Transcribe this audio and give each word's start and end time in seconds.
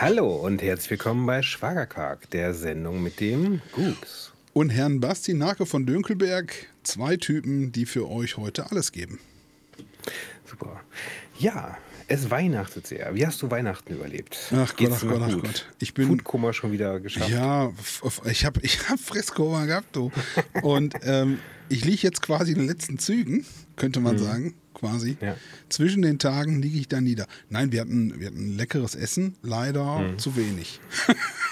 Hallo 0.00 0.34
und 0.34 0.62
herzlich 0.62 0.92
willkommen 0.92 1.26
bei 1.26 1.42
Schwagerquark, 1.42 2.30
der 2.30 2.54
Sendung 2.54 3.02
mit 3.02 3.20
dem 3.20 3.60
Gugs. 3.72 4.32
Und 4.54 4.70
Herrn 4.70 4.98
Basti 4.98 5.34
Nake 5.34 5.66
von 5.66 5.84
Dönkelberg, 5.84 6.68
zwei 6.84 7.18
Typen, 7.18 7.70
die 7.70 7.84
für 7.84 8.08
euch 8.08 8.38
heute 8.38 8.70
alles 8.70 8.92
geben. 8.92 9.18
Super. 10.46 10.80
Ja, 11.38 11.76
es 12.08 12.30
weihnachtet 12.30 12.86
sehr. 12.86 13.14
Wie 13.14 13.26
hast 13.26 13.42
du 13.42 13.50
Weihnachten 13.50 13.92
überlebt? 13.92 14.38
Ach 14.56 14.74
Gott, 14.74 14.90
ach 14.90 15.00
Gott, 15.02 15.20
ach 15.22 15.38
Gott. 15.38 15.68
Ich 15.80 15.92
bin 15.92 16.06
Foodkoma 16.06 16.54
schon 16.54 16.72
wieder 16.72 16.98
geschafft. 16.98 17.28
Ja, 17.28 17.70
ich 18.24 18.46
habe 18.46 18.58
ich 18.62 18.88
hab 18.88 18.98
Fresskoma 18.98 19.66
gehabt, 19.66 19.94
du. 19.94 20.10
Und 20.62 20.94
ähm, 21.02 21.40
ich 21.68 21.84
liege 21.84 22.00
jetzt 22.00 22.22
quasi 22.22 22.52
in 22.52 22.60
den 22.60 22.68
letzten 22.68 22.98
Zügen, 22.98 23.44
könnte 23.76 24.00
man 24.00 24.14
mhm. 24.14 24.20
sagen, 24.20 24.54
quasi. 24.80 25.16
Ja. 25.20 25.36
Zwischen 25.68 26.02
den 26.02 26.18
Tagen 26.18 26.60
liege 26.60 26.78
ich 26.78 26.88
da 26.88 27.00
nieder. 27.00 27.26
Nein, 27.48 27.70
wir 27.70 27.82
hatten, 27.82 28.18
wir 28.18 28.28
hatten 28.28 28.56
leckeres 28.56 28.94
Essen, 28.94 29.36
leider 29.42 30.00
mhm. 30.00 30.18
zu 30.18 30.36
wenig. 30.36 30.80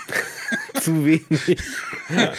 zu 0.81 1.05
wenig. 1.05 1.59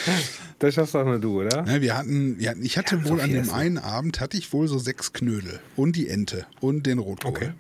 Das 0.59 0.73
schaffst 0.73 0.93
auch 0.93 1.05
nur 1.05 1.19
du, 1.19 1.39
oder? 1.39 1.65
Ja, 1.65 1.81
wir 1.81 1.97
hatten, 1.97 2.37
wir 2.37 2.49
hatten, 2.49 2.63
ich 2.65 2.77
hatte 2.77 2.97
ja, 2.97 3.05
wohl 3.05 3.21
an 3.21 3.29
dem 3.29 3.43
essen. 3.43 3.53
einen 3.53 3.77
Abend 3.77 4.19
hatte 4.19 4.37
ich 4.37 4.51
wohl 4.51 4.67
so 4.67 4.77
sechs 4.77 5.13
Knödel 5.13 5.61
und 5.77 5.95
die 5.95 6.09
Ente 6.09 6.45
und 6.59 6.85
den 6.85 6.99
Rotkohl. 6.99 7.31
Okay. 7.31 7.51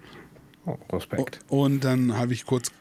Oh, 0.65 0.77
Respekt. 0.91 1.39
Und 1.47 1.85
dann 1.85 2.17
habe 2.17 2.33
ich 2.33 2.45
kurz, 2.45 2.73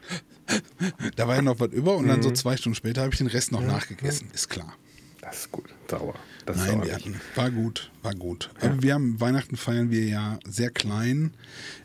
da 1.15 1.29
war 1.29 1.35
ja 1.35 1.41
noch 1.41 1.61
was 1.61 1.71
über 1.71 1.95
und 1.95 2.03
mhm. 2.03 2.09
dann 2.09 2.21
so 2.21 2.29
mhm. 2.31 2.35
zwei 2.35 2.57
Stunden 2.57 2.75
später 2.75 2.99
habe 3.01 3.13
ich 3.13 3.17
den 3.17 3.27
Rest 3.27 3.53
noch 3.53 3.61
ja. 3.61 3.67
nachgegessen, 3.67 4.27
ist 4.33 4.49
klar. 4.49 4.73
Das 5.21 5.37
ist 5.37 5.51
gut, 5.53 5.69
sauer. 5.89 6.15
Das 6.45 6.57
Nein, 6.57 6.83
wir 6.83 6.95
hatten, 6.95 7.19
war 7.35 7.51
gut, 7.51 7.91
war 8.01 8.15
gut. 8.15 8.49
Ja. 8.61 8.69
Aber 8.69 8.81
wir 8.81 8.93
haben 8.93 9.19
Weihnachten 9.19 9.55
feiern 9.55 9.91
wir 9.91 10.05
ja 10.05 10.39
sehr 10.47 10.71
klein. 10.71 11.33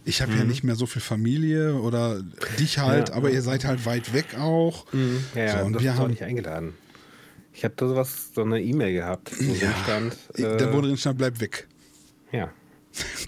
Ich 0.05 0.23
habe 0.23 0.33
mhm. 0.33 0.39
ja 0.39 0.45
nicht 0.45 0.65
mehr 0.65 0.77
so 0.77 0.87
viel 0.87 1.03
Familie 1.03 1.75
oder 1.75 2.23
dich 2.59 2.79
halt, 2.79 3.11
ja, 3.11 3.15
aber 3.15 3.29
ja. 3.29 3.37
ihr 3.37 3.43
seid 3.43 3.65
halt 3.65 3.85
weit 3.85 4.13
weg 4.15 4.39
auch. 4.39 4.91
Mhm. 4.93 5.25
Ja, 5.35 5.59
so, 5.59 5.67
und 5.67 5.83
wir 5.83 5.97
haben 5.97 6.11
nicht 6.11 6.23
eingeladen. 6.23 6.75
Ich 7.53 7.63
habe 7.65 7.75
da 7.77 7.87
sowas, 7.87 8.31
so 8.35 8.43
eine 8.43 8.61
E-Mail 8.61 8.95
gehabt, 8.95 9.33
wo 9.39 9.53
ja, 9.53 9.71
drin 9.71 9.73
stand. 9.85 10.17
Äh, 10.35 10.57
da 10.57 10.73
wo 10.73 10.81
drin 10.81 10.97
stand, 10.97 11.19
bleib 11.19 11.41
weg. 11.41 11.69
Ja. 12.33 12.51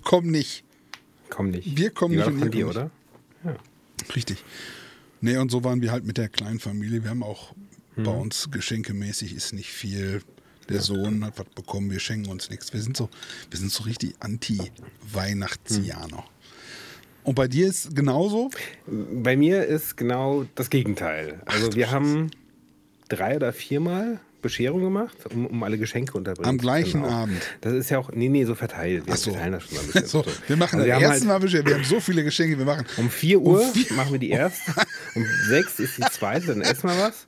Komm 0.03 0.27
nicht. 0.27 0.65
Komm 1.29 1.51
nicht. 1.51 1.77
Wir 1.77 1.91
kommen 1.91 2.13
Die 2.13 2.19
nicht. 2.19 2.27
War 2.27 2.39
von 2.39 2.51
dir, 2.51 2.69
oder? 2.69 2.91
Ja. 3.45 3.57
Richtig. 4.15 4.45
Nee, 5.21 5.37
und 5.39 5.51
so 5.51 5.65
waren 5.65 5.81
wir 5.81 5.93
halt 5.93 6.05
mit 6.05 6.19
der 6.19 6.29
kleinen 6.29 6.61
Familie. 6.61 7.03
Wir 7.03 7.11
haben 7.11 7.23
auch 7.23 7.53
hm. 7.95 8.05
bei 8.05 8.11
uns 8.11 8.51
geschenkemäßig 8.51 9.35
ist 9.35 9.53
nicht 9.53 9.71
viel. 9.71 10.23
Der 10.69 10.81
Sohn 10.81 11.25
hat 11.25 11.39
was 11.39 11.47
bekommen, 11.55 11.91
wir 11.91 12.01
schenken 12.01 12.31
uns 12.31 12.51
nichts. 12.51 12.73
Wir 12.73 12.81
sind 12.83 12.97
so, 12.97 13.09
wir 13.51 13.59
sind 13.59 13.71
so 13.71 13.85
richtig 13.85 14.15
Anti-Weihnachtsjaner. 14.21 16.19
Hm. 16.19 16.25
Und 17.25 17.35
bei 17.35 17.49
dir 17.49 17.67
ist 17.67 17.95
genauso? 17.95 18.51
Bei 18.87 19.37
mir 19.37 19.65
ist 19.65 19.97
genau 19.97 20.47
das 20.55 20.71
Gegenteil. 20.71 21.41
Also 21.47 21.69
Ach, 21.71 21.75
wir 21.75 21.91
haben 21.91 22.31
drei 23.09 23.37
oder 23.37 23.53
viermal 23.53 24.21
Bescherung 24.43 24.83
gemacht, 24.83 25.17
um, 25.33 25.47
um 25.47 25.63
alle 25.63 25.79
Geschenke 25.79 26.17
unterbringen 26.17 26.49
Am 26.49 26.59
gleichen 26.59 27.03
genau. 27.03 27.15
Abend. 27.15 27.43
Das 27.61 27.73
ist 27.73 27.91
ja 27.91 27.99
auch, 27.99 28.11
nee, 28.13 28.29
nee, 28.29 28.45
so 28.45 28.55
verteilt. 28.55 29.07
Wir 29.07 29.15
Ach 29.15 29.19
so. 29.19 29.31
verteilen 29.31 29.53
das 29.53 29.65
schon 29.65 29.79
ein 29.79 29.87
bisschen. 29.87 30.07
so, 30.07 30.25
wir 30.47 30.57
machen 30.57 30.81
also 30.81 30.89
das 30.89 31.01
erste 31.01 31.21
halt, 31.21 31.25
Mal 31.25 31.39
Bescherung. 31.41 31.67
Wir 31.67 31.75
haben 31.75 31.85
so 31.85 32.01
viele 32.01 32.25
Geschenke, 32.25 32.59
wir 32.59 32.65
machen. 32.65 32.87
Um 32.97 33.11
4 33.11 33.41
Uhr 33.41 33.61
um 33.61 33.73
vier. 33.73 33.97
machen 33.97 34.13
wir 34.13 34.19
die 34.19 34.31
erste. 34.31 34.73
Um 35.15 35.25
6 35.49 35.81
ist 35.81 35.99
die 35.99 36.03
zweite, 36.03 36.47
dann 36.49 36.61
essen 36.61 36.89
wir 36.89 36.99
was. 36.99 37.27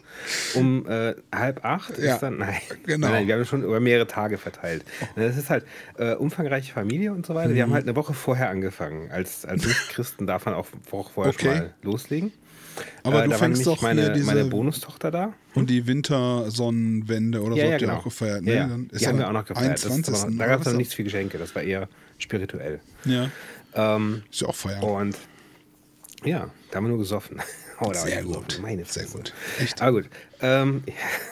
Um 0.54 0.86
äh, 0.86 1.14
halb 1.32 1.64
acht 1.64 1.98
ja, 1.98 2.14
ist 2.14 2.22
dann, 2.22 2.38
nein, 2.38 2.60
genau. 2.84 3.08
nein, 3.08 3.26
wir 3.26 3.34
haben 3.34 3.44
schon 3.44 3.62
über 3.62 3.80
mehrere 3.80 4.06
Tage 4.06 4.38
verteilt. 4.38 4.84
Das 5.16 5.36
ist 5.36 5.50
halt 5.50 5.64
äh, 5.96 6.14
umfangreiche 6.14 6.72
Familie 6.72 7.12
und 7.12 7.24
so 7.24 7.34
weiter. 7.34 7.50
Mhm. 7.50 7.54
Wir 7.54 7.62
haben 7.62 7.72
halt 7.72 7.84
eine 7.84 7.96
Woche 7.96 8.14
vorher 8.14 8.50
angefangen. 8.50 9.10
Als, 9.10 9.44
als 9.44 9.64
Nicht-Christen 9.64 10.26
darf 10.26 10.46
man 10.46 10.54
auch 10.54 10.66
Woche 10.90 11.10
vorher 11.12 11.32
okay. 11.32 11.46
schon 11.46 11.54
mal 11.54 11.74
loslegen. 11.82 12.32
Aber 13.02 13.24
äh, 13.24 13.28
du 13.28 13.34
fängst 13.34 13.66
doch 13.66 13.82
meine, 13.82 14.12
diese, 14.12 14.26
meine 14.26 14.44
Bonustochter 14.44 15.10
da. 15.10 15.24
Hm? 15.24 15.32
Und 15.54 15.70
die 15.70 15.86
Wintersonnenwende 15.86 17.42
oder 17.42 17.56
ja, 17.56 17.64
so 17.64 17.70
ja, 17.70 17.78
genau. 17.78 17.96
auch 17.96 18.04
gefeiert. 18.04 18.42
Ne? 18.42 18.54
Ja, 18.54 18.66
ja. 18.66 18.76
die 18.76 19.06
haben 19.06 19.18
wir 19.18 19.28
auch 19.28 19.32
noch 19.32 19.44
gefeiert. 19.44 19.84
21. 19.84 20.14
Das, 20.14 20.26
da 20.36 20.46
gab 20.46 20.60
es 20.60 20.66
noch 20.66 20.74
nichts 20.74 20.94
für 20.94 21.04
Geschenke. 21.04 21.38
Das 21.38 21.54
war 21.54 21.62
eher 21.62 21.88
spirituell. 22.18 22.80
Ja. 23.04 23.30
Ähm, 23.74 24.22
ist 24.30 24.40
ja 24.40 24.48
auch 24.48 24.56
feiern. 24.56 24.82
Und 24.82 25.16
ja, 26.24 26.50
da 26.70 26.76
haben 26.76 26.84
wir 26.84 26.90
nur 26.90 26.98
gesoffen. 26.98 27.40
Oh, 27.80 27.92
Sehr 27.92 28.24
gut. 28.24 28.58
Meine 28.60 28.84
Sehr 28.86 29.06
gut. 29.06 29.32
Echt? 29.60 29.80
Aber 29.80 30.02
gut. 30.02 30.10
Ähm, 30.40 30.82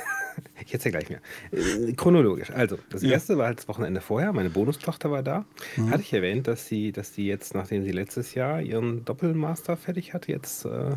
ich 0.65 0.73
erzähle 0.73 0.93
gleich 0.93 1.11
mehr. 1.11 1.21
Äh, 1.51 1.93
chronologisch. 1.95 2.53
Also, 2.53 2.79
das 2.89 3.03
ja. 3.03 3.11
erste 3.11 3.37
war 3.37 3.47
halt 3.47 3.59
das 3.59 3.67
Wochenende 3.67 4.01
vorher. 4.01 4.33
Meine 4.33 4.51
Bonustochter 4.51 5.11
war 5.11 5.25
da. 5.25 5.45
Mhm. 5.77 5.91
Hatte 5.91 6.03
ich 6.03 6.13
erwähnt, 6.13 6.47
dass 6.47 6.69
sie, 6.69 6.93
dass 6.93 7.15
sie 7.15 7.27
jetzt, 7.27 7.55
nachdem 7.57 7.83
sie 7.83 7.91
letztes 7.91 8.35
Jahr 8.35 8.61
ihren 8.61 9.05
Doppelmaster 9.05 9.77
fertig 9.77 10.15
hat, 10.15 10.29
jetzt 10.29 10.67
äh, 10.67 10.93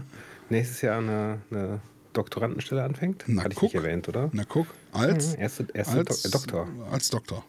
nächstes 0.52 0.82
Jahr 0.82 1.00
eine, 1.00 1.42
eine 1.52 1.82
Doktorandenstelle 2.14 2.84
anfängt? 2.84 3.24
Na, 3.28 3.44
Hatte 3.44 3.56
guck. 3.56 3.70
ich 3.70 3.74
nicht 3.74 3.84
erwähnt, 3.84 4.08
oder? 4.10 4.30
Na 4.34 4.44
guck, 4.44 4.68
als, 4.92 5.36
mhm, 5.36 5.42
erste, 5.42 5.68
erste 5.74 5.98
als 5.98 6.22
Do 6.24 6.30
Doktor. 6.30 6.68
Als 6.92 7.10
Doktor. 7.10 7.46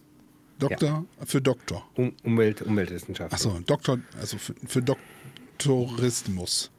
Doktor 0.58 0.88
ja. 0.88 1.26
für 1.26 1.40
Doktor. 1.40 1.88
Um, 1.94 2.12
Umwelt, 2.22 2.62
Umweltwissenschaften. 2.62 3.34
Achso, 3.34 3.58
Doktor, 3.66 3.98
also 4.20 4.36
für, 4.36 4.54
für 4.66 4.82
Doktorismus. 4.82 6.70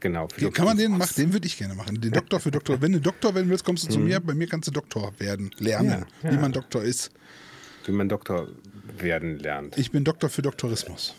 Genau. 0.00 0.28
Für 0.28 0.50
kann 0.50 0.64
man 0.64 0.76
den 0.76 0.96
machen? 0.96 1.14
Den 1.16 1.32
würde 1.32 1.46
ich 1.46 1.58
gerne 1.58 1.74
machen. 1.74 2.00
Den 2.00 2.12
Doktor 2.12 2.40
für 2.40 2.50
Doktor. 2.50 2.80
Wenn 2.80 2.92
du 2.92 3.00
Doktor 3.00 3.34
werden 3.34 3.50
willst, 3.50 3.64
kommst 3.64 3.84
du 3.84 3.88
zu 3.88 3.98
mhm. 3.98 4.06
mir. 4.06 4.20
Bei 4.20 4.34
mir 4.34 4.48
kannst 4.48 4.66
du 4.66 4.72
Doktor 4.72 5.12
werden, 5.18 5.50
lernen, 5.58 6.06
ja, 6.22 6.30
ja. 6.30 6.32
wie 6.32 6.40
man 6.40 6.52
Doktor 6.52 6.82
ist. 6.82 7.10
Wie 7.84 7.92
man 7.92 8.08
Doktor 8.08 8.48
werden 8.98 9.38
lernt. 9.38 9.78
Ich 9.78 9.90
bin 9.90 10.04
Doktor 10.04 10.28
für 10.30 10.42
Doktorismus. 10.42 11.14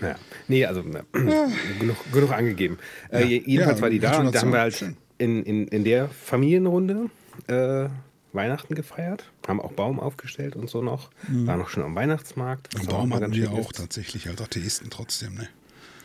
Ja. 0.00 0.16
Nee, 0.48 0.64
also 0.64 0.82
ne, 0.82 1.04
genug, 1.78 1.96
genug 2.12 2.32
angegeben. 2.32 2.78
Äh, 3.10 3.24
jedenfalls 3.24 3.78
ja, 3.78 3.82
war 3.82 3.90
die 3.90 3.98
da 3.98 4.18
und 4.20 4.34
da 4.34 4.40
haben 4.40 4.52
wir 4.52 4.60
halt 4.60 4.84
in, 5.18 5.42
in, 5.42 5.68
in 5.68 5.84
der 5.84 6.08
Familienrunde 6.08 7.10
äh, 7.48 7.88
Weihnachten 8.32 8.74
gefeiert, 8.74 9.30
haben 9.46 9.60
auch 9.60 9.72
Baum 9.72 9.98
aufgestellt 9.98 10.56
und 10.56 10.70
so 10.70 10.82
noch. 10.82 11.10
Mhm. 11.28 11.46
War 11.46 11.56
noch 11.56 11.68
schon 11.68 11.82
am 11.82 11.94
Weihnachtsmarkt. 11.94 12.68
Am 12.78 12.86
Baum 12.86 13.14
hatten 13.14 13.32
wir 13.32 13.50
auch 13.52 13.72
tatsächlich 13.72 14.28
als 14.28 14.40
Atheisten 14.40 14.90
trotzdem, 14.90 15.34
ne? 15.34 15.48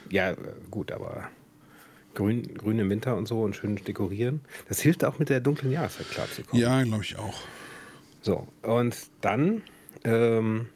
Ja, 0.10 0.32
äh, 0.32 0.38
gut, 0.72 0.92
aber 0.92 1.30
grün, 2.14 2.54
grün 2.56 2.80
im 2.80 2.90
Winter 2.90 3.16
und 3.16 3.28
so 3.28 3.42
und 3.42 3.56
schön 3.56 3.76
dekorieren. 3.76 4.42
Das 4.68 4.80
hilft 4.82 5.04
auch 5.04 5.20
mit 5.20 5.30
der 5.30 5.40
dunklen 5.40 5.72
Jahreszeit 5.72 6.10
klarzukommen. 6.10 6.62
Ja, 6.62 6.82
glaube 6.84 7.04
ich 7.04 7.18
auch. 7.18 7.36
So, 8.22 8.48
und 8.64 8.96
dann, 9.22 9.62
ähm, 10.04 10.68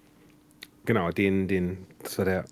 genau, 0.85 1.09
den, 1.11 1.47
den, 1.47 1.79
das 2.03 2.17
war 2.19 2.25
der 2.25 2.45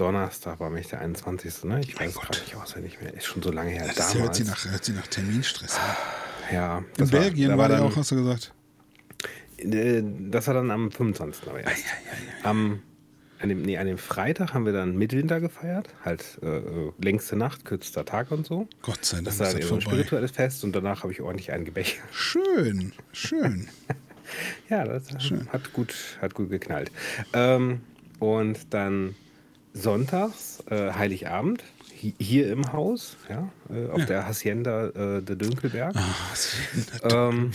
Donnerstag 0.00 0.58
war 0.60 0.70
mich 0.70 0.88
der 0.88 1.00
21. 1.00 1.64
Ne? 1.64 1.80
Ich 1.80 2.00
weiß 2.00 2.14
gerade 2.14 2.38
nicht 2.40 2.56
auswendig 2.56 3.00
mehr. 3.02 3.12
Ist 3.12 3.26
schon 3.26 3.42
so 3.42 3.52
lange 3.52 3.70
her. 3.70 3.84
Das 3.86 3.96
damals. 3.96 4.14
Hört, 4.14 4.34
sie 4.34 4.44
nach, 4.44 4.64
hört 4.64 4.84
sie 4.84 4.92
nach 4.92 5.06
Terminstress 5.06 5.76
an. 5.76 6.54
Ja. 6.54 6.84
In 6.96 7.10
Belgien 7.10 7.50
war, 7.50 7.58
war 7.58 7.68
der 7.68 7.82
auch, 7.82 7.94
hast 7.94 8.10
du 8.10 8.16
gesagt? 8.16 8.54
Äh, 9.58 10.02
das 10.02 10.46
war 10.46 10.54
dann 10.54 10.70
am 10.70 10.90
25. 10.90 11.46
Aber 11.48 11.60
erst. 11.60 11.76
Ja, 11.76 11.84
ja, 11.84 12.50
am, 12.50 12.82
an, 13.40 13.50
dem, 13.50 13.60
nee, 13.60 13.76
an 13.76 13.86
dem 13.86 13.98
Freitag 13.98 14.54
haben 14.54 14.64
wir 14.64 14.72
dann 14.72 14.96
Mitwinter 14.96 15.38
gefeiert. 15.38 15.90
Halt 16.02 16.38
äh, 16.42 16.62
längste 16.98 17.36
Nacht, 17.36 17.66
kürzester 17.66 18.06
Tag 18.06 18.30
und 18.30 18.46
so. 18.46 18.68
Gott 18.80 19.04
sei 19.04 19.18
Dank. 19.18 19.26
Das 19.26 19.38
war 19.38 19.48
ist 19.48 19.58
das 19.58 19.70
ein 19.70 19.82
spirituelles 19.82 20.30
Fest 20.30 20.64
und 20.64 20.72
danach 20.72 21.02
habe 21.02 21.12
ich 21.12 21.20
ordentlich 21.20 21.52
einen 21.52 21.66
gebechert. 21.66 22.08
Schön, 22.10 22.94
schön. 23.12 23.68
ja, 24.70 24.82
das 24.84 25.22
schön. 25.22 25.46
Hat, 25.52 25.74
gut, 25.74 25.94
hat 26.22 26.32
gut 26.32 26.48
geknallt. 26.48 26.90
Ähm, 27.34 27.82
und 28.18 28.72
dann 28.72 29.14
sonntags, 29.72 30.62
äh, 30.70 30.92
Heiligabend, 30.92 31.62
hier 32.18 32.50
im 32.50 32.72
Haus, 32.72 33.16
ja, 33.28 33.48
äh, 33.68 33.88
auf 33.90 34.00
ja. 34.00 34.06
der 34.06 34.26
Hacienda 34.26 34.86
äh, 34.88 35.22
de 35.22 35.36
Dünkelberg. 35.36 35.94
Hacienda. 35.94 37.28
Ähm, 37.28 37.50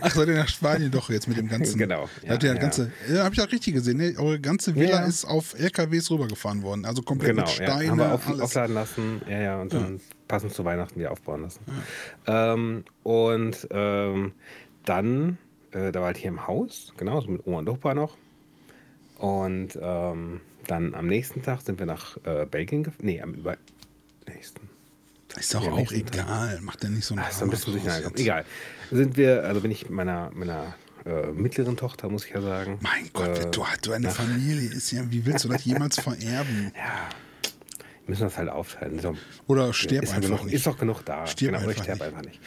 Ach, 0.00 0.10
seid 0.10 0.28
ihr 0.28 0.34
nach 0.34 0.48
Spanien 0.48 0.90
doch 0.90 1.08
jetzt 1.08 1.26
mit 1.26 1.38
dem 1.38 1.48
ganzen. 1.48 1.78
genau. 1.78 2.08
Ja, 2.22 2.38
ja, 2.38 2.54
ganze, 2.54 2.92
ja. 3.10 3.24
habe 3.24 3.34
ich 3.34 3.40
auch 3.40 3.50
richtig 3.50 3.74
gesehen. 3.74 3.96
Ne? 3.96 4.14
Eure 4.18 4.40
ganze 4.40 4.74
Villa 4.74 5.04
ist 5.04 5.24
auf 5.24 5.58
LKWs 5.58 6.10
rübergefahren 6.10 6.62
worden. 6.62 6.84
Also 6.84 7.02
komplett 7.02 7.30
genau, 7.30 7.42
mit 7.42 7.50
Steinen. 7.50 7.82
Ja. 7.82 7.90
Haben 7.90 7.98
wir 7.98 8.12
auf, 8.12 8.40
aufladen 8.40 8.74
lassen, 8.74 9.22
ja, 9.28 9.40
ja, 9.40 9.60
und 9.60 9.72
dann 9.72 10.00
passend 10.28 10.52
zu 10.52 10.64
Weihnachten 10.64 10.98
wieder 10.98 11.10
aufbauen 11.10 11.42
lassen. 11.42 11.60
Ähm, 12.26 12.84
und 13.02 13.68
ähm, 13.70 14.32
dann, 14.84 15.38
äh, 15.70 15.92
da 15.92 16.00
war 16.00 16.06
halt 16.08 16.18
hier 16.18 16.28
im 16.28 16.46
Haus, 16.46 16.92
genau, 16.96 17.20
so 17.20 17.30
mit 17.30 17.46
Oma 17.46 17.58
und 17.60 17.68
Opa 17.68 17.94
noch. 17.94 18.16
Und 19.18 19.78
ähm, 19.80 20.40
dann 20.66 20.94
am 20.94 21.06
nächsten 21.06 21.42
Tag 21.42 21.62
sind 21.62 21.78
wir 21.78 21.86
nach 21.86 22.16
äh, 22.24 22.46
Belgien 22.46 22.82
gefahren. 22.82 23.06
Nee, 23.06 23.20
am 23.20 23.34
über 23.34 23.56
nächsten. 24.28 24.68
Ist 25.38 25.54
doch 25.54 25.66
auch 25.66 25.92
egal. 25.92 26.54
Tag. 26.54 26.62
Macht 26.62 26.84
ja 26.84 26.90
nicht 26.90 27.04
so 27.04 27.14
ein 27.14 27.20
Ach, 27.22 27.42
ein 27.42 27.50
bisschen. 27.50 27.80
Egal. 28.16 28.44
Sind 28.90 29.16
wir, 29.16 29.44
also 29.44 29.60
bin 29.60 29.70
ich 29.70 29.88
meiner, 29.88 30.30
meiner 30.34 30.74
äh, 31.06 31.32
mittleren 31.32 31.76
Tochter, 31.76 32.08
muss 32.08 32.26
ich 32.26 32.32
ja 32.32 32.40
sagen. 32.40 32.78
Mein 32.80 33.08
Gott, 33.12 33.38
äh, 33.38 33.50
du, 33.50 33.64
du 33.82 33.92
eine 33.92 34.10
Familie 34.10 34.70
ist 34.70 34.90
ja, 34.92 35.02
wie 35.10 35.24
willst 35.24 35.44
du 35.44 35.48
das 35.48 35.64
jemals 35.64 35.98
vererben? 36.00 36.72
Ja. 36.82 37.08
Wir 38.04 38.14
müssen 38.14 38.24
das 38.24 38.36
halt 38.36 38.48
aufteilen. 38.48 38.98
So, 38.98 39.16
oder 39.46 39.72
stirb 39.72 40.02
einfach 40.02 40.20
genug, 40.20 40.44
nicht. 40.44 40.54
Ist 40.54 40.66
doch 40.66 40.76
genug 40.76 41.04
da. 41.04 41.24
Stirb 41.24 41.52
genau, 41.52 41.68
einfach, 41.68 41.84
sterb 41.84 41.98
nicht. 41.98 42.06
einfach 42.08 42.22
nicht. 42.22 42.40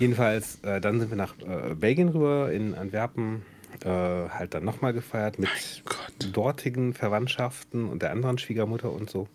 Jedenfalls, 0.00 0.58
äh, 0.62 0.80
dann 0.80 0.98
sind 0.98 1.10
wir 1.10 1.16
nach 1.16 1.34
äh, 1.38 1.74
Belgien 1.76 2.08
rüber, 2.08 2.50
in 2.50 2.74
Antwerpen 2.74 3.42
äh, 3.84 3.88
halt 3.88 4.54
dann 4.54 4.64
nochmal 4.64 4.92
gefeiert 4.92 5.38
mit 5.38 5.48
dortigen 6.32 6.94
Verwandtschaften 6.94 7.88
und 7.88 8.02
der 8.02 8.10
anderen 8.12 8.38
Schwiegermutter 8.38 8.92
und 8.92 9.10
so. 9.10 9.28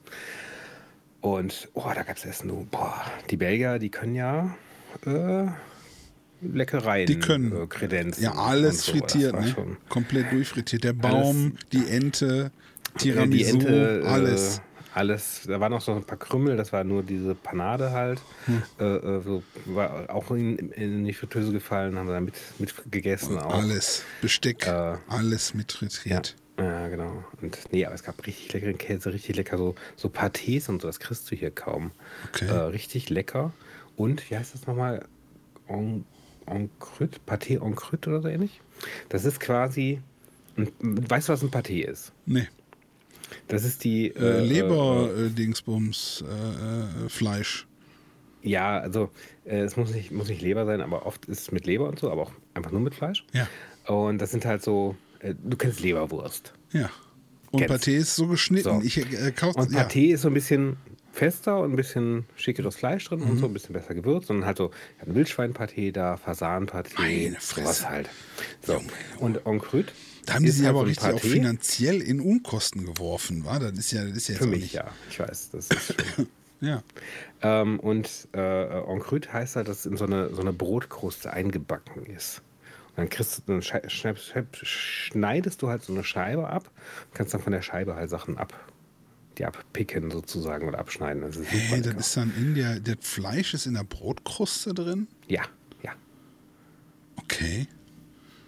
Und 1.21 1.69
oh, 1.73 1.89
da 1.93 2.03
gab 2.03 2.17
es 2.17 2.25
Essen. 2.25 2.49
Du, 2.49 2.67
boah, 2.69 3.01
die 3.29 3.37
Belgier, 3.37 3.79
die 3.79 3.89
können 3.89 4.15
ja 4.15 4.55
äh, 5.05 5.47
Leckereien 6.41 7.07
Die 7.07 7.19
können. 7.19 7.51
äh, 7.55 7.67
kredenzen. 7.67 8.23
Ja, 8.23 8.33
alles 8.33 8.85
so. 8.85 8.91
frittiert, 8.91 9.33
ne? 9.33 9.77
Komplett 9.89 10.31
durchfrittiert. 10.31 10.83
Der 10.83 10.93
Baum, 10.93 11.57
die 11.71 11.87
Ente, 11.89 12.51
Tiramisu, 12.97 13.57
die 13.57 13.65
Ente, 13.65 14.03
alles. 14.05 14.57
Äh, 14.57 14.61
alles, 14.95 15.41
da 15.45 15.59
waren 15.59 15.71
noch 15.71 15.81
so 15.81 15.93
ein 15.93 16.03
paar 16.03 16.17
Krümmel, 16.17 16.55
das 16.55 16.71
war 16.71 16.83
nur 16.83 17.03
diese 17.03 17.35
Panade 17.35 17.91
halt. 17.91 18.21
Hm. 18.45 18.63
Äh, 18.79 18.83
äh, 18.95 19.21
so, 19.21 19.43
war 19.65 20.09
auch 20.09 20.31
in, 20.31 20.57
in 20.71 21.03
die 21.03 21.13
Fritteuse 21.13 21.51
gefallen, 21.51 21.97
haben 21.97 22.07
wir 22.07 22.13
da 22.13 22.21
mit, 22.21 22.35
mit 22.59 22.73
gegessen 22.91 23.37
auch. 23.37 23.53
Alles. 23.53 24.03
Besteck, 24.21 24.65
Äh, 24.67 24.97
alles 25.09 25.53
mit 25.53 25.73
Ja, 25.73 25.77
frittiert. 25.79 26.35
ja, 26.57 26.87
genau. 26.87 27.23
Und 27.41 27.57
nee, 27.71 27.85
aber 27.85 27.93
es 27.95 28.03
gab 28.03 28.25
richtig 28.25 28.53
leckeren 28.53 28.77
Käse, 28.77 29.11
richtig 29.11 29.35
lecker, 29.35 29.57
so, 29.57 29.75
so 29.97 30.07
Pâtés 30.07 30.69
und 30.69 30.81
so, 30.81 30.87
das 30.87 30.99
kriegst 30.99 31.29
du 31.29 31.35
hier 31.35 31.51
kaum. 31.51 31.91
Okay. 32.33 32.47
Äh, 32.47 32.51
richtig 32.53 33.09
lecker. 33.09 33.51
Und, 33.97 34.29
wie 34.29 34.37
heißt 34.37 34.53
das 34.53 34.65
nochmal? 34.65 35.05
En, 35.67 36.05
Encrüt? 36.45 37.19
Pâté 37.27 37.61
Encrüt 37.65 38.07
oder 38.07 38.21
so 38.21 38.27
ähnlich? 38.29 38.61
Das 39.09 39.25
ist 39.25 39.39
quasi, 39.39 40.01
ein, 40.57 40.69
weißt 40.81 41.27
du, 41.27 41.33
was 41.33 41.41
ein 41.41 41.49
Pâté 41.51 41.83
ist? 41.83 42.13
Nee. 42.25 42.47
Das 43.47 43.63
ist 43.63 43.83
die... 43.83 44.07
Äh, 44.07 44.47
äh, 44.47 45.25
äh, 45.25 45.29
Dingsbums, 45.29 46.23
äh, 46.27 47.05
äh, 47.05 47.09
Fleisch. 47.09 47.67
Ja, 48.41 48.77
also 48.79 49.09
äh, 49.45 49.61
es 49.61 49.75
muss 49.75 49.91
nicht, 49.91 50.11
muss 50.11 50.29
nicht 50.29 50.41
Leber 50.41 50.65
sein, 50.65 50.81
aber 50.81 51.05
oft 51.05 51.25
ist 51.25 51.39
es 51.39 51.51
mit 51.51 51.65
Leber 51.65 51.89
und 51.89 51.99
so, 51.99 52.11
aber 52.11 52.23
auch 52.23 52.31
einfach 52.53 52.71
nur 52.71 52.81
mit 52.81 52.93
Fleisch. 52.93 53.25
Ja. 53.33 53.47
Und 53.87 54.19
das 54.19 54.31
sind 54.31 54.45
halt 54.45 54.63
so, 54.63 54.95
äh, 55.19 55.33
du 55.43 55.57
kennst 55.57 55.79
Leberwurst. 55.79 56.53
Ja. 56.71 56.89
Und 57.51 57.59
Kennst. 57.59 57.87
Pâté 57.87 57.95
ist 57.95 58.15
so 58.15 58.27
geschnitten. 58.27 58.81
So. 58.81 58.85
Ich 58.85 58.97
äh, 58.97 59.31
kauf, 59.31 59.55
Und 59.55 59.71
ja. 59.71 59.81
Pâté 59.81 60.13
ist 60.13 60.21
so 60.21 60.27
ein 60.27 60.33
bisschen 60.33 60.77
fester 61.15 61.59
und 61.61 61.73
ein 61.73 61.75
bisschen 61.75 62.25
schickeres 62.35 62.75
Fleisch 62.75 63.05
drin 63.07 63.19
Mhm. 63.21 63.29
und 63.31 63.37
so 63.39 63.45
ein 63.45 63.53
bisschen 63.53 63.73
besser 63.73 63.95
gewürzt. 63.95 64.29
Und 64.29 64.45
halt 64.45 64.57
so 64.57 64.71
Wildschweinpâté 65.05 65.91
da, 65.91 66.17
Fresse. 66.17 66.45
sowas 67.39 67.87
halt. 67.89 68.09
So. 68.61 68.81
Und 69.19 69.45
Encrüt 69.45 69.93
Da 70.25 70.35
haben 70.35 70.43
die 70.43 70.51
sich 70.51 70.63
halt 70.65 70.69
aber 70.71 70.79
so 70.79 70.85
richtig 70.85 71.13
auch 71.13 71.19
Pâté. 71.19 71.31
finanziell 71.31 72.01
in 72.01 72.19
Unkosten 72.19 72.85
geworfen, 72.85 73.45
war? 73.45 73.59
Das 73.59 73.71
ist 73.73 73.91
ja, 73.91 74.03
das 74.03 74.17
ist 74.17 74.27
ja 74.27 74.33
jetzt 74.33 74.39
Für 74.39 74.45
auch 74.47 74.51
mich, 74.51 74.61
nicht. 74.63 74.73
ja. 74.73 74.85
Ich 75.09 75.19
weiß, 75.19 75.51
das 75.51 75.67
ist 75.69 75.95
schon. 76.15 76.27
Ja. 76.61 76.81
ähm, 77.41 77.79
und 77.81 78.09
äh, 78.33 78.79
Encrüt 78.91 79.31
heißt 79.33 79.57
halt, 79.57 79.67
dass 79.67 79.79
es 79.79 79.85
in 79.85 79.97
so 79.97 80.05
eine, 80.05 80.33
so 80.33 80.39
eine 80.41 80.53
Brotkruste 80.53 81.31
eingebacken 81.31 82.05
ist. 82.05 82.41
Und 82.91 82.97
dann 82.97 83.09
kriegst 83.09 83.37
du, 83.37 83.41
dann 83.45 83.61
schneidest 83.61 85.61
du 85.61 85.67
halt 85.69 85.83
so 85.83 85.91
eine 85.93 86.03
Scheibe 86.05 86.47
ab 86.49 86.71
und 87.07 87.13
kannst 87.13 87.33
dann 87.33 87.41
von 87.41 87.51
der 87.51 87.61
Scheibe 87.61 87.95
halt 87.95 88.09
Sachen 88.09 88.37
ab, 88.37 88.53
die 89.37 89.45
abpicken 89.45 90.11
sozusagen 90.11 90.67
oder 90.67 90.79
abschneiden. 90.79 91.21
Das 91.21 91.35
ist 91.35 91.49
Hey, 91.51 91.81
das 91.81 91.93
ist 91.95 92.17
dann 92.17 92.33
in 92.35 92.55
der, 92.55 92.79
das 92.79 92.95
Fleisch 93.01 93.53
ist 93.53 93.65
in 93.65 93.73
der 93.73 93.83
Brotkruste 93.83 94.73
drin? 94.73 95.07
Ja, 95.27 95.43
ja. 95.83 95.91
Okay. 97.17 97.67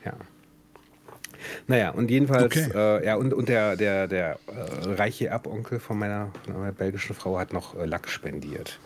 Ja. 0.05 0.13
Naja, 1.67 1.91
und 1.91 2.09
jedenfalls, 2.09 2.45
Okay. 2.45 2.69
äh, 2.73 3.05
ja, 3.05 3.15
und, 3.15 3.33
und 3.33 3.47
der, 3.49 3.75
der, 3.75 4.07
der 4.07 4.39
äh, 4.47 4.93
reiche 4.93 5.27
Erbonkel 5.27 5.79
von 5.79 5.97
meiner, 5.97 6.31
meiner 6.47 6.71
belgischen 6.71 7.15
Frau 7.15 7.37
hat 7.39 7.53
noch 7.53 7.75
äh, 7.77 7.85
Lachs 7.85 8.11
spendiert. 8.11 8.79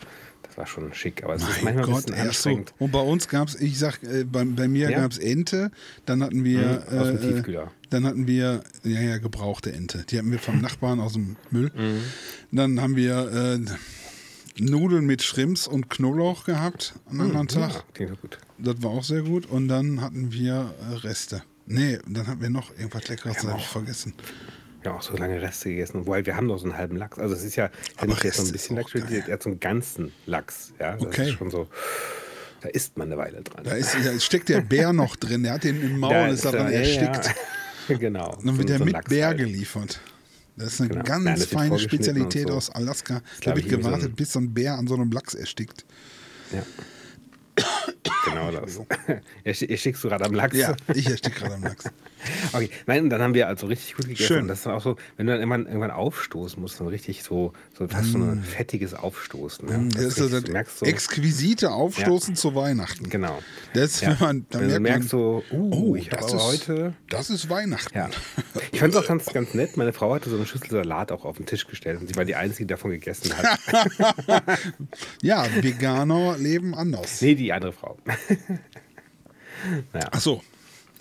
Das 0.51 0.57
war 0.57 0.67
schon 0.67 0.93
schick, 0.93 1.23
aber 1.23 1.35
es 1.35 1.43
ist 1.43 1.63
Mein 1.63 1.75
manchmal 1.75 1.83
ein 1.85 1.91
Gott, 1.93 2.05
bisschen 2.07 2.25
erst 2.25 2.41
so. 2.41 2.49
anstrengend. 2.49 2.73
Und 2.79 2.91
bei 2.91 2.99
uns 2.99 3.27
gab 3.29 3.47
es, 3.47 3.55
ich 3.55 3.79
sag, 3.79 4.03
äh, 4.03 4.25
bei, 4.25 4.43
bei 4.43 4.67
mir 4.67 4.89
Ja? 4.91 4.99
gab 4.99 5.11
es 5.11 5.17
Ente, 5.17 5.71
dann 6.05 6.21
hatten 6.23 6.43
wir, 6.43 6.83
Mhm, 6.91 6.97
aus 6.99 7.07
dem 7.07 7.17
äh, 7.17 7.19
Tiefkühler. 7.33 7.71
dann 7.89 8.05
hatten 8.05 8.27
wir, 8.27 8.63
ja, 8.83 8.99
ja, 9.01 9.17
gebrauchte 9.17 9.71
Ente. 9.71 10.03
Die 10.09 10.17
hatten 10.17 10.29
wir 10.31 10.39
vom 10.39 10.59
Nachbarn 10.61 10.99
aus 10.99 11.13
dem 11.13 11.37
Müll. 11.51 11.71
Mhm. 11.75 12.01
Dann 12.51 12.81
haben 12.81 12.95
wir 12.97 13.31
äh, 13.31 14.61
Nudeln 14.61 15.05
mit 15.05 15.23
Shrimps 15.23 15.67
und 15.67 15.89
Knoblauch 15.89 16.43
gehabt 16.43 16.95
am 17.09 17.21
anderen 17.21 17.47
Tag. 17.47 17.69
Mhm. 17.69 17.73
Ja, 17.75 17.83
klingt 17.93 18.21
gut. 18.21 18.37
Das 18.57 18.75
war 18.83 18.91
auch 18.91 19.03
sehr 19.03 19.21
gut. 19.21 19.45
Und 19.45 19.69
dann 19.69 20.01
hatten 20.01 20.31
wir 20.33 20.73
äh, 20.91 20.95
Reste. 20.95 21.43
Nee, 21.65 21.99
dann 22.07 22.27
hatten 22.27 22.41
wir 22.41 22.49
noch 22.49 22.71
irgendwas 22.77 23.07
Leckeres, 23.07 23.35
das 23.37 23.45
habe 23.45 23.59
ich 23.59 23.67
vergessen. 23.67 24.13
Ja, 24.83 24.93
auch 24.95 25.01
so 25.01 25.15
lange 25.15 25.39
Reste 25.41 25.69
gegessen. 25.69 26.05
Wobei, 26.07 26.25
wir 26.25 26.35
haben 26.35 26.47
noch 26.47 26.57
so 26.57 26.65
einen 26.65 26.77
halben 26.77 26.95
Lachs. 26.97 27.19
Also 27.19 27.35
es 27.35 27.43
ist 27.43 27.55
ja, 27.55 27.65
ja 27.65 27.71
Aber 27.97 28.07
nicht 28.07 28.23
jetzt 28.23 28.37
so 28.37 28.41
ein 28.41 28.45
Reste 28.45 28.53
bisschen 28.53 28.75
Lachs, 28.77 29.27
er 29.27 29.33
hat 29.33 29.43
so 29.43 29.49
einen 29.49 29.59
ganzen 29.59 30.11
Lachs. 30.25 30.73
Ja, 30.79 30.93
das 30.93 31.01
Okay. 31.03 31.29
ist 31.29 31.37
schon 31.37 31.51
so, 31.51 31.67
da 32.61 32.69
isst 32.69 32.97
man 32.97 33.07
eine 33.07 33.17
Weile 33.17 33.41
dran. 33.43 33.63
Da, 33.63 33.71
ist, 33.75 33.95
da 34.03 34.19
steckt 34.19 34.49
der 34.49 34.61
Bär 34.61 34.91
noch 34.93 35.15
drin. 35.15 35.43
Der 35.43 35.53
hat 35.53 35.63
den 35.63 35.81
im 35.81 35.99
Maul, 35.99 36.11
Da 36.13 36.27
ist 36.27 36.45
daran 36.45 36.71
ja, 36.71 36.79
erstickt. 36.79 37.35
Ja. 37.89 37.97
genau. 37.99 38.37
Dann 38.43 38.57
wird 38.57 38.69
So- 38.69 38.73
er 38.73 38.79
so 38.79 38.85
mit 38.85 38.93
Lachs 38.93 39.09
Bär 39.09 39.27
halt. 39.27 39.37
geliefert. 39.37 39.99
Das 40.57 40.73
ist 40.73 40.81
eine 40.81 40.89
Genau. 40.89 41.03
ganz 41.03 41.23
Nein, 41.25 41.37
feine 41.37 41.79
Spezialität 41.79 42.47
so. 42.47 42.53
aus 42.55 42.69
Alaska. 42.71 43.21
Da 43.43 43.55
wird 43.55 43.69
so 43.69 43.77
gewartet, 43.77 44.09
ein- 44.09 44.15
bis 44.15 44.33
so 44.33 44.39
ein 44.39 44.53
Bär 44.53 44.73
an 44.75 44.87
so 44.87 44.95
einem 44.95 45.11
Lachs 45.11 45.33
erstickt. 45.35 45.85
Ja. 46.51 46.63
genau 48.25 48.51
das. 48.51 48.79
Schickst 49.79 50.03
du 50.03 50.09
gerade 50.09 50.25
am 50.25 50.33
Lachs. 50.33 50.57
Ja, 50.57 50.75
ich 50.93 51.07
erstick 51.07 51.35
gerade 51.35 51.53
am 51.55 51.63
Lachs. 51.63 51.85
Okay, 52.53 52.69
nein, 52.85 53.03
und 53.03 53.09
dann 53.09 53.21
haben 53.21 53.33
wir 53.33 53.47
also 53.47 53.67
richtig 53.67 53.95
gut 53.95 54.05
gegessen. 54.07 54.27
Schön. 54.27 54.47
Das 54.47 54.59
ist 54.59 54.65
dann 54.65 54.73
auch 54.73 54.81
so, 54.83 54.95
wenn 55.17 55.25
du 55.27 55.31
dann 55.33 55.41
irgendwann, 55.41 55.65
irgendwann 55.65 55.91
aufstoßen 55.91 56.61
musst, 56.61 56.79
dann 56.79 56.87
richtig 56.87 57.23
so, 57.23 57.53
so 57.77 57.87
hast 57.93 58.13
du 58.13 58.17
Mm. 58.19 58.29
ein 58.29 58.43
fettiges 58.43 58.93
Aufstoßen. 58.93 59.67
Ja. 59.69 59.77
Das 59.93 60.03
ist 60.03 60.15
so 60.15 60.23
richtig- 60.25 60.31
das 60.39 60.43
du 60.43 60.51
merkst 60.51 60.79
so, 60.79 60.85
exquisite 60.85 61.71
Aufstoßen 61.71 62.35
zu 62.35 62.53
Weihnachten. 62.55 63.09
genau. 63.09 63.39
Das, 63.73 64.01
Ja. 64.01 64.09
wenn 64.19 64.27
man, 64.27 64.45
da 64.49 64.59
wenn 64.59 64.67
du 64.69 64.79
merkt 64.79 64.83
merkst 64.83 65.13
man, 65.13 65.19
so, 65.21 65.43
uh, 65.51 65.91
oh, 65.91 65.95
ich 65.95 66.09
das 66.09 66.33
ist, 66.33 66.41
heute. 66.41 66.93
das 67.09 67.29
ist 67.29 67.49
Weihnachten. 67.49 67.97
Ja. 67.97 68.09
Ich 68.71 68.79
fand 68.79 68.93
es 68.93 68.99
auch 68.99 69.07
ganz, 69.07 69.25
ganz 69.27 69.53
nett. 69.53 69.77
Meine 69.77 69.93
Frau 69.93 70.13
hatte 70.13 70.29
so 70.29 70.35
eine 70.35 70.45
Schüssel 70.45 70.69
Salat 70.69 71.11
auch 71.11 71.25
auf 71.25 71.37
den 71.37 71.45
Tisch 71.45 71.65
gestellt 71.67 71.99
und 72.01 72.07
sie 72.07 72.15
war 72.15 72.25
die 72.25 72.35
Einzige, 72.35 72.65
die 72.65 72.67
davon 72.73 72.91
gegessen 72.91 73.31
hat. 73.35 73.59
Ja, 75.21 75.45
Veganer 75.61 76.37
leben 76.37 76.75
anders. 76.75 77.21
nee, 77.21 77.35
die 77.35 77.53
andere 77.53 77.73
Frau. 77.73 77.97
naja. 79.93 80.09
Ach 80.11 80.19
so. 80.19 80.41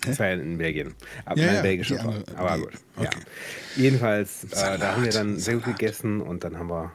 Das 0.01 0.19
war 0.19 0.27
ja 0.27 0.33
in 0.33 0.57
Belgien. 0.57 0.93
Aber 1.25 1.39
Ja, 1.39 1.53
ja, 1.53 1.61
belgische 1.61 1.99
andere- 1.99 2.23
Aber 2.35 2.55
die- 2.57 2.61
gut. 2.63 2.73
okay. 2.97 3.09
Ja. 3.75 3.81
Jedenfalls, 3.83 4.43
äh, 4.45 4.77
da 4.79 4.95
haben 4.95 5.03
wir 5.03 5.11
dann 5.11 5.37
sehr 5.37 5.55
gut 5.55 5.65
gegessen 5.65 6.21
und 6.21 6.43
dann 6.43 6.57
haben 6.57 6.69
wir 6.69 6.91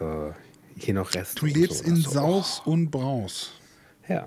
äh, 0.00 0.32
hier 0.80 0.94
noch 0.94 1.12
Rest. 1.14 1.40
Du 1.40 1.46
lebst 1.46 1.78
so. 1.78 1.84
in 1.84 1.96
so, 1.96 2.10
Saus 2.10 2.62
und 2.64 2.90
Braus. 2.90 3.52
Ja, 4.08 4.26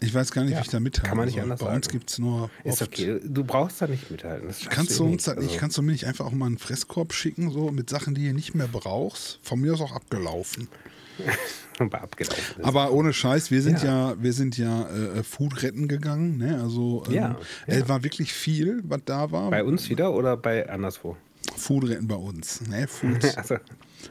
Ich 0.00 0.12
weiß 0.12 0.32
gar 0.32 0.42
nicht, 0.42 0.52
Ja, 0.52 0.58
wie 0.58 0.62
ich 0.62 0.68
da 0.68 0.80
mithalten 0.80 1.08
kann 1.08 1.16
man 1.16 1.26
nicht 1.26 1.34
soll. 1.36 1.44
anders 1.44 1.60
Bei 1.60 1.74
uns 1.74 1.86
sagen. 1.86 1.98
gibt 1.98 2.10
es 2.10 2.18
nur 2.18 2.50
ist 2.64 2.82
oft- 2.82 2.92
okay. 2.92 3.20
Du 3.24 3.42
brauchst 3.44 3.80
da 3.80 3.86
nicht 3.86 4.10
mithalten. 4.10 4.48
Das 4.48 4.60
Kannst 4.68 4.98
du 4.98 5.04
uns 5.04 5.24
da 5.24 5.34
nicht. 5.34 5.44
nicht, 5.50 5.58
kannst 5.58 5.78
du 5.78 5.82
mir 5.82 5.92
nicht 5.92 6.06
einfach 6.06 6.26
auch 6.26 6.32
mal 6.32 6.46
einen 6.46 6.58
Fresskorb 6.58 7.12
schicken, 7.14 7.50
so 7.50 7.70
mit 7.70 7.88
Sachen, 7.88 8.14
die 8.14 8.26
ihr 8.26 8.34
nicht 8.34 8.54
mehr 8.54 8.68
brauchst? 8.70 9.38
Von 9.42 9.60
mir 9.60 9.72
aus 9.72 9.80
auch 9.80 9.92
abgelaufen. 9.92 10.68
Abgelaufen 11.78 12.60
ist. 12.60 12.64
Aber 12.64 12.92
ohne 12.92 13.12
Scheiß, 13.12 13.50
wir 13.50 13.62
sind 13.62 13.82
ja, 13.82 14.10
Ja. 14.10 14.22
wir 14.22 14.32
sind 14.32 14.56
ja 14.58 14.88
äh, 14.88 15.22
Food 15.22 15.62
retten 15.62 15.88
gegangen, 15.88 16.36
ne? 16.38 16.60
Also 16.62 17.02
ähm, 17.08 17.12
Ja, 17.12 17.38
es 17.66 17.80
ja. 17.80 17.88
war 17.88 18.04
wirklich 18.04 18.32
viel, 18.32 18.80
was 18.84 19.00
da 19.04 19.30
war. 19.32 19.50
bei 19.50 19.64
uns 19.64 19.88
wieder 19.88 20.12
oder 20.14 20.36
bei 20.36 20.68
anderswo? 20.68 21.16
Food 21.56 21.88
retten 21.88 22.08
bei 22.08 22.14
uns. 22.16 22.60
Ne? 22.68 22.86
Food. 22.88 23.24
Also, 23.36 23.56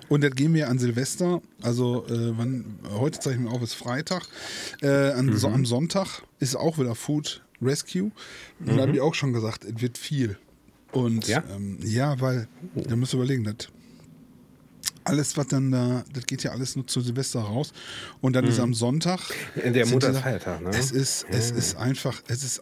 Und 0.10 0.24
das 0.24 0.32
gehen 0.32 0.54
wir 0.54 0.70
an 0.70 0.80
Silvester, 0.80 1.42
also 1.62 2.06
äh, 2.08 2.38
wann, 2.38 2.80
heute 2.92 3.20
zeichnen 3.20 3.46
wir 3.46 3.52
auf, 3.52 3.62
ist 3.62 3.74
Freitag. 3.76 4.24
Äh, 4.82 5.12
an, 5.12 5.36
so, 5.38 5.48
am 5.48 5.66
Sonntag 5.66 6.24
ist 6.40 6.56
auch 6.56 6.78
wieder 6.80 6.96
Food 6.96 7.44
Rescue. 7.62 8.12
Und 8.60 8.76
da 8.78 8.82
habe 8.82 8.92
ich 8.94 9.02
auch 9.02 9.14
schon 9.16 9.34
gesagt, 9.34 9.64
es 9.66 9.82
wird 9.82 9.98
viel. 9.98 10.38
Und 10.92 11.28
Ja? 11.28 11.44
ähm, 11.56 11.78
ja, 11.84 12.20
weil, 12.22 12.48
da 12.76 12.96
müsst 12.96 13.14
ihr 13.14 13.18
überlegen, 13.18 13.44
das 13.44 13.68
alles, 15.04 15.36
was 15.38 15.48
dann 15.48 15.72
da, 15.72 16.04
das 16.14 16.26
geht 16.26 16.44
ja 16.44 16.52
alles 16.52 16.76
nur 16.76 16.88
zu 16.88 17.02
Silvester 17.02 17.42
raus. 17.42 17.74
Und 18.22 18.34
dann 18.36 18.46
ist 18.46 18.60
am 18.60 18.74
Sonntag. 18.74 19.20
der 19.56 19.86
sind 19.86 19.94
Mutter 19.94 20.08
die 20.12 20.14
ist 20.14 20.20
da- 20.20 20.22
Feiertag, 20.22 20.62
ne? 20.62 20.70
Es 20.70 20.92
ist, 20.92 21.26
es 21.30 21.52
ist 21.52 21.76
einfach, 21.76 22.22
es 22.28 22.44
ist, 22.44 22.62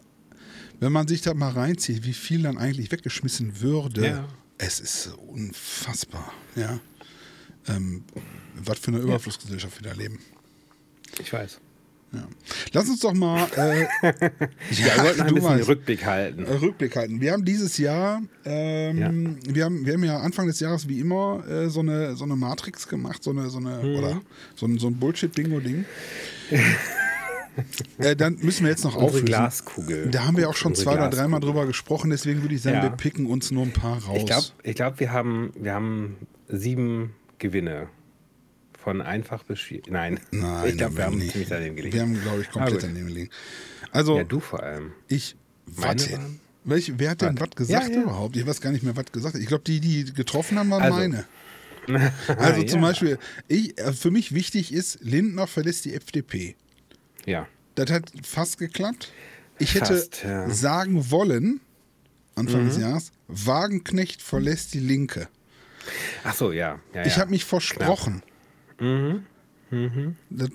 wenn 0.80 0.92
man 0.92 1.06
sich 1.06 1.20
da 1.22 1.34
mal 1.34 1.50
reinzieht, 1.52 2.04
wie 2.04 2.12
viel 2.14 2.42
dann 2.42 2.58
eigentlich 2.58 2.90
weggeschmissen 2.90 3.60
würde, 3.60 4.06
Ja. 4.06 4.28
es 4.58 4.80
ist 4.80 5.10
unfassbar, 5.28 6.32
ja. 6.56 6.80
Ähm, 7.68 8.02
was 8.56 8.78
für 8.80 8.88
eine 8.90 8.98
Überflussgesellschaft 8.98 9.80
wir 9.82 9.90
da 9.90 9.96
leben. 9.96 10.18
Ich 11.20 11.32
weiß. 11.32 11.60
Ja. 12.14 12.26
Lass 12.72 12.88
uns 12.90 13.00
doch 13.00 13.14
mal 13.14 13.46
äh, 13.56 13.86
Ja, 14.70 15.02
wollten 15.02 15.22
ein 15.22 15.34
bisschen. 15.34 15.62
Rückblick 15.62 16.04
halten. 16.04 16.44
äh, 16.44 16.52
Rückblick 16.52 16.94
halten. 16.94 17.20
Wir 17.22 17.32
haben 17.32 17.44
dieses 17.44 17.78
Jahr, 17.78 18.20
ähm, 18.44 19.38
wir, 19.48 19.64
haben, 19.64 19.86
wir 19.86 19.94
haben 19.94 20.04
ja 20.04 20.18
Anfang 20.18 20.46
des 20.46 20.60
Jahres 20.60 20.88
wie 20.88 21.00
immer 21.00 21.42
äh, 21.48 21.70
so, 21.70 21.80
eine, 21.80 22.14
so 22.16 22.24
eine 22.24 22.36
Matrix 22.36 22.86
gemacht, 22.88 23.22
so 23.24 23.30
eine, 23.30 23.48
so 23.48 23.58
eine 23.58 23.82
Mhm. 23.82 23.96
oder 23.96 24.20
so 24.54 24.66
ein, 24.66 24.78
so 24.78 24.88
ein 24.88 24.96
Bullshit-Bingo-Ding. 24.98 25.86
äh, 27.98 28.16
dann 28.16 28.36
müssen 28.42 28.64
wir 28.64 28.70
jetzt 28.70 28.84
noch 28.84 28.96
auflösen. 28.96 29.26
Glaskugel. 29.26 30.08
Da 30.10 30.26
haben 30.26 30.36
wir 30.36 30.48
auch 30.48 30.54
schon 30.56 30.72
Unsere 30.72 30.84
zwei 30.90 30.94
oder 30.96 31.08
dreimal 31.10 31.40
drüber 31.40 31.66
gesprochen, 31.66 32.10
deswegen 32.10 32.42
würde 32.42 32.54
ich 32.54 32.62
sagen, 32.62 32.76
Ja. 32.76 32.82
wir 32.82 32.90
picken 32.90 33.26
uns 33.26 33.50
nur 33.50 33.64
ein 33.64 33.72
paar 33.72 34.02
raus. 34.04 34.16
Ich 34.18 34.26
glaube, 34.26 34.46
ich 34.62 34.74
glaub, 34.76 35.00
wir, 35.00 35.12
haben, 35.12 35.52
wir 35.56 35.72
haben 35.74 36.16
sieben 36.48 37.14
Gewinne. 37.38 37.88
Von 38.82 39.00
einfach 39.00 39.44
bis 39.44 39.60
schwierig. 39.60 39.88
Nein. 39.90 40.18
Nein, 40.32 40.68
ich 40.68 40.76
glaube, 40.76 40.96
wir 40.96 41.04
haben 41.04 41.18
nicht. 41.18 41.32
ziemlich 41.32 41.48
daneben 41.48 41.76
gelegen. 41.76 41.94
Wir 41.94 42.02
haben, 42.02 42.20
glaube 42.20 42.40
ich, 42.42 42.50
komplett 42.50 42.78
Ah, 42.82 42.86
daneben 42.88 43.06
gelegen. 43.06 43.30
Also, 43.92 44.16
Ja, 44.16 44.24
du 44.24 44.40
vor 44.40 44.62
allem. 44.62 44.92
ich, 45.08 45.36
warte. 45.66 46.18
Welch, 46.64 46.92
wer 46.96 47.10
hat 47.10 47.22
denn 47.22 47.38
was 47.40 47.50
gesagt 47.50 47.88
Ja, 47.88 47.94
ja. 47.94 48.02
überhaupt? 48.02 48.36
Ich 48.36 48.46
weiß 48.46 48.60
gar 48.60 48.70
nicht 48.70 48.82
mehr, 48.84 48.96
was 48.96 49.06
gesagt 49.12 49.34
hat. 49.34 49.40
Ich 49.40 49.48
glaube, 49.48 49.64
die, 49.64 49.80
die 49.80 50.12
getroffen 50.12 50.58
haben, 50.58 50.70
waren 50.70 50.82
Also, 50.82 50.96
meine. 50.96 51.24
Also 52.28 52.62
zum 52.62 52.80
ja. 52.80 52.88
Beispiel, 52.88 53.18
ich, 53.48 53.76
äh, 53.78 53.92
für 53.92 54.10
mich 54.12 54.32
wichtig 54.32 54.72
ist, 54.72 54.98
Lindner 55.02 55.46
verlässt 55.48 55.84
die 55.84 55.94
FDP. 55.94 56.54
Ja. 57.26 57.48
Das 57.74 57.90
hat 57.90 58.12
fast 58.24 58.58
geklappt. 58.58 59.12
Ich 59.58 59.74
hätte 59.74 59.94
fast, 59.94 60.22
ja. 60.22 60.48
sagen 60.50 61.10
wollen, 61.10 61.60
Anfang 62.34 62.62
mhm. 62.64 62.68
des 62.68 62.78
Jahres, 62.78 63.12
Wagenknecht 63.28 64.22
verlässt 64.22 64.74
die 64.74 64.80
Linke. 64.80 65.28
Ach 66.22 66.34
so, 66.34 66.52
ja 66.52 66.78
ich 67.04 67.18
habe 67.18 67.30
mich 67.30 67.44
versprochen. 67.44 68.22
Mhm. 68.82 69.24
Mhm. 69.70 70.16
Das, 70.28 70.50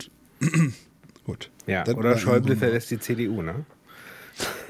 gut. 1.24 1.50
Ja, 1.66 1.84
das 1.84 1.96
oder 1.96 2.18
Schäuble 2.18 2.56
verlässt 2.56 2.92
die 2.92 3.00
CDU, 3.00 3.42
ne? 3.42 3.66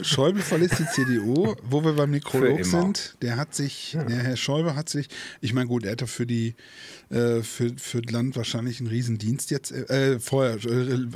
Schäuble 0.02 0.42
verlässt 0.42 0.80
die 0.80 0.86
CDU, 0.86 1.56
wo 1.70 1.84
wir 1.84 1.94
beim 1.94 2.12
Nekrolog 2.12 2.64
sind. 2.66 3.18
Der 3.22 3.36
hat 3.36 3.54
sich, 3.54 3.94
ja. 3.94 4.04
der 4.04 4.18
Herr 4.18 4.38
Schäuble 4.38 4.76
hat 4.76 4.88
sich, 4.88 5.10
ich 5.42 5.54
meine, 5.54 5.68
gut, 5.68 5.84
er 5.84 5.94
hat 5.94 6.08
für 6.08 6.26
die, 6.26 6.56
äh, 7.10 7.42
für, 7.42 7.74
für 7.78 8.02
das 8.02 8.14
Land 8.14 8.38
wahrscheinlich 8.38 8.80
einen 8.80 8.88
Riesendienst 8.88 9.52
jetzt, 9.52 9.72
äh, 9.72 10.20
vorher, 10.20 10.56
äh, 10.56 11.08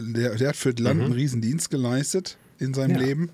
der, 0.00 0.36
der, 0.36 0.48
hat 0.48 0.56
für 0.56 0.72
das 0.72 0.84
Land 0.84 1.00
mhm. 1.00 1.06
einen 1.06 1.14
Riesendienst 1.14 1.70
geleistet 1.70 2.36
in 2.58 2.74
seinem 2.74 3.00
ja. 3.00 3.06
Leben. 3.06 3.30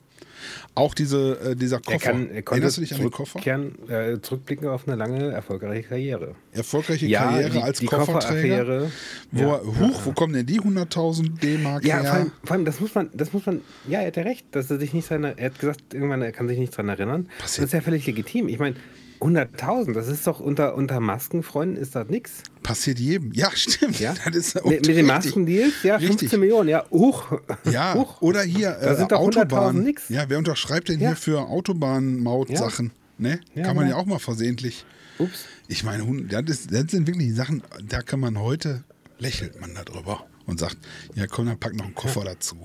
Auch 0.75 0.94
diese, 0.94 1.38
äh, 1.40 1.56
dieser 1.56 1.80
Koffer. 1.80 1.92
Er 1.92 1.99
kann, 1.99 2.30
er 2.30 2.46
Erinnerst 2.46 2.76
du 2.76 2.80
dich 2.80 2.94
an 2.94 3.00
den 3.00 3.11
Koffer? 3.11 3.40
Äh, 3.88 4.20
zurückblicken 4.20 4.68
auf 4.68 4.87
eine 4.87 4.96
lange, 4.96 5.30
erfolgreiche 5.30 5.88
Karriere. 5.88 6.34
Erfolgreiche 6.52 7.06
ja, 7.06 7.25
Karriere 7.25 7.50
die, 7.50 7.62
als 7.62 7.78
die 7.78 7.87
Kofferträger. 7.87 8.90
Wo, 9.30 9.40
ja, 9.40 9.61
huch, 9.62 10.06
wo 10.06 10.12
kommen 10.12 10.34
denn 10.34 10.46
die 10.46 10.61
100.000 10.61 11.38
D-Mark 11.40 11.84
ja, 11.84 12.00
her? 12.00 12.04
Vor 12.04 12.14
allem, 12.14 12.32
vor 12.44 12.56
allem, 12.56 12.64
das 12.64 12.80
muss 12.80 12.94
man, 12.94 13.11
das 13.12 13.32
muss 13.32 13.46
man, 13.46 13.61
ja, 13.88 14.00
er 14.00 14.08
hat 14.08 14.16
ja 14.16 14.22
recht, 14.22 14.46
dass 14.52 14.70
er 14.70 14.78
sich 14.78 14.92
nicht 14.94 15.06
seine, 15.06 15.38
er 15.38 15.46
hat 15.46 15.58
gesagt, 15.58 15.94
irgendwann, 15.94 16.22
er 16.22 16.32
kann 16.32 16.49
sich 16.49 16.58
nicht 16.58 16.72
daran 16.72 16.88
erinnern. 16.88 17.28
Passiert. 17.38 17.64
Das 17.64 17.66
ist 17.66 17.72
ja 17.72 17.80
völlig 17.80 18.06
legitim. 18.06 18.49
Ich 18.49 18.58
meine, 18.58 18.76
100.000, 19.22 19.92
das 19.92 20.08
ist 20.08 20.26
doch 20.26 20.40
unter, 20.40 20.74
unter 20.74 20.98
Maskenfreunden 20.98 21.76
ist 21.80 21.94
das 21.94 22.08
nichts. 22.08 22.42
Passiert 22.62 22.98
jedem. 22.98 23.32
Ja, 23.32 23.50
stimmt. 23.54 24.00
Ja? 24.00 24.14
Das 24.24 24.34
ist 24.34 24.54
mit, 24.64 24.86
mit 24.86 24.96
den 24.96 25.06
Maskendeals, 25.06 25.82
ja, 25.84 25.98
15 25.98 26.18
richtig. 26.18 26.40
Millionen, 26.40 26.68
ja, 26.68 26.84
hoch. 26.90 27.38
Ja, 27.70 27.94
hoch. 27.94 28.20
oder 28.20 28.42
hier 28.42 28.76
äh, 28.80 28.96
sind 28.96 29.12
doch 29.12 29.20
Autobahn. 29.20 29.84
Nix. 29.84 30.08
Ja, 30.08 30.24
wer 30.28 30.38
unterschreibt 30.38 30.88
denn 30.88 31.00
ja. 31.00 31.08
hier 31.08 31.16
für 31.16 31.40
Autobahnmaut-Sachen? 31.48 32.86
Ja. 33.18 33.28
Ne? 33.28 33.40
Ja, 33.54 33.62
Kann 33.62 33.76
man 33.76 33.88
ja 33.88 33.96
auch 33.96 34.06
mal 34.06 34.18
versehentlich. 34.18 34.84
Ups. 35.18 35.44
Ich 35.68 35.84
meine, 35.84 36.04
das, 36.24 36.42
ist, 36.48 36.72
das 36.72 36.90
sind 36.90 37.06
wirklich 37.06 37.34
Sachen, 37.34 37.62
da 37.88 38.02
kann 38.02 38.18
man 38.18 38.40
heute, 38.40 38.82
lächelt 39.18 39.60
man 39.60 39.74
darüber 39.74 40.26
und 40.46 40.58
sagt, 40.58 40.78
ja 41.14 41.26
komm, 41.26 41.46
dann 41.46 41.58
pack 41.58 41.74
noch 41.74 41.84
einen 41.84 41.94
Koffer 41.94 42.24
dazu. 42.24 42.56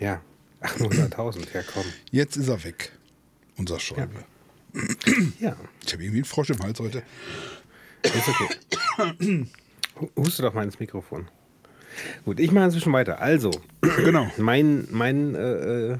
Ja, 0.00 0.20
800.000, 0.62 1.46
ja 1.54 1.62
komm. 1.72 1.84
Jetzt 2.10 2.36
ist 2.36 2.48
er 2.48 2.64
weg, 2.64 2.92
unser 3.56 3.78
Schäuble. 3.78 4.24
Ja. 5.38 5.56
Ich 5.84 5.92
habe 5.92 6.02
irgendwie 6.02 6.18
einen 6.18 6.24
Frosch 6.24 6.50
im 6.50 6.58
Hals 6.60 6.80
heute. 6.80 7.02
Ist 8.02 8.28
okay. 8.28 9.46
Huste 10.16 10.42
doch 10.42 10.54
mal 10.54 10.64
ins 10.64 10.80
Mikrofon. 10.80 11.28
Gut, 12.24 12.40
ich 12.40 12.52
mache 12.52 12.66
inzwischen 12.66 12.92
weiter. 12.92 13.20
Also, 13.20 13.50
genau. 13.80 14.30
mein, 14.38 14.88
mein 14.90 15.34
äh, 15.34 15.98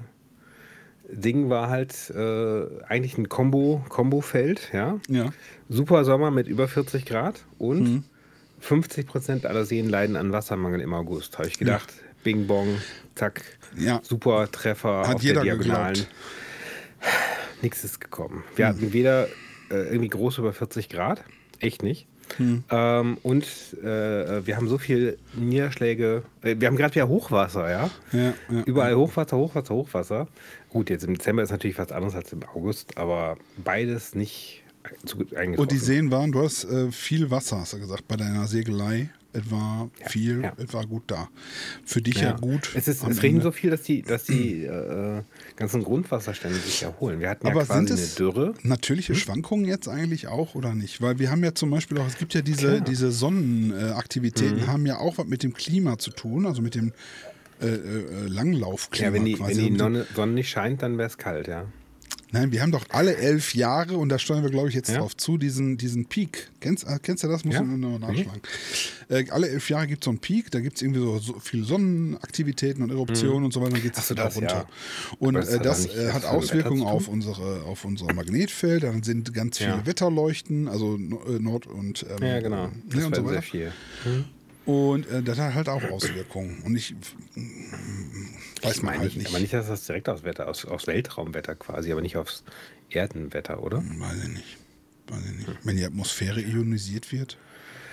Ding 1.09 1.51
war 1.51 1.69
halt 1.69 2.11
äh, 2.11 2.83
eigentlich 2.87 3.19
ein 3.19 3.29
Combo, 3.29 3.85
Combo-Feld, 3.89 4.71
ja? 4.73 4.99
ja. 5.09 5.33
Super 5.69 6.05
Sommer 6.05 6.31
mit 6.31 6.49
über 6.49 6.67
40 6.67 7.05
Grad 7.05 7.45
und 7.59 7.83
mhm. 7.83 8.05
50 8.61 9.07
Prozent 9.07 9.47
aller 9.47 9.65
Seen 9.65 9.89
leiden 9.89 10.17
an 10.17 10.33
Wassermangel 10.33 10.81
im 10.81 10.95
August. 10.95 11.39
Habe 11.39 11.49
ich 11.49 11.59
gedacht, 11.59 11.91
ja. 11.91 12.13
Bing 12.25 12.47
Bong, 12.47 12.81
zack, 13.15 13.43
ja. 13.77 14.01
super 14.03 14.51
Treffer 14.51 15.07
Hat 15.07 15.17
auf 15.17 15.23
jeder 15.23 15.43
der 15.43 15.57
Diagonalen. 15.57 15.95
Geglaubt 15.95 16.09
nichts 17.63 17.85
ist 17.85 18.01
gekommen. 18.01 18.45
Wir 18.57 18.69
hm. 18.69 18.75
hatten 18.75 18.93
weder 18.93 19.29
äh, 19.71 19.85
irgendwie 19.87 20.09
groß 20.09 20.39
über 20.39 20.53
40 20.53 20.89
Grad, 20.89 21.25
echt 21.61 21.83
nicht. 21.83 22.07
Hm. 22.37 22.65
Ähm, 22.71 23.19
und 23.23 23.45
äh, 23.83 24.47
wir 24.47 24.57
haben 24.57 24.69
so 24.69 24.79
viel 24.79 25.19
Niederschläge. 25.35 26.23
Äh, 26.43 26.57
wir 26.59 26.69
haben 26.69 26.77
gerade 26.77 26.95
wieder 26.95 27.09
Hochwasser, 27.09 27.71
ja? 27.71 27.91
Ja, 28.13 28.35
ja? 28.49 28.63
Überall 28.65 28.95
Hochwasser, 28.95 29.37
Hochwasser, 29.37 29.75
Hochwasser. 29.75 30.29
Gut, 30.69 30.91
jetzt 30.91 31.05
im 31.05 31.15
Dezember 31.15 31.43
ist 31.43 31.51
natürlich 31.51 31.79
was 31.79 31.93
anderes 31.93 32.15
als 32.15 32.33
im 32.33 32.43
August, 32.55 32.97
aber 32.97 33.37
beides 33.63 34.15
nicht 34.15 34.63
zu, 35.05 35.19
Und 35.57 35.71
die 35.71 35.79
Seen 35.79 36.11
waren, 36.11 36.33
du 36.33 36.43
hast 36.43 36.65
äh, 36.65 36.91
viel 36.91 37.31
Wasser, 37.31 37.61
hast 37.61 37.75
du 37.75 37.79
gesagt, 37.79 38.09
bei 38.09 38.17
deiner 38.17 38.47
Segelei 38.47 39.11
etwa 39.33 39.91
ja, 40.01 40.09
viel, 40.09 40.43
ja. 40.43 40.53
etwa 40.59 40.83
gut 40.85 41.05
da. 41.07 41.29
Für 41.85 42.03
dich 42.03 42.17
ja, 42.17 42.31
ja 42.31 42.37
gut. 42.37 42.71
Es, 42.75 42.89
ist, 42.89 43.03
es 43.03 43.23
regnet 43.23 43.43
so 43.43 43.51
viel, 43.51 43.71
dass 43.71 43.83
die, 43.83 44.03
dass 44.03 44.25
die 44.25 44.65
äh, 44.65 45.23
ganzen 45.57 45.83
Grundwasserstände 45.83 46.59
sich 46.59 46.83
erholen. 46.83 47.21
Wir 47.21 47.31
hatten 47.31 47.47
Aber 47.47 47.61
ja 47.61 47.67
quasi 47.67 47.87
sind 47.87 47.99
es 47.99 48.19
eine 48.21 48.33
Dürre. 48.33 48.55
Natürliche 48.63 49.15
hm? 49.15 49.21
Schwankungen 49.21 49.65
jetzt 49.65 49.89
eigentlich 49.89 50.29
auch 50.29 50.55
oder 50.55 50.75
nicht? 50.75 51.01
Weil 51.01 51.19
wir 51.19 51.31
haben 51.31 51.43
ja 51.43 51.55
zum 51.55 51.71
Beispiel 51.71 51.99
auch, 51.99 52.07
es 52.07 52.19
gibt 52.19 52.35
ja 52.35 52.43
diese, 52.43 52.81
diese 52.83 53.11
Sonnenaktivitäten, 53.11 54.63
mhm. 54.63 54.67
haben 54.67 54.87
ja 54.87 54.99
auch 54.99 55.19
was 55.19 55.27
mit 55.27 55.43
dem 55.43 55.55
Klima 55.55 55.99
zu 55.99 56.11
tun, 56.11 56.47
also 56.47 56.63
mit 56.63 56.75
dem 56.75 56.93
äh, 57.61 57.67
äh, 57.67 58.27
Langlaufklima. 58.27 59.09
Ja, 59.09 59.15
wenn 59.15 59.25
die, 59.25 59.35
quasi. 59.35 59.67
wenn 59.67 59.75
die 59.75 60.05
Sonne 60.15 60.33
nicht 60.33 60.51
scheint, 60.51 60.83
dann 60.83 60.99
wäre 60.99 61.09
es 61.09 61.17
kalt, 61.17 61.49
ja. 61.49 61.67
Nein, 62.33 62.51
wir 62.51 62.63
haben 62.63 62.73
doch 62.73 62.87
alle 62.89 63.17
elf 63.17 63.55
Jahre, 63.55 63.99
und 63.99 64.09
da 64.09 64.19
steuern 64.19 64.43
wir, 64.43 64.51
glaube 64.51 64.71
ich, 64.71 64.75
jetzt 64.75 64.89
ja. 64.89 64.99
drauf 64.99 65.15
zu, 65.15 65.37
diesen, 65.37 65.77
diesen 65.77 66.07
Peak. 66.07 66.51
Kennst, 66.61 66.85
äh, 66.85 66.99
kennst 67.03 67.23
du 67.23 67.29
das? 67.29 67.45
Muss 67.45 67.55
ja. 67.55 67.63
man 67.63 67.79
nur 67.79 67.99
nachschlagen. 67.99 68.41
Mhm. 69.11 69.15
Äh, 69.15 69.31
alle 69.31 69.51
elf 69.51 69.69
Jahre 69.69 69.87
gibt 69.87 70.03
es 70.03 70.07
so 70.07 70.11
einen 70.11 70.19
Peak, 70.19 70.51
da 70.51 70.61
gibt 70.61 70.77
es 70.77 70.83
irgendwie 70.83 71.01
so, 71.01 71.19
so 71.19 71.39
viele 71.41 71.65
Sonnenaktivitäten 71.65 72.83
und 72.83 72.91
Eruptionen 72.91 73.41
mhm. 73.41 73.45
und 73.45 73.53
so 73.53 73.61
weiter, 73.61 73.73
dann 73.73 73.83
geht 73.83 73.99
es 73.99 74.09
da 74.09 74.27
runter. 74.29 74.41
Ja. 74.41 75.17
Und 75.19 75.35
das, 75.35 75.49
äh, 75.49 75.61
das 75.61 75.87
äh, 75.87 76.11
hat 76.13 76.25
Auswirkungen 76.25 76.83
auf 76.83 77.07
unsere, 77.07 77.65
auf 77.65 77.85
unser 77.85 78.13
Magnetfeld, 78.15 78.85
dann 78.85 79.03
sind 79.03 79.35
ganz 79.35 79.59
viele 79.59 79.85
Wetterleuchten, 79.85 80.69
also 80.69 80.97
äh, 80.97 81.39
Nord- 81.39 81.67
und, 81.67 82.07
ähm, 82.09 82.27
ja, 82.27 82.41
genau. 82.41 82.71
Das 82.87 82.99
ne, 82.99 83.07
und 83.07 83.17
so 83.17 83.25
weiter. 83.25 83.33
Sehr 83.33 83.43
viel. 83.43 83.73
Mhm. 84.07 84.25
Und 84.65 85.09
äh, 85.09 85.23
das 85.23 85.39
hat 85.39 85.55
halt 85.55 85.69
auch 85.69 85.83
Auswirkungen. 85.91 86.63
Und 86.65 86.77
ich 86.77 86.95
weiß 88.63 88.77
ich 88.77 88.83
man 88.83 88.99
halt 88.99 89.17
nicht. 89.17 89.29
Aber 89.29 89.41
nicht, 89.41 89.53
dass 89.53 89.69
das 89.69 89.87
direkt 89.87 90.09
aufs 90.09 90.23
Wetter, 90.23 90.49
aus, 90.49 90.65
aufs 90.65 90.87
Weltraumwetter 90.87 91.55
quasi, 91.57 91.91
aber 91.91 92.01
nicht 92.01 92.17
aufs 92.17 92.45
Erdenwetter, 92.91 93.63
oder? 93.63 93.79
Weiß 93.79 94.25
ich 94.25 94.29
nicht. 94.29 94.57
Weiß 95.09 95.21
ich 95.25 95.37
nicht. 95.37 95.49
Hm. 95.49 95.57
Wenn 95.65 95.77
die 95.77 95.85
Atmosphäre 95.85 96.41
ionisiert 96.41 97.11
wird, 97.11 97.39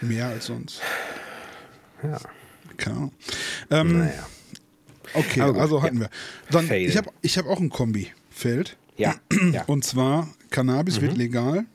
mehr 0.02 0.28
als 0.28 0.46
sonst. 0.46 0.82
Ja. 2.04 2.20
Keine 2.78 2.96
Ahnung. 2.96 3.12
Ähm, 3.72 3.98
naja. 4.00 4.28
Okay, 5.14 5.40
gut, 5.40 5.58
also 5.58 5.82
hatten 5.82 5.96
ja. 5.96 6.02
wir. 6.02 6.10
Dann, 6.52 6.68
Fail. 6.68 6.88
ich 6.88 6.96
habe 6.96 7.10
ich 7.22 7.38
hab 7.38 7.48
auch 7.48 7.60
ein 7.60 7.70
Kombi-Feld. 7.70 8.78
Ja. 8.96 9.16
ja. 9.52 9.64
Und 9.66 9.84
zwar, 9.84 10.30
Cannabis 10.52 10.98
mhm. 10.98 11.02
wird 11.02 11.18
legal. 11.18 11.66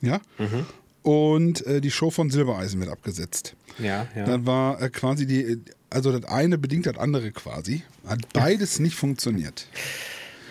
Ja. 0.00 0.20
Mhm. 0.38 0.66
Und 1.02 1.66
äh, 1.66 1.80
die 1.80 1.90
Show 1.90 2.10
von 2.10 2.30
Silbereisen 2.30 2.80
wird 2.80 2.90
abgesetzt. 2.90 3.54
Ja, 3.78 4.06
ja. 4.14 4.24
Dann 4.24 4.46
war 4.46 4.80
äh, 4.80 4.88
quasi 4.88 5.26
die, 5.26 5.58
also 5.90 6.16
das 6.16 6.30
eine 6.30 6.58
bedingt 6.58 6.86
das 6.86 6.96
andere 6.96 7.32
quasi. 7.32 7.82
Hat 8.06 8.20
beides 8.32 8.78
nicht 8.78 8.94
funktioniert. 8.94 9.66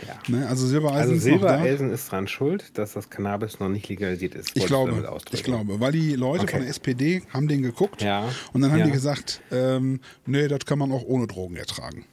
Ja. 0.08 0.20
Ne, 0.28 0.48
also 0.48 0.66
Silbereisen, 0.66 1.14
also 1.14 1.22
Silbereisen 1.22 1.90
ist, 1.92 2.02
ist 2.02 2.12
dran 2.12 2.28
schuld, 2.28 2.78
dass 2.78 2.94
das 2.94 3.10
Cannabis 3.10 3.60
noch 3.60 3.70
nicht 3.70 3.88
legalisiert 3.88 4.36
ist. 4.36 4.52
Ich 4.56 4.66
glaube, 4.66 5.08
ich 5.32 5.44
glaube, 5.44 5.80
weil 5.80 5.92
die 5.92 6.16
Leute 6.16 6.44
okay. 6.44 6.54
von 6.54 6.62
der 6.62 6.70
SPD 6.70 7.22
haben 7.32 7.48
den 7.48 7.62
geguckt 7.62 8.02
ja. 8.02 8.28
und 8.52 8.62
dann 8.62 8.72
haben 8.72 8.80
ja. 8.80 8.86
die 8.86 8.92
gesagt, 8.92 9.42
ähm, 9.52 10.00
nee, 10.26 10.48
das 10.48 10.66
kann 10.66 10.80
man 10.80 10.92
auch 10.92 11.04
ohne 11.04 11.28
Drogen 11.28 11.56
ertragen. 11.56 12.06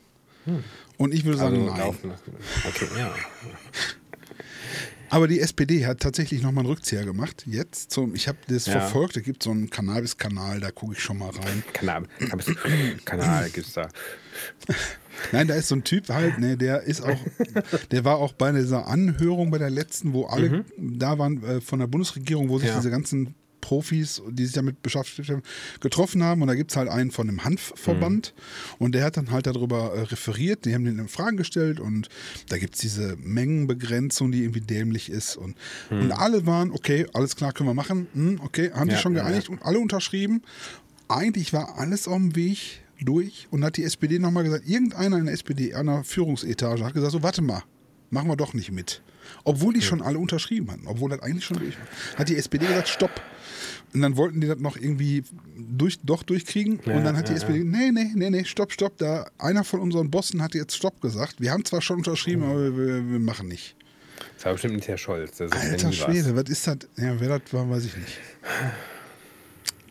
Hm. 0.44 0.62
Und 0.98 1.14
ich 1.14 1.24
würde 1.24 1.38
sagen, 1.38 1.68
also, 1.70 1.94
nein. 2.04 2.14
Okay, 2.68 2.88
ja. 2.98 3.14
Aber 5.10 5.28
die 5.28 5.40
SPD 5.40 5.86
hat 5.86 6.00
tatsächlich 6.00 6.42
nochmal 6.42 6.64
einen 6.64 6.70
Rückzieher 6.70 7.04
gemacht. 7.04 7.44
Jetzt 7.46 7.90
zum, 7.90 8.14
ich 8.14 8.28
habe 8.28 8.38
das 8.48 8.66
ja. 8.66 8.72
verfolgt, 8.72 9.16
da 9.16 9.20
gibt 9.20 9.42
es 9.42 9.44
so 9.44 9.50
einen 9.50 9.70
Cannabis-Kanal, 9.70 10.60
da 10.60 10.70
gucke 10.70 10.94
ich 10.94 11.00
schon 11.00 11.18
mal 11.18 11.30
rein. 11.30 11.62
Cannabis-Kanal 11.72 13.50
gibt 13.52 13.66
es 13.66 13.72
da. 13.72 13.88
Nein, 15.32 15.48
da 15.48 15.54
ist 15.54 15.68
so 15.68 15.74
ein 15.74 15.84
Typ 15.84 16.08
halt, 16.10 16.38
ne, 16.38 16.56
der 16.56 16.82
ist 16.82 17.00
auch, 17.02 17.18
der 17.90 18.04
war 18.04 18.18
auch 18.18 18.32
bei 18.32 18.52
dieser 18.52 18.86
Anhörung 18.86 19.50
bei 19.50 19.58
der 19.58 19.70
letzten, 19.70 20.12
wo 20.12 20.26
alle 20.26 20.50
mhm. 20.50 20.98
da 20.98 21.18
waren 21.18 21.42
äh, 21.42 21.60
von 21.60 21.80
der 21.80 21.86
Bundesregierung, 21.88 22.48
wo 22.48 22.58
sich 22.58 22.68
ja. 22.68 22.76
diese 22.76 22.90
ganzen 22.90 23.34
Profis, 23.60 24.22
die 24.30 24.44
sich 24.44 24.54
damit 24.54 24.82
beschäftigt 24.82 25.30
haben, 25.30 25.42
getroffen 25.80 26.22
haben. 26.22 26.42
Und 26.42 26.48
da 26.48 26.54
gibt 26.54 26.70
es 26.70 26.76
halt 26.76 26.88
einen 26.88 27.10
von 27.10 27.28
einem 27.28 27.44
Hanfverband 27.44 28.34
mhm. 28.36 28.84
und 28.84 28.94
der 28.94 29.04
hat 29.04 29.16
dann 29.16 29.30
halt 29.30 29.46
darüber 29.46 29.94
äh, 29.94 30.00
referiert. 30.02 30.64
Die 30.64 30.74
haben 30.74 30.84
den 30.84 31.08
Fragen 31.08 31.36
gestellt 31.36 31.80
und 31.80 32.08
da 32.48 32.58
gibt 32.58 32.74
es 32.74 32.80
diese 32.80 33.16
Mengenbegrenzung, 33.16 34.32
die 34.32 34.42
irgendwie 34.42 34.60
dämlich 34.60 35.10
ist. 35.10 35.36
Und, 35.36 35.56
mhm. 35.90 36.00
und 36.00 36.12
alle 36.12 36.46
waren, 36.46 36.70
okay, 36.70 37.06
alles 37.12 37.36
klar, 37.36 37.52
können 37.52 37.68
wir 37.68 37.74
machen. 37.74 38.06
Hm, 38.14 38.40
okay, 38.42 38.70
haben 38.72 38.88
ja, 38.88 38.96
die 38.96 39.02
schon 39.02 39.14
geeinigt 39.14 39.48
ja, 39.48 39.54
und 39.54 39.62
alle 39.62 39.78
unterschrieben. 39.78 40.42
Eigentlich 41.08 41.52
war 41.52 41.78
alles 41.78 42.06
auf 42.06 42.16
dem 42.16 42.36
Weg 42.36 42.82
durch 43.00 43.48
und 43.50 43.64
hat 43.64 43.76
die 43.76 43.84
SPD 43.84 44.18
nochmal 44.18 44.44
gesagt, 44.44 44.68
irgendeiner 44.68 45.18
in 45.18 45.26
der 45.26 45.34
SPD, 45.34 45.70
der 45.70 46.04
Führungsetage, 46.04 46.84
hat 46.84 46.94
gesagt, 46.94 47.12
so 47.12 47.22
warte 47.22 47.42
mal, 47.42 47.62
machen 48.10 48.28
wir 48.28 48.36
doch 48.36 48.54
nicht 48.54 48.72
mit. 48.72 49.02
Obwohl 49.44 49.74
die 49.74 49.82
schon 49.82 50.02
alle 50.02 50.18
unterschrieben 50.18 50.70
hatten, 50.70 50.86
obwohl 50.86 51.10
das 51.10 51.20
eigentlich 51.20 51.44
schon 51.44 51.58
durch 51.58 51.78
war. 51.78 52.18
Hat 52.18 52.28
die 52.28 52.36
SPD 52.36 52.66
gesagt, 52.66 52.88
stopp. 52.88 53.20
Und 53.94 54.02
dann 54.02 54.16
wollten 54.16 54.40
die 54.40 54.46
das 54.46 54.58
noch 54.58 54.76
irgendwie 54.76 55.24
durch, 55.56 55.98
doch 56.02 56.22
durchkriegen. 56.22 56.80
Ja, 56.84 56.96
und 56.96 57.04
dann 57.04 57.16
hat 57.16 57.28
die 57.28 57.32
ja, 57.32 57.38
SPD, 57.38 57.58
ja. 57.60 57.64
nee, 57.64 57.90
nee, 57.90 58.12
nee, 58.14 58.30
nee, 58.30 58.44
stopp, 58.44 58.72
stopp. 58.72 58.98
Da 58.98 59.30
einer 59.38 59.64
von 59.64 59.80
unseren 59.80 60.10
Bossen 60.10 60.42
hat 60.42 60.54
jetzt 60.54 60.76
Stopp 60.76 61.00
gesagt. 61.00 61.40
Wir 61.40 61.52
haben 61.52 61.64
zwar 61.64 61.80
schon 61.80 61.98
unterschrieben, 61.98 62.42
aber 62.42 62.76
wir, 62.76 63.10
wir, 63.10 63.18
machen 63.18 63.48
nicht. 63.48 63.76
Das 64.36 64.44
war 64.44 64.52
bestimmt 64.52 64.74
nicht 64.74 64.88
Herr 64.88 64.98
Scholz. 64.98 65.40
Alter 65.40 65.92
Schwede, 65.92 66.36
was 66.36 66.50
ist 66.50 66.66
das? 66.66 66.78
Ja, 66.96 67.18
wer 67.18 67.38
das 67.38 67.52
war, 67.52 67.68
weiß 67.68 67.86
ich 67.86 67.96
nicht. 67.96 68.18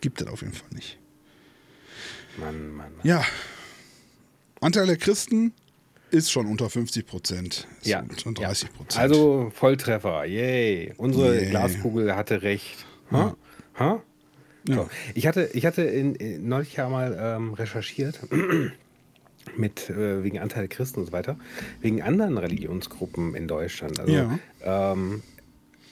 Gibt 0.01 0.21
es 0.21 0.27
auf 0.27 0.41
jeden 0.41 0.53
Fall 0.53 0.69
nicht. 0.73 0.99
Mann, 2.37 2.69
Mann, 2.69 2.77
Mann. 2.77 2.91
Ja. 3.03 3.25
Anteil 4.61 4.85
der 4.85 4.97
Christen 4.97 5.53
ist 6.11 6.31
schon 6.31 6.45
unter 6.47 6.69
50 6.69 7.05
Prozent. 7.05 7.67
Ja. 7.83 8.03
Schon 8.21 8.33
30 8.33 8.69
Prozent. 8.73 8.95
Ja. 8.95 9.01
Also 9.01 9.51
Volltreffer, 9.53 10.25
yay. 10.25 10.93
Unsere 10.97 11.35
Yay. 11.39 11.49
Glaskugel 11.49 12.15
hatte 12.15 12.41
recht. 12.41 12.85
Ha? 13.11 13.35
Ha? 13.79 14.01
Ja. 14.67 14.75
So. 14.75 14.89
Ich 15.15 15.27
hatte, 15.27 15.49
ich 15.53 15.65
hatte 15.65 15.83
in, 15.83 16.15
in, 16.15 16.47
neulich 16.47 16.75
ja 16.75 16.89
mal 16.89 17.17
ähm, 17.19 17.53
recherchiert 17.53 18.19
mit 19.57 19.89
äh, 19.89 20.23
wegen 20.23 20.39
Anteil 20.39 20.63
der 20.67 20.69
Christen 20.75 20.99
und 21.01 21.05
so 21.07 21.11
weiter, 21.11 21.37
wegen 21.81 22.01
anderen 22.01 22.37
Religionsgruppen 22.37 23.33
in 23.35 23.47
Deutschland. 23.47 23.99
Also 23.99 24.11
Ja. 24.13 24.39
ähm, 24.63 25.23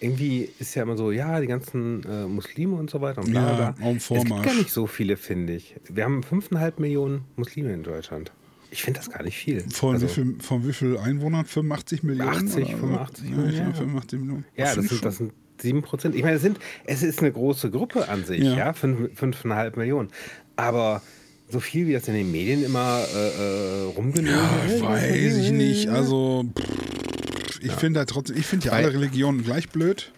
irgendwie 0.02 0.50
ist 0.60 0.76
ja 0.76 0.84
immer 0.84 0.98
so, 0.98 1.12
ja, 1.12 1.40
die 1.40 1.48
ganzen 1.48 2.04
äh, 2.04 2.26
Muslime 2.28 2.76
und 2.76 2.90
so 2.90 3.00
weiter 3.00 3.22
und 3.22 3.32
bla 3.32 3.52
Ja, 3.60 3.72
bla. 3.72 3.88
dem 3.88 3.98
Es 3.98 4.08
gibt 4.10 4.44
gar 4.44 4.54
nicht 4.56 4.70
so 4.72 4.88
viele, 4.88 5.16
finde 5.16 5.54
ich. 5.54 5.76
Wir 5.90 6.04
haben 6.04 6.22
5,5 6.22 6.74
Millionen 6.82 7.24
Muslime 7.38 7.74
in 7.74 7.84
Deutschland. 7.84 8.32
Ich 8.76 8.84
finde 8.84 9.00
das 9.00 9.10
gar 9.10 9.24
nicht 9.24 9.38
viel. 9.38 9.64
von, 9.72 9.94
Also- 9.94 10.08
wie 10.08 10.12
viel, 10.12 10.36
von 10.42 10.68
wie 10.68 10.74
viel 10.74 10.98
Einwohnern? 10.98 11.46
85 11.46 12.04
Millionen? 12.04 12.30
80, 12.50 12.66
oder? 12.66 12.78
85 12.78 13.24
ja, 13.30 13.36
Millionen, 13.38 13.58
ja. 13.70 13.74
85 13.74 14.20
Millionen. 14.20 14.46
Ja, 14.58 14.76
das 14.76 14.86
sind, 14.86 15.06
das 15.06 15.18
sind 15.18 15.32
7 15.62 15.82
Prozent. 15.82 16.14
Ich 16.16 16.22
meine, 16.24 16.36
es, 16.36 16.42
sind, 16.42 16.60
es 16.84 17.02
ist 17.02 17.20
eine 17.20 17.32
große 17.32 17.72
Gruppe 17.72 18.10
an 18.10 18.26
sich, 18.26 18.42
Ja. 18.44 18.54
ja, 18.58 18.74
fünf- 18.74 19.18
5,5 19.18 19.78
Millionen. 19.78 20.10
Aber 20.58 21.02
so 21.50 21.62
viel, 21.62 21.88
wie 21.88 21.94
das 21.94 22.06
in 22.10 22.16
den 22.16 22.30
Medien 22.34 22.66
immer 22.66 23.02
äh, 23.16 23.28
äh, 23.28 23.82
rumgenötigt 23.96 24.36
Ja, 24.82 24.82
weiß 24.90 25.38
ich 25.38 25.52
nicht. 25.52 25.88
Also, 25.88 26.44
pff, 26.60 27.62
ich 27.62 27.72
finde 27.72 28.02
da 28.02 28.06
trotzdem, 28.06 28.36
ich 28.36 28.46
finde 28.46 28.66
ja 28.68 28.72
alle 28.74 28.94
Religionen 28.94 29.44
gleich 29.44 29.70
blöd. 29.70 30.12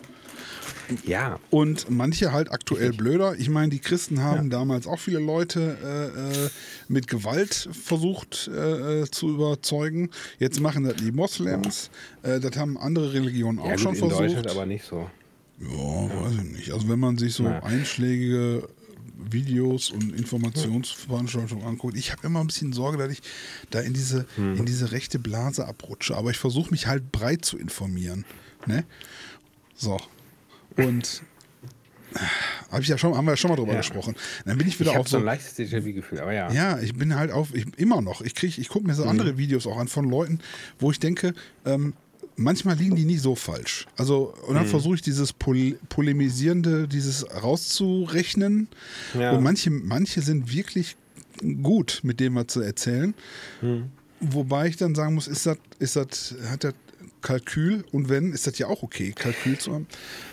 Ja, 1.06 1.40
Und 1.50 1.90
manche 1.90 2.32
halt 2.32 2.52
aktuell 2.52 2.94
blöder. 2.94 3.36
Ich 3.38 3.50
meine, 3.50 3.70
die 3.70 3.80
Christen 3.80 4.22
haben 4.22 4.50
damals 4.50 4.88
auch 4.88 5.00
viele 5.00 5.20
Leute 5.20 5.78
äh, 5.84 6.46
äh, 6.46 6.50
mit 6.88 7.08
Gewalt 7.08 7.70
versucht 7.72 8.50
äh, 8.54 9.02
äh, 9.02 9.12
zu 9.12 9.30
überzeugen. 9.30 10.10
Jetzt 10.40 10.60
machen 10.60 10.84
das 10.84 10.96
die 10.96 11.12
Moslems. 11.12 11.90
Äh, 12.24 12.40
das 12.40 12.56
haben 12.58 12.78
andere 12.78 13.14
Religionen 13.14 13.60
auch 13.60 13.68
ja 13.70 13.78
schon 13.78 13.94
gut, 13.94 14.04
in 14.04 14.10
versucht. 14.10 14.22
Deutschland 14.36 14.48
aber 14.52 14.66
nicht 14.66 14.86
so. 14.86 15.10
Ja, 15.60 16.22
weiß 16.22 16.34
ich 16.36 16.52
nicht. 16.52 16.72
Also 16.72 16.88
wenn 16.90 17.00
man 17.00 17.18
sich 17.18 17.34
so 17.34 17.44
Ja. 17.44 17.64
einschlägige 17.64 18.68
Videos 19.30 19.90
und 19.90 20.16
Informationsveranstaltungen 20.16 21.66
anguckt, 21.66 21.98
ich 21.98 22.12
habe 22.12 22.26
immer 22.28 22.40
ein 22.42 22.48
bisschen 22.48 22.72
Sorge, 22.74 22.98
dass 22.98 23.12
ich 23.12 23.22
da 23.72 23.80
in 23.80 23.94
diese, 23.94 24.26
Hm. 24.36 24.56
in 24.58 24.66
diese 24.66 24.92
rechte 24.92 25.20
Blase 25.20 25.68
abrutsche. 25.68 26.16
Aber 26.16 26.30
ich 26.32 26.38
versuche 26.38 26.72
mich 26.72 26.88
halt 26.88 27.12
breit 27.12 27.44
zu 27.44 27.58
informieren. 27.58 28.26
Ne? 28.68 28.84
So. 29.76 29.98
Und 30.78 31.22
hab 32.72 32.82
ich 32.82 32.88
ja 32.88 32.98
schon, 32.98 33.16
haben 33.16 33.26
wir 33.26 33.32
ja 33.34 33.38
schon 33.38 33.50
mal 33.50 33.56
drüber 33.58 33.74
Ja. 33.74 33.78
gesprochen. 33.80 34.16
Dann 34.46 34.58
bin 34.58 34.68
ich 34.68 34.76
Ich 34.76 34.80
wieder 34.80 34.92
habe 34.92 35.02
auf 35.02 35.08
so 35.08 35.18
ein 35.18 35.24
leichtes 35.24 35.58
Déjà-vu-Gefühl, 35.58 36.20
aber 36.22 36.34
ja. 36.34 36.52
ja, 36.52 36.80
ich 36.80 36.94
bin 36.96 37.16
halt 37.16 37.32
auf, 37.32 37.54
ich, 37.54 37.66
immer 37.78 38.02
noch. 38.02 38.22
Ich 38.22 38.34
krieg, 38.36 38.58
ich 38.58 38.70
gucke 38.70 38.88
mir 38.88 38.94
so 38.96 39.04
Mhm. 39.04 39.10
andere 39.10 39.38
Videos 39.38 39.68
auch 39.68 39.78
an 39.78 39.88
von 39.88 40.10
Leuten, 40.10 40.40
wo 40.80 40.90
ich 40.92 41.00
denke, 41.00 41.34
ähm, 41.66 41.94
manchmal 42.36 42.76
liegen 42.76 42.96
die 42.96 43.06
nicht 43.06 43.22
so 43.22 43.36
falsch. 43.36 43.88
Also, 43.98 44.34
und 44.48 44.56
dann 44.56 44.66
Mhm. 44.66 44.70
versuche 44.70 44.96
ich 44.96 45.02
dieses 45.02 45.34
Pol 45.34 45.78
Polemisierende, 45.90 46.88
dieses 46.88 47.26
rauszurechnen. 47.44 48.68
Ja. 49.18 49.32
Und 49.32 49.44
manche, 49.44 49.70
manche 49.70 50.22
sind 50.22 50.52
wirklich 50.52 50.96
gut, 51.62 52.00
mit 52.04 52.20
dem 52.20 52.36
was 52.36 52.48
zu 52.48 52.62
erzählen. 52.62 53.14
Mhm. 53.62 53.92
Wobei 54.20 54.68
ich 54.68 54.78
dann 54.78 54.96
sagen 54.96 55.14
muss, 55.16 55.28
ist 55.28 55.46
das, 55.46 55.58
ist 55.80 55.96
das, 55.96 56.36
hat 56.50 56.64
das 56.64 56.74
Kalkül 57.28 57.84
und 57.92 58.08
wenn, 58.08 58.32
ist 58.32 58.48
das 58.48 58.58
ja 58.58 58.68
auch 58.68 58.84
okay, 58.84 59.12
Kalkül 59.12 59.58
zu 59.58 59.74
haben. 59.74 59.88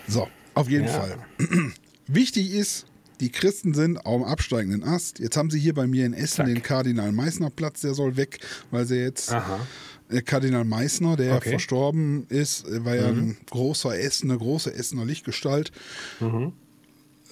So, 0.07 0.29
auf 0.53 0.69
jeden 0.69 0.87
Ja. 0.87 0.93
Fall. 0.93 1.17
Wichtig 2.07 2.53
ist, 2.53 2.85
die 3.19 3.29
Christen 3.33 3.73
sind 3.73 3.97
auf 4.05 4.21
dem 4.21 4.23
absteigenden 4.23 4.83
Ast. 4.85 5.19
Jetzt 5.19 5.35
haben 5.35 5.49
sie 5.49 5.59
hier 5.59 5.73
bei 5.73 5.87
mir 5.87 6.05
in 6.05 6.13
Essen 6.13 6.37
Zack. 6.37 6.45
den 6.45 6.61
Kardinal 6.61 7.11
Meissner 7.11 7.49
Platz, 7.49 7.81
der 7.81 7.93
soll 7.95 8.15
weg, 8.15 8.39
weil 8.71 8.85
sie 8.85 8.95
jetzt 8.95 9.31
Aha. 9.33 9.67
äh, 10.09 10.21
Kardinal 10.21 10.63
Meissner, 10.63 11.17
der 11.17 11.35
Okay. 11.35 11.49
verstorben 11.49 12.27
ist, 12.29 12.65
äh, 12.65 12.85
war 12.85 12.95
ja 12.95 13.07
ein 13.09 13.35
großer 13.49 13.97
Essen, 13.99 14.29
eine 14.31 14.39
große 14.39 14.73
Essener 14.73 15.03
Lichtgestalt. 15.03 15.73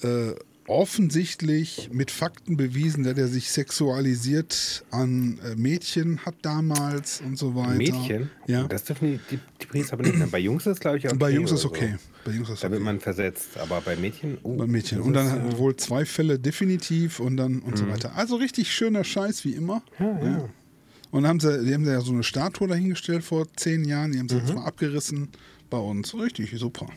Äh, 0.01 0.33
offensichtlich 0.67 1.89
mit 1.91 2.11
Fakten 2.11 2.57
bewiesen, 2.57 3.03
dass 3.03 3.17
er 3.17 3.27
sich 3.27 3.51
sexualisiert 3.51 4.85
an 4.91 5.39
äh, 5.43 5.55
Mädchen 5.55 6.19
hat 6.25 6.35
damals 6.41 7.21
und 7.21 7.37
so 7.37 7.55
weiter. 7.55 7.75
Mädchen? 7.75 8.29
Ja. 8.47 8.63
Das 8.67 8.83
dürfen 8.85 9.13
die, 9.13 9.19
die, 9.35 9.39
die 9.61 9.65
Priester 9.65 9.93
aber 9.93 10.03
nicht 10.03 10.17
mehr. 10.17 10.27
Bei 10.27 10.39
Jungs 10.39 10.65
ist 10.65 10.73
es, 10.73 10.79
glaube 10.79 10.97
ich, 10.97 11.05
okay. 11.05 11.17
bei 11.17 11.31
Jungs 11.31 11.51
ist 11.51 11.65
okay. 11.65 11.95
So. 11.97 12.09
Bei 12.25 12.31
Jungs 12.35 12.49
ist 12.49 12.63
Da 12.63 12.69
wird 12.69 12.79
okay. 12.81 12.85
man 12.85 12.99
versetzt, 12.99 13.57
aber 13.57 13.81
bei 13.81 13.95
Mädchen, 13.95 14.37
oh, 14.43 14.55
Bei 14.55 14.67
Mädchen. 14.67 15.01
Und 15.01 15.13
dann 15.13 15.29
hat 15.29 15.53
äh, 15.53 15.57
wohl 15.57 15.75
zwei 15.75 16.05
Fälle 16.05 16.39
definitiv 16.39 17.19
und 17.19 17.37
dann 17.37 17.59
und 17.59 17.77
so 17.77 17.87
weiter. 17.87 18.15
Also 18.15 18.35
richtig 18.37 18.71
schöner 18.73 19.03
Scheiß 19.03 19.43
wie 19.45 19.53
immer. 19.53 19.83
Ja, 19.99 20.23
ja. 20.23 20.49
Und 21.11 21.27
haben 21.27 21.39
sie, 21.39 21.63
die 21.63 21.73
haben 21.73 21.85
sie 21.85 21.91
ja 21.91 22.01
so 22.01 22.11
eine 22.11 22.23
Statue 22.23 22.67
dahingestellt 22.67 23.23
vor 23.23 23.45
zehn 23.55 23.85
Jahren. 23.85 24.11
Die 24.13 24.19
haben 24.19 24.29
sie 24.29 24.35
Mhm. 24.35 24.41
jetzt 24.41 24.55
mal 24.55 24.65
abgerissen 24.65 25.29
bei 25.69 25.77
uns. 25.77 26.15
Richtig 26.15 26.51
super. 26.57 26.87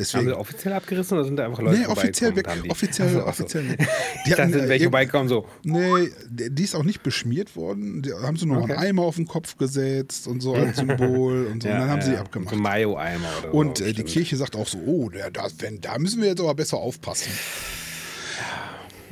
Haben 0.00 0.24
Deswegen. 0.24 0.26
sie 0.28 0.36
offiziell 0.38 0.72
abgerissen 0.74 1.16
oder 1.18 1.24
sind 1.26 1.36
da 1.36 1.44
einfach 1.46 1.60
Leute 1.62 1.78
Nee, 1.80 1.86
offiziell 1.86 2.34
weg. 2.36 2.48
haben 2.48 2.62
die- 2.62 2.70
Offiziell, 2.70 3.08
Ach 3.08 3.12
so, 3.12 3.18
ach 3.20 3.34
so. 3.34 3.44
offiziell. 3.44 3.64
Ich 4.24 4.30
dachte, 4.30 4.42
hatten, 4.42 4.52
sind 4.52 4.64
äh, 4.64 4.68
welche 4.68 4.84
vorbeikommen 4.84 5.28
so. 5.28 5.46
Nee, 5.62 6.10
die 6.28 6.50
die 6.50 6.62
ist 6.64 6.74
auch 6.74 6.84
nicht 6.84 7.02
beschmiert 7.02 7.56
worden. 7.56 8.02
Die 8.02 8.12
haben 8.12 8.36
sie 8.36 8.46
nur 8.46 8.62
Okay. 8.62 8.72
einen 8.74 8.82
Eimer 8.82 9.02
auf 9.02 9.16
den 9.16 9.26
Kopf 9.26 9.56
gesetzt 9.56 10.26
und 10.26 10.40
so 10.40 10.54
als 10.56 10.76
Symbol 10.78 11.46
und 11.46 11.62
so. 11.62 11.68
und 11.68 11.74
dann 11.78 11.88
haben 11.90 12.02
sie 12.02 12.10
die 12.10 12.16
abgemacht. 12.16 12.54
So 12.54 12.60
Mayo-Eimer 12.60 13.28
oder 13.42 13.54
Und 13.54 13.78
so. 13.78 13.84
äh, 13.84 13.92
die. 13.92 14.02
Kirche 14.04 14.36
sagt 14.36 14.56
auch 14.56 14.66
so, 14.66 14.78
oh, 14.78 15.08
da, 15.08 15.30
da, 15.30 15.46
wenn, 15.58 15.80
da 15.80 15.98
müssen 15.98 16.20
wir 16.20 16.28
jetzt 16.28 16.40
aber 16.40 16.54
besser 16.54 16.78
aufpassen. 16.78 17.30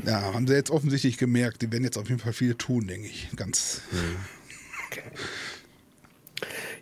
Ja, 0.07 0.33
haben 0.33 0.47
sie 0.47 0.55
jetzt 0.55 0.71
offensichtlich 0.71 1.19
gemerkt. 1.19 1.61
Die 1.63 1.71
werden 1.73 1.85
jetzt 1.85 1.99
auf 1.99 2.09
jeden 2.09 2.21
Fall 2.21 2.33
viel 2.33 2.55
tun, 2.55 2.87
denke 2.87 3.07
ich. 3.09 3.29
Ganz. 3.37 3.83
Okay. 4.91 5.03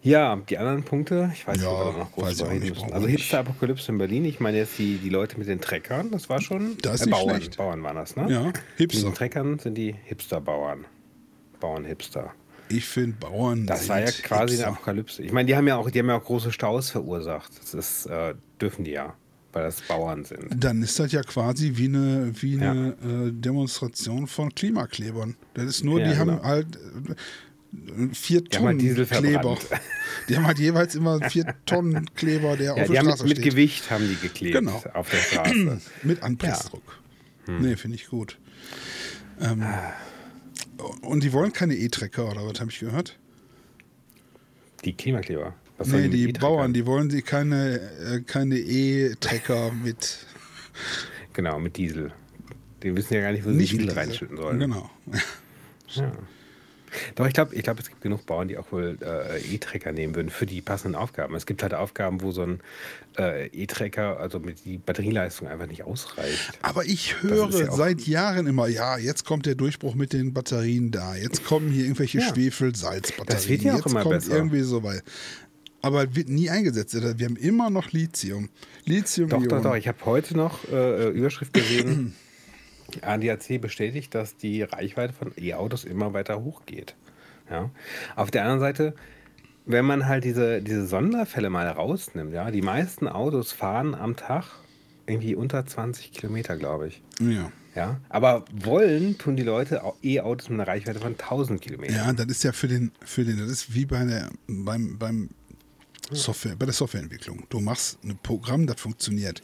Ja, 0.02 0.36
die 0.48 0.58
anderen 0.58 0.82
Punkte, 0.84 1.30
ich 1.34 1.46
weiß 1.46 1.56
nicht, 1.56 1.64
Ja, 1.64 1.70
ob 1.72 1.94
wir 1.94 1.98
noch 2.00 2.12
groß 2.12 2.24
weiß 2.40 2.50
nicht, 2.60 2.82
Also 2.92 3.06
nicht. 3.06 3.16
Hipster-Apokalypse 3.18 3.90
in 3.92 3.98
Berlin, 3.98 4.24
ich 4.24 4.40
meine 4.40 4.58
jetzt 4.58 4.78
die, 4.78 4.98
die 4.98 5.08
Leute 5.08 5.38
mit 5.38 5.48
den 5.48 5.60
Treckern, 5.60 6.10
das 6.10 6.28
war 6.28 6.40
schon 6.40 6.76
Das 6.82 6.96
ist 6.96 7.00
äh, 7.02 7.06
nicht 7.06 7.12
Bauern, 7.18 7.36
schlecht. 7.40 7.56
Bauern 7.56 7.82
waren 7.82 7.96
das, 7.96 8.16
ne? 8.16 8.26
Ja, 8.30 8.42
Mit 8.44 8.58
Hipster. 8.76 9.08
den 9.08 9.14
Treckern 9.14 9.58
sind 9.58 9.74
die 9.76 9.94
Hipster-Bauern. 10.04 10.84
Bauern-Hipster. 11.60 12.32
Ich 12.68 12.84
finde 12.84 13.16
Bauern. 13.18 13.66
Das 13.66 13.88
war 13.88 14.00
ja 14.00 14.06
quasi 14.10 14.54
Hipster. 14.54 14.66
eine 14.68 14.76
Apokalypse. 14.76 15.22
Ich 15.22 15.32
meine, 15.32 15.46
die 15.46 15.56
haben 15.56 15.66
ja 15.68 15.76
auch, 15.76 15.90
die 15.90 15.98
haben 15.98 16.08
ja 16.08 16.16
auch 16.16 16.24
große 16.24 16.52
Staus 16.52 16.90
verursacht. 16.90 17.50
Das 17.60 17.74
ist, 17.74 18.06
äh, 18.06 18.34
dürfen 18.60 18.84
die 18.84 18.90
ja, 18.90 19.14
weil 19.52 19.62
das 19.64 19.80
Bauern 19.82 20.24
sind. 20.24 20.48
Dann 20.62 20.82
ist 20.82 20.98
das 20.98 21.12
ja 21.12 21.22
quasi 21.22 21.72
wie 21.76 21.84
eine, 21.86 22.32
wie 22.40 22.56
Ja. 22.56 22.72
eine 22.72 22.88
äh, 22.88 23.32
Demonstration 23.32 24.26
von 24.26 24.54
Klimaklebern. 24.54 25.36
Das 25.54 25.64
ist 25.64 25.84
nur, 25.84 26.00
Ja, 26.00 26.10
die 26.12 26.18
haben 26.18 26.30
genau. 26.30 26.42
halt 26.42 26.76
äh, 26.76 27.14
vier 28.12 28.40
Die 28.42 28.59
halt 28.59 28.79
Tonnen 28.79 29.07
Kleber. 29.09 29.59
Die 30.29 30.37
haben 30.37 30.46
halt 30.46 30.59
jeweils 30.59 30.94
immer 30.94 31.20
vier 31.31 31.44
Tonnen 31.66 32.07
Kleber, 32.14 32.57
der 32.57 32.74
Ja, 32.76 32.83
auf 32.83 32.87
die 32.87 32.92
der 32.92 33.02
mit, 33.02 33.12
Straße 33.12 33.24
mit 33.29 33.38
steht. 33.38 33.50
Gewicht 33.50 33.90
haben 33.90 34.09
die 34.09 34.16
geklebt 34.16 34.55
Genau. 34.55 34.83
auf 34.94 35.11
der 35.11 35.18
Straße. 35.18 35.81
Mit 36.02 36.22
Anpressdruck. 36.22 37.00
Hm. 37.46 37.61
Nee, 37.62 37.76
finde 37.76 37.96
ich 37.96 38.07
gut. 38.09 38.38
Ähm, 39.40 39.64
und 41.02 41.22
die 41.22 41.33
wollen 41.33 41.52
keine 41.52 41.74
E-Trecker, 41.76 42.31
oder 42.31 42.46
was 42.46 42.61
habe 42.61 42.70
ich 42.70 42.79
gehört? 42.81 43.18
die 44.85 44.92
Klimakleber. 44.92 45.55
Was 45.79 45.88
Nee, 45.88 46.09
die 46.09 46.22
E-Trecker? 46.24 46.40
Bauern, 46.40 46.72
die 46.72 46.87
wollen 46.87 47.11
sie 47.11 47.22
keine, 47.22 47.81
äh, 48.00 48.20
keine 48.20 48.57
E-Trecker 48.59 49.72
mit 49.85 50.18
Genau, 51.33 51.59
mit 51.59 51.76
Diesel. 51.76 52.12
Die 52.83 52.94
wissen 52.96 53.14
ja 53.14 53.20
gar 53.22 53.33
nicht, 53.33 53.44
wo 53.44 53.50
sie 53.50 53.57
nicht 53.57 53.72
Diesel 53.72 53.87
mit 53.87 53.90
Diesel. 53.96 53.98
reinschütten 54.09 54.37
sollen. 54.37 54.59
Genau. 54.61 54.90
Ja. 55.94 56.12
Doch, 57.14 57.26
ich 57.26 57.35
glaube, 57.35 57.54
ich 57.54 57.62
glaub, 57.62 57.78
es 57.78 57.88
gibt 57.88 58.00
genug 58.00 58.26
Bauern, 58.26 58.48
die 58.48 58.59
auch 58.59 58.70
wohl 58.72 58.98
äh, 59.02 59.40
E-Trecker 59.40 59.92
nehmen 59.92 60.14
würden 60.14 60.30
für 60.30 60.46
die 60.46 60.61
passenden 60.61 60.94
Aufgaben. 60.96 61.35
Es 61.35 61.46
gibt 61.46 61.62
halt 61.62 61.74
Aufgaben, 61.74 62.22
wo 62.22 62.32
so 62.32 62.42
ein 62.42 62.61
äh, 63.18 63.46
E-Trecker, 63.48 64.18
also 64.18 64.38
mit 64.38 64.64
die 64.64 64.78
Batterieleistung 64.78 65.48
einfach 65.48 65.66
nicht 65.66 65.85
ausreicht. 65.85 66.59
Aber 66.62 66.85
ich 66.85 67.22
höre 67.22 67.50
ja 67.50 67.70
seit 67.72 68.02
Jahren 68.02 68.46
immer, 68.46 68.68
ja, 68.68 68.98
jetzt 68.98 69.24
kommt 69.24 69.46
der 69.46 69.54
Durchbruch 69.54 69.94
mit 69.94 70.12
den 70.12 70.32
Batterien 70.32 70.90
da. 70.90 71.14
Jetzt 71.16 71.44
kommen 71.44 71.70
hier 71.70 71.85
irgendwelche 71.85 72.18
Ja. 72.18 72.28
Schwefel-Salzbatterien. 72.28 73.26
Das 73.37 73.48
wird 73.48 73.62
ja 73.62 73.72
auch 73.74 73.76
jetzt 73.78 73.87
immer 73.90 74.02
kommt 74.02 74.14
besser. 74.16 74.37
irgendwie 74.37 74.61
so 74.61 74.82
weit. 74.82 75.02
Aber 75.82 76.16
wird 76.16 76.28
nie 76.28 76.50
eingesetzt. 76.50 76.94
Wir 76.94 77.26
haben 77.26 77.37
immer 77.37 77.70
noch 77.70 77.92
Lithium. 77.92 78.48
Lithium. 78.85 79.28
Doch, 79.28 79.46
doch, 79.46 79.62
doch. 79.62 79.74
Ich 79.76 79.87
habe 79.87 79.98
heute 80.04 80.37
noch 80.37 80.66
äh, 80.70 81.11
Überschrift 81.11 81.52
gesehen. 81.52 82.14
ADAC 83.04 83.61
bestätigt, 83.61 84.14
dass 84.14 84.37
die 84.37 84.62
Reichweite 84.62 85.12
von 85.12 85.32
E-Autos 85.37 85.85
immer 85.85 86.12
weiter 86.12 86.42
hochgeht. 86.42 86.94
Ja. 87.50 87.70
Auf 88.16 88.30
der 88.30 88.42
anderen 88.42 88.61
Seite, 88.61 88.94
wenn 89.64 89.85
man 89.85 90.06
halt 90.06 90.24
diese, 90.24 90.62
diese 90.62 90.87
Sonderfälle 90.87 91.50
mal 91.50 91.68
rausnimmt, 91.68 92.32
ja, 92.32 92.50
die 92.50 92.62
meisten 92.62 93.09
Autos 93.09 93.52
fahren 93.52 93.94
am 93.94 94.16
Tag 94.16 94.44
irgendwie 95.06 95.35
unter 95.37 95.64
20 95.64 96.12
Kilometer, 96.12 96.56
glaube 96.56 96.88
ich. 96.88 97.02
Ja. 97.20 97.50
Ja. 97.76 98.00
Aber 98.09 98.44
wollen 98.52 99.18
tun 99.18 99.37
die 99.37 99.42
Leute 99.42 99.85
au- 99.85 99.94
E-Autos 100.02 100.48
mit 100.48 100.59
einer 100.59 100.66
Reichweite 100.66 100.98
von 100.98 101.12
1000 101.12 101.61
Kilometern. 101.61 101.94
Ja, 101.96 102.12
das 102.12 102.26
ist 102.26 102.42
ja 102.42 102.52
für 102.52 102.68
den, 102.68 102.90
für 103.04 103.24
den, 103.24 103.38
das 103.38 103.48
ist 103.50 103.74
wie 103.74 103.85
bei 103.85 104.04
der, 104.04 104.30
beim, 104.48 104.98
beim 104.98 105.28
Software, 106.10 106.56
bei 106.56 106.66
der 106.66 106.74
Softwareentwicklung. 106.74 107.44
Du 107.48 107.60
machst 107.60 107.98
ein 108.04 108.18
Programm, 108.22 108.66
das 108.66 108.80
funktioniert. 108.80 109.42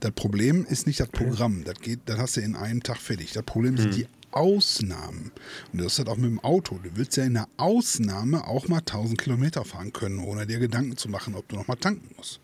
Das 0.00 0.12
Problem 0.12 0.66
ist 0.68 0.86
nicht 0.86 1.00
das 1.00 1.08
Programm, 1.08 1.64
das 1.64 1.80
geht, 1.80 2.00
das 2.06 2.18
hast 2.18 2.36
du 2.36 2.40
in 2.40 2.56
einem 2.56 2.82
Tag 2.82 2.98
fertig. 2.98 3.32
Das 3.32 3.44
Problem 3.44 3.76
sind 3.76 3.94
die 3.96 4.06
Ausnahmen. 4.32 5.32
Und 5.72 5.82
das 5.82 5.92
ist 5.92 5.98
halt 5.98 6.08
auch 6.08 6.16
mit 6.16 6.30
dem 6.30 6.40
Auto. 6.40 6.78
Du 6.82 6.90
willst 6.94 7.16
ja 7.16 7.24
in 7.24 7.34
der 7.34 7.48
Ausnahme 7.56 8.46
auch 8.46 8.68
mal 8.68 8.78
1000 8.78 9.20
Kilometer 9.20 9.64
fahren 9.64 9.92
können, 9.92 10.18
ohne 10.18 10.46
dir 10.46 10.58
Gedanken 10.58 10.96
zu 10.96 11.08
machen, 11.08 11.34
ob 11.34 11.48
du 11.48 11.56
noch 11.56 11.68
mal 11.68 11.76
tanken 11.76 12.08
musst. 12.16 12.40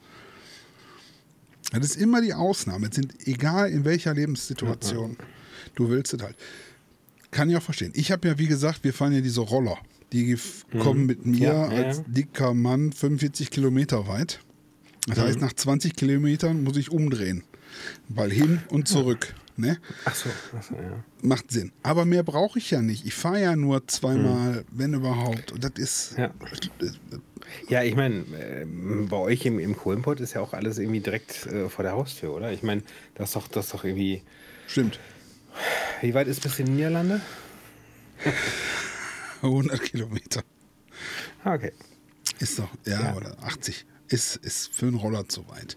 Das 1.73 1.85
ist 1.85 1.97
immer 1.97 2.23
die 2.23 2.35
Ausnahme. 2.35 2.89
Es 2.89 2.95
sind 2.95 3.27
egal 3.27 3.71
in 3.71 3.85
welcher 3.85 4.15
Lebenssituation. 4.15 5.17
Du 5.75 5.89
willst 5.89 6.15
es 6.15 6.23
halt. 6.23 6.37
Kann 7.31 7.51
ich 7.51 7.57
auch 7.57 7.63
verstehen. 7.63 7.93
Ich 7.95 8.13
habe 8.13 8.29
ja, 8.29 8.39
wie 8.39 8.47
gesagt, 8.47 8.85
wir 8.85 8.95
fahren 8.95 9.13
ja 9.13 9.21
diese 9.21 9.41
Roller. 9.41 9.79
Die 10.13 10.33
f- 10.33 10.65
kommen 10.79 11.07
mit 11.07 11.27
mir 11.27 11.39
Ja, 11.49 11.65
als 11.69 12.03
dicker 12.07 12.55
Mann 12.55 12.93
45 12.93 13.51
Kilometer 13.51 14.07
weit. 14.09 14.41
Das 15.09 15.19
heißt, 15.19 15.41
nach 15.41 15.53
20 15.53 15.95
Kilometern 15.97 16.63
muss 16.65 16.77
ich 16.77 16.91
umdrehen. 16.91 17.43
Weil 18.09 18.31
hin 18.33 18.61
und 18.71 18.89
zurück. 18.89 19.35
Ne? 19.59 19.79
Ach 20.05 20.15
so, 20.15 20.29
ach 20.57 20.63
so 20.63 20.75
ja. 20.75 21.03
Macht 21.23 21.51
Sinn. 21.51 21.73
Aber 21.83 22.05
mehr 22.05 22.23
brauche 22.23 22.59
ich 22.59 22.71
ja 22.71 22.83
nicht. 22.83 23.07
Ich 23.07 23.15
fahre 23.15 23.41
ja 23.41 23.57
nur 23.57 23.87
zweimal, 23.89 24.65
wenn 24.71 24.93
überhaupt. 24.95 25.53
Und 25.53 25.65
das 25.65 25.73
ist. 25.77 26.15
Ja. 26.19 26.31
Ja, 27.69 27.83
ich 27.83 27.95
meine, 27.97 28.17
äh, 28.39 28.67
bei 29.09 29.17
euch 29.17 29.47
im, 29.47 29.59
im 29.59 29.77
Kohlenpott 29.77 30.21
ist 30.21 30.35
ja 30.35 30.41
auch 30.43 30.53
alles 30.53 30.79
irgendwie 30.79 31.01
direkt 31.01 31.47
äh, 31.47 31.69
vor 31.71 31.85
der 31.85 31.93
Haustür, 31.93 32.35
oder? 32.35 32.53
Ich 32.53 32.63
meine, 32.63 32.83
das 33.15 33.31
ist 33.31 33.37
doch, 33.37 33.49
das 33.49 33.67
ist 33.67 33.75
doch 33.75 33.85
irgendwie. 33.85 34.23
Stimmt. 34.67 34.99
Wie 36.03 36.13
weit 36.13 36.27
ist 36.29 36.43
bis 36.43 36.59
in 36.59 36.67
die 36.67 36.73
Niederlande? 36.73 37.21
100 39.43 39.83
Kilometer. 39.83 40.43
Ah, 41.45 41.55
okay. 41.55 41.73
Ist 42.39 42.59
doch, 42.59 42.69
ja, 42.87 43.01
Ja. 43.03 43.15
oder 43.17 43.37
80. 43.43 43.85
Ist, 44.09 44.37
ist 44.37 44.73
für 44.75 44.87
einen 44.87 44.97
Roller 44.97 45.29
zu 45.29 45.49
weit. 45.49 45.77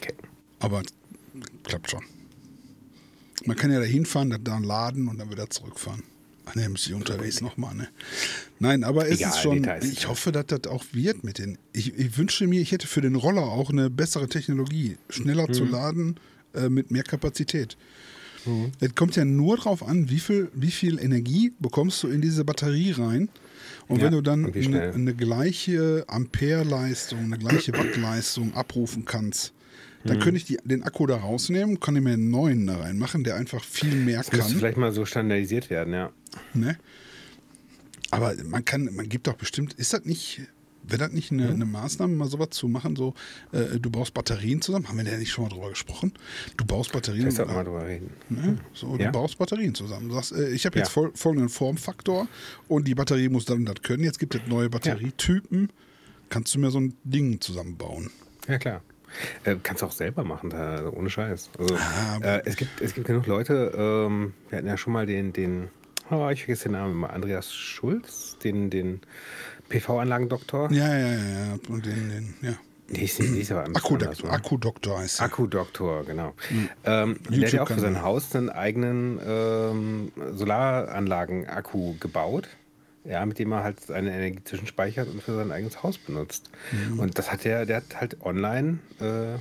okay. 0.00 0.14
Aber 0.58 0.82
klappt 1.64 1.90
schon. 1.90 2.04
Man 3.46 3.56
kann 3.56 3.72
ja 3.72 3.78
da 3.80 3.86
hinfahren, 3.86 4.30
dann 4.30 4.44
da 4.44 4.58
laden 4.58 5.08
und 5.08 5.18
dann 5.18 5.30
wieder 5.30 5.48
zurückfahren. 5.48 6.02
Ach 6.44 6.54
ne, 6.54 6.68
muss 6.68 6.86
ich 6.86 6.92
unterwegs 6.94 7.40
nochmal, 7.40 7.74
ne? 7.74 7.88
Nein, 8.58 8.82
aber 8.84 9.06
es 9.08 9.18
Egal, 9.20 9.30
ist 9.30 9.40
schon, 9.40 9.56
Details. 9.62 9.84
ich 9.84 10.08
hoffe, 10.08 10.32
dass 10.32 10.46
das 10.46 10.66
auch 10.66 10.84
wird 10.92 11.22
mit 11.24 11.38
den. 11.38 11.56
Ich, 11.72 11.94
ich 11.96 12.18
wünsche 12.18 12.46
mir, 12.46 12.60
ich 12.60 12.72
hätte 12.72 12.86
für 12.86 13.00
den 13.00 13.14
Roller 13.14 13.42
auch 13.44 13.70
eine 13.70 13.88
bessere 13.88 14.28
Technologie. 14.28 14.98
Schneller 15.08 15.50
zu 15.52 15.64
laden, 15.64 16.18
äh, 16.54 16.68
mit 16.68 16.90
mehr 16.90 17.04
Kapazität. 17.04 17.76
Es 18.80 18.94
kommt 18.94 19.16
ja 19.16 19.24
nur 19.24 19.56
darauf 19.56 19.86
an, 19.86 20.08
wie 20.10 20.18
viel, 20.18 20.48
wie 20.54 20.70
viel 20.70 20.98
Energie 20.98 21.52
bekommst 21.58 22.02
du 22.02 22.08
in 22.08 22.20
diese 22.20 22.44
Batterie 22.44 22.92
rein. 22.92 23.28
Und 23.88 23.98
Ja, 23.98 24.04
wenn 24.06 24.12
du 24.12 24.20
dann 24.22 24.52
eine, 24.54 24.92
eine 24.92 25.14
gleiche 25.14 26.04
Ampereleistung, 26.08 27.24
eine 27.24 27.38
gleiche 27.38 27.72
Wattleistung 27.72 28.54
abrufen 28.54 29.04
kannst, 29.04 29.52
dann 30.04 30.16
Mhm. 30.16 30.20
könnte 30.22 30.36
ich 30.38 30.44
die, 30.46 30.58
den 30.64 30.82
Akku 30.82 31.06
da 31.06 31.16
rausnehmen, 31.16 31.78
kann 31.80 31.94
ich 31.96 32.02
mir 32.02 32.12
einen 32.14 32.30
neuen 32.30 32.66
da 32.66 32.78
reinmachen, 32.78 33.24
der 33.24 33.36
einfach 33.36 33.62
viel 33.62 33.94
mehr 33.96 34.18
Das 34.18 34.32
müsste 34.32 34.48
kann. 34.52 34.58
vielleicht 34.58 34.76
mal 34.78 34.92
so 34.92 35.04
standardisiert 35.04 35.68
werden, 35.68 35.92
ja. 35.92 36.10
Ne? 36.54 36.78
Aber 38.10 38.34
man 38.44 38.64
kann, 38.64 38.88
man 38.94 39.08
gibt 39.08 39.26
doch 39.26 39.34
bestimmt, 39.34 39.74
ist 39.74 39.92
das 39.92 40.04
nicht, 40.04 40.40
wäre 40.90 40.98
das 40.98 41.12
nicht 41.12 41.32
eine, 41.32 41.50
eine 41.50 41.64
Maßnahme, 41.64 42.14
mal 42.14 42.28
sowas 42.28 42.50
zu 42.50 42.68
machen, 42.68 42.96
so, 42.96 43.14
äh, 43.52 43.78
du 43.78 43.90
baust 43.90 44.14
Batterien 44.14 44.60
zusammen, 44.62 44.88
haben 44.88 44.96
wir 44.98 45.04
da 45.04 45.16
nicht 45.16 45.30
schon 45.30 45.44
mal 45.44 45.50
drüber 45.50 45.68
gesprochen? 45.70 46.12
Du 46.56 46.64
baust 46.64 46.92
Batterien 46.92 47.30
sollten 47.30 47.50
wir 47.50 47.56
mal 47.56 47.64
drüber 47.64 47.86
reden. 47.86 48.10
Ne? 48.28 48.56
So, 48.72 48.96
du 48.96 49.02
Ja. 49.04 49.10
baust 49.10 49.38
Batterien 49.38 49.74
zusammen. 49.74 50.08
Du 50.08 50.14
sagst, 50.14 50.32
äh, 50.32 50.48
ich 50.50 50.66
habe 50.66 50.78
jetzt 50.78 50.88
Ja. 50.88 50.92
fol 50.92 51.12
folgenden 51.14 51.48
Formfaktor 51.48 52.28
und 52.68 52.86
die 52.88 52.94
Batterie 52.94 53.28
muss 53.28 53.44
dann 53.44 53.64
das 53.64 53.82
können. 53.82 54.04
Jetzt 54.04 54.18
gibt 54.18 54.34
es 54.34 54.42
neue 54.46 54.68
Batterietypen. 54.70 55.72
Kannst 56.28 56.54
du 56.54 56.58
mir 56.60 56.70
so 56.70 56.78
ein 56.80 56.94
Ding 57.04 57.40
zusammenbauen? 57.40 58.10
Ja, 58.48 58.58
klar. 58.58 58.82
Äh, 59.44 59.56
kannst 59.62 59.82
du 59.82 59.86
auch 59.86 59.92
selber 59.92 60.22
machen, 60.22 60.50
da, 60.50 60.76
also 60.76 60.92
ohne 60.92 61.10
Scheiß. 61.10 61.50
Also, 61.58 61.74
Ah, 61.74 62.18
äh, 62.22 62.42
es, 62.44 62.54
gibt, 62.56 62.80
es 62.80 62.94
gibt 62.94 63.08
genug 63.08 63.26
Leute, 63.26 63.72
ähm, 63.76 64.34
wir 64.48 64.58
hatten 64.58 64.68
ja 64.68 64.76
schon 64.76 64.92
mal 64.92 65.06
den, 65.06 65.32
den 65.32 65.68
oh, 66.12 66.28
ich 66.30 66.40
vergesse 66.44 66.64
den 66.64 66.72
Namen 66.72 66.92
immer, 66.92 67.10
Andreas 67.10 67.52
Schulz, 67.52 68.36
den, 68.44 68.70
den 68.70 69.00
PV-Anlagendoktor. 69.70 70.70
Ja, 70.72 70.88
ja, 70.88 71.06
ja, 71.06 71.14
ja. 71.14 71.58
Und 71.68 71.86
den, 71.86 72.10
den, 72.10 72.34
ja. 72.42 72.54
Die 72.90 73.04
ist, 73.04 73.18
die 73.20 73.40
ist 73.40 73.52
aber 73.52 73.64
Akkudoktor? 73.68 74.32
Akkudoktor 74.32 74.98
heißt 74.98 75.20
er. 75.20 75.26
Akkudoktor, 75.26 76.04
genau. 76.04 76.34
Ähm, 76.84 77.18
der 77.28 77.46
hat 77.46 77.52
ja 77.52 77.62
auch 77.62 77.68
für 77.68 77.78
sein 77.78 78.02
Haus 78.02 78.34
einen 78.34 78.50
eigenen 78.50 79.20
ähm, 79.24 80.12
Solaranlagen-Akku 80.34 81.94
gebaut. 82.00 82.48
Ja, 83.04 83.24
mit 83.24 83.38
dem 83.38 83.52
er 83.52 83.62
halt 83.62 83.80
seine 83.80 84.12
Energie 84.12 84.44
zwischenspeichert 84.44 85.08
und 85.08 85.22
für 85.22 85.34
sein 85.34 85.52
eigenes 85.52 85.82
Haus 85.82 85.96
benutzt. 85.96 86.50
Und 86.98 87.16
das 87.16 87.32
hat 87.32 87.44
der, 87.44 87.64
der 87.64 87.78
hat 87.78 87.98
halt 87.98 88.20
online 88.22 88.80
äh, 89.00 89.38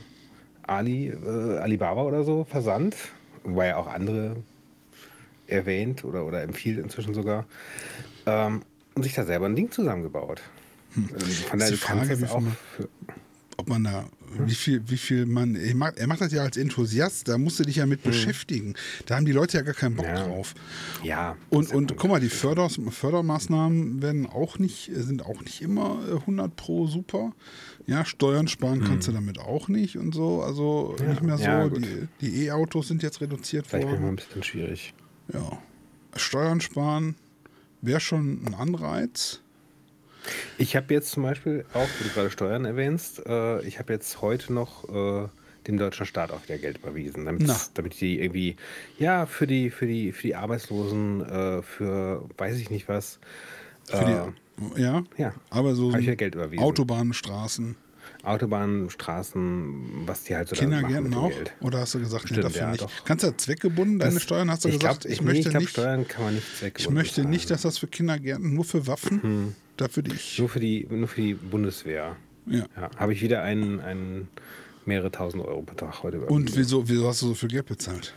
Ali, 0.64 1.10
äh, 1.10 1.58
Alibaba 1.58 2.04
oder 2.04 2.24
so 2.24 2.46
versandt, 2.46 2.96
wobei 3.44 3.68
er 3.68 3.80
auch 3.80 3.88
andere 3.88 4.38
erwähnt 5.48 6.06
oder, 6.06 6.26
oder 6.26 6.44
empfiehlt 6.44 6.80
inzwischen 6.80 7.14
sogar. 7.14 7.46
Ähm, 8.26 8.62
und 9.00 9.04
sich 9.04 9.14
da 9.16 9.26
selber 9.26 9.46
ein 9.48 9.56
Ding 9.56 9.72
zusammengebaut. 9.72 10.42
Ähm, 10.96 11.08
Von 11.50 11.60
daher 11.60 11.72
du 11.72 11.78
kannst 11.78 11.84
Frage, 11.84 12.10
das 12.10 12.22
wie 12.22 12.26
viel 12.26 12.36
auch 12.36 12.42
man- 12.42 12.58
Ob 13.58 13.68
man 13.68 13.84
da, 13.84 14.06
wie 14.48 14.56
viel, 14.56 14.82
wie 14.90 14.96
viel 14.98 15.26
man, 15.26 15.56
er 15.56 15.76
macht, 15.76 15.98
er 15.98 16.08
macht 16.08 16.22
das 16.22 16.32
ja 16.32 16.44
als 16.44 16.56
Enthusiast, 16.56 17.28
da 17.28 17.38
musst 17.38 17.60
du 17.60 17.64
dich 17.66 17.76
ja 17.76 17.86
mit 17.86 18.04
beschäftigen. 18.04 18.74
Da 19.06 19.18
haben 19.18 19.26
die 19.26 19.34
Leute 19.34 19.58
ja 19.58 19.64
gar 19.64 19.74
keinen 19.74 19.96
Bock 19.98 20.06
Hm. 20.08 20.16
Ja. 20.16 20.24
drauf. 20.28 20.54
ja. 21.04 21.36
Und, 21.50 21.74
und 21.74 21.98
guck 21.98 22.10
mal, 22.10 22.22
die 22.22 22.30
Förder, 22.30 22.70
Fördermaßnahmen 22.70 24.02
werden 24.02 24.28
auch 24.28 24.60
nicht, 24.60 24.90
sind 24.94 25.26
auch 25.26 25.42
nicht 25.42 25.62
immer 25.62 26.00
äh, 26.10 26.14
100 26.16 26.56
pro 26.56 26.88
super. 26.88 27.34
Ja, 27.86 28.06
Steuern 28.06 28.48
sparen 28.48 28.84
kannst 28.84 29.08
du 29.08 29.12
damit 29.12 29.40
auch 29.40 29.68
nicht 29.68 29.98
und 29.98 30.14
so. 30.16 30.42
Also 30.42 30.96
Hm. 30.98 31.06
Ja, 31.06 31.12
nicht 31.12 31.24
mehr 31.24 31.38
so. 31.38 31.44
ja, 31.44 31.68
die 31.70 32.08
die 32.22 32.46
E-Autos 32.46 32.88
sind 32.88 33.04
jetzt 33.04 33.20
reduziert 33.20 33.68
Vielleicht 33.68 33.88
worden. 33.90 34.06
ein 34.06 34.16
bisschen 34.16 34.44
schwierig. 34.44 34.94
Ja. 35.34 35.58
Steuern 36.16 36.62
sparen 36.62 37.16
wäre 37.82 38.00
schon 38.00 38.44
ein 38.46 38.54
Anreiz. 38.54 39.42
Ich 40.58 40.76
habe 40.76 40.94
jetzt 40.94 41.12
zum 41.12 41.24
Beispiel 41.24 41.66
auch, 41.74 41.88
wo 42.00 42.04
du 42.04 42.10
gerade 42.10 42.30
Steuern 42.30 42.66
erwähnst, 42.66 43.26
äh, 43.26 43.62
ich 43.64 43.80
habe 43.80 43.94
jetzt 43.94 44.22
heute 44.22 44.54
noch 44.54 44.88
äh, 44.90 45.28
dem 45.68 45.78
deutschen 45.78 46.06
Staat 46.06 46.32
auch 46.32 46.44
wieder 46.44 46.58
Geld 46.58 46.80
überwiesen, 46.80 47.26
damit, 47.26 47.48
die 48.02 48.20
irgendwie, 48.20 48.56
ja, 48.98 49.26
für 49.26 49.48
die, 49.48 49.70
für 49.70 49.88
die, 49.88 50.12
für 50.12 50.28
die 50.28 50.36
Arbeitslosen, 50.36 51.22
äh, 51.22 51.62
für 51.62 52.28
weiß 52.38 52.58
ich 52.58 52.70
nicht 52.70 52.88
was. 52.88 53.20
Für 53.86 53.98
äh, 53.98 54.06
die, 54.06 54.82
ja, 54.82 55.04
ja. 55.18 55.34
ja 56.02 56.16
Geld 56.16 56.36
überwiesen. 56.36 56.64
Autobahnen, 56.64 57.14
Straßen, 57.14 57.76
Autobahnen, 58.24 58.90
Straßen, 58.90 60.04
was 60.06 60.24
die 60.24 60.36
halt 60.36 60.50
so 60.50 60.56
Kindergärten 60.56 61.10
machen 61.10 61.24
auch? 61.24 61.30
Geld. 61.30 61.54
Oder 61.62 61.80
hast 61.80 61.94
du 61.94 62.00
gesagt, 62.00 62.26
nee, 62.26 62.30
Stimmt, 62.32 62.44
dafür 62.46 62.62
ja, 62.62 62.72
nicht? 62.72 62.82
doch. 62.84 62.92
Kannst 63.06 63.24
du 63.24 63.36
zweckgebunden 63.38 64.00
deine 64.00 64.14
Das- 64.16 64.24
Steuern? 64.24 64.52
Hast 64.52 64.66
du 64.66 64.70
ich 64.70 64.80
gesagt, 64.80 65.02
glaub, 65.02 65.12
ich, 65.12 65.22
nee, 65.22 65.28
möchte 65.28 65.40
ich 65.42 65.50
glaub, 65.50 65.62
nicht. 65.62 65.70
Steuern 65.72 66.08
kann 66.08 66.24
man 66.26 66.34
nicht 66.36 66.48
Ich 66.48 66.60
zweckgebunden 66.60 66.96
möchte 66.96 67.26
nicht, 67.26 67.50
dass 67.50 67.62
das 67.62 67.78
für 67.78 67.88
Kindergärten 67.88 68.54
nur 68.54 68.66
für 68.66 68.88
Waffen, 68.88 69.56
dafür 69.78 70.04
die 70.04 70.12
ich. 70.14 70.38
Nur 70.40 70.50
für 70.50 70.60
die, 70.60 70.86
nur 70.90 71.08
für 71.08 71.22
die 71.22 71.34
Bundeswehr. 71.34 72.16
Ja. 72.46 72.66
Ja, 72.76 72.90
habe 72.98 73.14
ich 73.14 73.22
wieder 73.22 73.44
einen, 73.44 73.80
einen 73.80 74.28
mehrere 74.86 75.12
tausend 75.12 75.44
Euro 75.46 75.62
pro 75.62 75.76
Tag 75.76 76.04
heute. 76.04 76.20
Und 76.22 76.56
wieso, 76.58 76.90
wieso 76.90 77.08
hast 77.08 77.22
du 77.22 77.28
so 77.28 77.34
viel 77.36 77.50
Geld 77.50 77.68
bezahlt? 77.68 78.14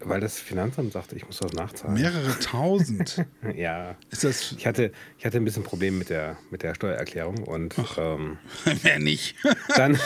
Weil 0.00 0.20
das 0.20 0.38
Finanzamt 0.38 0.92
sagte, 0.92 1.16
ich 1.16 1.24
muss 1.26 1.38
das 1.38 1.52
nachzahlen. 1.52 1.94
Mehrere 1.94 2.38
tausend. 2.40 3.24
Ja. 3.56 3.96
Ist 4.10 4.24
das. 4.24 4.52
Ich 4.52 4.66
hatte, 4.66 4.92
ich 5.18 5.24
hatte 5.24 5.38
ein 5.38 5.44
bisschen 5.44 5.62
Problem 5.62 5.98
mit 5.98 6.10
der, 6.10 6.36
mit 6.50 6.62
der 6.62 6.74
Steuererklärung 6.74 7.38
und 7.44 7.74
ähm, 7.96 8.38
Wer 8.82 8.98
nicht? 8.98 9.36
dann 9.76 9.98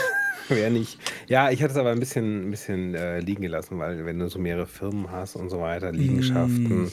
wäre 0.48 0.70
nicht. 0.70 0.98
Ja, 1.26 1.50
ich 1.50 1.62
hatte 1.62 1.72
es 1.72 1.78
aber 1.78 1.90
ein 1.90 2.00
bisschen, 2.00 2.46
ein 2.48 2.50
bisschen 2.50 2.94
äh, 2.94 3.20
liegen 3.20 3.42
gelassen, 3.42 3.78
weil 3.78 4.04
wenn 4.06 4.18
du 4.18 4.28
so 4.28 4.38
mehrere 4.38 4.66
Firmen 4.66 5.10
hast 5.10 5.36
und 5.36 5.50
so 5.50 5.60
weiter, 5.60 5.92
Liegenschaften, 5.92 6.90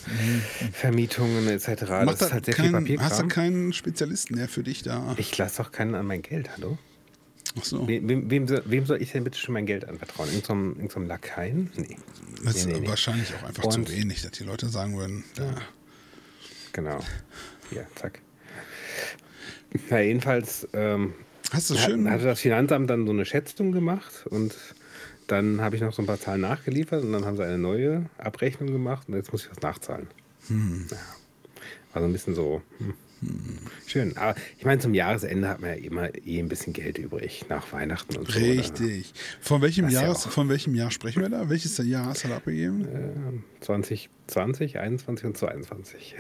Vermietungen 0.74 1.48
etc., 1.48 1.66
das 1.66 1.90
Mm, 1.90 2.06
Macht 2.06 2.22
ist 2.22 2.34
halt 2.34 2.46
sehr 2.46 2.56
viel 2.56 2.72
kein, 2.72 3.00
hast 3.02 3.22
du 3.22 3.28
keinen 3.28 3.72
Spezialisten, 3.74 4.36
der 4.36 4.48
für 4.50 4.64
dich 4.64 4.84
da. 4.84 5.16
Ich 5.18 5.38
lasse 5.38 5.64
doch 5.64 5.72
keinen 5.72 5.96
an 5.96 6.06
mein 6.06 6.22
Geld, 6.22 6.50
hallo? 6.58 6.78
So. 7.62 7.88
Wem, 7.88 8.10
wem, 8.10 8.30
wem, 8.30 8.86
soll, 8.86 9.02
ich 9.02 9.12
denn 9.12 9.24
bitte 9.24 9.38
schon 9.38 9.54
mein 9.54 9.66
Geld 9.66 9.86
anvertrauen? 9.88 10.30
Irgend 10.30 10.46
so 10.46 10.54
einem, 10.54 10.76
irgend 10.76 10.92
so 10.92 11.00
Lakaien? 11.00 11.72
Nee. 11.76 11.98
Das 12.44 12.58
ist 12.58 12.66
nee, 12.66 12.74
nee, 12.74 12.80
nee. 12.82 12.88
wahrscheinlich 12.88 13.34
auch 13.36 13.44
einfach 13.44 13.64
Und- 13.64 13.88
zu 13.88 13.96
wenig, 13.96 14.22
dass 14.22 14.32
die 14.32 14.44
Leute 14.44 14.68
sagen 14.68 14.98
würden, 14.98 15.24
ja. 15.38 15.56
Genau. 16.74 17.00
Ja, 17.72 17.84
zack. 17.96 18.20
Ja, 19.90 20.00
jedenfalls 20.00 20.68
ähm, 20.74 21.14
hast 21.52 21.70
du 21.70 21.76
hat, 21.76 21.90
schön. 21.90 22.10
hatte 22.10 22.26
das 22.26 22.42
Finanzamt 22.42 22.90
dann 22.90 23.06
so 23.06 23.14
eine 23.14 23.26
Schätzung 23.26 23.72
gemacht 23.72 24.26
und 24.30 24.56
dann 25.28 25.62
habe 25.62 25.76
ich 25.76 25.82
noch 25.82 25.94
so 25.94 26.02
ein 26.02 26.06
paar 26.06 26.20
Zahlen 26.20 26.42
nachgeliefert 26.42 27.04
und 27.04 27.14
dann 27.14 27.26
haben 27.26 27.38
sie 27.38 27.44
eine 27.44 27.58
neue 27.58 28.10
Abrechnung 28.18 28.72
gemacht 28.72 29.08
und 29.08 29.16
jetzt 29.16 29.32
muss 29.32 29.44
ich 29.44 29.50
das 29.50 29.62
nachzahlen. 29.62 30.08
Hm. 30.48 30.88
Ja. 30.92 30.98
War 31.94 32.02
so 32.02 32.08
ein 32.08 32.12
bisschen 32.12 32.36
so. 32.36 32.62
Hm. 32.80 32.94
Schön. 33.88 34.18
Aber 34.18 34.36
ich 34.58 34.66
meine, 34.66 34.80
zum 34.82 34.94
Jahresende 34.94 35.48
hat 35.48 35.62
man 35.62 35.70
ja 35.72 35.76
immer 35.78 36.10
eh 36.26 36.40
ein 36.40 36.50
bisschen 36.50 36.74
Geld 36.74 36.98
übrig 36.98 37.46
nach 37.50 37.72
Weihnachten 37.72 38.18
und 38.18 38.30
so. 38.32 38.38
oder? 38.40 38.48
Richtig. 38.48 39.14
Von 39.42 39.62
welchem, 39.62 39.90
ja 39.90 40.02
Jahres, 40.04 40.26
auch- 40.26 40.32
von 40.32 40.50
welchem 40.50 40.76
Jahr 40.76 40.92
sprechen 40.92 41.22
wir 41.22 41.30
da? 41.30 41.50
Welches 41.50 41.78
Jahr 41.78 42.06
hast 42.08 42.24
du 42.24 42.28
da 42.30 42.38
abgegeben? 42.38 42.88
Ähm, 42.94 43.44
2020, 43.62 44.80
21 44.80 45.26
und 45.26 45.38
22. 45.38 46.16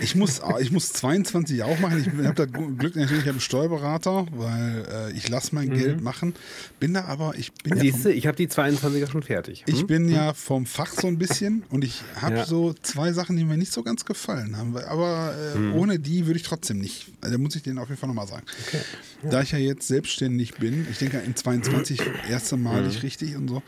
Ich 0.00 0.14
muss, 0.14 0.40
ich 0.60 0.70
muss 0.70 0.92
22 0.92 1.62
auch 1.62 1.78
machen. 1.80 2.00
Ich 2.00 2.26
habe 2.26 2.34
da 2.34 2.44
Glück 2.44 2.96
natürlich, 2.96 3.10
ich 3.10 3.20
habe 3.20 3.30
einen 3.30 3.40
Steuerberater, 3.40 4.26
weil 4.32 4.86
äh, 4.90 5.16
ich 5.16 5.28
lasse 5.28 5.54
mein 5.54 5.68
mhm. 5.68 5.78
Geld 5.78 6.00
machen. 6.00 6.34
Bin 6.80 6.94
da 6.94 7.04
aber, 7.04 7.34
ich 7.36 7.52
bin 7.52 7.78
Siehst 7.78 7.98
ja 7.98 8.02
vom, 8.02 8.10
du, 8.12 8.16
ich 8.16 8.26
habe 8.26 8.36
die 8.36 8.48
22er 8.48 9.10
schon 9.10 9.22
fertig. 9.22 9.64
Hm? 9.66 9.74
Ich 9.74 9.86
bin 9.86 10.08
ja 10.08 10.34
vom 10.34 10.66
Fach 10.66 10.92
so 10.92 11.06
ein 11.06 11.18
bisschen 11.18 11.64
und 11.70 11.84
ich 11.84 12.02
habe 12.20 12.36
ja. 12.36 12.46
so 12.46 12.74
zwei 12.82 13.12
Sachen, 13.12 13.36
die 13.36 13.44
mir 13.44 13.56
nicht 13.56 13.72
so 13.72 13.82
ganz 13.82 14.04
gefallen 14.04 14.56
haben. 14.56 14.76
Aber 14.76 15.34
äh, 15.54 15.58
mhm. 15.58 15.74
ohne 15.74 15.98
die 15.98 16.26
würde 16.26 16.38
ich 16.38 16.46
trotzdem 16.46 16.78
nicht. 16.78 17.12
Also, 17.20 17.36
da 17.36 17.42
muss 17.42 17.56
ich 17.56 17.62
denen 17.62 17.78
auf 17.78 17.88
jeden 17.88 18.00
Fall 18.00 18.08
nochmal 18.08 18.26
sagen. 18.26 18.44
Okay. 18.66 18.80
Ja. 19.22 19.30
Da 19.30 19.42
ich 19.42 19.52
ja 19.52 19.58
jetzt 19.58 19.88
selbstständig 19.88 20.54
bin, 20.54 20.86
ich 20.90 20.98
denke 20.98 21.18
in 21.18 21.34
22 21.34 22.00
erste 22.28 22.56
Mal 22.56 22.82
mhm. 22.82 22.88
nicht 22.88 23.02
richtig 23.02 23.36
und 23.36 23.48
so, 23.48 23.62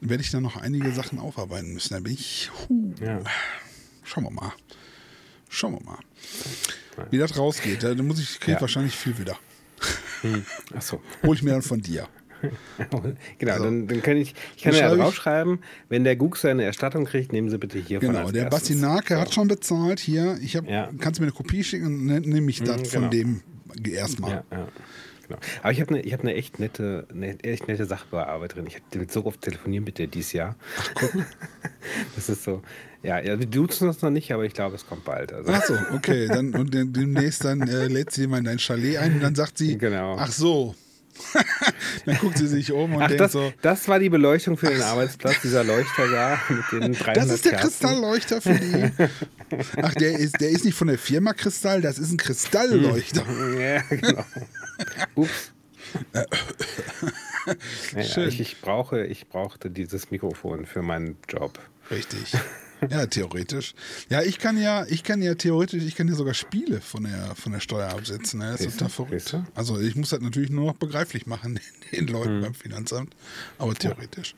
werde 0.00 0.22
ich 0.22 0.30
da 0.30 0.40
noch 0.40 0.56
einige 0.56 0.92
Sachen 0.92 1.18
aufarbeiten 1.18 1.72
müssen. 1.72 1.94
Da 1.94 2.00
bin 2.00 2.14
ich. 2.14 2.50
Huh, 2.68 2.92
ja. 3.00 3.20
Schauen 4.02 4.24
wir 4.24 4.30
mal. 4.30 4.52
Schauen 5.50 5.74
wir 5.74 5.84
mal. 5.84 5.98
Wie 7.10 7.18
das 7.18 7.36
rausgeht. 7.36 7.82
Da 7.82 7.94
muss 7.96 8.20
ich, 8.20 8.38
kriege 8.38 8.52
ja. 8.56 8.60
wahrscheinlich 8.60 8.94
viel 8.94 9.18
wieder. 9.18 9.36
Hm. 10.22 10.44
Achso. 10.74 11.02
Hol 11.24 11.34
ich 11.34 11.42
mir 11.42 11.50
dann 11.50 11.62
von 11.62 11.82
dir. 11.82 12.06
genau, 13.38 13.52
also, 13.52 13.64
dann, 13.64 13.86
dann 13.86 14.02
kann 14.02 14.16
ich, 14.16 14.34
ich 14.56 14.62
kann 14.62 14.74
ja 14.74 14.94
draufschreiben, 14.94 15.58
wenn 15.90 16.04
der 16.04 16.16
Gug 16.16 16.38
seine 16.38 16.62
Erstattung 16.64 17.04
kriegt, 17.04 17.32
nehmen 17.32 17.50
Sie 17.50 17.58
bitte 17.58 17.78
hier 17.78 17.98
genau, 17.98 18.12
von 18.12 18.32
Genau, 18.32 18.32
der 18.32 18.48
Bastinake 18.48 19.14
so. 19.14 19.20
hat 19.20 19.34
schon 19.34 19.48
bezahlt. 19.48 20.00
Hier, 20.00 20.38
ich 20.40 20.56
hab, 20.56 20.66
ja. 20.66 20.88
kannst 21.00 21.18
du 21.18 21.22
mir 21.22 21.28
eine 21.28 21.36
Kopie 21.36 21.62
schicken 21.64 21.86
und 21.86 22.06
ne, 22.06 22.20
nehme 22.20 22.48
ich 22.48 22.62
das 22.62 22.78
mhm, 22.78 22.82
genau. 22.84 23.00
von 23.00 23.10
dem 23.10 23.42
erstmal. 23.84 24.30
Ja, 24.30 24.44
ja. 24.52 24.68
Genau. 25.28 25.40
Aber 25.62 25.72
ich 25.72 25.80
habe 25.80 25.94
eine 25.94 26.10
hab 26.10 26.24
ne 26.24 26.34
echt 26.34 26.58
nette, 26.58 27.06
eine 27.10 27.38
echt 27.44 27.68
nette 27.68 27.84
Sachbearbeiterin. 27.84 28.66
Ich 28.66 28.76
habe 28.76 29.06
so 29.08 29.26
oft 29.26 29.40
telefoniert 29.42 29.84
mit 29.84 29.98
der 29.98 30.06
dieses 30.06 30.32
Jahr. 30.32 30.56
Ach, 30.78 30.90
guck. 30.94 31.12
das 32.16 32.28
ist 32.28 32.42
so. 32.42 32.62
Ja, 33.02 33.18
ja, 33.18 33.38
wir 33.38 33.46
duzen 33.46 33.88
uns 33.88 34.02
noch 34.02 34.10
nicht, 34.10 34.30
aber 34.32 34.44
ich 34.44 34.52
glaube, 34.52 34.76
es 34.76 34.86
kommt 34.86 35.04
bald. 35.04 35.32
Also. 35.32 35.50
Ach 35.52 35.64
so, 35.64 35.74
okay. 35.94 36.28
Dann, 36.28 36.54
und 36.54 36.74
demnächst 36.74 37.44
dann 37.44 37.66
äh, 37.66 37.86
lädt 37.86 38.10
sie 38.10 38.26
mal 38.26 38.38
in 38.38 38.44
dein 38.44 38.58
Chalet 38.58 38.98
ein 38.98 39.14
und 39.14 39.20
dann 39.20 39.34
sagt 39.34 39.56
sie, 39.56 39.78
genau. 39.78 40.16
ach 40.18 40.30
so. 40.30 40.74
dann 42.06 42.16
guckt 42.18 42.38
sie 42.38 42.46
sich 42.46 42.72
um 42.72 42.94
und 42.94 43.02
ach, 43.02 43.08
denkt 43.08 43.20
das, 43.20 43.32
so. 43.32 43.52
Das 43.62 43.88
war 43.88 43.98
die 43.98 44.08
Beleuchtung 44.08 44.56
für 44.56 44.68
den 44.68 44.82
Arbeitsplatz, 44.82 45.40
dieser 45.42 45.64
Leuchter 45.64 46.08
da 46.08 46.40
mit 46.48 46.82
den 46.82 46.92
300 46.92 47.16
Das 47.16 47.30
ist 47.30 47.44
der 47.44 47.52
Kerzen. 47.52 47.68
Kristallleuchter 47.68 48.40
für 48.40 48.54
die. 48.54 48.90
Ach, 49.82 49.94
der 49.94 50.18
ist, 50.18 50.40
der 50.40 50.50
ist 50.50 50.64
nicht 50.64 50.76
von 50.76 50.88
der 50.88 50.98
Firma 50.98 51.32
Kristall, 51.32 51.80
das 51.80 51.98
ist 51.98 52.12
ein 52.12 52.16
Kristallleuchter. 52.16 53.24
ja, 53.60 53.82
genau. 53.82 54.24
Ups. 55.14 55.52
naja, 57.94 58.26
ich, 58.26 58.40
ich, 58.40 58.60
brauche, 58.60 59.04
ich 59.04 59.28
brauchte 59.28 59.70
dieses 59.70 60.10
Mikrofon 60.10 60.66
für 60.66 60.82
meinen 60.82 61.16
Job. 61.28 61.58
Richtig. 61.90 62.32
Ja, 62.88 63.06
theoretisch. 63.06 63.74
Ja, 64.08 64.22
ich 64.22 64.38
kann 64.38 64.56
ja, 64.56 64.86
ich 64.86 65.02
kann 65.02 65.22
ja 65.22 65.34
theoretisch, 65.34 65.82
ich 65.84 65.96
kann 65.96 66.08
ja 66.08 66.14
sogar 66.14 66.34
Spiele 66.34 66.80
von 66.80 67.04
der, 67.04 67.34
von 67.34 67.52
der 67.52 67.60
Steuer 67.60 67.90
absetzen. 67.90 68.40
Ne? 68.40 68.52
Das 68.52 68.60
ist 68.60 68.78
total 68.78 68.88
verrückt. 68.88 69.36
Also 69.54 69.78
ich 69.78 69.96
muss 69.96 70.10
das 70.10 70.20
natürlich 70.20 70.50
nur 70.50 70.66
noch 70.66 70.74
begreiflich 70.74 71.26
machen 71.26 71.60
den, 71.92 72.06
Leuten 72.06 72.36
hm. 72.36 72.40
beim 72.42 72.54
Finanzamt, 72.54 73.14
aber 73.58 73.74
theoretisch. 73.74 74.34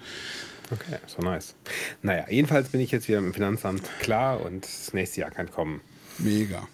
Okay, 0.71 0.99
so 1.07 1.21
nice. 1.23 1.55
Naja, 2.01 2.27
jedenfalls 2.31 2.71
bin 2.71 2.81
ich 2.81 2.91
jetzt 2.91 3.07
wieder 3.09 3.19
im 3.19 3.35
Finanzamt 3.35 3.83
klar 4.01 4.41
und 4.41 4.65
das 4.65 4.95
nächste 4.95 5.21
Jahr 5.21 5.31
kann 5.31 5.51
kommen. 5.51 5.83
Mega. 6.19 6.67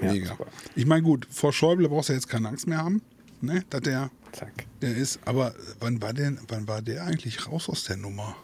Mega. 0.00 0.28
Ja, 0.28 0.46
ich 0.74 0.86
meine, 0.86 1.02
gut, 1.02 1.26
vor 1.30 1.52
Schäuble 1.52 1.88
brauchst 1.88 2.08
du 2.08 2.12
jetzt 2.14 2.28
keine 2.28 2.48
Angst 2.48 2.66
mehr 2.66 2.78
haben, 2.78 3.02
ne? 3.40 3.64
Dass 3.68 3.82
der, 3.82 4.10
Zack. 4.32 4.64
der 4.80 4.96
ist, 4.96 5.18
aber 5.24 5.54
wann 5.80 6.00
war, 6.00 6.14
der, 6.14 6.36
wann 6.48 6.68
war 6.68 6.80
der 6.80 7.04
eigentlich 7.04 7.46
raus 7.46 7.68
aus 7.68 7.84
der 7.84 7.96
Nummer? 7.96 8.36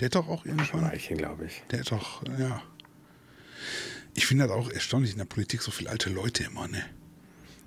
Der 0.00 0.06
hat 0.06 0.14
doch 0.14 0.28
auch 0.28 0.44
irgendwann. 0.44 0.82
Weichen, 0.82 1.16
glaube 1.16 1.46
ich. 1.46 1.62
Der 1.70 1.80
hat 1.80 1.90
doch, 1.90 2.22
ja. 2.38 2.62
Ich 4.14 4.26
finde 4.26 4.46
das 4.46 4.56
auch 4.56 4.70
erstaunlich 4.70 5.12
in 5.12 5.18
der 5.18 5.24
Politik 5.24 5.62
so 5.62 5.70
viele 5.70 5.90
alte 5.90 6.10
Leute 6.10 6.44
immer, 6.44 6.68
ne? 6.68 6.84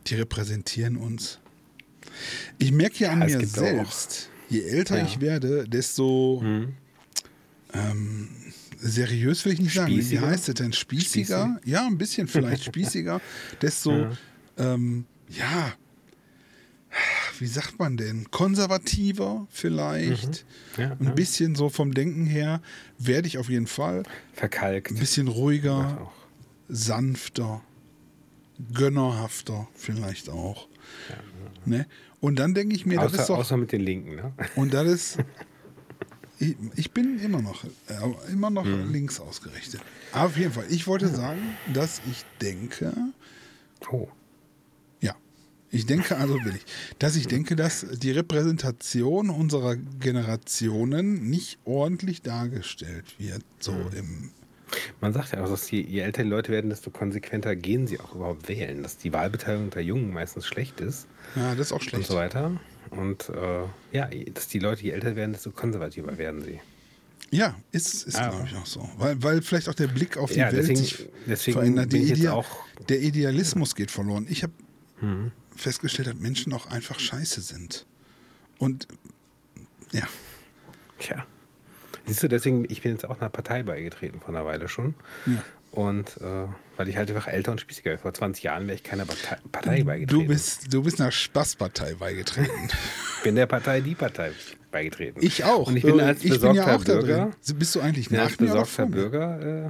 Die 0.08 0.16
repräsentieren 0.16 0.98
uns. 0.98 1.40
Ich 2.58 2.72
merke 2.72 3.04
ja 3.04 3.12
an 3.12 3.28
ja, 3.28 3.38
mir 3.38 3.46
selbst, 3.46 4.30
auch. 4.48 4.52
je 4.52 4.62
älter 4.64 4.98
ja. 4.98 5.06
ich 5.06 5.22
werde, 5.22 5.68
desto 5.68 6.42
mhm. 6.44 6.74
ähm, 7.74 8.30
seriös 8.78 9.46
will 9.46 9.54
ich 9.54 9.62
nicht 9.62 9.76
sagen. 9.76 9.92
Spießiger? 9.92 10.22
Wie 10.22 10.26
heißt 10.26 10.50
es 10.50 10.56
denn? 10.56 10.74
Spießiger? 10.74 11.58
Spießig? 11.58 11.72
Ja, 11.72 11.86
ein 11.86 11.98
bisschen 11.98 12.28
vielleicht 12.28 12.64
spießiger. 12.64 13.22
desto, 13.62 13.92
ja. 13.92 14.12
Ähm, 14.58 15.06
ja, 15.30 15.74
wie 17.40 17.48
sagt 17.48 17.80
man 17.80 17.98
denn, 17.98 18.30
konservativer 18.32 19.48
vielleicht. 19.50 20.46
Mhm. 20.78 20.84
Ja, 20.84 20.92
ein 20.92 21.06
ja. 21.06 21.12
bisschen 21.12 21.56
so 21.56 21.70
vom 21.70 21.94
Denken 21.94 22.26
her 22.26 22.62
werde 22.98 23.28
ich 23.28 23.38
auf 23.38 23.50
jeden 23.50 23.68
Fall. 23.68 24.04
Verkalkt. 24.34 24.92
Ein 24.92 25.00
bisschen 25.00 25.28
ruhiger, 25.28 26.12
sanfter, 26.68 27.62
gönnerhafter 28.74 29.68
vielleicht 29.74 30.30
auch. 30.30 30.68
Ja, 31.10 31.16
ne? 31.66 31.88
Und 32.20 32.38
dann 32.38 32.54
denke 32.54 32.76
ich 32.76 32.86
mir, 32.86 33.00
außer, 33.00 33.12
das 33.12 33.22
ist 33.22 33.30
doch. 33.30 33.38
Außer 33.38 33.58
mit 33.58 33.72
den 33.72 33.82
Linken, 33.82 34.16
ne? 34.16 34.34
Und 34.56 34.74
das 34.74 34.88
ist. 34.88 35.18
ich, 36.40 36.56
ich, 36.76 36.92
bin 36.92 37.20
immer 37.20 37.42
noch, 37.42 37.64
äh, 37.64 38.32
immer 38.32 38.50
noch 38.50 38.66
mhm. 38.66 38.92
links 38.92 39.20
ausgerichtet. 39.20 39.82
Aber 40.12 40.26
auf 40.26 40.38
jeden 40.38 40.52
Fall, 40.52 40.66
ich 40.70 40.88
wollte 40.88 41.08
sagen, 41.08 41.42
dass 41.74 42.02
ich 42.10 42.26
denke. 42.42 42.94
Oh 43.92 44.10
ich 45.72 45.86
denke, 45.86 46.18
also 46.18 46.34
will 46.34 46.56
ich, 46.56 46.66
dass 46.98 47.16
ich 47.16 47.28
denke, 47.28 47.56
dass 47.56 47.86
die 47.92 48.12
Repräsentation 48.12 49.30
unserer 49.30 49.76
Generationen 49.76 51.30
nicht 51.30 51.60
ordentlich 51.66 52.22
dargestellt 52.22 53.06
wird, 53.20 53.44
so 53.60 53.74
mhm. 53.74 53.90
im 53.96 54.30
man 55.02 55.14
sagt 55.14 55.32
ja 55.32 55.44
auch, 55.44 55.50
dass 55.50 55.72
je, 55.72 55.82
je, 55.82 56.02
älter 56.02 56.22
die 56.22 56.30
Leute 56.30 56.52
werden, 56.52 56.70
desto 56.70 56.92
konsequenter 56.92 57.56
gehen 57.56 57.88
sie 57.88 58.00
auch 58.00 58.14
überhaupt 58.14 58.48
wählen. 58.48 58.84
Dass 58.84 58.98
die 58.98 59.12
Wahlbeteiligung 59.12 59.72
der 59.72 59.84
Jungen 59.84 60.14
meistens 60.14 60.46
schlecht 60.46 60.80
ist. 60.80 61.08
Ja, 61.36 61.56
das 61.56 61.68
ist 61.68 61.74
auch 61.74 61.82
schlecht. 61.82 62.08
Und 62.08 62.14
so 62.14 62.16
weiter. 62.16 62.60
Und 62.92 63.30
äh, 63.30 63.64
ja, 63.98 64.10
dass 64.34 64.48
die 64.48 64.60
Leute, 64.60 64.84
je 64.84 64.92
älter 64.92 65.16
werden, 65.16 65.32
desto 65.32 65.50
konservativer 65.50 66.20
werden 66.20 66.44
sie. 66.44 66.60
Ja, 67.32 67.56
ist, 67.72 68.04
ist 68.08 68.18
glaube 68.18 68.48
ich 68.48 68.56
auch 68.56 68.66
so. 68.68 68.88
Weil, 68.98 69.22
weil 69.24 69.42
vielleicht 69.42 69.70
auch 69.70 69.76
der 69.76 69.88
Blick 69.88 70.18
auf 70.18 70.32
die 70.32 70.40
ja, 70.40 70.52
Welt 70.52 70.58
deswegen, 70.58 70.80
sich 70.80 71.10
deswegen 71.28 71.58
verändert. 71.58 71.94
Idea 71.94 72.44
der 72.88 73.02
Idealismus 73.02 73.74
geht 73.74 73.90
verloren. 73.90 74.28
Ich 74.30 74.44
habe 74.44 74.54
mhm 75.02 75.32
festgestellt 75.60 76.08
hat, 76.08 76.20
Menschen 76.20 76.54
auch 76.54 76.68
einfach 76.68 77.00
scheiße 77.00 77.42
sind. 77.42 77.86
Und 78.58 78.88
ja. 79.92 80.08
Tja. 81.00 81.26
Siehst 82.06 82.24
du, 82.24 82.28
deswegen, 82.28 82.66
ich 82.70 82.82
bin 82.82 82.94
jetzt 82.94 83.08
auch 83.08 83.20
einer 83.20 83.30
Partei 83.30 83.64
beigetreten 83.64 84.20
vor 84.20 84.30
einer 84.30 84.46
Weile 84.46 84.68
schon. 84.68 84.96
Ja. 85.26 85.44
Und 85.72 86.18
äh, 86.22 86.48
weil 86.78 86.90
ich 86.90 86.98
halt 86.98 87.10
einfach 87.10 87.28
älter 87.28 87.52
und 87.52 87.62
spießiger 87.62 87.92
bin. 87.92 88.00
Vor 88.00 88.14
20 88.14 88.44
Jahren 88.44 88.66
wäre 88.66 88.76
ich 88.76 88.84
keiner 88.84 89.06
Partei, 89.06 89.38
Partei 89.52 89.84
beigetreten. 89.84 90.22
Du 90.22 90.28
bist, 90.28 90.74
du 90.74 90.82
bist 90.82 91.00
einer 91.00 91.12
Spaßpartei 91.12 91.94
beigetreten. 91.94 92.70
ich 93.18 93.24
bin 93.24 93.36
der 93.36 93.46
Partei 93.46 93.82
die 93.82 93.94
Partei 93.94 94.32
beigetreten. 94.72 95.20
Ich 95.22 95.44
auch. 95.44 95.68
Und 95.68 95.78
ich 95.78 95.84
bin 95.84 96.00
als 96.00 96.24
ich 96.24 96.32
besorgter 96.32 96.78
bin 96.78 97.08
ja 97.08 97.26
Bürger. 97.28 97.32
Bist 97.56 97.76
du 97.76 97.82
eigentlich 97.82 98.10
nach 98.10 98.24
als 98.24 98.38
besorgter 98.38 98.86
Bürger? 98.88 99.68
Äh, 99.68 99.70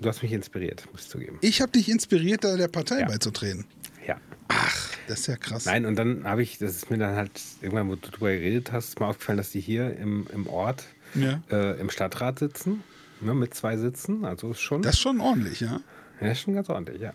du 0.00 0.08
hast 0.08 0.22
mich 0.22 0.32
inspiriert, 0.32 0.88
muss 0.90 1.02
ich 1.02 1.08
zugeben. 1.08 1.38
Ich 1.40 1.60
habe 1.60 1.70
dich 1.70 1.88
inspiriert, 1.88 2.42
da 2.42 2.56
der 2.56 2.68
Partei 2.68 3.00
ja. 3.00 3.06
beizutreten. 3.06 3.64
Ja. 4.08 4.16
Ach, 4.48 4.88
das 5.06 5.20
ist 5.20 5.26
ja 5.26 5.36
krass. 5.36 5.66
Nein, 5.66 5.84
und 5.84 5.96
dann 5.96 6.24
habe 6.24 6.42
ich, 6.42 6.58
das 6.58 6.74
ist 6.74 6.90
mir 6.90 6.96
dann 6.96 7.14
halt 7.14 7.30
irgendwann, 7.60 7.88
wo 7.88 7.94
du 7.94 8.10
drüber 8.10 8.30
geredet 8.30 8.72
hast, 8.72 8.88
ist 8.88 9.00
mir 9.00 9.06
aufgefallen, 9.06 9.36
dass 9.36 9.50
die 9.50 9.60
hier 9.60 9.96
im, 9.98 10.26
im 10.32 10.46
Ort 10.46 10.84
ja. 11.14 11.42
äh, 11.50 11.78
im 11.78 11.90
Stadtrat 11.90 12.38
sitzen, 12.38 12.82
ne, 13.20 13.34
mit 13.34 13.54
zwei 13.54 13.76
Sitzen. 13.76 14.24
Also 14.24 14.52
ist 14.52 14.60
schon. 14.60 14.80
Das 14.80 14.94
ist 14.94 15.00
schon 15.00 15.20
ordentlich, 15.20 15.60
ja. 15.60 15.80
Ja, 16.20 16.32
ist 16.32 16.40
schon 16.40 16.54
ganz 16.54 16.70
ordentlich, 16.70 17.02
ja. 17.02 17.12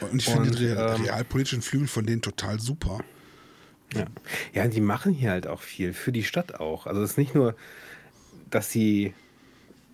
Und 0.00 0.22
ich 0.22 0.26
finde 0.26 0.50
den 0.50 0.72
real, 0.72 0.96
ähm, 0.96 1.02
realpolitischen 1.02 1.62
Flügel 1.62 1.88
von 1.88 2.06
denen 2.06 2.22
total 2.22 2.60
super. 2.60 3.00
Ja. 3.92 4.06
ja, 4.52 4.68
die 4.68 4.80
machen 4.80 5.12
hier 5.12 5.30
halt 5.30 5.46
auch 5.46 5.60
viel, 5.60 5.92
für 5.92 6.12
die 6.12 6.24
Stadt 6.24 6.58
auch. 6.58 6.86
Also 6.86 7.02
es 7.02 7.10
ist 7.10 7.18
nicht 7.18 7.34
nur, 7.34 7.54
dass 8.50 8.70
sie 8.70 9.14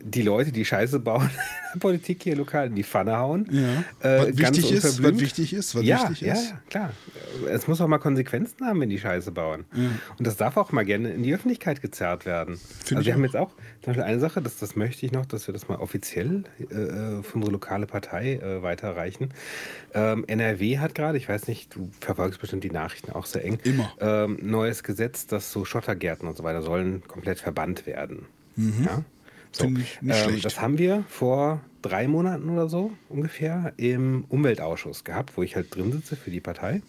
die 0.04 0.22
Leute, 0.22 0.52
die 0.52 0.64
Scheiße 0.64 0.98
bauen, 0.98 1.30
Politik 1.80 2.22
hier 2.22 2.36
lokal 2.36 2.66
in 2.66 2.74
die 2.74 2.82
Pfanne 2.82 3.16
hauen. 3.16 3.46
Ja. 3.50 4.08
Äh, 4.08 4.32
was, 4.32 4.38
wichtig 4.38 4.72
ist, 4.72 5.02
was 5.02 5.20
wichtig 5.20 5.52
ist, 5.52 5.74
was 5.74 5.84
ja, 5.84 6.02
wichtig 6.02 6.28
ist. 6.28 6.50
Ja, 6.50 6.60
klar. 6.68 6.92
Es 7.48 7.68
muss 7.68 7.80
auch 7.80 7.86
mal 7.86 7.98
Konsequenzen 7.98 8.66
haben, 8.66 8.80
wenn 8.80 8.90
die 8.90 8.98
Scheiße 8.98 9.32
bauen. 9.32 9.64
Ja. 9.74 9.90
Und 10.18 10.26
das 10.26 10.36
darf 10.36 10.56
auch 10.56 10.72
mal 10.72 10.84
gerne 10.84 11.10
in 11.10 11.22
die 11.22 11.32
Öffentlichkeit 11.34 11.80
gezerrt 11.80 12.26
werden. 12.26 12.58
Find 12.84 12.98
also 12.98 13.06
wir 13.06 13.14
haben 13.14 13.24
jetzt 13.24 13.36
auch 13.36 13.50
zum 13.82 13.86
Beispiel 13.86 14.02
eine 14.02 14.20
Sache, 14.20 14.42
das, 14.42 14.58
das 14.58 14.76
möchte 14.76 15.06
ich 15.06 15.12
noch, 15.12 15.26
dass 15.26 15.46
wir 15.46 15.52
das 15.52 15.68
mal 15.68 15.78
offiziell 15.78 16.44
äh, 16.58 17.22
für 17.22 17.34
unsere 17.34 17.52
lokale 17.52 17.86
Partei 17.86 18.34
äh, 18.34 18.62
weiterreichen. 18.62 19.30
Ähm, 19.94 20.24
NRW 20.26 20.78
hat 20.78 20.94
gerade, 20.94 21.16
ich 21.18 21.28
weiß 21.28 21.48
nicht, 21.48 21.74
du 21.74 21.90
verfolgst 22.00 22.40
bestimmt 22.40 22.64
die 22.64 22.70
Nachrichten 22.70 23.12
auch 23.12 23.26
sehr 23.26 23.44
eng, 23.44 23.58
immer 23.64 23.92
ähm, 24.00 24.38
neues 24.42 24.82
Gesetz, 24.82 25.26
dass 25.26 25.52
so 25.52 25.64
Schottergärten 25.64 26.28
und 26.28 26.36
so 26.36 26.44
weiter 26.44 26.62
sollen 26.62 27.02
komplett 27.06 27.38
verbannt 27.38 27.86
werden. 27.86 28.26
Mhm. 28.56 28.84
Ja? 28.84 29.04
So, 29.52 29.64
Finde 29.64 29.82
ich 29.82 30.00
nicht 30.00 30.16
ähm, 30.16 30.28
schlecht. 30.30 30.44
Das 30.44 30.60
haben 30.60 30.78
wir 30.78 31.04
vor 31.08 31.60
drei 31.82 32.08
Monaten 32.08 32.48
oder 32.48 32.68
so 32.68 32.92
ungefähr 33.08 33.74
im 33.76 34.24
Umweltausschuss 34.28 35.04
gehabt, 35.04 35.36
wo 35.36 35.42
ich 35.42 35.56
halt 35.56 35.74
drin 35.74 35.92
sitze 35.92 36.16
für 36.16 36.30
die 36.30 36.40
Partei. 36.40 36.82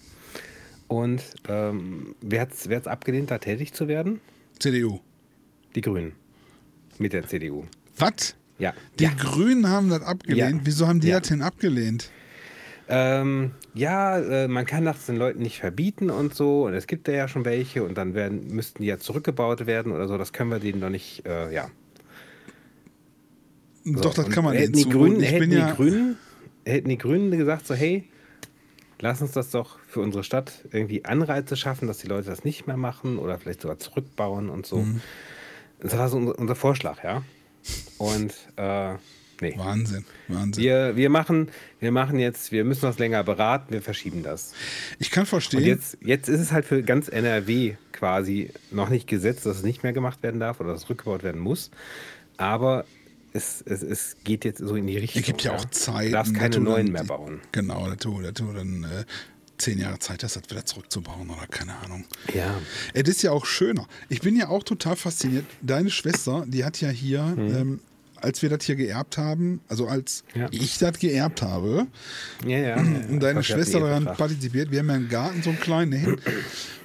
Und 0.87 1.21
ähm, 1.47 2.15
wer 2.21 2.41
hat 2.41 2.51
es 2.51 2.87
abgelehnt, 2.87 3.31
da 3.31 3.37
tätig 3.37 3.73
zu 3.73 3.87
werden? 3.87 4.21
CDU. 4.59 4.99
Die 5.75 5.81
Grünen. 5.81 6.13
Mit 6.99 7.13
der 7.13 7.27
CDU. 7.27 7.65
Was? 7.97 8.35
Ja. 8.59 8.73
Die 8.99 9.05
ja. 9.05 9.11
Grünen 9.17 9.67
haben 9.67 9.89
das 9.89 10.03
abgelehnt. 10.03 10.59
Ja. 10.59 10.65
Wieso 10.65 10.87
haben 10.87 10.99
die 10.99 11.07
Ja. 11.07 11.19
das 11.19 11.29
denn 11.29 11.41
abgelehnt? 11.41 12.11
Ähm, 12.87 13.51
ja, 13.73 14.19
äh, 14.19 14.47
man 14.47 14.65
kann 14.65 14.85
das 14.85 15.05
den 15.05 15.15
Leuten 15.15 15.41
nicht 15.41 15.59
verbieten 15.59 16.09
und 16.09 16.35
so. 16.35 16.65
Und 16.65 16.73
es 16.73 16.85
gibt 16.85 17.07
ja 17.07 17.27
schon 17.27 17.45
welche 17.45 17.83
und 17.83 17.97
dann 17.97 18.13
werden, 18.13 18.47
müssten 18.53 18.83
die 18.83 18.89
ja 18.89 18.99
zurückgebaut 18.99 19.65
werden 19.65 19.91
oder 19.91 20.07
so. 20.07 20.17
Das 20.17 20.33
können 20.33 20.51
wir 20.51 20.59
denen 20.59 20.81
doch 20.81 20.89
nicht, 20.89 21.25
äh, 21.25 21.51
ja. 21.53 21.69
So, 23.85 23.99
Doch, 23.99 24.13
das 24.13 24.25
und 24.25 24.31
kann 24.31 24.45
man 24.45 24.55
hätten 24.55 24.73
die 24.73 24.87
Grünen, 24.87 25.21
hätten 25.21 25.49
bin 25.49 25.51
ja, 25.51 25.69
die 25.69 25.75
Grünen, 25.75 26.17
hätten 26.65 26.89
die 26.89 26.97
Grünen 26.97 27.37
gesagt 27.37 27.67
so, 27.67 27.75
hey, 27.75 28.07
lass 28.99 29.21
uns 29.21 29.33
das 29.33 29.51
doch 29.51 29.77
für 29.87 29.99
unsere 29.99 30.23
Stadt 30.23 30.63
irgendwie 30.71 31.03
Anreize 31.03 31.57
schaffen, 31.57 31.87
dass 31.87 31.97
die 31.97 32.07
Leute 32.07 32.29
das 32.29 32.45
nicht 32.45 32.65
mehr 32.67 32.77
machen 32.77 33.17
oder 33.17 33.37
vielleicht 33.37 33.61
sogar 33.61 33.77
zurückbauen 33.79 34.49
und 34.49 34.65
so. 34.65 34.77
Mhm. 34.77 35.01
Das 35.81 35.97
war 35.97 36.07
so 36.07 36.17
unser, 36.17 36.39
unser 36.39 36.55
Vorschlag, 36.55 37.03
ja. 37.03 37.23
Und 37.97 38.33
äh, 38.55 38.93
nee. 39.41 39.53
Wahnsinn, 39.57 40.05
Wahnsinn. 40.29 40.63
Wir, 40.63 40.95
wir, 40.95 41.09
machen, 41.09 41.49
wir 41.81 41.91
machen 41.91 42.19
jetzt, 42.19 42.53
wir 42.53 42.63
müssen 42.63 42.83
das 42.83 42.99
länger 42.99 43.23
beraten, 43.25 43.73
wir 43.73 43.81
verschieben 43.81 44.23
das. 44.23 44.53
Ich 44.99 45.11
kann 45.11 45.23
Und 45.23 45.29
verstehen, 45.29 45.65
jetzt, 45.65 45.97
jetzt 45.99 46.29
ist 46.29 46.39
es 46.39 46.53
halt 46.53 46.63
für 46.63 46.81
ganz 46.83 47.09
NRW 47.09 47.75
quasi 47.91 48.49
noch 48.71 48.87
nicht 48.87 49.07
gesetzt, 49.07 49.45
dass 49.45 49.57
es 49.57 49.63
nicht 49.63 49.83
mehr 49.83 49.93
gemacht 49.93 50.23
werden 50.23 50.39
darf 50.39 50.61
oder 50.61 50.71
dass 50.71 50.83
es 50.83 50.89
rückgebaut 50.89 51.23
werden 51.23 51.41
muss. 51.41 51.71
Aber 52.37 52.85
es, 53.33 53.61
es, 53.65 53.81
es 53.83 54.15
geht 54.23 54.45
jetzt 54.45 54.59
so 54.59 54.75
in 54.75 54.87
die 54.87 54.97
Richtung. 54.97 55.19
es 55.21 55.25
gibt 55.25 55.41
ja 55.43 55.53
auch 55.55 55.65
Du 55.65 55.71
Zeiten. 55.71 56.11
darfst 56.13 56.33
keine 56.35 56.59
neuen 56.59 56.91
mehr 56.91 57.03
bauen. 57.03 57.41
Genau, 57.51 57.87
da 57.87 57.95
tun, 57.95 58.23
da 58.23 58.31
dann 58.31 58.83
äh, 58.83 59.05
zehn 59.57 59.79
Jahre 59.79 59.99
Zeit, 59.99 60.23
das 60.23 60.33
das 60.33 60.43
wieder 60.49 60.65
zurückzubauen 60.65 61.29
oder 61.29 61.47
keine 61.47 61.75
Ahnung. 61.79 62.05
Ja. 62.33 62.55
Es 62.93 63.07
ist 63.09 63.21
ja 63.23 63.31
auch 63.31 63.45
schöner. 63.45 63.87
Ich 64.09 64.21
bin 64.21 64.35
ja 64.35 64.49
auch 64.49 64.63
total 64.63 64.95
fasziniert. 64.95 65.45
Deine 65.61 65.89
Schwester, 65.89 66.45
die 66.47 66.63
hat 66.65 66.79
ja 66.81 66.89
hier, 66.89 67.33
ähm, 67.37 67.79
als 68.15 68.41
wir 68.41 68.49
das 68.49 68.63
hier 68.65 68.75
geerbt 68.75 69.17
haben, 69.17 69.59
also 69.67 69.87
als. 69.87 70.23
Ja. 70.33 70.47
ich 70.51 70.77
das 70.77 70.97
geerbt 70.99 71.41
habe, 71.41 71.87
Ja, 72.45 72.57
ja. 72.57 72.75
und 73.09 73.19
deine 73.19 73.43
Schwester 73.43 73.79
daran 73.79 74.05
partizipiert. 74.05 74.71
Wir 74.71 74.79
haben 74.79 74.87
ja 74.89 74.93
einen 74.95 75.09
Garten, 75.09 75.43
so 75.43 75.49
einen 75.49 75.59
kleinen 75.59 75.91
hin. 75.91 76.17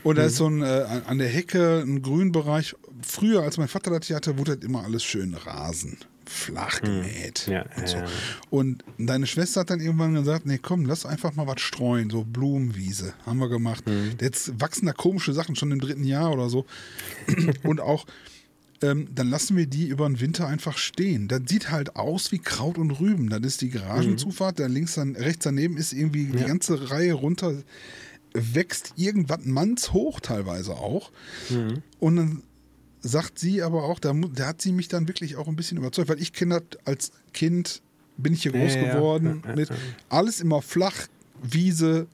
Und 0.05 0.17
da 0.17 0.25
ist 0.25 0.37
so 0.37 0.49
ein, 0.49 0.63
äh, 0.63 0.67
an- 0.67 1.03
an 1.07 1.19
der 1.19 1.29
Hecke 1.29 1.83
ein 1.85 2.03
Grünbereich. 2.03 2.75
Früher, 3.03 3.43
als 3.43 3.57
mein 3.59 3.69
Vater 3.69 3.91
das 3.97 4.07
hier 4.09 4.17
hatte, 4.17 4.37
wurde 4.39 4.57
das 4.57 4.65
immer 4.65 4.83
alles 4.85 5.05
schön 5.05 5.35
Rasen, 5.35 5.97
flach 6.29 6.81
gemäht. 6.81 7.47
Ja, 7.47 7.65
und, 7.77 7.89
so. 7.89 7.97
ja, 7.97 8.05
ja. 8.05 8.11
und 8.51 8.85
deine 8.99 9.27
Schwester 9.27 9.61
hat 9.61 9.71
dann 9.71 9.81
irgendwann 9.81 10.15
gesagt, 10.15 10.47
nee, 10.47 10.59
komm, 10.59 10.85
lass 10.85 11.07
einfach 11.07 11.35
mal 11.35 11.47
was 11.47 11.61
streuen, 11.61 12.11
so 12.11 12.25
Blumenwiese. 12.25 13.15
Haben 13.27 13.39
wir 13.39 13.49
gemacht. 13.49 13.87
Mhm. 13.87 14.13
Jetzt 14.21 14.61
wachsen 14.61 14.87
da 14.87 14.93
komische 14.93 15.33
Sachen 15.33 15.57
schon 15.57 15.73
im 15.73 15.81
dritten 15.81 16.05
Jahr 16.05 16.33
oder 16.33 16.49
so. 16.49 16.67
und 17.63 17.81
auch 17.81 18.07
ähm, 18.81 19.09
dann 19.13 19.29
lassen 19.29 19.57
wir 19.57 19.67
die 19.67 19.89
über 19.89 20.07
den 20.07 20.21
Winter 20.21 20.47
einfach 20.47 20.79
stehen. 20.79 21.29
Das 21.29 21.43
sieht 21.47 21.71
halt 21.71 21.97
aus 21.97 22.31
wie 22.31 22.39
Kraut 22.39 22.79
und 22.79 22.93
Rüben. 22.93 23.29
Das 23.29 23.41
ist 23.41 23.61
die 23.61 23.71
Garagenzufahrt, 23.71 24.61
da 24.61 24.67
links 24.67 24.95
dann, 24.95 25.17
rechts 25.17 25.45
daneben 25.45 25.77
ist 25.77 25.93
irgendwie 25.93 26.27
die 26.27 26.45
ganze 26.45 26.91
Reihe 26.91 27.15
runter, 27.15 27.55
wächst 28.35 28.95
irgendwas 28.97 29.41
mannshoch 29.45 30.21
teilweise 30.21 30.77
auch. 30.77 31.11
Und 31.99 32.17
dann 32.17 32.43
sagt 33.01 33.39
sie 33.39 33.63
aber 33.63 33.85
auch, 33.85 33.99
da, 33.99 34.13
da 34.13 34.47
hat 34.49 34.61
sie 34.63 34.73
mich 34.73 34.89
dann 34.89 35.09
wirklich 35.09 35.37
auch 35.37 35.49
ein 35.49 35.57
bisschen 35.57 35.79
überzeugt, 35.79 36.09
weil 36.09 36.21
ich 36.21 36.33
kenne 36.33 36.63
als 36.85 37.13
Kind, 37.33 37.83
bin 38.17 38.33
ich 38.33 38.43
hier 38.43 38.53
groß 38.53 38.75
Ja, 38.75 38.81
geworden, 38.87 39.43
ja, 39.47 39.55
mit 39.55 39.71
alles 40.09 40.41
immer 40.41 40.63
flach, 40.63 41.07
Wiese, 41.43 42.07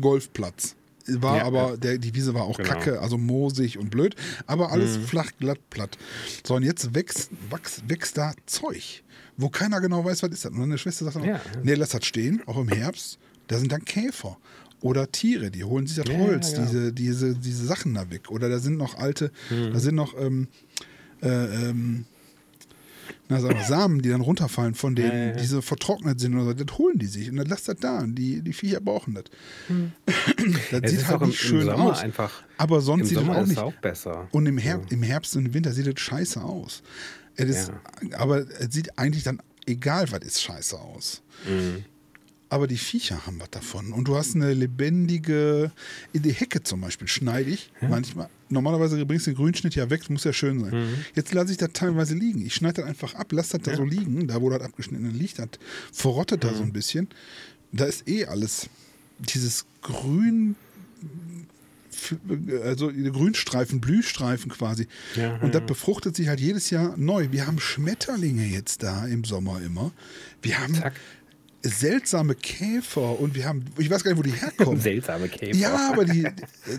Golfplatz. 0.00 0.74
War 1.06 1.38
Ja, 1.38 1.44
aber. 1.44 1.76
Der, 1.76 1.98
die 1.98 2.14
Wiese 2.14 2.32
war 2.34 2.44
auch 2.44 2.56
Genau. 2.58 2.68
kacke, 2.70 3.00
also 3.00 3.18
moosig 3.18 3.76
und 3.76 3.90
blöd, 3.90 4.14
aber 4.46 4.70
alles 4.70 4.96
Mhm. 4.98 5.02
flach, 5.02 5.30
glatt, 5.38 5.58
platt. 5.68 5.98
So, 6.46 6.54
und 6.54 6.62
jetzt 6.62 6.94
wächst, 6.94 7.30
wächst, 7.50 7.88
wächst 7.88 8.16
da 8.16 8.32
Zeug, 8.46 9.02
wo 9.36 9.48
keiner 9.48 9.80
genau 9.80 10.04
weiß, 10.04 10.22
was 10.22 10.30
ist 10.30 10.44
das. 10.44 10.52
Und 10.52 10.58
meine 10.60 10.78
Schwester 10.78 11.04
sagt 11.04 11.16
dann, 11.16 11.24
Ja, 11.24 11.36
auch, 11.40 11.44
ja. 11.46 11.60
nee, 11.64 11.74
lass 11.74 11.90
das 11.90 12.04
stehen, 12.06 12.40
auch 12.46 12.56
im 12.56 12.68
Herbst, 12.68 13.18
da 13.48 13.58
sind 13.58 13.72
dann 13.72 13.84
Käfer. 13.84 14.38
Oder 14.82 15.10
Tiere, 15.10 15.50
die 15.50 15.64
holen 15.64 15.86
sich 15.86 15.96
das 15.96 16.08
Ja, 16.08 16.18
Holz, 16.18 16.52
ja, 16.52 16.58
ja. 16.58 16.64
diese, 16.66 16.92
diese, 16.92 17.34
diese 17.34 17.64
Sachen 17.66 17.94
da 17.94 18.10
weg. 18.10 18.30
Oder 18.30 18.48
da 18.48 18.58
sind 18.58 18.76
noch 18.76 18.96
alte, 18.98 19.30
Mhm. 19.50 19.72
da 19.72 19.78
sind 19.80 19.94
noch 19.94 20.14
ähm, 20.18 20.48
äh, 21.22 21.28
ähm, 21.28 22.04
na, 23.28 23.40
sagen 23.40 23.56
wir, 23.58 23.64
Samen, 23.64 24.02
die 24.02 24.08
dann 24.10 24.20
runterfallen 24.20 24.74
von 24.74 24.94
denen, 24.94 25.10
Ja, 25.12 25.16
ja, 25.18 25.26
ja. 25.30 25.36
die 25.36 25.46
so 25.46 25.62
vertrocknet 25.62 26.20
sind 26.20 26.34
oder 26.34 26.44
so, 26.46 26.52
das 26.52 26.78
holen 26.78 26.98
die 26.98 27.06
sich 27.06 27.30
und 27.30 27.36
dann 27.36 27.46
lasst 27.46 27.68
das 27.68 27.76
da. 27.76 28.00
Und 28.00 28.14
die, 28.16 28.42
die 28.42 28.52
Viecher 28.52 28.80
brauchen 28.80 29.14
das. 29.14 29.24
das 30.70 30.80
Es 30.82 30.90
sieht 30.90 31.06
halt 31.06 31.16
auch 31.18 31.22
im, 31.22 31.28
nicht 31.28 31.40
schön 31.40 31.62
im 31.68 31.70
aus. 31.70 32.00
einfach. 32.00 32.42
Aber 32.58 32.80
sonst 32.80 33.02
Im 33.02 33.06
sieht 33.08 33.18
Sommer 33.18 33.32
es 33.34 33.38
auch 33.38 33.42
ist 33.42 33.48
nicht. 33.50 33.58
auch 33.58 33.72
besser. 33.74 34.28
Und 34.32 34.46
im, 34.46 34.58
Herb 34.58 34.90
im 34.92 35.02
Herbst 35.02 35.36
und 35.36 35.46
im 35.46 35.54
Winter 35.54 35.72
sieht 35.72 35.86
es 35.86 36.00
scheiße 36.00 36.42
aus. 36.42 36.82
Es 37.36 37.48
ist, 37.48 37.72
Aber 38.12 38.38
es 38.60 38.74
sieht 38.74 38.98
eigentlich 38.98 39.24
dann, 39.24 39.40
egal 39.66 40.10
was 40.10 40.20
ist, 40.20 40.42
scheiße 40.42 40.78
aus. 40.78 41.22
Mhm. 41.48 41.84
Aber 42.52 42.66
die 42.66 42.76
Viecher 42.76 43.26
haben 43.26 43.40
was 43.40 43.48
davon. 43.48 43.94
Und 43.94 44.08
du 44.08 44.14
hast 44.14 44.34
eine 44.34 44.52
lebendige, 44.52 45.72
in 46.12 46.20
die 46.20 46.32
Hecke 46.34 46.62
zum 46.62 46.82
Beispiel 46.82 47.08
schneide 47.08 47.48
ich 47.48 47.72
manchmal. 47.80 48.28
Normalerweise 48.50 49.06
bringst 49.06 49.26
du 49.26 49.30
den 49.30 49.38
Grünschnitt 49.38 49.74
ja 49.74 49.88
weg, 49.88 50.10
muss 50.10 50.24
ja 50.24 50.34
schön 50.34 50.60
sein. 50.60 50.70
Mhm. 50.70 50.94
Jetzt 51.14 51.32
lasse 51.32 51.52
ich 51.52 51.56
das 51.56 51.70
teilweise 51.72 52.14
liegen. 52.14 52.44
Ich 52.44 52.54
schneide 52.54 52.82
das 52.82 52.84
einfach 52.84 53.14
ab, 53.14 53.32
lasse 53.32 53.56
das 53.56 53.62
da 53.62 53.74
so 53.74 53.84
liegen, 53.84 54.26
da 54.28 54.42
wo 54.42 54.50
das 54.50 54.60
abgeschnitten 54.60 55.10
liegt, 55.18 55.38
das 55.38 55.48
verrottet 55.92 56.44
Mhm. 56.44 56.48
da 56.48 56.54
so 56.54 56.62
ein 56.62 56.74
bisschen. 56.74 57.08
Da 57.72 57.86
ist 57.86 58.06
eh 58.06 58.26
alles, 58.26 58.68
dieses 59.18 59.64
Grün, 59.80 60.56
also 62.64 62.90
die 62.90 63.10
Grünstreifen, 63.10 63.80
Blühstreifen 63.80 64.50
quasi. 64.50 64.88
Ja, 65.16 65.36
und 65.36 65.54
ja. 65.54 65.60
das 65.60 65.66
befruchtet 65.66 66.16
sich 66.16 66.28
halt 66.28 66.40
jedes 66.40 66.68
Jahr 66.68 66.98
neu. 66.98 67.28
Wir 67.30 67.46
haben 67.46 67.58
Schmetterlinge 67.58 68.44
jetzt 68.44 68.82
da 68.82 69.06
im 69.06 69.24
Sommer 69.24 69.62
immer. 69.62 69.90
Wir 70.42 70.58
haben 70.58 70.74
Zack. 70.74 71.00
Seltsame 71.62 72.34
Käfer 72.34 73.18
und 73.20 73.34
wir 73.34 73.46
haben, 73.46 73.64
ich 73.78 73.88
weiß 73.90 74.02
gar 74.04 74.10
nicht, 74.12 74.18
wo 74.18 74.22
die 74.22 74.32
herkommen. 74.32 74.80
Seltsame 74.80 75.28
Käfer. 75.28 75.56
Ja, 75.56 75.90
aber 75.92 76.04
die, 76.04 76.26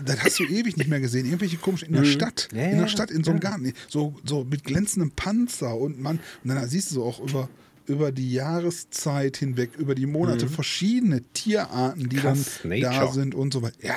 das 0.04 0.20
hast 0.22 0.38
du 0.40 0.44
ewig 0.44 0.76
nicht 0.76 0.88
mehr 0.88 1.00
gesehen. 1.00 1.24
Irgendwelche 1.26 1.56
komischen, 1.56 1.88
in 1.88 1.94
der 1.94 2.04
Stadt, 2.04 2.48
Mhm. 2.52 2.58
Ja, 2.58 2.64
in 2.66 2.78
der 2.78 2.88
Stadt, 2.88 3.10
in 3.10 3.24
so 3.24 3.30
einem 3.30 3.40
ja. 3.42 3.50
Garten, 3.50 3.72
so, 3.88 4.14
so 4.24 4.44
mit 4.44 4.64
glänzendem 4.64 5.10
Panzer 5.12 5.76
und 5.76 6.00
man, 6.00 6.20
und 6.42 6.54
dann 6.54 6.68
siehst 6.68 6.90
du 6.90 6.96
so 6.96 7.04
auch 7.04 7.20
über, 7.20 7.48
über 7.86 8.12
die 8.12 8.32
Jahreszeit 8.32 9.36
hinweg, 9.38 9.70
über 9.78 9.94
die 9.94 10.06
Monate 10.06 10.48
verschiedene 10.48 11.22
Tierarten, 11.32 12.08
die 12.08 12.16
Mhm. 12.16 12.20
Krass, 12.20 12.60
dann 12.62 12.80
da 12.80 12.90
Nature. 12.92 13.12
sind 13.14 13.34
und 13.34 13.52
so 13.52 13.62
weiter. 13.62 13.76
Ja, 13.82 13.96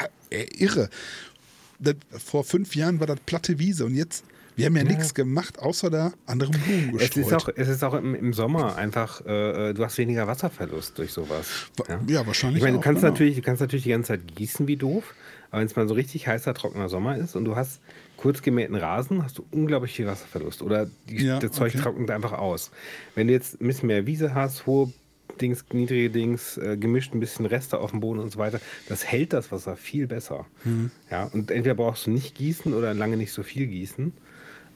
irre. 0.57 0.89
Das, 1.79 1.95
vor 2.23 2.43
fünf 2.43 2.75
Jahren 2.75 2.99
war 2.99 3.07
das 3.07 3.19
platte 3.25 3.59
Wiese 3.59 3.85
und 3.85 3.93
jetzt, 3.95 4.23
wir 4.57 4.65
haben 4.65 4.75
ja, 4.75 4.83
nichts 4.83 5.13
gemacht, 5.13 5.59
außer 5.59 5.89
da 5.89 6.13
andere 6.25 6.51
Blumen 6.51 6.95
Es 6.95 7.11
gestreut. 7.11 7.25
ist 7.25 7.33
auch, 7.33 7.49
es 7.55 7.67
ist 7.69 7.83
auch 7.83 7.93
im, 7.93 8.13
im 8.15 8.33
Sommer 8.33 8.75
einfach, 8.75 9.21
äh, 9.25 9.73
du 9.73 9.83
hast 9.85 9.97
weniger 9.97 10.27
Wasserverlust 10.27 10.97
durch 10.97 11.13
sowas. 11.13 11.47
Wa- 11.77 11.99
ja, 12.07 12.25
wahrscheinlich 12.27 12.57
Ich 12.57 12.63
meine, 12.63 12.77
du 12.77 12.81
kannst, 12.83 13.01
genau. 13.01 13.11
natürlich, 13.13 13.35
du 13.35 13.41
kannst 13.41 13.61
natürlich 13.61 13.83
die 13.83 13.91
ganze 13.91 14.09
Zeit 14.09 14.35
gießen 14.35 14.67
wie 14.67 14.75
doof, 14.77 15.13
aber 15.51 15.61
wenn 15.61 15.67
es 15.67 15.75
mal 15.75 15.87
so 15.87 15.93
richtig 15.93 16.27
heißer, 16.27 16.53
trockener 16.53 16.89
Sommer 16.89 17.17
ist 17.17 17.35
und 17.35 17.45
du 17.45 17.55
hast 17.55 17.79
kurz 18.17 18.41
gemähten 18.41 18.75
Rasen, 18.75 19.23
hast 19.23 19.37
du 19.37 19.45
unglaublich 19.51 19.93
viel 19.93 20.07
Wasserverlust. 20.07 20.61
Oder 20.61 20.87
die, 21.07 21.23
Ja, 21.25 21.39
das 21.39 21.51
Zeug 21.51 21.73
okay. 21.73 21.83
trocknet 21.83 22.09
einfach 22.11 22.33
aus. 22.33 22.71
Wenn 23.15 23.27
du 23.27 23.33
jetzt 23.33 23.61
ein 23.61 23.67
bisschen 23.67 23.87
mehr 23.87 24.05
Wiese 24.07 24.33
hast, 24.33 24.65
hohe 24.65 24.91
Dings, 25.39 25.63
niedrige 25.71 26.09
Dings, 26.09 26.57
äh, 26.57 26.77
gemischt 26.77 27.13
ein 27.13 27.19
bisschen 27.19 27.45
Reste 27.45 27.77
auf 27.79 27.91
dem 27.91 27.99
Boden 27.99 28.19
und 28.19 28.31
so 28.31 28.39
weiter, 28.39 28.59
das 28.89 29.05
hält 29.05 29.33
das 29.33 29.51
Wasser 29.51 29.77
viel 29.77 30.07
besser. 30.07 30.47
Mhm. 30.63 30.89
Ja, 31.11 31.25
und 31.25 31.51
entweder 31.51 31.75
brauchst 31.75 32.07
du 32.07 32.11
nicht 32.11 32.33
gießen 32.35 32.73
oder 32.73 32.93
lange 32.95 33.17
nicht 33.17 33.31
so 33.31 33.43
viel 33.43 33.67
gießen. 33.67 34.13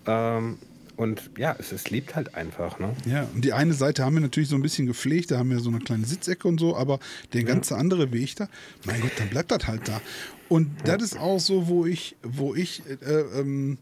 Ähm, 0.06 0.58
und 0.98 1.32
ja, 1.38 1.56
es, 1.58 1.72
es 1.72 1.90
lebt 1.90 2.16
halt 2.16 2.36
einfach. 2.36 2.78
Ne? 2.78 2.94
Ja, 3.06 3.28
und 3.34 3.44
die 3.44 3.54
eine 3.54 3.74
Seite 3.74 4.04
haben 4.06 4.14
wir 4.16 4.22
natürlich 4.22 4.50
so 4.50 4.56
ein 4.56 4.62
bisschen 4.62 4.86
gepflegt, 4.86 5.32
da 5.32 5.40
haben 5.40 5.50
wir 5.50 5.60
so 5.60 5.70
eine 5.70 5.80
kleine 5.80 6.06
Sitzecke 6.06 6.48
und 6.48 6.60
so, 6.60 6.76
aber 6.76 7.00
der 7.34 7.44
ganze 7.44 7.76
andere 7.76 8.12
Weg 8.12 8.36
da, 8.36 8.48
mein 8.86 9.02
Gott, 9.02 9.12
dann 9.18 9.30
bleibt 9.30 9.52
das 9.52 9.66
halt 9.68 9.88
da. 9.88 10.00
Und 10.50 10.70
das 10.84 11.02
ist 11.02 11.18
auch 11.18 11.40
so, 11.40 11.68
wo 11.68 11.86
ich, 11.86 12.16
wo 12.24 12.54
ich 12.54 12.84
äh, 12.88 13.40
ähm, 13.40 13.78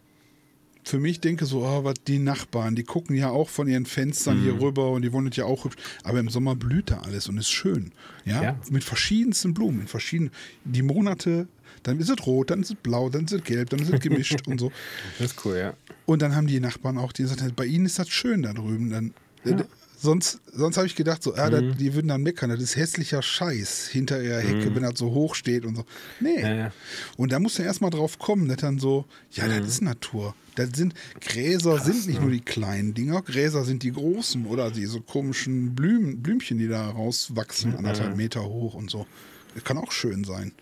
für 0.86 1.00
mich 1.00 1.20
denke, 1.20 1.46
so, 1.46 1.66
oh, 1.66 1.84
was 1.84 1.96
die 2.08 2.20
Nachbarn, 2.20 2.76
die 2.76 2.84
gucken 2.84 3.16
ja 3.16 3.30
auch 3.30 3.50
von 3.50 3.68
ihren 3.68 3.86
Fenstern 3.86 4.42
hier 4.42 4.60
rüber 4.62 4.92
und 4.92 5.02
die 5.02 5.12
wollen 5.12 5.26
das 5.28 5.36
ja 5.36 5.46
auch 5.46 5.66
hübsch. 5.66 5.76
Aber 6.04 6.20
im 6.20 6.30
Sommer 6.30 6.56
blüht 6.56 6.90
da 6.90 7.00
alles 7.02 7.28
und 7.28 7.38
ist 7.38 7.50
schön. 7.52 7.92
Ja, 8.24 8.42
Ja. 8.42 8.60
mit 8.70 8.84
verschiedensten 8.84 9.54
Blumen, 9.54 9.82
in 9.82 9.88
verschiedenen, 9.88 10.32
die 10.64 10.82
Monate, 10.84 11.48
dann 11.84 12.00
ist 12.00 12.10
es 12.10 12.26
rot, 12.26 12.52
dann 12.52 12.62
ist 12.62 12.72
es 12.72 12.76
blau, 12.82 13.10
dann 13.10 13.26
ist 13.26 13.34
es 13.34 13.44
gelb, 13.44 13.70
dann 13.70 13.80
ist 13.80 13.92
es 13.94 14.00
gemischt 14.00 14.48
und 14.48 14.60
so. 14.60 14.72
Das 15.20 15.32
ist 15.32 15.46
cool, 15.46 15.58
ja. 15.58 15.74
Und 16.06 16.22
dann 16.22 16.36
haben 16.36 16.48
die 16.48 16.60
Nachbarn 16.60 16.98
auch, 16.98 17.12
die 17.12 17.24
gesagt, 17.24 17.56
bei 17.56 17.66
ihnen 17.66 17.86
ist 17.86 18.00
das 18.00 18.10
schön 18.10 18.42
da 18.42 18.54
drüben. 18.54 18.90
Dann, 18.90 19.14
äh, 19.46 19.64
Sonst, 20.02 20.40
sonst 20.54 20.78
habe 20.78 20.88
ich 20.88 20.96
gedacht, 20.96 21.22
so, 21.22 21.36
ah, 21.36 21.50
das, 21.50 21.62
Mhm. 21.62 21.76
die 21.78 21.94
würden 21.94 22.08
dann 22.08 22.24
meckern, 22.24 22.50
das 22.50 22.62
ist 22.62 22.78
hässlicher 22.78 23.22
Scheiß 23.22 23.90
hinter 23.90 24.24
ihrer 24.24 24.40
Hecke, 24.40 24.74
wenn 24.74 24.84
das 24.84 24.98
so 24.98 25.12
hoch 25.12 25.36
steht 25.36 25.66
und 25.66 25.76
so. 25.76 25.84
Nee. 26.22 26.40
Ja, 26.40 26.54
ja. 26.54 26.72
Und 27.18 27.34
da 27.34 27.40
musst 27.42 27.60
du 27.60 27.64
erstmal 27.64 27.90
drauf 27.90 28.18
kommen, 28.18 28.48
dass 28.48 28.60
dann 28.60 28.80
so, 28.80 29.04
ja, 29.32 29.46
Mhm. 29.46 29.60
das 29.60 29.68
ist 29.68 29.82
Natur. 29.82 30.36
Das 30.56 30.70
sind, 30.74 30.94
Gräser 31.20 31.80
sind 31.80 32.08
nicht 32.08 32.22
nur 32.22 32.32
die 32.32 32.40
kleinen 32.40 32.94
Dinger, 32.94 33.22
Gräser 33.24 33.66
sind 33.66 33.84
die 33.84 33.92
großen 33.92 34.46
oder 34.46 34.72
diese 34.72 35.02
komischen 35.02 35.76
Blümen, 35.76 36.22
Blümchen, 36.24 36.60
die 36.60 36.70
da 36.70 36.92
rauswachsen, 36.92 37.76
anderthalb 37.76 38.16
Meter 38.16 38.46
hoch 38.46 38.76
und 38.76 38.90
so. 38.90 39.06
Das 39.54 39.66
kann 39.66 39.78
auch 39.78 39.92
schön 39.92 40.24
sein. 40.24 40.54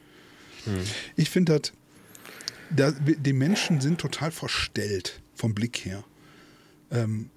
Mhm. 0.68 0.84
Ich 1.15 1.30
finde 1.30 1.59
das, 1.59 1.74
da, 2.70 2.91
die 2.91 3.34
Menschen 3.34 3.82
sind 3.82 3.99
total 3.99 4.32
verstellt 4.32 5.22
vom 5.36 5.53
Blick 5.53 5.78
her. 5.86 6.03
Ähm, 6.91 7.30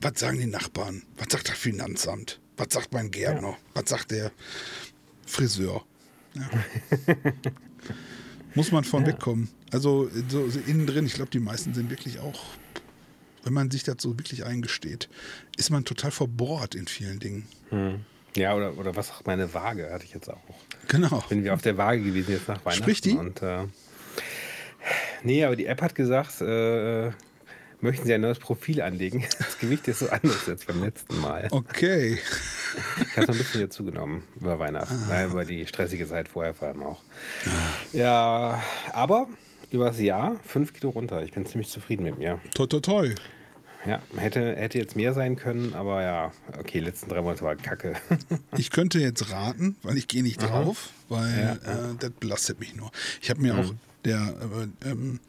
Was 0.00 0.20
sagen 0.20 0.38
die 0.38 0.46
Nachbarn? 0.46 1.02
Was 1.16 1.28
sagt 1.30 1.48
das 1.48 1.56
Finanzamt? 1.56 2.40
Was 2.56 2.68
sagt 2.70 2.92
mein 2.92 3.10
Gärtner? 3.10 3.50
Ja. 3.50 3.58
Was 3.74 3.90
sagt 3.90 4.10
der 4.10 4.32
Friseur? 5.26 5.84
Ja. 6.34 6.48
Muss 8.54 8.72
man 8.72 8.84
von 8.84 9.02
ja. 9.02 9.08
wegkommen. 9.08 9.48
Also 9.70 10.10
so, 10.28 10.48
so 10.48 10.58
innen 10.60 10.86
drin, 10.86 11.06
ich 11.06 11.14
glaube, 11.14 11.30
die 11.30 11.40
meisten 11.40 11.74
sind 11.74 11.90
wirklich 11.90 12.20
auch, 12.20 12.42
wenn 13.44 13.52
man 13.52 13.70
sich 13.70 13.82
das 13.82 13.96
so 14.00 14.18
wirklich 14.18 14.44
eingesteht, 14.44 15.08
ist 15.56 15.70
man 15.70 15.84
total 15.84 16.10
verbohrt 16.10 16.74
in 16.74 16.86
vielen 16.86 17.18
Dingen. 17.18 17.46
Hm. 17.70 18.04
Ja, 18.36 18.54
oder, 18.54 18.76
oder 18.76 18.94
was 18.94 19.08
sagt 19.08 19.26
meine 19.26 19.52
Waage, 19.54 19.90
hatte 19.90 20.04
ich 20.04 20.12
jetzt 20.12 20.30
auch. 20.30 20.40
Genau. 20.88 21.22
Bin 21.28 21.44
wir 21.44 21.54
auf 21.54 21.62
der 21.62 21.76
Waage 21.76 22.02
gewesen 22.02 22.32
jetzt 22.32 22.48
nach 22.48 22.64
Weihnachten. 22.64 22.82
Spricht 22.82 23.04
die? 23.06 23.16
Und, 23.16 23.42
äh, 23.42 23.64
nee, 25.22 25.44
aber 25.44 25.56
die 25.56 25.66
App 25.66 25.82
hat 25.82 25.94
gesagt, 25.94 26.40
äh, 26.40 27.10
möchten 27.80 28.06
Sie 28.06 28.14
ein 28.14 28.20
neues 28.20 28.38
Profil 28.38 28.82
anlegen? 28.82 29.24
Das 29.38 29.58
Gewicht 29.58 29.88
ist 29.88 30.00
so 30.00 30.10
anders 30.10 30.48
als 30.48 30.64
beim 30.66 30.82
letzten 30.82 31.18
Mal. 31.20 31.48
Okay. 31.50 32.18
Ich 33.00 33.16
habe 33.16 33.26
so 33.26 33.32
ein 33.32 33.38
bisschen 33.38 33.60
hier 33.60 33.70
zugenommen 33.70 34.22
über 34.38 34.58
Weihnachten, 34.58 35.10
ah. 35.10 35.24
über 35.24 35.44
die 35.44 35.66
stressige 35.66 36.06
Zeit 36.06 36.28
vorher 36.28 36.52
vor 36.52 36.68
allem 36.68 36.82
auch. 36.82 37.00
Ah. 37.46 37.50
Ja, 37.96 38.62
aber 38.92 39.28
über 39.70 39.86
das 39.86 39.98
Jahr 39.98 40.36
fünf 40.44 40.74
Kilo 40.74 40.90
runter. 40.90 41.22
Ich 41.22 41.32
bin 41.32 41.46
ziemlich 41.46 41.70
zufrieden 41.70 42.04
mit 42.04 42.18
mir. 42.18 42.38
Toi, 42.54 42.66
toi, 42.66 42.80
toi. 42.80 43.14
Ja, 43.86 44.02
hätte, 44.16 44.56
hätte 44.56 44.78
jetzt 44.78 44.96
mehr 44.96 45.14
sein 45.14 45.36
können, 45.36 45.74
aber 45.74 46.02
ja, 46.02 46.32
okay, 46.58 46.80
letzten 46.80 47.08
drei 47.08 47.22
Monate 47.22 47.42
war 47.42 47.54
kacke. 47.56 47.94
ich 48.56 48.70
könnte 48.70 48.98
jetzt 48.98 49.30
raten, 49.30 49.76
weil 49.82 49.96
ich 49.96 50.08
gehe 50.08 50.22
nicht 50.22 50.42
drauf, 50.42 50.90
Aha. 51.10 51.20
weil 51.20 51.30
ja, 51.30 51.56
ja. 51.72 51.90
Äh, 51.90 51.94
das 51.98 52.10
belastet 52.10 52.58
mich 52.58 52.74
nur. 52.74 52.90
Ich 53.20 53.30
habe 53.30 53.40
mir 53.40 53.54
mhm. 53.54 53.60
auch 53.60 53.74
der 54.04 54.34
äh, 54.82 54.90
ähm, 54.90 55.20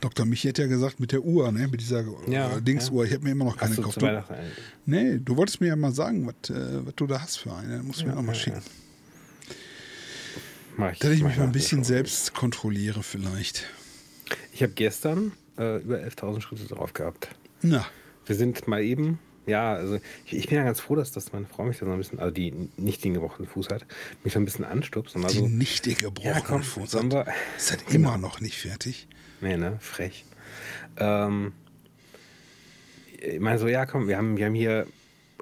Dr. 0.00 0.26
Michi 0.26 0.48
hat 0.48 0.58
ja 0.58 0.66
gesagt, 0.66 1.00
mit 1.00 1.12
der 1.12 1.22
Uhr, 1.22 1.50
ne, 1.50 1.66
mit 1.66 1.80
dieser 1.80 2.04
ja, 2.26 2.56
äh, 2.56 2.62
Dingsuhr, 2.62 3.04
ich 3.04 3.12
habe 3.12 3.24
mir 3.24 3.30
immer 3.30 3.46
noch 3.46 3.56
keine 3.56 3.74
gekauft. 3.74 4.00
Du, 4.00 4.24
nee, 4.86 5.18
du 5.18 5.36
wolltest 5.36 5.60
mir 5.60 5.68
ja 5.68 5.76
mal 5.76 5.92
sagen, 5.92 6.26
was, 6.26 6.50
äh, 6.50 6.82
du 6.94 7.06
da 7.06 7.20
hast 7.22 7.38
für 7.38 7.54
eine. 7.54 7.82
Musst 7.82 8.00
du 8.00 8.06
ja, 8.06 8.12
mir 8.12 8.18
auch 8.18 8.22
mal 8.22 8.34
schicken. 8.34 8.62
Mach 10.76 10.92
ich, 10.92 10.98
Dass 10.98 11.10
ich 11.10 11.22
mich 11.22 11.36
mal 11.36 11.44
ein 11.44 11.52
bisschen 11.52 11.84
selbst 11.84 12.34
kontrolliere 12.34 13.02
vielleicht. 13.02 13.64
Ich 14.52 14.62
habe 14.62 14.72
gestern 14.74 15.32
äh, 15.58 15.78
über 15.78 15.96
11.000 15.96 16.40
Schritte 16.40 16.66
drauf 16.66 16.92
gehabt. 16.92 17.28
Na. 17.62 17.86
Wir 18.26 18.36
sind 18.36 18.68
mal 18.68 18.82
eben 18.82 19.18
ja, 19.48 19.72
also 19.72 19.98
ich, 20.26 20.36
ich, 20.36 20.48
bin 20.48 20.58
ja 20.58 20.64
ganz 20.64 20.78
froh, 20.78 20.94
dass, 20.94 21.10
dass 21.10 21.32
meine 21.32 21.46
Frau 21.46 21.64
mich 21.64 21.78
da 21.78 21.86
so 21.86 21.92
ein 21.92 21.98
bisschen, 21.98 22.18
also 22.18 22.30
die 22.30 22.52
nicht 22.76 23.02
den 23.02 23.14
gebrochenen 23.14 23.48
Fuß 23.48 23.70
hat, 23.70 23.86
mich 24.22 24.34
so 24.34 24.38
ein 24.38 24.44
bisschen 24.44 24.66
anstupst. 24.66 25.16
Und 25.16 25.28
die 25.30 25.38
so, 25.38 25.48
nicht 25.48 25.86
den 25.86 25.96
gebrochenen 25.96 26.34
ja, 26.34 26.44
komm, 26.46 26.62
Fuß 26.62 26.94
hat. 26.94 27.10
Wir, 27.10 27.26
ist 27.56 27.72
immer 27.90 28.12
genau. 28.12 28.28
noch 28.28 28.40
nicht 28.40 28.60
fertig? 28.60 29.08
Nee, 29.40 29.56
ne? 29.56 29.78
Frech. 29.80 30.26
Ähm, 30.98 31.52
ich 33.20 33.40
meine 33.40 33.58
so, 33.58 33.68
ja 33.68 33.86
komm, 33.86 34.06
wir 34.06 34.18
haben, 34.18 34.36
wir 34.36 34.46
haben 34.46 34.54
hier 34.54 34.86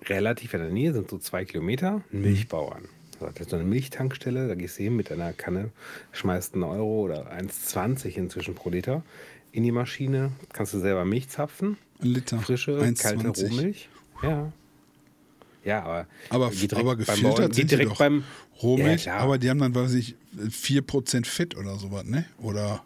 relativ 0.04 0.54
in 0.54 0.60
der 0.60 0.70
Nähe, 0.70 0.92
sind 0.92 1.10
so 1.10 1.18
zwei 1.18 1.44
Kilometer, 1.44 2.02
einen 2.12 2.22
Milchbauern. 2.22 2.88
Also 3.14 3.26
das 3.32 3.40
ist 3.40 3.50
so 3.50 3.56
eine 3.56 3.64
Milchtankstelle, 3.64 4.46
da 4.46 4.54
gehst 4.54 4.78
du 4.78 4.84
hin 4.84 4.94
mit 4.94 5.10
einer 5.10 5.32
Kanne, 5.32 5.70
schmeißt 6.12 6.54
einen 6.54 6.62
Euro 6.64 7.00
oder 7.00 7.32
1,20 7.32 8.16
inzwischen 8.16 8.54
pro 8.54 8.70
Liter 8.70 9.02
in 9.52 9.62
die 9.62 9.72
Maschine, 9.72 10.32
kannst 10.52 10.74
du 10.74 10.78
selber 10.78 11.04
Milch 11.04 11.28
zapfen. 11.28 11.78
Ein 12.00 12.08
Liter. 12.08 12.38
Frische, 12.38 12.80
1, 12.80 13.00
kalte 13.00 13.28
Rohmilch. 13.28 13.88
Ja. 14.22 14.52
Ja, 15.64 15.82
aber, 15.82 16.06
aber, 16.30 16.52
aber 16.76 16.96
gefiltert 16.96 17.54
sind 17.54 17.72
direkt 17.72 17.98
beim 17.98 18.22
Rohmilch, 18.62 19.06
ja, 19.06 19.16
aber 19.16 19.36
die 19.36 19.50
haben 19.50 19.58
dann, 19.58 19.74
weiß 19.74 19.94
ich, 19.94 20.14
4% 20.38 21.26
Fett 21.26 21.56
oder 21.56 21.76
sowas, 21.76 22.04
ne? 22.04 22.24
Oder? 22.38 22.84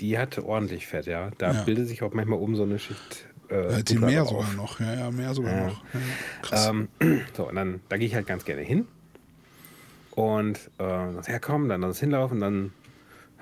Die 0.00 0.16
hatte 0.16 0.46
ordentlich 0.46 0.86
Fett, 0.86 1.06
ja. 1.06 1.30
Da 1.38 1.52
ja. 1.52 1.62
bildet 1.62 1.88
sich 1.88 2.02
auch 2.02 2.12
manchmal 2.12 2.38
um 2.38 2.54
so 2.54 2.62
eine 2.62 2.78
Schicht. 2.78 3.26
Äh, 3.48 3.82
die 3.82 3.98
mehr 3.98 4.22
auf. 4.22 4.28
sogar 4.28 4.52
noch, 4.54 4.80
ja, 4.80 4.94
ja, 4.94 5.10
mehr 5.10 5.34
sogar 5.34 5.56
ja. 5.56 5.66
noch. 5.66 5.84
Krass. 6.42 6.68
Ähm, 6.68 6.88
so, 7.36 7.48
und 7.48 7.56
dann, 7.56 7.80
da 7.88 7.96
gehe 7.96 8.06
ich 8.06 8.14
halt 8.14 8.26
ganz 8.26 8.44
gerne 8.44 8.62
hin. 8.62 8.86
Und 10.12 10.70
äh, 10.78 10.82
ja, 10.82 11.38
komm, 11.40 11.68
dann 11.68 11.80
das 11.80 11.98
hinlaufen, 11.98 12.40
dann 12.40 12.72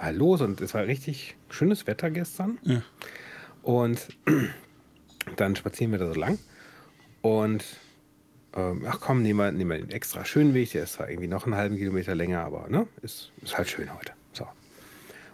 ja, 0.00 0.10
los. 0.10 0.40
Und 0.40 0.60
es 0.60 0.74
war 0.74 0.86
richtig 0.86 1.36
schönes 1.50 1.86
Wetter 1.86 2.10
gestern. 2.10 2.58
Ja. 2.62 2.82
Und 3.62 4.08
dann 5.36 5.56
spazieren 5.56 5.92
wir 5.92 5.98
da 5.98 6.12
so 6.12 6.18
lang. 6.18 6.38
Und 7.20 7.64
ähm, 8.54 8.84
ach 8.86 9.00
komm, 9.00 9.22
nehmen 9.22 9.38
wir, 9.38 9.52
nehmen 9.52 9.70
wir 9.70 9.78
den 9.78 9.90
extra 9.90 10.24
schönen 10.24 10.54
Weg. 10.54 10.72
Der 10.72 10.84
ist 10.84 10.94
zwar 10.94 11.08
irgendwie 11.08 11.28
noch 11.28 11.46
einen 11.46 11.54
halben 11.54 11.76
Kilometer 11.76 12.14
länger, 12.14 12.44
aber 12.44 12.68
ne, 12.68 12.86
ist, 13.02 13.32
ist 13.42 13.56
halt 13.56 13.68
schön 13.68 13.92
heute. 13.94 14.12
So. 14.32 14.46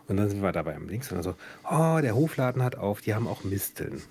Und 0.07 0.17
dann 0.17 0.29
sind 0.31 0.43
wir 0.43 0.53
dabei 0.53 0.77
am 0.77 0.89
Links 0.89 1.11
und 1.11 1.17
dann 1.17 1.25
so, 1.25 1.35
oh, 1.71 2.01
der 2.01 2.15
Hofladen 2.15 2.63
hat 2.63 2.77
auf, 2.77 3.01
die 3.01 3.15
haben 3.15 3.27
auch 3.27 3.45
Misteln. 3.45 4.03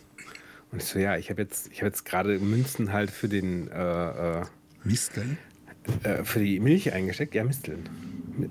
Und 0.71 0.81
ich 0.81 0.85
so, 0.85 0.99
ja, 0.99 1.17
ich 1.17 1.29
habe 1.29 1.41
jetzt, 1.41 1.71
hab 1.71 1.83
jetzt 1.83 2.05
gerade 2.05 2.39
Münzen 2.39 2.91
halt 2.91 3.09
für 3.09 3.29
den 3.29 3.69
äh, 3.69 4.41
äh, 4.41 4.45
Misteln? 4.83 5.37
Äh, 6.03 6.23
für 6.23 6.39
die 6.39 6.59
Milch 6.59 6.91
eingesteckt. 6.91 7.33
Ja, 7.33 7.43
Misteln. 7.45 7.87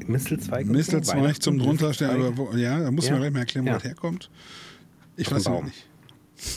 Mistelzweig. 0.06 0.66
Mistelzweig 0.66 1.40
zum 1.42 1.58
drunterstellen, 1.58 2.22
aber 2.22 2.36
wo, 2.36 2.52
ja, 2.52 2.80
da 2.80 2.90
muss 2.90 3.06
ja. 3.06 3.12
man 3.12 3.20
gleich 3.20 3.32
mal 3.32 3.40
erklären, 3.40 3.66
wo 3.66 3.70
ja. 3.70 3.74
das 3.74 3.84
herkommt. 3.84 4.30
Ich 5.16 5.30
weiß 5.30 5.46
es 5.46 5.62
nicht. 5.62 5.86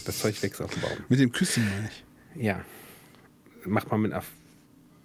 Das 0.06 0.20
Zeug 0.20 0.42
wächst 0.42 0.62
auf 0.62 0.72
dem 0.72 0.82
Baum. 0.82 0.92
Mit 1.08 1.20
dem 1.20 1.32
Küssen 1.32 1.68
meine 1.70 1.90
ich. 1.90 2.44
Ja. 2.44 2.64
Macht 3.66 3.90
man 3.92 4.02
mit 4.02 4.14
einer 4.14 4.24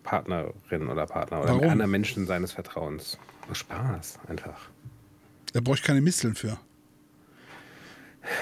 Partnerin 0.03 0.89
oder 0.89 1.07
Partner 1.07 1.41
oder 1.41 1.49
Warum? 1.49 1.61
mit 1.61 1.71
anderen 1.71 1.91
Menschen 1.91 2.27
seines 2.27 2.53
Vertrauens. 2.53 3.19
Aus 3.51 3.59
Spaß, 3.59 4.19
einfach. 4.29 4.69
Da 5.53 5.61
brauche 5.61 5.77
ich 5.77 5.83
keine 5.83 6.01
Misteln 6.01 6.35
für. 6.35 6.59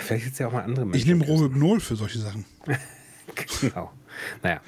Vielleicht 0.01 0.33
es 0.33 0.39
ja 0.39 0.47
auch 0.47 0.53
mal 0.53 0.63
andere 0.63 0.87
Menschen. 0.87 1.01
Ich 1.01 1.07
nehme 1.07 1.25
Rohypnol 1.25 1.81
für 1.81 1.97
solche 1.97 2.19
Sachen. 2.19 2.45
genau. 3.61 3.93
Naja. 4.43 4.61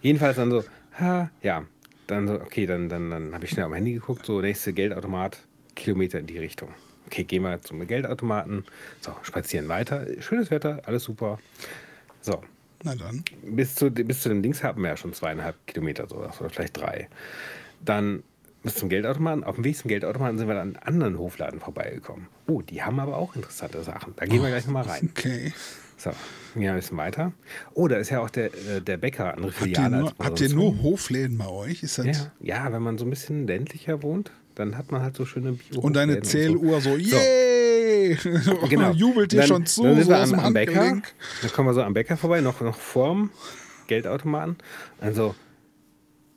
Jedenfalls 0.00 0.36
dann 0.36 0.50
so, 0.50 0.64
ha, 0.98 1.30
ja. 1.42 1.64
Dann 2.06 2.28
so, 2.28 2.34
okay, 2.34 2.66
dann, 2.66 2.88
dann, 2.88 3.10
dann 3.10 3.34
habe 3.34 3.44
ich 3.44 3.50
schnell 3.50 3.68
mein 3.68 3.76
Handy 3.76 3.94
geguckt, 3.94 4.26
so 4.26 4.40
nächste 4.40 4.72
Geldautomat, 4.72 5.38
Kilometer 5.74 6.18
in 6.18 6.26
die 6.26 6.38
Richtung 6.38 6.70
okay, 7.06 7.24
gehen 7.24 7.42
wir 7.42 7.60
zum 7.62 7.86
Geldautomaten. 7.86 8.64
So, 9.00 9.12
spazieren 9.22 9.68
weiter. 9.68 10.06
Schönes 10.20 10.50
Wetter, 10.50 10.82
alles 10.86 11.04
super. 11.04 11.38
So. 12.20 12.42
Na 12.82 12.94
dann. 12.94 13.24
Bis 13.42 13.74
zu, 13.74 13.90
bis 13.90 14.22
zu 14.22 14.28
dem 14.28 14.42
Dings 14.42 14.62
hatten 14.62 14.82
wir 14.82 14.90
ja 14.90 14.96
schon 14.96 15.14
zweieinhalb 15.14 15.56
Kilometer 15.66 16.06
so, 16.06 16.16
oder 16.16 16.50
vielleicht 16.50 16.76
drei. 16.76 17.08
Dann 17.84 18.22
bis 18.62 18.74
zum 18.74 18.88
Geldautomaten. 18.88 19.44
Auf 19.44 19.54
dem 19.56 19.64
Weg 19.64 19.76
zum 19.76 19.88
Geldautomaten 19.88 20.38
sind 20.38 20.48
wir 20.48 20.54
dann 20.54 20.76
an 20.76 20.82
anderen 20.82 21.18
Hofladen 21.18 21.60
vorbeigekommen. 21.60 22.26
Oh, 22.46 22.62
die 22.62 22.82
haben 22.82 22.98
aber 22.98 23.16
auch 23.16 23.36
interessante 23.36 23.82
Sachen. 23.82 24.14
Da 24.16 24.26
gehen 24.26 24.42
wir 24.42 24.48
gleich 24.48 24.66
nochmal 24.66 24.84
rein. 24.84 25.10
Okay. 25.10 25.52
So, 25.96 26.10
gehen 26.54 26.62
wir 26.62 26.70
ein 26.70 26.76
bisschen 26.76 26.96
weiter. 26.96 27.32
Oh, 27.74 27.88
da 27.88 27.96
ist 27.96 28.10
ja 28.10 28.20
auch 28.20 28.30
der, 28.30 28.46
äh, 28.46 28.80
der 28.80 28.96
Bäcker, 28.96 29.34
andere 29.34 29.52
Filiale. 29.52 29.84
Habt 29.84 29.92
ihr 29.92 30.00
nur, 30.00 30.26
habt 30.26 30.40
ihr 30.40 30.54
nur 30.54 30.82
Hofläden 30.82 31.38
bei 31.38 31.46
euch? 31.46 31.82
Ist 31.82 31.98
das 31.98 32.06
ja, 32.06 32.32
ja, 32.40 32.72
wenn 32.72 32.82
man 32.82 32.98
so 32.98 33.04
ein 33.04 33.10
bisschen 33.10 33.46
ländlicher 33.46 34.02
wohnt, 34.02 34.32
dann 34.54 34.76
hat 34.76 34.92
man 34.92 35.02
halt 35.02 35.16
so 35.16 35.26
schöne 35.26 35.52
bio 35.52 35.80
Und 35.80 35.96
deine 35.96 36.20
Zähluhr 36.22 36.80
so, 36.80 36.96
yay! 36.96 38.16
So. 38.16 38.56
Genau. 38.68 38.92
Jubelt 38.92 39.32
dir 39.32 39.42
schon 39.44 39.66
zu. 39.66 39.82
Dann 39.82 39.96
sind 39.96 40.08
wir 40.08 40.18
am, 40.18 40.34
am 40.34 40.52
Bäcker. 40.52 41.00
Dann 41.42 41.52
kommen 41.52 41.68
wir 41.68 41.74
so 41.74 41.82
am 41.82 41.94
Bäcker 41.94 42.16
vorbei, 42.16 42.40
noch, 42.40 42.60
noch 42.60 42.76
vorm 42.76 43.30
Geldautomaten. 43.86 44.56
Also, 45.00 45.34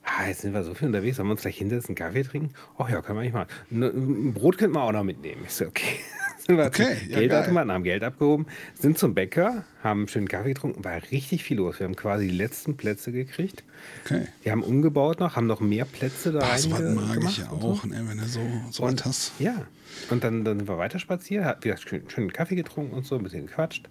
ah, 0.04 0.28
jetzt 0.28 0.42
sind 0.42 0.54
wir 0.54 0.64
so 0.64 0.74
viel 0.74 0.88
unterwegs, 0.88 1.18
sollen 1.18 1.28
wir 1.28 1.34
uns 1.34 1.42
gleich 1.42 1.58
hinsetzen, 1.58 1.90
einen 1.90 1.96
Kaffee 1.96 2.24
trinken? 2.24 2.54
Ach 2.78 2.90
ja, 2.90 3.02
können 3.02 3.20
wir 3.20 3.24
nicht 3.24 3.34
mal. 3.34 3.48
Ein 3.72 4.34
Brot 4.34 4.58
könnten 4.58 4.76
wir 4.76 4.84
auch 4.84 4.92
noch 4.92 5.04
mitnehmen. 5.04 5.42
Ich 5.46 5.54
so, 5.54 5.66
okay. 5.66 6.00
okay, 6.66 6.98
ja, 7.10 7.20
Geldautomaten, 7.20 7.72
haben 7.72 7.84
Geld 7.84 8.04
abgehoben, 8.04 8.48
sind 8.80 8.98
zum 8.98 9.14
Bäcker, 9.14 9.66
haben 9.84 10.02
einen 10.02 10.08
schönen 10.08 10.28
Kaffee 10.28 10.50
getrunken, 10.50 10.84
war 10.84 11.02
richtig 11.12 11.44
viel 11.44 11.58
los. 11.58 11.80
Wir 11.80 11.86
haben 11.86 11.96
quasi 11.96 12.28
die 12.28 12.36
letzten 12.36 12.78
Plätze 12.78 13.12
gekriegt. 13.12 13.64
Okay. 14.06 14.28
Die 14.46 14.52
haben 14.52 14.64
umgebaut 14.64 15.20
noch, 15.20 15.36
haben 15.36 15.48
noch 15.48 15.60
mehr 15.60 15.86
Plätze 15.86 16.32
da 16.32 16.40
rein. 16.40 16.50
Das 16.50 16.68
mag 16.68 17.24
ich 17.24 17.38
ja 17.40 17.50
auch, 17.52 17.82
so. 17.82 17.88
ne, 17.88 18.04
wenn 18.08 18.18
du 18.18 18.26
so, 18.26 18.42
so 18.72 18.84
und, 18.84 19.06
hast. 19.06 19.34
Ja, 19.40 19.66
und 20.10 20.24
dann, 20.24 20.44
dann 20.44 20.60
sind 20.60 20.70
wir 20.70 20.78
weiter 20.78 21.00
spaziert, 21.00 21.44
hat 21.44 21.64
wieder 21.64 21.78
schön, 21.78 22.10
schönen 22.10 22.32
Kaffee 22.32 22.56
getrunken 22.56 22.94
und 22.94 23.06
so, 23.06 23.16
ein 23.16 23.24
bisschen 23.24 23.48
gequatscht. 23.48 23.90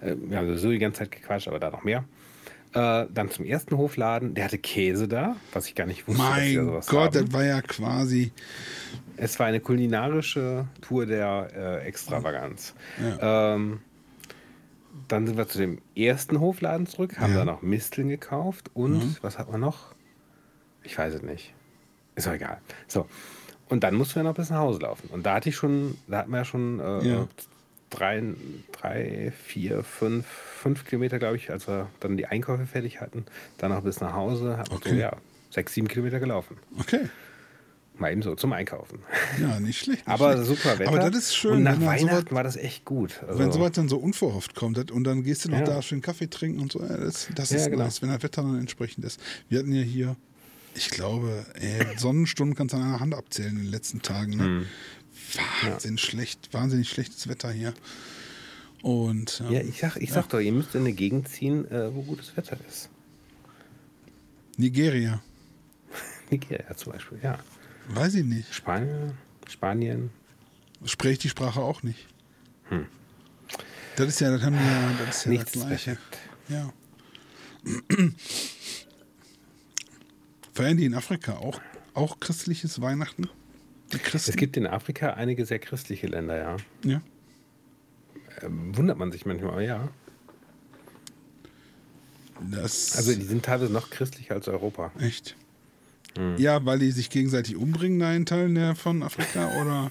Äh, 0.00 0.16
wir 0.18 0.38
haben 0.38 0.56
so 0.56 0.70
die 0.70 0.78
ganze 0.78 1.00
Zeit 1.00 1.10
gequatscht, 1.10 1.48
aber 1.48 1.60
da 1.60 1.70
noch 1.70 1.84
mehr. 1.84 2.04
Äh, 2.72 3.06
dann 3.12 3.30
zum 3.30 3.44
ersten 3.44 3.76
Hofladen, 3.76 4.34
der 4.34 4.44
hatte 4.44 4.58
Käse 4.58 5.08
da, 5.08 5.34
was 5.52 5.66
ich 5.66 5.74
gar 5.74 5.86
nicht 5.86 6.06
wusste. 6.06 6.22
Mein 6.22 6.82
Gott, 6.86 6.92
haben. 6.92 7.12
das 7.12 7.32
war 7.32 7.44
ja 7.44 7.62
quasi. 7.62 8.30
Es 9.20 9.38
war 9.38 9.46
eine 9.46 9.60
kulinarische 9.60 10.66
Tour 10.80 11.06
der 11.06 11.48
äh, 11.54 11.86
Extravaganz. 11.86 12.74
Ja. 13.00 13.54
Ähm, 13.54 13.80
dann 15.08 15.26
sind 15.26 15.36
wir 15.36 15.46
zu 15.46 15.58
dem 15.58 15.78
ersten 15.94 16.40
Hofladen 16.40 16.86
zurück, 16.86 17.18
haben 17.18 17.32
ja. 17.32 17.40
da 17.40 17.44
noch 17.44 17.62
Misteln 17.62 18.08
gekauft 18.08 18.70
und 18.74 18.94
mhm. 18.94 19.16
was 19.20 19.38
hat 19.38 19.50
man 19.50 19.60
noch? 19.60 19.94
Ich 20.82 20.96
weiß 20.96 21.14
es 21.14 21.22
nicht. 21.22 21.52
Ist 22.14 22.26
doch 22.26 22.32
egal. 22.32 22.58
So. 22.88 23.06
Und 23.68 23.84
dann 23.84 23.94
mussten 23.94 24.16
wir 24.16 24.22
noch 24.24 24.34
bis 24.34 24.50
nach 24.50 24.58
Hause 24.58 24.80
laufen. 24.80 25.08
Und 25.12 25.24
da 25.26 25.34
hatte 25.34 25.48
ich 25.48 25.56
schon, 25.56 25.96
da 26.08 26.18
hatten 26.18 26.30
wir 26.30 26.38
ja 26.38 26.44
schon 26.44 26.80
äh, 26.80 27.06
ja 27.06 27.28
drei, 27.90 28.22
drei, 28.72 29.32
vier, 29.44 29.82
fünf, 29.82 30.26
fünf 30.26 30.84
Kilometer, 30.86 31.18
glaube 31.18 31.36
ich, 31.36 31.50
als 31.50 31.68
wir 31.68 31.88
dann 32.00 32.16
die 32.16 32.26
Einkäufe 32.26 32.66
fertig 32.66 33.00
hatten. 33.00 33.26
Danach 33.58 33.82
bis 33.82 34.00
nach 34.00 34.14
Hause, 34.14 34.56
hat 34.56 34.72
okay. 34.72 34.90
so, 34.90 34.94
ja, 34.94 35.12
sechs, 35.50 35.74
sieben 35.74 35.88
Kilometer 35.88 36.20
gelaufen. 36.20 36.56
Okay. 36.78 37.08
Mal 38.00 38.12
eben 38.12 38.22
so 38.22 38.34
zum 38.34 38.52
Einkaufen. 38.52 39.00
Ja, 39.40 39.60
nicht 39.60 39.78
schlecht. 39.78 40.06
Nicht 40.06 40.08
Aber 40.08 40.32
schlecht. 40.32 40.46
super 40.62 40.78
Wetter. 40.78 40.88
Aber 40.90 40.98
das 41.10 41.16
ist 41.16 41.36
schön. 41.36 41.52
Und 41.58 41.62
nach 41.64 41.80
Weihnachten 41.80 42.08
sowas- 42.26 42.32
war 42.32 42.42
das 42.44 42.56
echt 42.56 42.84
gut. 42.84 43.22
Also, 43.26 43.38
Wenn 43.38 43.52
sowas 43.52 43.72
dann 43.72 43.88
so 43.88 43.98
unverhofft 43.98 44.54
kommt 44.54 44.90
und 44.90 45.04
dann 45.04 45.22
gehst 45.22 45.44
du 45.44 45.50
noch 45.50 45.58
Ja. 45.58 45.64
da 45.64 45.82
schön 45.82 46.00
Kaffee 46.00 46.28
trinken 46.28 46.60
und 46.60 46.72
so, 46.72 46.80
ja, 46.80 46.96
das, 46.96 47.28
das 47.34 47.50
Ja, 47.50 47.56
ist 47.58 47.70
genau. 47.70 47.84
nice, 47.84 48.00
wenn 48.02 48.08
das 48.08 48.22
Wetter 48.22 48.42
dann 48.42 48.58
entsprechend 48.58 49.04
ist. 49.04 49.20
Wir 49.48 49.58
hatten 49.60 49.72
ja 49.72 49.82
hier, 49.82 50.16
ich 50.74 50.90
glaube, 50.90 51.44
ey, 51.54 51.86
Sonnenstunden 51.98 52.56
kannst 52.56 52.72
du 52.72 52.78
an 52.78 52.84
einer 52.84 53.00
Hand 53.00 53.14
abzählen 53.14 53.50
in 53.52 53.62
den 53.64 53.70
letzten 53.70 54.02
Tagen. 54.02 54.36
Ne? 54.36 54.44
Hm. 54.44 54.66
Wahnsinn 55.62 55.98
schlecht, 55.98 56.48
wahnsinnig 56.52 56.88
schlechtes 56.88 57.28
Wetter 57.28 57.50
hier. 57.52 57.74
Und 58.82 59.42
ähm, 59.46 59.52
ja, 59.52 59.60
ich 59.60 59.78
sag, 59.78 59.96
ich 59.96 60.10
sag 60.10 60.28
doch, 60.30 60.40
ihr 60.40 60.52
müsst 60.52 60.74
in 60.74 60.80
eine 60.80 60.92
Gegend 60.94 61.28
ziehen, 61.28 61.70
äh, 61.70 61.94
wo 61.94 62.02
gutes 62.02 62.34
Wetter 62.36 62.56
ist. 62.68 62.88
Nigeria, 64.56 65.20
Nigeria 66.30 66.74
zum 66.76 66.92
Beispiel, 66.92 67.18
ja. 67.22 67.38
Weiß 67.94 68.14
ich 68.14 68.24
nicht. 68.24 68.52
Spanien, 68.54 69.12
Spanien. 69.48 70.10
Spreche 70.84 71.12
ich 71.12 71.18
die 71.18 71.28
Sprache 71.28 71.60
auch 71.60 71.82
nicht. 71.82 72.06
Das 73.96 74.08
ist 74.08 74.20
ja, 74.20 74.30
das 74.30 74.42
haben 74.42 74.54
wir 74.54 74.62
ja, 74.64 74.92
das 75.06 75.16
ist 75.16 75.24
ja 75.24 75.30
Hm. 75.30 75.32
Nichts 75.32 75.52
das 75.52 75.66
Gleiche. 75.66 75.90
perfekt. 75.96 76.18
Ja. 76.48 76.72
Feiern 80.54 80.76
die 80.76 80.84
in 80.86 80.94
Afrika 80.94 81.36
auch, 81.36 81.60
auch 81.94 82.18
christliches 82.20 82.80
Weihnachten? 82.80 83.28
Es 84.12 84.36
gibt 84.36 84.56
in 84.56 84.66
Afrika 84.66 85.14
einige 85.14 85.44
sehr 85.44 85.58
christliche 85.58 86.06
Länder, 86.06 86.36
ja. 86.38 86.56
ja. 86.84 87.02
Ähm, 88.42 88.76
wundert 88.76 88.96
man 88.98 89.10
sich 89.10 89.26
manchmal, 89.26 89.50
aber 89.52 89.62
ja. 89.62 89.88
Das 92.50 92.96
Also 92.96 93.12
die 93.14 93.22
sind 93.22 93.44
teilweise 93.44 93.72
noch 93.72 93.90
christlicher 93.90 94.34
als 94.34 94.48
Europa. 94.48 94.92
echt. 94.98 95.36
Hm. 96.16 96.34
Ja, 96.38 96.64
weil 96.64 96.78
die 96.80 96.90
sich 96.90 97.10
gegenseitig 97.10 97.56
umbringen 97.56 97.98
da 98.00 98.12
in 98.12 98.26
Teilen 98.26 98.54
der 98.54 98.74
von 98.74 99.02
Afrika 99.02 99.48
oder 99.60 99.90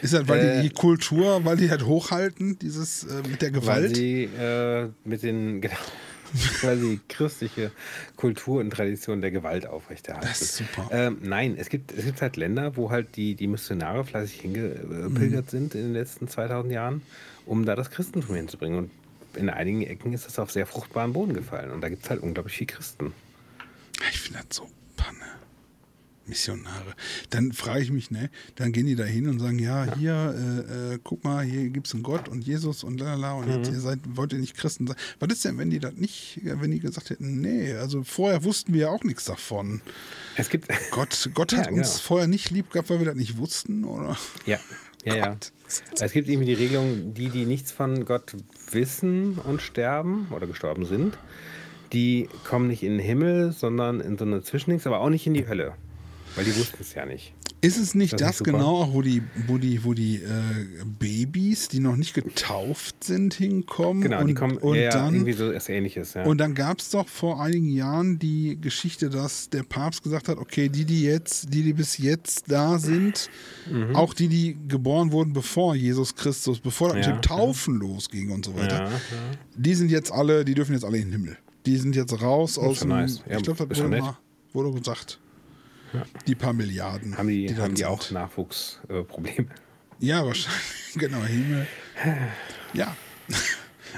ist 0.00 0.14
das, 0.14 0.28
weil 0.28 0.40
die, 0.40 0.46
Äh, 0.46 0.62
die 0.62 0.70
Kultur, 0.70 1.44
weil 1.44 1.56
die 1.56 1.70
halt 1.70 1.84
hochhalten, 1.84 2.58
dieses 2.60 3.02
äh, 3.04 3.22
mit 3.28 3.42
der 3.42 3.52
Weil 3.54 3.60
Gewalt? 3.60 3.96
sie 3.96 4.24
äh, 4.24 4.88
mit 5.04 5.22
den, 5.24 5.60
genau, 5.60 5.74
weil 6.62 6.78
sie 6.78 7.00
christliche 7.08 7.72
Kultur 8.16 8.60
und 8.60 8.70
Tradition 8.70 9.20
der 9.20 9.32
Gewalt 9.32 9.66
aufrechterhalten. 9.66 10.28
Das 10.28 10.40
ist 10.42 10.56
super. 10.58 10.88
Ähm, 10.92 11.18
nein, 11.22 11.56
es 11.58 11.68
gibt, 11.68 11.90
es 11.92 12.04
gibt 12.04 12.22
halt 12.22 12.36
Länder, 12.36 12.76
wo 12.76 12.90
halt 12.92 13.16
die, 13.16 13.34
die 13.34 13.48
Missionare 13.48 14.04
fleißig 14.04 14.40
hingepilgert 14.42 15.46
Mhm. 15.46 15.48
sind 15.50 15.74
in 15.74 15.82
den 15.82 15.92
letzten 15.94 16.28
2000 16.28 16.72
Jahren, 16.72 17.02
um 17.46 17.64
da 17.64 17.74
das 17.74 17.90
Christentum 17.90 18.36
hinzubringen. 18.36 18.78
Und 18.78 18.90
in 19.34 19.50
einigen 19.50 19.82
Ecken 19.82 20.12
ist 20.12 20.26
das 20.26 20.38
auf 20.38 20.52
sehr 20.52 20.66
fruchtbaren 20.66 21.12
Boden 21.12 21.34
gefallen. 21.34 21.70
Und 21.72 21.80
da 21.80 21.88
gibt 21.88 22.04
es 22.04 22.10
halt 22.10 22.22
unglaublich 22.22 22.56
viel 22.56 22.66
Christen. 22.68 23.12
Ich 24.12 24.20
finde 24.20 24.44
das 24.48 24.58
so 24.58 24.68
Panne. 24.96 25.18
Missionare. 26.28 26.94
Dann 27.30 27.52
frage 27.52 27.80
ich 27.82 27.90
mich, 27.90 28.10
ne, 28.10 28.30
dann 28.56 28.72
gehen 28.72 28.86
die 28.86 28.94
da 28.96 29.04
hin 29.04 29.28
und 29.28 29.38
sagen, 29.40 29.58
ja, 29.58 29.94
hier, 29.96 30.34
äh, 30.36 30.94
äh, 30.94 30.98
guck 31.02 31.24
mal, 31.24 31.44
hier 31.44 31.68
gibt 31.70 31.86
es 31.86 31.94
einen 31.94 32.02
Gott 32.02 32.28
und 32.28 32.42
Jesus 32.46 32.84
und 32.84 33.00
lalala 33.00 33.32
und 33.34 33.46
Mhm. 33.48 33.52
jetzt 33.54 33.70
ihr 33.72 33.80
seid, 33.80 33.98
wollt 34.06 34.32
ihr 34.32 34.38
nicht 34.38 34.56
Christen 34.56 34.86
sein. 34.86 34.96
Was 35.20 35.32
ist 35.32 35.44
denn, 35.44 35.58
wenn 35.58 35.70
die 35.70 35.78
das 35.80 35.94
nicht, 35.94 36.40
wenn 36.42 36.70
die 36.70 36.80
gesagt 36.80 37.10
hätten, 37.10 37.40
nee, 37.40 37.72
also 37.74 38.02
vorher 38.04 38.44
wussten 38.44 38.72
wir 38.74 38.80
ja 38.82 38.88
auch 38.90 39.04
nichts 39.04 39.24
davon. 39.24 39.80
Es 40.36 40.48
gibt. 40.48 40.68
Gott, 40.90 41.30
Gott 41.34 41.52
Ja, 41.52 41.58
hat 41.58 41.72
uns 41.72 41.88
genau. 41.92 42.00
vorher 42.02 42.28
nicht 42.28 42.50
lieb 42.50 42.70
gehabt, 42.70 42.90
weil 42.90 42.98
wir 43.00 43.06
das 43.06 43.16
nicht 43.16 43.38
wussten, 43.38 43.84
oder? 43.84 44.16
Ja, 44.46 44.58
ja, 45.04 45.16
ja. 45.16 45.36
Es 46.00 46.12
gibt 46.12 46.28
irgendwie 46.28 46.46
die 46.46 46.54
Regelung, 46.54 47.14
die, 47.14 47.28
die 47.28 47.44
nichts 47.44 47.72
von 47.72 48.04
Gott 48.04 48.34
wissen 48.70 49.34
und 49.38 49.60
sterben 49.62 50.28
oder 50.30 50.46
gestorben 50.46 50.84
sind, 50.86 51.18
die 51.92 52.28
kommen 52.44 52.68
nicht 52.68 52.82
in 52.82 52.92
den 52.92 53.00
Himmel, 53.00 53.52
sondern 53.52 54.00
in 54.00 54.18
so 54.18 54.24
eine 54.24 54.42
Zwischendings, 54.42 54.86
aber 54.86 55.00
auch 55.00 55.08
nicht 55.10 55.26
in 55.26 55.34
die 55.34 55.46
Hölle. 55.48 55.74
Weil 56.38 56.44
die 56.44 56.56
wussten 56.56 56.78
es 56.80 56.94
ja 56.94 57.04
nicht. 57.04 57.34
Ist 57.60 57.76
es 57.76 57.96
nicht 57.96 58.12
Das 58.12 58.36
das, 58.38 58.44
genau 58.44 58.82
auch, 58.82 58.94
wo 58.94 59.02
die, 59.02 59.20
wo 59.48 59.58
die, 59.58 59.82
wo 59.84 59.92
die 59.92 60.16
äh, 60.22 60.84
Babys, 61.00 61.66
die 61.66 61.80
noch 61.80 61.96
nicht 61.96 62.14
getauft 62.14 63.02
sind, 63.02 63.34
hinkommen? 63.34 64.00
Genau, 64.00 64.20
und, 64.20 64.28
die 64.28 64.34
kommen 64.34 64.58
und 64.58 64.76
ja, 64.76 64.82
ja, 64.82 64.90
dann 64.90 65.12
irgendwie 65.14 65.32
so 65.32 65.48
etwas 65.50 65.68
ähnliches. 65.68 66.14
Ja. 66.14 66.22
Und 66.22 66.38
dann 66.38 66.54
gab 66.54 66.78
es 66.78 66.90
doch 66.90 67.08
vor 67.08 67.42
einigen 67.42 67.68
Jahren 67.68 68.20
die 68.20 68.60
Geschichte, 68.60 69.10
dass 69.10 69.50
der 69.50 69.64
Papst 69.64 70.04
gesagt 70.04 70.28
hat, 70.28 70.38
okay, 70.38 70.68
die, 70.68 70.84
die 70.84 71.02
jetzt, 71.02 71.52
die, 71.52 71.64
die 71.64 71.72
bis 71.72 71.98
jetzt 71.98 72.44
da 72.50 72.78
sind, 72.78 73.28
Mhm. 73.68 73.96
auch 73.96 74.14
die, 74.14 74.28
die 74.28 74.56
geboren 74.68 75.10
wurden 75.12 75.32
bevor 75.32 75.74
Jesus 75.74 76.14
Christus, 76.14 76.60
bevor 76.60 76.94
das 76.94 77.04
Ja, 77.06 77.12
mit 77.12 77.24
dem 77.24 77.28
Taufen 77.28 77.74
losging 77.74 78.30
und 78.30 78.44
so 78.44 78.54
weiter, 78.54 78.84
ja, 78.84 78.90
ja. 78.90 78.98
die 79.56 79.74
sind 79.74 79.90
jetzt 79.90 80.12
alle, 80.12 80.44
die 80.44 80.54
dürfen 80.54 80.72
jetzt 80.74 80.84
alle 80.84 80.98
in 80.98 81.06
den 81.10 81.12
Himmel. 81.12 81.38
Die 81.66 81.76
sind 81.76 81.96
jetzt 81.96 82.22
raus 82.22 82.56
aus 82.56 82.78
dem, 82.80 82.90
nice. 82.90 83.20
Ja, 83.28 83.36
ich 83.38 83.42
glaube, 83.42 83.66
das 83.66 83.78
wurde, 83.78 84.00
mal, 84.00 84.16
wurde 84.52 84.78
gesagt. 84.78 85.18
Die 86.26 86.34
paar 86.34 86.52
Milliarden. 86.52 87.16
Haben 87.16 87.28
die, 87.28 87.46
da 87.46 87.62
haben 87.62 87.74
die 87.74 87.84
auch 87.84 88.10
Nachwuchsprobleme? 88.10 89.48
Ja, 89.98 90.24
wahrscheinlich. 90.24 90.62
Genau, 90.94 91.22
Himmel. 91.22 91.66
Ja. 92.72 92.96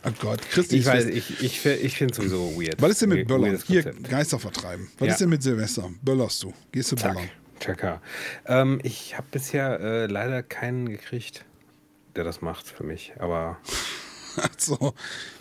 Oh 0.05 0.11
Gott, 0.21 0.41
Christi. 0.49 0.77
ich 0.79 0.87
weiß, 0.87 1.07
ich, 1.07 1.43
ich, 1.43 1.67
ich 1.67 1.97
finde 1.97 2.13
es 2.13 2.17
sowieso 2.17 2.55
weird. 2.57 2.81
Was 2.81 2.91
ist 2.93 3.03
denn 3.03 3.09
mit 3.09 3.27
Böllern? 3.27 3.61
Hier. 3.67 3.83
Geister 4.09 4.39
vertreiben. 4.39 4.89
Was 4.99 5.07
Ja. 5.09 5.13
ist 5.15 5.21
denn 5.21 5.29
mit 5.29 5.43
Silvester? 5.43 5.91
Böllerst 6.01 6.43
du? 6.45 6.55
Gehst 6.71 6.93
du 6.93 6.97
Zack, 6.97 7.15
böllern? 7.15 7.29
Chaka. 7.59 8.01
Ähm, 8.47 8.79
ich 8.85 9.17
habe 9.19 9.27
bisher 9.33 9.81
äh, 9.81 10.07
leider 10.07 10.45
keinen 10.45 10.89
gekriegt, 10.89 11.45
der 12.15 12.23
das 12.23 12.41
macht 12.41 12.69
für 12.69 12.85
mich. 12.85 13.13
Aber 13.19 13.59
Achso, 14.37 14.95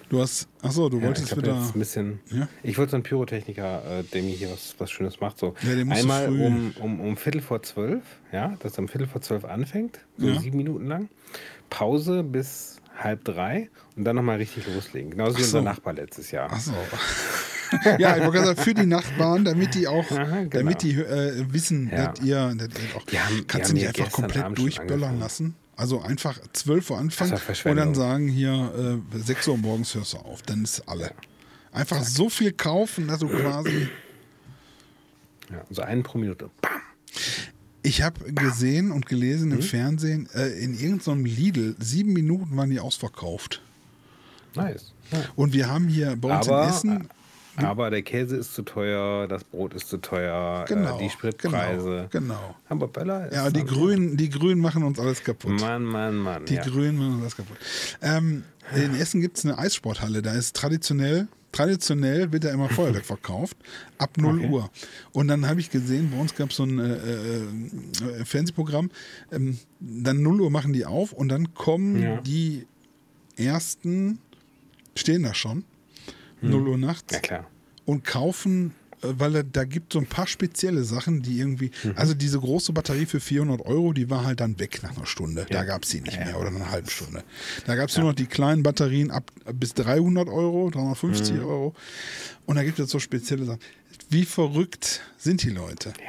du 0.09 0.21
hast. 0.21 0.47
Achso, 0.61 0.89
du 0.89 0.97
ja, 0.99 1.03
wolltest 1.05 1.31
ich 1.31 1.37
wieder. 1.37 1.55
jetzt 1.59 1.75
ein 1.75 1.79
bisschen. 1.79 2.19
Ja? 2.31 2.47
Ich 2.63 2.77
wollte 2.77 2.91
so 2.91 2.97
einen 2.97 3.03
Pyrotechniker, 3.03 3.99
äh, 3.99 4.03
der 4.03 4.21
mir 4.23 4.35
hier 4.35 4.51
was, 4.51 4.75
was 4.77 4.91
Schönes 4.91 5.19
macht. 5.19 5.37
So. 5.39 5.55
Ja, 5.61 5.73
so 5.85 5.91
Einmal 5.91 6.27
früh. 6.27 6.45
um, 6.45 6.73
um, 6.79 6.99
um 6.99 7.17
Viertel 7.17 7.41
vor 7.41 7.61
zwölf, 7.63 8.03
ja, 8.31 8.55
dass 8.59 8.77
um 8.77 8.87
Viertel 8.87 9.07
vor 9.07 9.21
zwölf 9.21 9.45
anfängt, 9.45 9.99
so 10.17 10.33
sieben 10.39 10.57
Minuten 10.57 10.87
lang. 10.87 11.09
Pause 11.69 12.23
bis 12.23 12.77
halb 12.97 13.23
drei 13.23 13.69
und 13.95 14.03
dann 14.03 14.15
nochmal 14.15 14.37
richtig 14.37 14.65
loslegen. 14.73 15.11
Genauso 15.11 15.37
wie 15.37 15.43
so. 15.43 15.57
unser 15.59 15.69
Nachbar 15.69 15.93
letztes 15.93 16.31
Jahr. 16.31 16.51
Achso. 16.51 16.73
ja, 17.99 18.17
ich 18.17 18.23
wollte 18.23 18.31
gerade 18.31 18.45
sagen, 18.47 18.61
für 18.61 18.73
die 18.73 18.85
Nachbarn, 18.87 19.45
damit 19.45 19.75
die 19.75 19.87
auch, 19.87 20.09
Aha, 20.11 20.25
genau. 20.43 20.49
damit 20.49 20.81
die 20.81 20.95
äh, 20.95 21.45
wissen, 21.53 21.89
Ja. 21.91 22.07
dass, 22.07 22.19
ihr, 22.25 22.35
dass 22.57 22.67
ihr 22.67 22.97
auch. 22.97 23.03
Die 23.05 23.19
haben- 23.19 23.47
kannst 23.47 23.69
du 23.69 23.75
nicht 23.75 23.87
einfach 23.87 24.11
komplett 24.11 24.43
Abend 24.43 24.57
durchböllern 24.57 25.19
lassen? 25.19 25.55
Also 25.79 26.01
einfach 26.01 26.37
12 26.51 26.89
Uhr 26.89 26.97
anfangen 26.97 27.39
und 27.63 27.75
dann 27.77 27.95
sagen 27.95 28.27
hier 28.27 28.99
äh, 29.13 29.17
6 29.17 29.47
Uhr 29.47 29.57
morgens 29.57 29.95
hörst 29.95 30.11
du 30.11 30.17
auf, 30.17 30.41
dann 30.41 30.65
ist 30.65 30.81
alle. 30.89 31.11
Einfach 31.71 32.03
so 32.03 32.29
viel 32.29 32.51
kaufen, 32.51 33.07
dass 33.07 33.19
du 33.19 33.29
quasi. 33.29 33.87
Ja, 35.49 35.63
so 35.69 35.81
einen 35.81 36.03
pro 36.03 36.17
Minute. 36.17 36.49
Bam. 36.61 36.71
Ich 37.81 38.01
habe 38.01 38.33
gesehen 38.33 38.91
und 38.91 39.05
gelesen 39.05 39.51
Hm? 39.51 39.59
im 39.59 39.63
Fernsehen, 39.63 40.29
äh, 40.35 40.49
in 40.61 40.77
irgendeinem 40.77 41.23
Lidl, 41.23 41.77
sieben 41.79 42.11
Minuten 42.11 42.57
waren 42.57 42.69
die 42.69 42.81
ausverkauft. 42.81 43.61
Nice. 44.55 44.91
Ja. 45.13 45.19
Und 45.37 45.53
wir 45.53 45.69
haben 45.69 45.87
hier 45.87 46.17
bei 46.17 46.37
uns 46.37 46.49
Aber, 46.49 46.63
in 46.63 46.69
Essen. 46.69 47.09
Aber 47.65 47.89
der 47.89 48.01
Käse 48.01 48.37
ist 48.37 48.53
zu 48.53 48.61
teuer, 48.63 49.27
das 49.27 49.43
Brot 49.43 49.73
ist 49.73 49.89
zu 49.89 49.97
teuer, 49.97 50.65
Genau, 50.67 50.95
äh, 50.97 51.03
die 51.03 51.09
Spritpreise. 51.09 52.07
Genau, 52.11 52.55
genau. 52.69 52.87
Böller 52.87 53.27
ist 53.27 53.35
Ja, 53.35 53.49
die 53.49 53.63
Grünen, 53.63 54.17
die 54.17 54.29
Grünen 54.29 54.61
machen 54.61 54.83
uns 54.83 54.99
alles 54.99 55.23
kaputt. 55.23 55.59
Mann, 55.59 55.83
Mann, 55.83 56.17
Mann. 56.17 56.45
Die 56.45 56.55
ja. 56.55 56.63
Grünen 56.63 56.97
machen 56.97 57.13
uns 57.13 57.21
alles 57.21 57.35
kaputt. 57.37 57.57
Ähm, 58.01 58.43
in 58.75 58.95
Essen 58.95 59.21
gibt 59.21 59.37
es 59.37 59.45
eine 59.45 59.57
Eissporthalle, 59.57 60.21
da 60.21 60.33
ist 60.33 60.55
traditionell, 60.55 61.27
traditionell 61.51 62.31
wird 62.31 62.43
da 62.43 62.49
immer 62.51 62.69
Feuerwerk 62.69 63.05
verkauft, 63.05 63.57
ab 63.97 64.11
0 64.17 64.35
Okay. 64.37 64.49
Uhr. 64.49 64.69
Und 65.11 65.27
dann 65.27 65.47
habe 65.47 65.59
ich 65.59 65.71
gesehen, 65.71 66.11
bei 66.11 66.19
uns 66.21 66.35
gab 66.35 66.51
es 66.51 66.57
so 66.57 66.63
ein 66.63 66.77
äh, 66.79 66.93
äh, 66.95 68.25
Fernsehprogramm, 68.25 68.91
ähm, 69.31 69.57
dann 69.79 70.21
0 70.21 70.41
Uhr 70.41 70.51
machen 70.51 70.73
die 70.73 70.85
auf 70.85 71.11
und 71.13 71.29
dann 71.29 71.53
kommen 71.53 72.01
Ja. 72.01 72.21
die 72.21 72.67
ersten, 73.37 74.19
stehen 74.95 75.23
da 75.23 75.33
schon, 75.33 75.63
0 76.41 76.67
Uhr 76.67 76.77
nachts 76.77 77.13
Hm. 77.13 77.15
Ja, 77.15 77.19
klar. 77.27 77.47
und 77.85 78.03
kaufen, 78.03 78.73
äh, 79.01 79.07
weil 79.17 79.31
da, 79.31 79.43
da 79.43 79.63
gibt 79.63 79.93
so 79.93 79.99
ein 79.99 80.05
paar 80.05 80.27
spezielle 80.27 80.83
Sachen, 80.83 81.21
die 81.21 81.39
irgendwie, 81.39 81.71
Mhm. 81.83 81.93
also 81.95 82.13
diese 82.13 82.39
große 82.39 82.71
Batterie 82.73 83.05
für 83.05 83.19
400 83.19 83.61
Euro, 83.65 83.93
die 83.93 84.09
war 84.09 84.25
halt 84.25 84.39
dann 84.39 84.59
weg 84.59 84.81
nach 84.83 84.95
einer 84.95 85.05
Stunde. 85.05 85.45
Da 85.49 85.59
Ja. 85.59 85.63
gab 85.63 85.83
es 85.83 85.89
sie 85.89 86.01
nicht 86.01 86.17
Ja, 86.17 86.25
mehr 86.25 86.39
oder 86.39 86.51
nach 86.51 86.61
einer 86.61 86.71
halben 86.71 86.89
Stunde. 86.89 87.23
Da 87.65 87.75
gab 87.75 87.89
es 87.89 87.97
nur 87.97 88.07
noch 88.07 88.15
die 88.15 88.25
kleinen 88.27 88.63
Batterien 88.63 89.11
ab 89.11 89.31
bis 89.53 89.73
300 89.73 90.27
Euro, 90.29 90.69
350 90.69 91.35
Mhm. 91.37 91.45
Euro. 91.45 91.75
Und 92.45 92.55
da 92.57 92.63
gibt 92.63 92.79
es 92.79 92.89
so 92.89 92.99
spezielle 92.99 93.45
Sachen. 93.45 93.59
Wie 94.09 94.25
verrückt 94.25 95.01
sind 95.17 95.43
die 95.43 95.49
Leute? 95.51 95.89
Ja. 95.99 96.05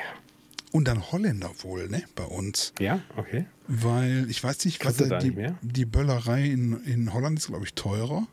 Und 0.73 0.87
dann 0.87 1.11
Holländer 1.11 1.51
wohl, 1.63 1.89
ne, 1.89 2.05
bei 2.15 2.23
uns. 2.25 2.73
Ja, 2.79 3.01
okay. 3.17 3.45
Weil 3.67 4.27
ich 4.31 4.43
weiß 4.43 4.65
nicht, 4.65 4.85
was 4.85 4.97
da 4.99 5.07
da 5.07 5.19
die, 5.19 5.31
nicht 5.31 5.55
die 5.63 5.85
Böllerei 5.85 6.45
in, 6.45 6.81
in 6.85 7.13
Holland 7.13 7.39
ist, 7.41 7.49
glaube 7.49 7.65
ich, 7.65 7.75
teurer. 7.75 8.27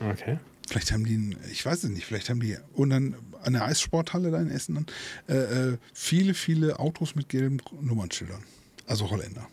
Okay. 0.00 0.38
Vielleicht 0.66 0.92
haben 0.92 1.04
die, 1.04 1.36
ich 1.50 1.64
weiß 1.64 1.84
es 1.84 1.90
nicht, 1.90 2.06
vielleicht 2.06 2.28
haben 2.28 2.40
die, 2.40 2.56
und 2.74 2.90
dann 2.90 3.16
an 3.42 3.52
der 3.52 3.64
Eissporthalle 3.64 4.30
da 4.30 4.40
in 4.40 4.50
Essen, 4.50 4.74
dann, 4.74 4.86
äh, 5.28 5.70
äh, 5.72 5.78
viele, 5.94 6.34
viele 6.34 6.80
Autos 6.80 7.14
mit 7.14 7.28
gelben 7.28 7.58
Nummernschildern. 7.80 8.42
Also 8.86 9.10
Holländer. 9.10 9.48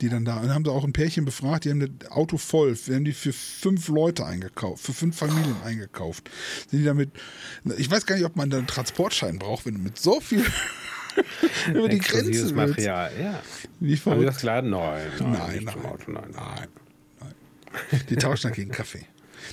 Die 0.00 0.08
dann 0.08 0.24
da, 0.24 0.36
und 0.36 0.46
dann 0.46 0.54
haben 0.54 0.64
sie 0.64 0.72
auch 0.72 0.82
ein 0.82 0.92
Pärchen 0.92 1.24
befragt, 1.24 1.64
die 1.64 1.70
haben 1.70 1.98
das 1.98 2.10
Auto 2.10 2.36
voll, 2.36 2.76
wir 2.86 2.96
haben 2.96 3.04
die 3.04 3.12
für 3.12 3.32
fünf 3.32 3.88
Leute 3.88 4.26
eingekauft, 4.26 4.84
für 4.84 4.92
fünf 4.92 5.16
Familien 5.16 5.56
eingekauft. 5.64 6.28
Sind 6.68 6.80
die 6.80 6.84
damit, 6.84 7.10
ich 7.78 7.88
weiß 7.88 8.04
gar 8.04 8.16
nicht, 8.16 8.24
ob 8.24 8.34
man 8.34 8.50
da 8.50 8.58
einen 8.58 8.66
Transportschein 8.66 9.38
braucht, 9.38 9.66
wenn 9.66 9.74
du 9.74 9.80
mit 9.80 9.98
so 9.98 10.20
viel 10.20 10.44
über 11.68 11.88
die 11.88 12.00
Grenze 12.00 12.26
willst. 12.26 12.54
Material, 12.56 13.12
ja. 13.20 13.42
Wie 13.78 13.96
Haben 13.96 14.18
Sie 14.18 14.26
das 14.26 14.40
geladen? 14.40 14.70
Nein, 14.70 15.12
nein, 15.20 15.64
nein, 15.64 15.98
nein, 16.08 16.24
nein. 16.34 16.68
Die 18.08 18.16
tauschen 18.16 18.52
gegen 18.52 18.72
Kaffee. 18.72 19.06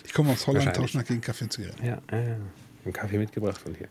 Die 0.08 0.12
kommen 0.12 0.30
aus 0.30 0.46
Holland, 0.48 0.76
tauschen 0.76 1.04
gegen 1.04 1.22
Kaffee 1.22 1.46
und 1.46 1.54
Zigaretten. 1.54 1.86
Ja, 1.86 2.02
ja, 2.12 2.20
ja. 2.20 2.36
Einen 2.84 2.94
Kaffee 2.94 3.18
mitgebracht 3.18 3.62
und 3.66 3.78
hier. 3.78 3.88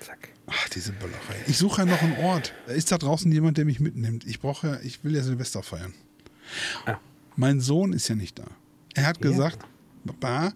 Zack. 0.00 0.28
Ach, 0.46 0.68
diese 0.70 0.92
Böllerei. 0.92 1.18
Ich 1.46 1.58
suche 1.58 1.82
ja 1.82 1.86
noch 1.86 2.00
einen 2.02 2.16
Ort. 2.18 2.54
Ist 2.68 2.92
da 2.92 2.98
draußen 2.98 3.30
jemand, 3.32 3.58
der 3.58 3.64
mich 3.64 3.80
mitnimmt? 3.80 4.24
Ich 4.26 4.40
brauche 4.40 4.66
ja, 4.68 4.80
ich 4.82 5.02
will 5.04 5.14
ja 5.14 5.22
Silvester 5.22 5.62
feiern. 5.62 5.92
Ah. 6.86 6.96
Mein 7.36 7.60
Sohn 7.60 7.92
ist 7.92 8.08
ja 8.08 8.14
nicht 8.14 8.38
da. 8.38 8.44
Er 8.94 9.06
hat 9.06 9.22
Ja. 9.22 9.30
gesagt, 9.30 9.58
Papa, 10.06 10.52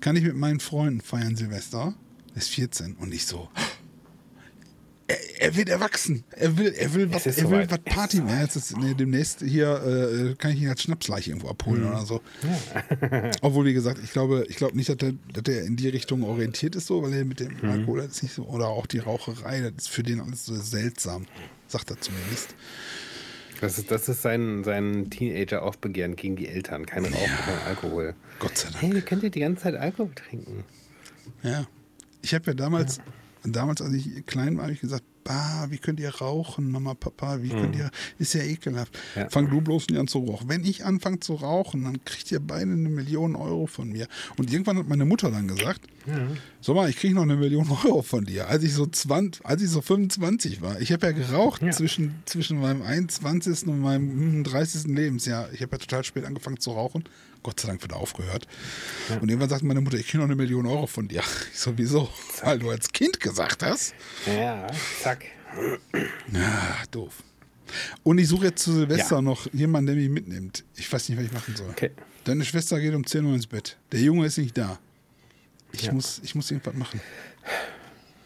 kann 0.00 0.16
ich 0.16 0.24
mit 0.24 0.36
meinen 0.36 0.60
Freunden 0.60 1.00
feiern 1.00 1.36
Silvester? 1.36 1.94
Er 2.34 2.36
ist 2.36 2.48
14 2.50 2.94
und 2.96 3.12
ich 3.14 3.26
so. 3.26 3.48
Er, 5.10 5.40
er 5.42 5.56
wird 5.56 5.68
erwachsen. 5.68 6.24
Er 6.30 6.56
will, 6.56 6.72
er 6.76 6.94
will 6.94 7.12
was, 7.12 7.26
er 7.26 7.50
will 7.50 7.66
was 7.68 7.78
Party 7.80 8.18
ist 8.18 8.24
mehr. 8.24 8.42
Jetzt 8.42 8.56
ist, 8.56 8.76
nee, 8.76 8.94
demnächst 8.94 9.40
hier 9.40 10.30
äh, 10.30 10.34
kann 10.36 10.52
ich 10.52 10.60
ihn 10.62 10.68
als 10.68 10.82
Schnapsleiche 10.82 11.30
irgendwo 11.30 11.48
abholen 11.48 11.82
Mhm. 11.82 11.88
oder 11.88 12.06
so. 12.06 12.20
Obwohl, 13.42 13.64
wie 13.66 13.72
gesagt, 13.74 14.00
ich 14.04 14.12
glaube, 14.12 14.44
ich 14.48 14.56
glaube 14.56 14.76
nicht, 14.76 14.88
dass 14.88 14.96
er, 15.00 15.12
dass 15.32 15.54
er 15.54 15.64
in 15.64 15.76
die 15.76 15.88
Richtung 15.88 16.22
orientiert 16.22 16.76
ist, 16.76 16.86
so, 16.86 17.02
weil 17.02 17.12
er 17.12 17.24
mit 17.24 17.40
dem 17.40 17.56
Mhm. 17.62 17.70
Alkohol 17.70 18.00
ist 18.00 18.22
nicht 18.22 18.34
so. 18.34 18.44
Oder 18.44 18.68
auch 18.68 18.86
die 18.86 18.98
Raucherei, 18.98 19.60
das 19.60 19.84
ist 19.84 19.88
für 19.88 20.02
den 20.02 20.20
alles 20.20 20.46
so 20.46 20.54
seltsam. 20.54 21.26
Sagt 21.66 21.90
er 21.90 22.00
zumindest. 22.00 22.54
Das 23.60 23.78
ist, 23.78 23.90
das 23.90 24.08
ist 24.08 24.22
sein, 24.22 24.64
sein 24.64 25.10
Teenager-Aufbegehren 25.10 26.16
gegen 26.16 26.36
die 26.36 26.48
Eltern. 26.48 26.86
Kein 26.86 27.04
Rauchen, 27.04 27.16
kein 27.44 27.58
Alkohol. 27.66 28.14
Gott 28.38 28.56
sei 28.56 28.70
Dank. 28.70 28.82
Hey, 28.82 28.94
ihr 28.94 29.02
könnt 29.02 29.22
ja 29.22 29.28
die 29.28 29.40
ganze 29.40 29.64
Zeit 29.64 29.74
Alkohol 29.74 30.12
trinken. 30.14 30.64
Ja. 31.42 31.66
Ich 32.22 32.32
habe 32.34 32.46
ja 32.46 32.54
damals, 32.54 33.00
damals, 33.44 33.80
als 33.82 33.92
ich 33.94 34.26
klein 34.26 34.56
war, 34.56 34.64
habe 34.64 34.72
ich 34.74 34.80
gesagt, 34.80 35.04
bah, 35.22 35.66
wie 35.68 35.76
könnt 35.78 36.00
ihr 36.00 36.14
rauchen, 36.14 36.70
Mama, 36.70 36.94
Papa, 36.94 37.42
wie 37.42 37.50
könnt 37.50 37.76
ihr, 37.76 37.90
ist 38.18 38.32
ja 38.32 38.42
ekelhaft. 38.42 38.98
Ja. 39.14 39.28
Fang 39.28 39.50
du 39.50 39.60
bloß 39.60 39.88
nicht 39.88 39.98
an 39.98 40.08
zu 40.08 40.18
rauchen. 40.20 40.48
Wenn 40.48 40.64
ich 40.64 40.84
anfange 40.86 41.20
zu 41.20 41.34
rauchen, 41.34 41.84
dann 41.84 42.02
kriegt 42.06 42.32
ihr 42.32 42.40
beide 42.40 42.72
eine 42.72 42.88
Million 42.88 43.36
Euro 43.36 43.66
von 43.66 43.90
mir. 43.90 44.08
Und 44.38 44.50
irgendwann 44.50 44.78
hat 44.78 44.88
meine 44.88 45.04
Mutter 45.04 45.30
dann 45.30 45.46
gesagt, 45.46 45.82
sag 46.62 46.74
mal, 46.74 46.88
ich 46.88 46.96
kriege 46.96 47.14
noch 47.14 47.22
eine 47.22 47.36
Million 47.36 47.68
Euro 47.84 48.00
von 48.02 48.24
dir. 48.24 48.48
Als 48.48 48.64
ich 48.64 48.72
so 48.72 48.86
20, 48.86 49.44
als 49.44 49.60
ich 49.62 49.68
so 49.68 49.82
25 49.82 50.62
war, 50.62 50.80
ich 50.80 50.90
habe 50.90 51.06
ja 51.06 51.12
geraucht 51.12 51.62
Ja. 51.62 51.70
zwischen, 51.70 52.14
zwischen 52.24 52.58
meinem 52.58 52.80
21. 52.82 53.66
und 53.68 53.80
meinem 53.80 54.42
30. 54.42 54.84
Lebensjahr. 54.86 55.52
Ich 55.52 55.60
habe 55.60 55.72
ja 55.72 55.78
total 55.78 56.02
spät 56.02 56.24
angefangen 56.24 56.58
zu 56.60 56.70
rauchen. 56.70 57.04
Gott 57.42 57.58
sei 57.60 57.68
Dank 57.68 57.82
wieder 57.82 57.96
aufgehört. 57.96 58.46
Und 59.20 59.28
irgendwann 59.28 59.48
sagte 59.48 59.64
meine 59.66 59.80
Mutter, 59.80 59.96
ich 59.96 60.06
kriege 60.06 60.18
noch 60.18 60.24
eine 60.26 60.36
Million 60.36 60.66
Euro 60.66 60.86
von 60.86 61.08
dir. 61.08 61.22
Ich 61.52 61.58
so, 61.58 61.76
wieso? 61.76 62.08
Weil 62.42 62.58
du 62.58 62.70
als 62.70 62.90
Kind 62.92 63.18
gesagt 63.20 63.62
hast. 63.62 63.94
Ja, 64.26 64.66
zack. 65.02 65.24
Ja, 66.32 66.76
doof. 66.90 67.22
Und 68.02 68.18
ich 68.18 68.28
suche 68.28 68.46
jetzt 68.46 68.62
zu 68.62 68.72
Silvester 68.72 69.16
Ja. 69.16 69.22
noch 69.22 69.46
jemanden, 69.52 69.86
der 69.88 69.96
mich 69.96 70.08
mitnimmt. 70.08 70.64
Ich 70.76 70.92
weiß 70.92 71.08
nicht, 71.08 71.18
was 71.18 71.24
ich 71.26 71.32
machen 71.32 71.54
soll. 71.56 71.68
Okay. 71.70 71.90
Deine 72.24 72.44
Schwester 72.44 72.78
geht 72.80 72.94
um 72.94 73.06
10 73.06 73.24
Uhr 73.24 73.34
ins 73.34 73.46
Bett. 73.46 73.76
Der 73.92 74.00
Junge 74.00 74.26
ist 74.26 74.38
nicht 74.38 74.56
da. 74.58 74.78
Ich, 75.72 75.82
Ja. 75.82 75.92
muss, 75.92 76.20
ich 76.24 76.34
muss 76.34 76.50
irgendwas 76.50 76.74
machen. 76.74 77.00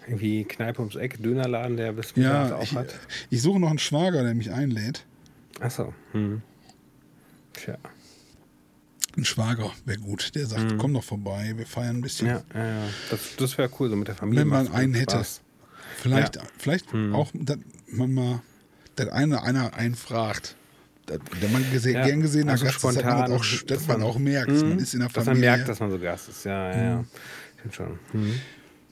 Irgendwie 0.07 0.45
Kneipe 0.45 0.81
ums 0.81 0.97
Eck, 0.97 1.23
Dönerladen, 1.23 1.77
der 1.77 1.93
bis 1.93 2.13
Ja, 2.17 2.57
auf 2.57 2.63
ich, 2.65 2.75
hat. 2.75 2.95
ich 3.31 3.41
suche 3.43 3.59
noch 3.61 3.71
einen 3.71 3.79
Schwager, 3.79 4.23
der 4.23 4.35
mich 4.35 4.51
einlädt. 4.51 5.05
Achso. 5.61 5.95
Hm. 6.13 6.43
Tja. 7.55 7.79
Ein 9.17 9.25
Schwager 9.25 9.71
wäre 9.85 9.99
gut. 9.99 10.35
Der 10.35 10.47
sagt, 10.47 10.77
komm 10.79 10.95
doch 10.95 11.05
vorbei, 11.05 11.53
wir 11.57 11.67
feiern 11.67 11.97
ein 11.99 12.01
bisschen. 12.01 12.29
Mhm. 12.29 12.35
Ja, 12.55 12.61
ja, 12.65 12.67
ja. 12.85 12.89
Das, 13.11 13.21
das 13.37 13.59
wäre 13.59 13.71
cool, 13.79 13.89
so 13.91 13.97
mit 13.97 14.09
der 14.09 14.17
Familie. 14.17 14.41
Wenn 14.41 14.49
man 14.49 14.73
einen 14.73 14.95
Spaß. 14.95 15.03
hätte. 15.15 15.25
Vielleicht, 16.03 16.37
Ja. 16.37 16.43
Mhm. 16.43 16.47
vielleicht 16.59 16.95
auch, 17.13 17.31
dass 17.35 17.59
man 17.89 18.13
mal, 18.15 18.43
dass 18.97 19.09
einer, 19.09 19.43
einer 19.45 19.75
einen 19.75 19.95
fragt. 19.95 20.57
Dass, 21.07 21.19
wenn 21.41 21.53
man 21.53 21.65
gese 21.71 21.93
Ja, 21.93 22.07
gern 22.07 22.23
gesehener 22.23 22.53
also 22.53 22.65
Gast 22.65 22.77
ist, 22.79 22.85
dass 22.85 22.95
man, 22.95 23.05
spontan, 23.05 23.33
auch, 23.33 23.39
dass 23.45 23.65
dass 23.67 23.87
man 23.87 24.01
man- 24.01 24.09
auch 24.09 24.19
merkt, 24.19 24.51
man 24.51 24.79
ist 24.79 24.95
in 24.95 25.01
der 25.01 25.09
Dass 25.11 25.25
Familie. 25.25 25.49
man 25.51 25.57
merkt, 25.59 25.69
dass 25.69 25.81
man 25.81 25.91
so 25.91 25.99
Gast 25.99 26.29
ist. 26.31 26.45
Ja, 26.45 26.71
ja, 26.75 26.83
ja. 26.85 27.05
Stimmt 27.59 27.75
schon. 27.75 27.99
Hm. 28.13 28.41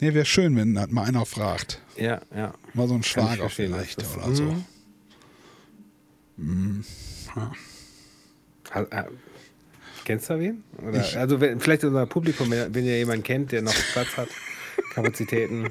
Nee, 0.01 0.15
wäre 0.15 0.25
schön, 0.27 0.55
wenn 0.57 0.79
halt 0.79 0.93
mal 0.93 1.05
einer 1.05 1.25
fragt. 1.27 1.81
Ja, 1.97 2.21
ja. 2.35 2.55
Mal 2.75 2.87
so 2.89 2.95
ein 2.95 3.01
ich 3.01 3.07
Schwager 3.07 3.49
vielleicht 3.49 4.05
oder 4.17 4.35
so. 4.35 4.43
Mhm. 4.45 4.65
Mhm. 6.37 6.85
Kennst 10.05 10.29
du 10.31 10.39
wen? 10.39 10.65
Oder, 10.87 11.05
also 11.19 11.41
wenn, 11.41 11.61
vielleicht 11.61 11.85
unser 11.85 12.07
Publikum, 12.07 12.51
wenn, 12.51 12.75
wenn 12.75 12.85
ihr 12.85 12.99
jemanden 12.99 13.23
kennt, 13.23 13.53
der 13.53 13.63
noch 13.63 13.75
Platz 13.93 14.17
hat, 14.17 14.29
Kapazitäten. 14.95 15.71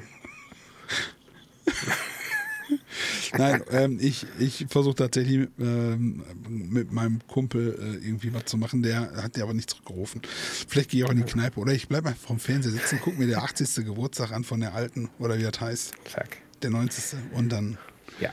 Nein, 3.36 3.62
ähm, 3.70 3.98
ich, 4.00 4.26
ich 4.38 4.66
versuche 4.68 4.94
tatsächlich 4.94 5.48
ähm, 5.58 6.22
mit 6.48 6.92
meinem 6.92 7.20
Kumpel 7.28 7.74
äh, 7.78 8.06
irgendwie 8.06 8.32
was 8.34 8.44
zu 8.44 8.58
machen. 8.58 8.82
Der 8.82 9.10
hat 9.22 9.36
ja 9.36 9.44
aber 9.44 9.54
nicht 9.54 9.70
zurückgerufen. 9.70 10.20
Vielleicht 10.68 10.90
gehe 10.90 11.00
ich 11.00 11.06
auch 11.06 11.12
in 11.12 11.18
die 11.18 11.30
Kneipe 11.30 11.58
oder 11.58 11.72
ich 11.72 11.88
bleibe 11.88 12.08
einfach 12.10 12.26
vom 12.26 12.38
Fernseher 12.38 12.72
sitzen, 12.72 13.00
gucke 13.00 13.18
mir 13.18 13.26
der 13.26 13.42
80. 13.42 13.86
Geburtstag 13.86 14.32
an 14.32 14.44
von 14.44 14.60
der 14.60 14.74
alten 14.74 15.08
oder 15.18 15.38
wie 15.38 15.42
das 15.44 15.60
heißt, 15.60 15.94
Zack. 16.10 16.38
der 16.62 16.70
90. 16.70 17.18
und 17.32 17.48
dann 17.50 17.78
Ja. 18.20 18.30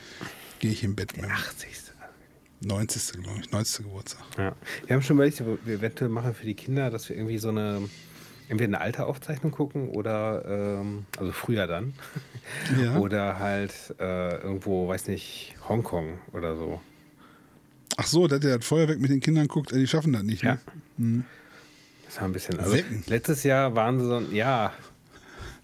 gehe 0.58 0.70
ich 0.70 0.84
im 0.84 0.94
Bett 0.96 1.16
mit 1.16 1.24
dem 1.24 1.32
80. 1.32 1.68
90. 2.60 3.22
glaube 3.22 3.40
ich, 3.40 3.50
90. 3.50 3.84
Geburtstag. 3.86 4.22
Ja. 4.36 4.52
Wir 4.86 4.94
haben 4.96 5.02
schon 5.02 5.16
überlegt, 5.16 5.40
ob 5.40 5.58
wir 5.64 5.74
eventuell 5.74 6.10
machen 6.10 6.34
für 6.34 6.44
die 6.44 6.54
Kinder, 6.54 6.90
dass 6.90 7.08
wir 7.08 7.16
irgendwie 7.16 7.38
so 7.38 7.48
eine, 7.48 7.88
entweder 8.48 8.68
eine 8.68 8.80
alte 8.80 9.06
Aufzeichnung 9.06 9.52
gucken 9.52 9.88
oder, 9.90 10.44
ähm, 10.46 11.06
also 11.18 11.32
früher 11.32 11.66
dann, 11.66 11.94
Ja. 12.80 12.96
oder 12.98 13.38
halt 13.38 13.72
äh, 13.98 14.36
irgendwo, 14.36 14.88
weiß 14.88 15.08
nicht, 15.08 15.54
Hongkong 15.68 16.18
oder 16.32 16.56
so. 16.56 16.80
Ach 17.96 18.06
so, 18.06 18.26
dass 18.28 18.40
der 18.40 18.58
das 18.58 18.66
Feuerwerk 18.66 19.00
mit 19.00 19.10
den 19.10 19.20
Kindern 19.20 19.48
guckt, 19.48 19.72
äh, 19.72 19.78
die 19.78 19.86
schaffen 19.86 20.12
das 20.12 20.22
nicht. 20.22 20.42
Ja. 20.42 20.58
Ne? 20.96 21.24
Das 22.06 22.16
war 22.18 22.24
ein 22.24 22.32
bisschen. 22.32 22.58
Also 22.58 22.76
letztes 23.06 23.42
Jahr 23.44 23.74
waren 23.74 24.00
sie 24.00 24.06
so, 24.06 24.20
ja, 24.32 24.72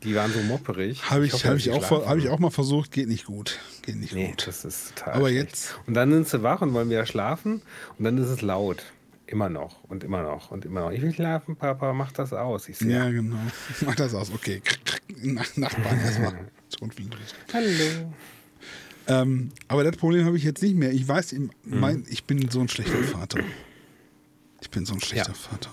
die 0.03 0.15
waren 0.15 0.33
so 0.33 0.41
mopperig. 0.41 1.03
Habe 1.11 1.27
ich, 1.27 1.33
hoffe, 1.33 1.49
hab 1.49 1.57
ich, 1.57 1.71
auch, 1.71 1.91
hab 2.07 2.17
ich 2.19 2.29
auch 2.29 2.39
mal 2.39 2.51
versucht, 2.51 2.93
geht 2.93 3.09
nicht 3.09 3.25
gut. 3.27 3.59
Geht 3.83 3.97
nicht 3.97 4.15
Nee, 4.15 4.29
gut. 4.31 4.47
das 4.47 4.65
ist 4.65 4.95
total. 4.97 5.15
Aber 5.15 5.29
schlecht. 5.29 5.49
jetzt- 5.51 5.79
Und 5.87 5.95
dann 5.95 6.13
sind 6.13 6.29
sie 6.29 6.43
wach 6.43 6.61
und 6.63 6.73
wollen 6.75 6.91
wieder 6.91 7.07
schlafen 7.07 7.63
und 7.99 8.05
dann 8.05 8.19
ist 8.19 8.29
es 8.29 8.43
laut. 8.43 8.83
Immer 9.29 9.49
noch 9.49 9.83
und 9.85 10.05
immer 10.05 10.23
noch 10.23 10.53
und 10.53 10.65
immer 10.65 10.81
noch. 10.83 10.93
Ich 10.93 11.03
will 11.03 11.13
schlafen, 11.13 11.57
Papa, 11.57 11.93
mach 11.93 12.13
das 12.13 12.33
aus. 12.33 12.69
Ich 12.69 12.81
Ja, 12.81 13.11
genau. 13.11 13.35
Mach 13.85 13.97
das 13.97 14.15
aus. 14.15 14.31
Okay. 14.33 14.63
Nach, 15.21 15.57
Nachbarn 15.57 15.99
erstmal. 16.01 16.35
Hallo. 17.53 18.13
Ähm, 19.09 19.51
aber 19.69 19.83
das 19.85 19.97
Problem 19.97 20.25
habe 20.27 20.37
ich 20.37 20.45
jetzt 20.45 20.63
nicht 20.63 20.77
mehr. 20.77 20.93
Ich 20.93 21.07
weiß, 21.09 21.33
Mhm. 21.33 21.51
mein, 21.65 22.07
ich 22.09 22.25
bin 22.25 22.49
so 22.51 22.61
ein 22.61 22.69
schlechter 22.69 23.03
Vater. 23.03 23.41
Ich 24.61 24.71
bin 24.71 24.87
so 24.87 24.95
ein 24.95 25.01
schlechter 25.01 25.29
Ja. 25.33 25.35
Vater. 25.35 25.71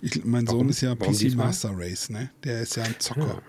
Ich, 0.00 0.24
mein 0.24 0.46
Warum? 0.46 0.60
Sohn 0.60 0.68
ist 0.70 0.80
ja 0.80 0.98
Warum 0.98 1.14
PC 1.14 1.18
diesmal? 1.20 1.46
Master 1.46 1.72
Race, 1.74 2.10
ne? 2.10 2.30
Der 2.44 2.60
ist 2.62 2.76
ja 2.76 2.82
ein 2.82 2.96
Zocker. 2.98 3.40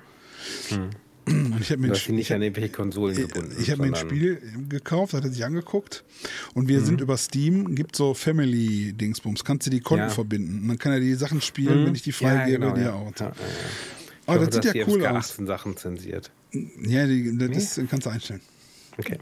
Und 1.25 1.61
ich 1.61 1.71
habe 1.71 1.77
mir, 1.81 1.87
ihn 1.87 1.91
nicht 1.93 2.01
Spiel- 2.01 2.35
an 2.35 2.41
irgendwelche 2.41 2.69
Konsolen 2.69 3.15
gebunden. 3.15 3.55
ich 3.57 3.71
habe 3.71 3.81
mir 3.81 3.87
ein 3.87 3.95
Spiel 3.95 4.41
gekauft, 4.67 5.13
hat 5.13 5.23
er 5.23 5.29
sich 5.31 5.45
angeguckt. 5.45 6.03
Und 6.53 6.67
wir 6.67 6.81
Mhm. 6.81 6.85
sind 6.85 7.01
über 7.01 7.15
Steam, 7.15 7.75
gibt 7.75 7.95
so 7.95 8.13
Family-Dingsbums. 8.13 9.45
Kannst 9.45 9.65
du 9.67 9.71
die 9.71 9.79
Konten 9.79 10.03
Ja. 10.05 10.09
verbinden. 10.09 10.63
Und 10.63 10.67
dann 10.67 10.77
kann 10.79 10.91
er 10.91 10.99
die 10.99 11.13
Sachen 11.13 11.39
spielen, 11.39 11.85
wenn 11.85 11.95
ich 11.95 12.01
die 12.01 12.09
Ja, 12.09 12.15
freigebe, 12.17 12.59
genau, 12.59 12.75
dir 12.75 12.81
ja. 12.83 12.93
auch. 12.93 13.11
Ja, 13.17 13.25
ja, 13.27 13.27
ja. 13.27 13.33
Oh, 14.27 14.33
Ich 14.35 14.45
das 14.47 14.55
sieht 14.55 14.65
ja 14.65 14.73
die 14.73 14.83
cool 14.91 15.05
aus. 15.05 15.31
18 15.31 15.47
Sachen 15.47 15.77
zensiert. 15.77 16.31
Ja, 16.51 17.07
die, 17.07 17.37
das 17.37 17.79
kannst 17.89 18.05
du 18.05 18.09
einstellen. 18.09 18.41
Okay. 18.97 19.17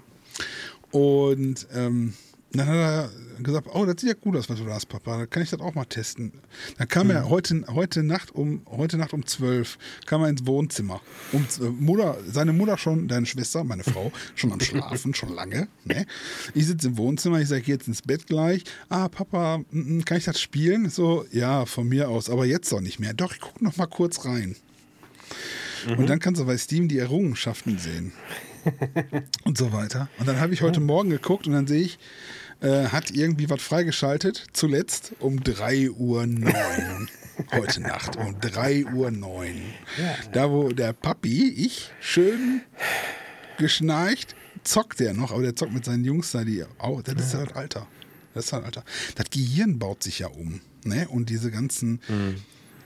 Und 0.91 1.67
ähm, 1.73 2.13
dann 2.59 2.67
hat 2.67 2.75
er 2.75 3.09
gesagt, 3.43 3.67
oh, 3.73 3.85
das 3.85 3.99
sieht 3.99 4.09
ja 4.09 4.15
gut 4.15 4.35
aus, 4.35 4.49
was 4.49 4.59
du 4.59 4.65
da 4.65 4.73
hast, 4.73 4.87
Papa. 4.87 5.17
Dann 5.17 5.29
kann 5.29 5.43
ich 5.43 5.49
das 5.49 5.59
auch 5.59 5.73
mal 5.73 5.85
testen. 5.85 6.31
Dann 6.77 6.87
kam 6.87 7.09
er 7.09 7.29
heute, 7.29 7.63
heute 7.69 8.03
Nacht 8.03 8.31
um 8.31 8.61
heute 8.69 8.97
Nacht 8.97 9.13
um 9.13 9.25
12 9.25 9.77
kam 10.05 10.23
er 10.23 10.29
ins 10.29 10.45
Wohnzimmer. 10.45 11.01
Äh, 11.33 11.63
Mutter, 11.79 12.17
seine 12.27 12.53
Mutter 12.53 12.77
schon, 12.77 13.07
deine 13.07 13.25
Schwester, 13.25 13.63
meine 13.63 13.83
Frau, 13.83 14.11
schon 14.35 14.51
am 14.51 14.59
Schlafen, 14.59 15.13
schon 15.13 15.33
lange. 15.33 15.67
Ne? 15.85 16.05
Ich 16.53 16.67
sitze 16.67 16.87
im 16.87 16.97
Wohnzimmer, 16.97 17.39
ich 17.39 17.47
sage, 17.47 17.63
jetzt 17.65 17.87
ins 17.87 18.01
Bett 18.01 18.27
gleich. 18.27 18.63
Ah, 18.89 19.07
Papa, 19.07 19.61
kann 20.05 20.17
ich 20.17 20.25
das 20.25 20.39
spielen? 20.39 20.89
So, 20.89 21.25
ja, 21.31 21.65
von 21.65 21.87
mir 21.87 22.09
aus, 22.09 22.29
aber 22.29 22.45
jetzt 22.45 22.71
doch 22.71 22.81
nicht 22.81 22.99
mehr. 22.99 23.13
Doch, 23.13 23.33
ich 23.33 23.39
gucke 23.39 23.63
noch 23.63 23.77
mal 23.77 23.87
kurz 23.87 24.25
rein. 24.25 24.55
Und 25.97 26.09
dann 26.09 26.19
kannst 26.19 26.39
du 26.39 26.45
bei 26.45 26.57
Steam 26.57 26.87
die 26.87 26.99
Errungenschaften 26.99 27.79
sehen 27.79 28.11
und 29.43 29.57
so 29.57 29.73
weiter. 29.73 30.09
Und 30.19 30.27
dann 30.27 30.39
habe 30.39 30.53
ich 30.53 30.61
heute 30.61 30.79
Morgen 30.79 31.09
geguckt 31.09 31.47
und 31.47 31.53
dann 31.53 31.65
sehe 31.65 31.81
ich, 31.81 31.97
äh, 32.61 32.85
hat 32.87 33.11
irgendwie 33.11 33.49
was 33.49 33.61
freigeschaltet, 33.61 34.45
zuletzt 34.53 35.13
um 35.19 35.39
3.09 35.39 35.91
Uhr. 35.97 37.07
heute 37.51 37.81
Nacht 37.81 38.15
um 38.15 38.35
3.09 38.39 39.23
Uhr. 39.25 39.51
Da, 40.31 40.49
wo 40.51 40.69
der 40.69 40.93
Papi, 40.93 41.49
ich, 41.49 41.91
schön 41.99 42.61
geschnarcht, 43.57 44.35
zockt 44.63 44.99
der 44.99 45.13
noch, 45.13 45.31
aber 45.31 45.41
der 45.41 45.55
zockt 45.55 45.73
mit 45.73 45.85
seinen 45.85 46.03
Jungs 46.03 46.31
da, 46.31 46.43
die 46.43 46.63
auch, 46.77 47.01
das 47.01 47.15
ist 47.15 47.33
ja 47.33 47.45
das 47.45 47.55
Alter. 47.55 47.87
Das 48.33 48.45
ist 48.45 48.53
halt 48.53 48.63
Alter. 48.63 48.83
Das 49.15 49.25
Gehirn 49.29 49.77
baut 49.77 50.03
sich 50.03 50.19
ja 50.19 50.27
um. 50.27 50.61
Ne? 50.85 51.07
Und 51.09 51.29
diese 51.29 51.51
ganzen 51.51 51.99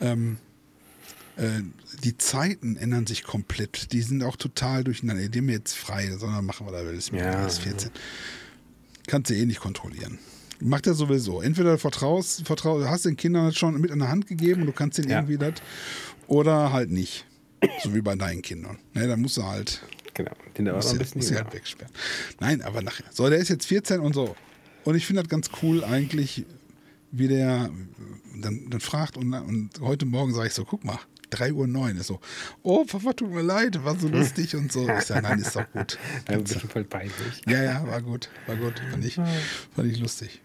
ähm, 0.02 0.38
Äh, 1.38 1.64
die 2.04 2.18
Zeiten 2.18 2.78
ändern 2.78 3.06
sich 3.08 3.24
komplett. 3.24 3.92
Die 3.92 4.02
sind 4.02 4.24
auch 4.24 4.38
total 4.38 4.84
durcheinander. 4.84 5.28
Die 5.28 5.40
haben 5.40 5.50
jetzt 5.50 5.76
frei, 5.76 6.10
sondern 6.18 6.46
machen 6.46 6.66
wir 6.66 6.72
da 6.72 6.84
das 6.84 7.12
mit 7.12 7.22
ja, 7.22 7.48
14. 7.50 7.92
Kannst 9.08 9.30
du 9.30 9.36
eh 9.36 9.46
nicht 9.46 9.60
kontrollieren. 9.60 10.20
Macht 10.60 10.88
er 10.88 10.94
sowieso. 10.94 11.42
Entweder 11.42 11.78
vertraust, 11.78 12.46
vertraust, 12.46 12.88
hast 12.88 13.06
den 13.06 13.18
Kindern 13.18 13.48
das 13.48 13.58
schon 13.58 13.80
mit 13.80 13.92
an 13.92 14.00
der 14.00 14.10
Hand 14.10 14.28
gegeben 14.28 14.62
und 14.62 14.68
du 14.68 14.74
kannst 14.74 14.98
denen 14.98 15.10
ja. 15.10 15.18
irgendwie 15.18 15.38
das, 15.38 15.56
oder 16.28 16.72
halt 16.72 16.92
nicht. 16.92 17.26
So 17.84 17.94
wie 17.96 18.02
bei 18.02 18.16
deinen 18.16 18.42
Kindern. 18.42 18.78
Ne, 18.94 19.08
da 19.08 19.18
musst 19.18 19.38
du 19.38 19.44
halt. 19.44 19.82
Genau, 20.14 20.32
den 20.58 20.66
da 20.66 20.78
auch 20.78 20.90
ein 20.90 20.98
bisschen 20.98 21.36
halt 21.36 21.54
wegsperren. 21.54 21.92
Nein, 22.40 22.62
aber 22.62 22.82
nachher. 22.82 23.06
So, 23.12 23.30
der 23.30 23.40
ist 23.40 23.50
jetzt 23.50 23.66
14 23.66 24.00
und 24.00 24.14
so. 24.14 24.36
Und 24.86 24.96
ich 24.96 25.06
finde 25.06 25.24
das 25.24 25.30
ganz 25.30 25.50
cool 25.62 25.84
eigentlich, 25.84 26.46
wie 27.12 27.28
der 27.28 27.70
dann, 28.42 28.70
dann 28.70 28.80
fragt 28.80 29.18
und, 29.18 29.34
und 29.34 29.72
heute 29.82 30.06
Morgen 30.06 30.34
sage 30.34 30.48
ich 30.48 30.54
so, 30.54 30.64
guck 30.64 30.86
mal, 30.86 31.00
3 31.36 31.54
Uhr 31.54 31.68
9 31.68 31.98
ist 31.98 32.08
so, 32.08 32.20
oh 32.64 32.86
Papa, 32.86 33.14
tut 33.14 33.32
mir 33.32 33.42
leid, 33.42 33.84
war 33.84 33.98
so 33.98 34.08
lustig 34.08 34.56
und 34.56 34.72
so. 34.72 34.88
Ich 34.90 35.06
sage, 35.06 35.22
nein, 35.22 35.40
ist 35.40 35.56
doch 35.56 35.70
gut. 35.72 35.98
Ein 36.28 36.44
bisschen 36.44 36.70
voll 36.70 36.84
peinlich. 36.84 37.14
Ja, 37.48 37.64
ja, 37.64 37.88
war 37.88 38.02
gut, 38.02 38.30
war 38.48 38.56
gut, 38.56 38.82
fand 38.92 39.06
ich, 39.06 39.16
fand 39.16 39.92
ich 39.92 40.00
lustig. 40.00 40.42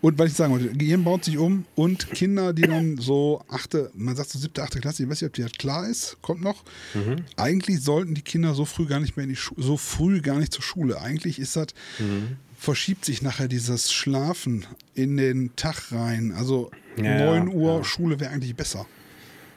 Und 0.00 0.18
was 0.18 0.30
ich 0.30 0.34
sagen 0.34 0.52
wollte, 0.52 0.68
Gehirn 0.68 1.04
baut 1.04 1.24
sich 1.24 1.38
um 1.38 1.64
und 1.74 2.10
Kinder, 2.10 2.52
die 2.52 2.62
dann 2.62 2.96
so 2.96 3.44
achte, 3.48 3.90
man 3.94 4.16
sagt 4.16 4.30
so 4.30 4.38
siebte, 4.38 4.62
achte 4.62 4.80
Klasse, 4.80 5.02
ich 5.02 5.08
weiß 5.08 5.20
nicht, 5.20 5.28
ob 5.28 5.34
die 5.34 5.42
das 5.42 5.52
klar 5.52 5.88
ist, 5.88 6.16
kommt 6.22 6.42
noch. 6.42 6.64
Mhm. 6.94 7.24
Eigentlich 7.36 7.82
sollten 7.82 8.14
die 8.14 8.22
Kinder 8.22 8.54
so 8.54 8.64
früh 8.64 8.86
gar 8.86 9.00
nicht 9.00 9.16
mehr 9.16 9.24
in 9.24 9.30
die 9.30 9.36
Schule, 9.36 9.62
so 9.62 9.76
früh 9.76 10.20
gar 10.20 10.38
nicht 10.38 10.52
zur 10.52 10.62
Schule. 10.62 11.00
Eigentlich 11.00 11.38
ist 11.38 11.56
das, 11.56 11.68
mhm. 11.98 12.36
verschiebt 12.58 13.04
sich 13.04 13.22
nachher 13.22 13.48
dieses 13.48 13.92
Schlafen 13.92 14.66
in 14.94 15.16
den 15.16 15.54
Tag 15.56 15.92
rein. 15.92 16.32
Also 16.32 16.70
ja, 16.96 17.26
9 17.26 17.48
Uhr 17.48 17.78
ja. 17.78 17.84
Schule 17.84 18.20
wäre 18.20 18.30
eigentlich 18.30 18.56
besser. 18.56 18.86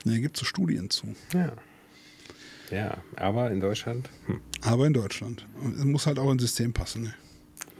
Da 0.05 0.17
gibt 0.17 0.37
es 0.37 0.41
so 0.41 0.45
Studien 0.45 0.89
zu. 0.89 1.15
Ja. 1.33 1.53
Ja, 2.71 2.97
aber 3.17 3.51
in 3.51 3.59
Deutschland. 3.59 4.09
Hm. 4.27 4.39
Aber 4.61 4.87
in 4.87 4.93
Deutschland. 4.93 5.45
Es 5.77 5.83
muss 5.83 6.07
halt 6.07 6.19
auch 6.19 6.31
ins 6.31 6.41
System 6.41 6.71
passen. 6.71 7.03
Ne? 7.03 7.13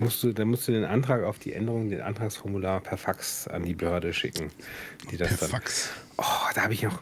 musst 0.01 0.23
du, 0.23 0.33
dann 0.33 0.49
musst 0.49 0.67
du 0.67 0.71
den 0.71 0.83
Antrag 0.83 1.23
auf 1.23 1.39
die 1.39 1.53
Änderung, 1.53 1.89
den 1.89 2.01
Antragsformular 2.01 2.81
per 2.81 2.97
Fax 2.97 3.47
an 3.47 3.63
die 3.63 3.75
Behörde 3.75 4.13
schicken. 4.13 4.51
Die 5.09 5.17
per 5.17 5.27
dann, 5.27 5.37
Fax? 5.37 5.91
Oh, 6.17 6.23
da 6.55 6.63
habe 6.63 6.73
ich 6.73 6.83
noch. 6.83 7.01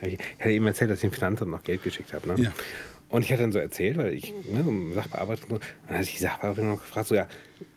Ich 0.00 0.18
hatte 0.38 0.50
eben 0.50 0.66
erzählt, 0.66 0.90
dass 0.90 0.98
ich 0.98 1.10
dem 1.10 1.12
Finanzamt 1.12 1.50
noch 1.50 1.64
Geld 1.64 1.82
geschickt 1.82 2.12
habe. 2.12 2.28
Ne? 2.28 2.44
Ja. 2.44 2.52
Und 3.08 3.24
ich 3.24 3.32
hatte 3.32 3.42
dann 3.42 3.52
so 3.52 3.58
erzählt, 3.58 3.96
weil 3.96 4.14
ich 4.14 4.32
ne, 4.50 4.62
um 4.64 4.94
Sachbearbeitung, 4.94 5.50
und 5.50 5.62
dann 5.86 5.96
hatte 5.96 6.08
ich 6.08 6.16
die 6.16 6.22
Sachbearbeiterin 6.22 6.70
noch 6.70 6.80
gefragt, 6.80 7.08
so 7.08 7.14
ja, 7.14 7.26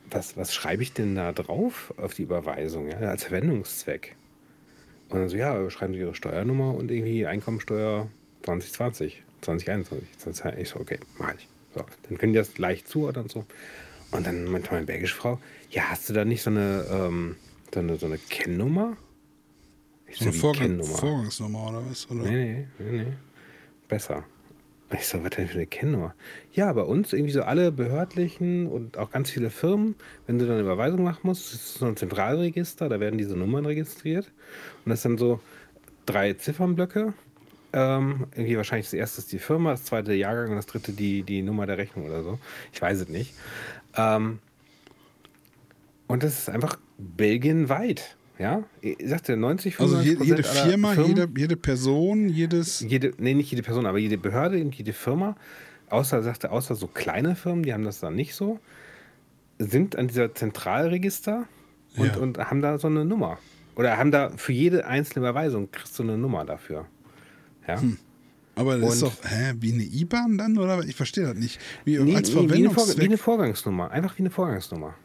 was, 0.10 0.38
was 0.38 0.54
schreibe 0.54 0.84
ich 0.84 0.94
denn 0.94 1.16
da 1.16 1.32
drauf 1.32 1.94
auf 1.98 2.14
die 2.14 2.24
Überweisung, 2.24 2.90
ja, 2.90 2.98
als 2.98 3.24
Verwendungszweck? 3.24 4.16
Und 5.12 5.20
dann 5.20 5.30
so, 5.30 5.36
ja, 5.36 5.70
schreiben 5.70 5.94
Sie 5.94 6.00
Ihre 6.00 6.16
Steuernummer 6.16 6.74
und 6.74 6.90
irgendwie 6.90 7.26
Einkommensteuer 7.26 8.08
2020, 8.44 9.22
2021. 9.42 10.62
Ich 10.62 10.70
so, 10.70 10.80
okay, 10.80 11.00
mach 11.20 11.34
ich. 11.36 11.48
So, 11.76 11.84
dann 12.08 12.18
können 12.18 12.34
die 12.34 12.40
das 12.40 12.58
leicht 12.58 12.88
zuordnen 12.88 13.24
und 13.24 13.32
so. 13.32 13.46
Und 14.12 14.26
dann 14.26 14.46
meinte 14.46 14.72
meine 14.72 14.86
belgische 14.86 15.16
Frau, 15.16 15.40
ja, 15.70 15.84
hast 15.90 16.10
du 16.10 16.14
da 16.14 16.24
nicht 16.24 16.42
so 16.42 16.50
eine, 16.50 16.86
ähm, 16.90 17.36
so 17.74 17.80
eine, 17.80 17.98
so 17.98 18.06
eine 18.06 18.18
Kennnummer? 18.18 18.96
Ich 20.08 20.18
so 20.18 20.26
eine 20.26 20.34
Vorgang 20.34 20.84
Vorgangsnummer 20.84 21.70
oder 21.70 21.82
was? 21.90 22.10
Oder? 22.10 22.24
Nee, 22.24 22.68
nee, 22.80 22.86
nee, 22.92 23.04
nee. 23.04 23.14
Besser. 23.88 24.24
Ich 24.94 25.08
so, 25.08 25.24
was 25.24 25.30
denn 25.32 25.48
für 25.48 25.56
eine 25.56 25.68
Kennnummer? 25.68 26.14
Ja, 26.54 26.72
bei 26.74 26.82
uns 26.82 27.14
irgendwie 27.14 27.32
so 27.32 27.44
alle 27.44 27.72
behördlichen 27.72 28.68
und 28.68 28.98
auch 28.98 29.10
ganz 29.10 29.30
viele 29.30 29.50
Firmen, 29.50 29.96
wenn 30.28 30.38
du 30.38 30.46
dann 30.46 30.56
eine 30.56 30.64
Überweisung 30.64 31.04
machen 31.04 31.22
musst, 31.24 31.54
das 31.54 31.62
ist 31.62 31.74
so 31.76 31.86
ein 31.86 31.96
Zentralregister, 31.96 32.90
da 32.90 33.00
werden 33.00 33.18
diese 33.18 33.38
Nummern 33.38 33.66
registriert. 33.66 34.32
Und 34.84 34.90
das 34.90 35.02
sind 35.02 35.18
so 35.20 35.40
drei 36.06 36.34
Ziffernblöcke. 36.34 37.14
Ähm, 37.74 38.28
irgendwie 38.36 38.58
wahrscheinlich 38.58 38.88
das 38.88 38.94
erste 38.94 39.22
ist 39.22 39.32
die 39.32 39.40
Firma, 39.40 39.72
das 39.72 39.86
zweite 39.86 40.14
Jahrgang 40.14 40.50
und 40.50 40.56
das 40.58 40.66
dritte 40.66 40.92
die, 40.92 41.24
die 41.24 41.42
Nummer 41.42 41.66
der 41.66 41.78
Rechnung 41.78 42.06
oder 42.06 42.22
so. 42.22 42.38
Ich 42.74 42.82
weiß 42.82 43.00
es 43.00 43.08
nicht. 43.08 43.34
Ähm, 43.96 44.40
und 46.08 46.24
das 46.24 46.40
ist 46.40 46.50
einfach 46.50 46.78
belgienweit. 46.98 48.18
Ja, 48.42 48.64
ich 48.82 48.98
sagte 49.06 49.38
90 49.38 49.80
Also 49.80 50.02
jede, 50.02 50.24
jede 50.24 50.42
Firma, 50.42 50.96
jede, 50.96 51.30
jede 51.38 51.56
Person, 51.56 52.28
jedes. 52.28 52.80
Jede, 52.80 53.14
nee, 53.20 53.36
nicht 53.36 53.52
jede 53.52 53.62
Person, 53.62 53.86
aber 53.86 54.00
jede 54.00 54.18
Behörde 54.18 54.60
und 54.60 54.74
jede 54.74 54.94
Firma, 54.94 55.36
außer, 55.92 56.24
sagte, 56.24 56.50
außer 56.50 56.74
so 56.74 56.88
kleine 56.88 57.36
Firmen, 57.36 57.62
die 57.62 57.72
haben 57.72 57.84
das 57.84 58.00
dann 58.00 58.16
nicht 58.16 58.34
so, 58.34 58.60
sind 59.60 59.96
an 59.96 60.08
dieser 60.08 60.34
Zentralregister 60.34 61.48
und, 61.98 62.08
ja. 62.08 62.18
und 62.18 62.40
haben 62.40 62.64
da 62.64 62.80
so 62.80 62.88
eine 62.88 63.06
Nummer. 63.06 63.38
Oder 63.76 63.98
haben 63.98 64.10
da 64.10 64.32
für 64.36 64.54
jede 64.54 64.88
einzelne 64.88 65.24
Überweisung 65.24 65.70
kriegst 65.70 66.00
du 66.00 66.02
eine 66.02 66.18
Nummer 66.18 66.44
dafür. 66.44 66.88
Ja. 67.68 67.80
Hm. 67.80 68.00
Aber 68.56 68.78
das 68.78 68.84
und 68.84 68.94
ist 68.94 69.02
doch, 69.04 69.30
hä, 69.30 69.54
wie 69.60 69.72
eine 69.72 69.84
IBAN 69.84 70.40
dann, 70.40 70.58
oder? 70.58 70.84
Ich 70.84 70.96
verstehe 70.96 71.26
das 71.26 71.36
nicht. 71.36 71.60
Wie, 71.86 72.00
nee, 72.00 72.16
als 72.16 72.34
nee, 72.34 72.50
wie, 72.50 72.66
eine 72.66 72.76
wie 72.76 73.06
eine 73.06 73.18
Vorgangsnummer. 73.20 73.92
Einfach 73.92 74.18
wie 74.18 74.24
eine 74.24 74.32
Vorgangsnummer. 74.32 74.96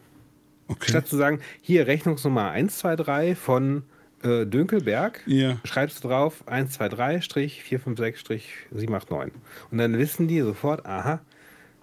Okay. 0.68 0.90
Statt 0.90 1.06
zu 1.06 1.16
sagen, 1.16 1.40
hier 1.60 1.86
Rechnungsnummer 1.86 2.50
123 2.50 3.38
von 3.38 3.84
äh, 4.22 4.46
Dönkelberg, 4.46 5.20
ja. 5.26 5.58
schreibst 5.64 6.02
du 6.02 6.08
drauf 6.08 6.42
123-456-789. 6.48 9.30
Und 9.70 9.78
dann 9.78 9.98
wissen 9.98 10.26
die 10.28 10.40
sofort, 10.40 10.86
aha, 10.86 11.20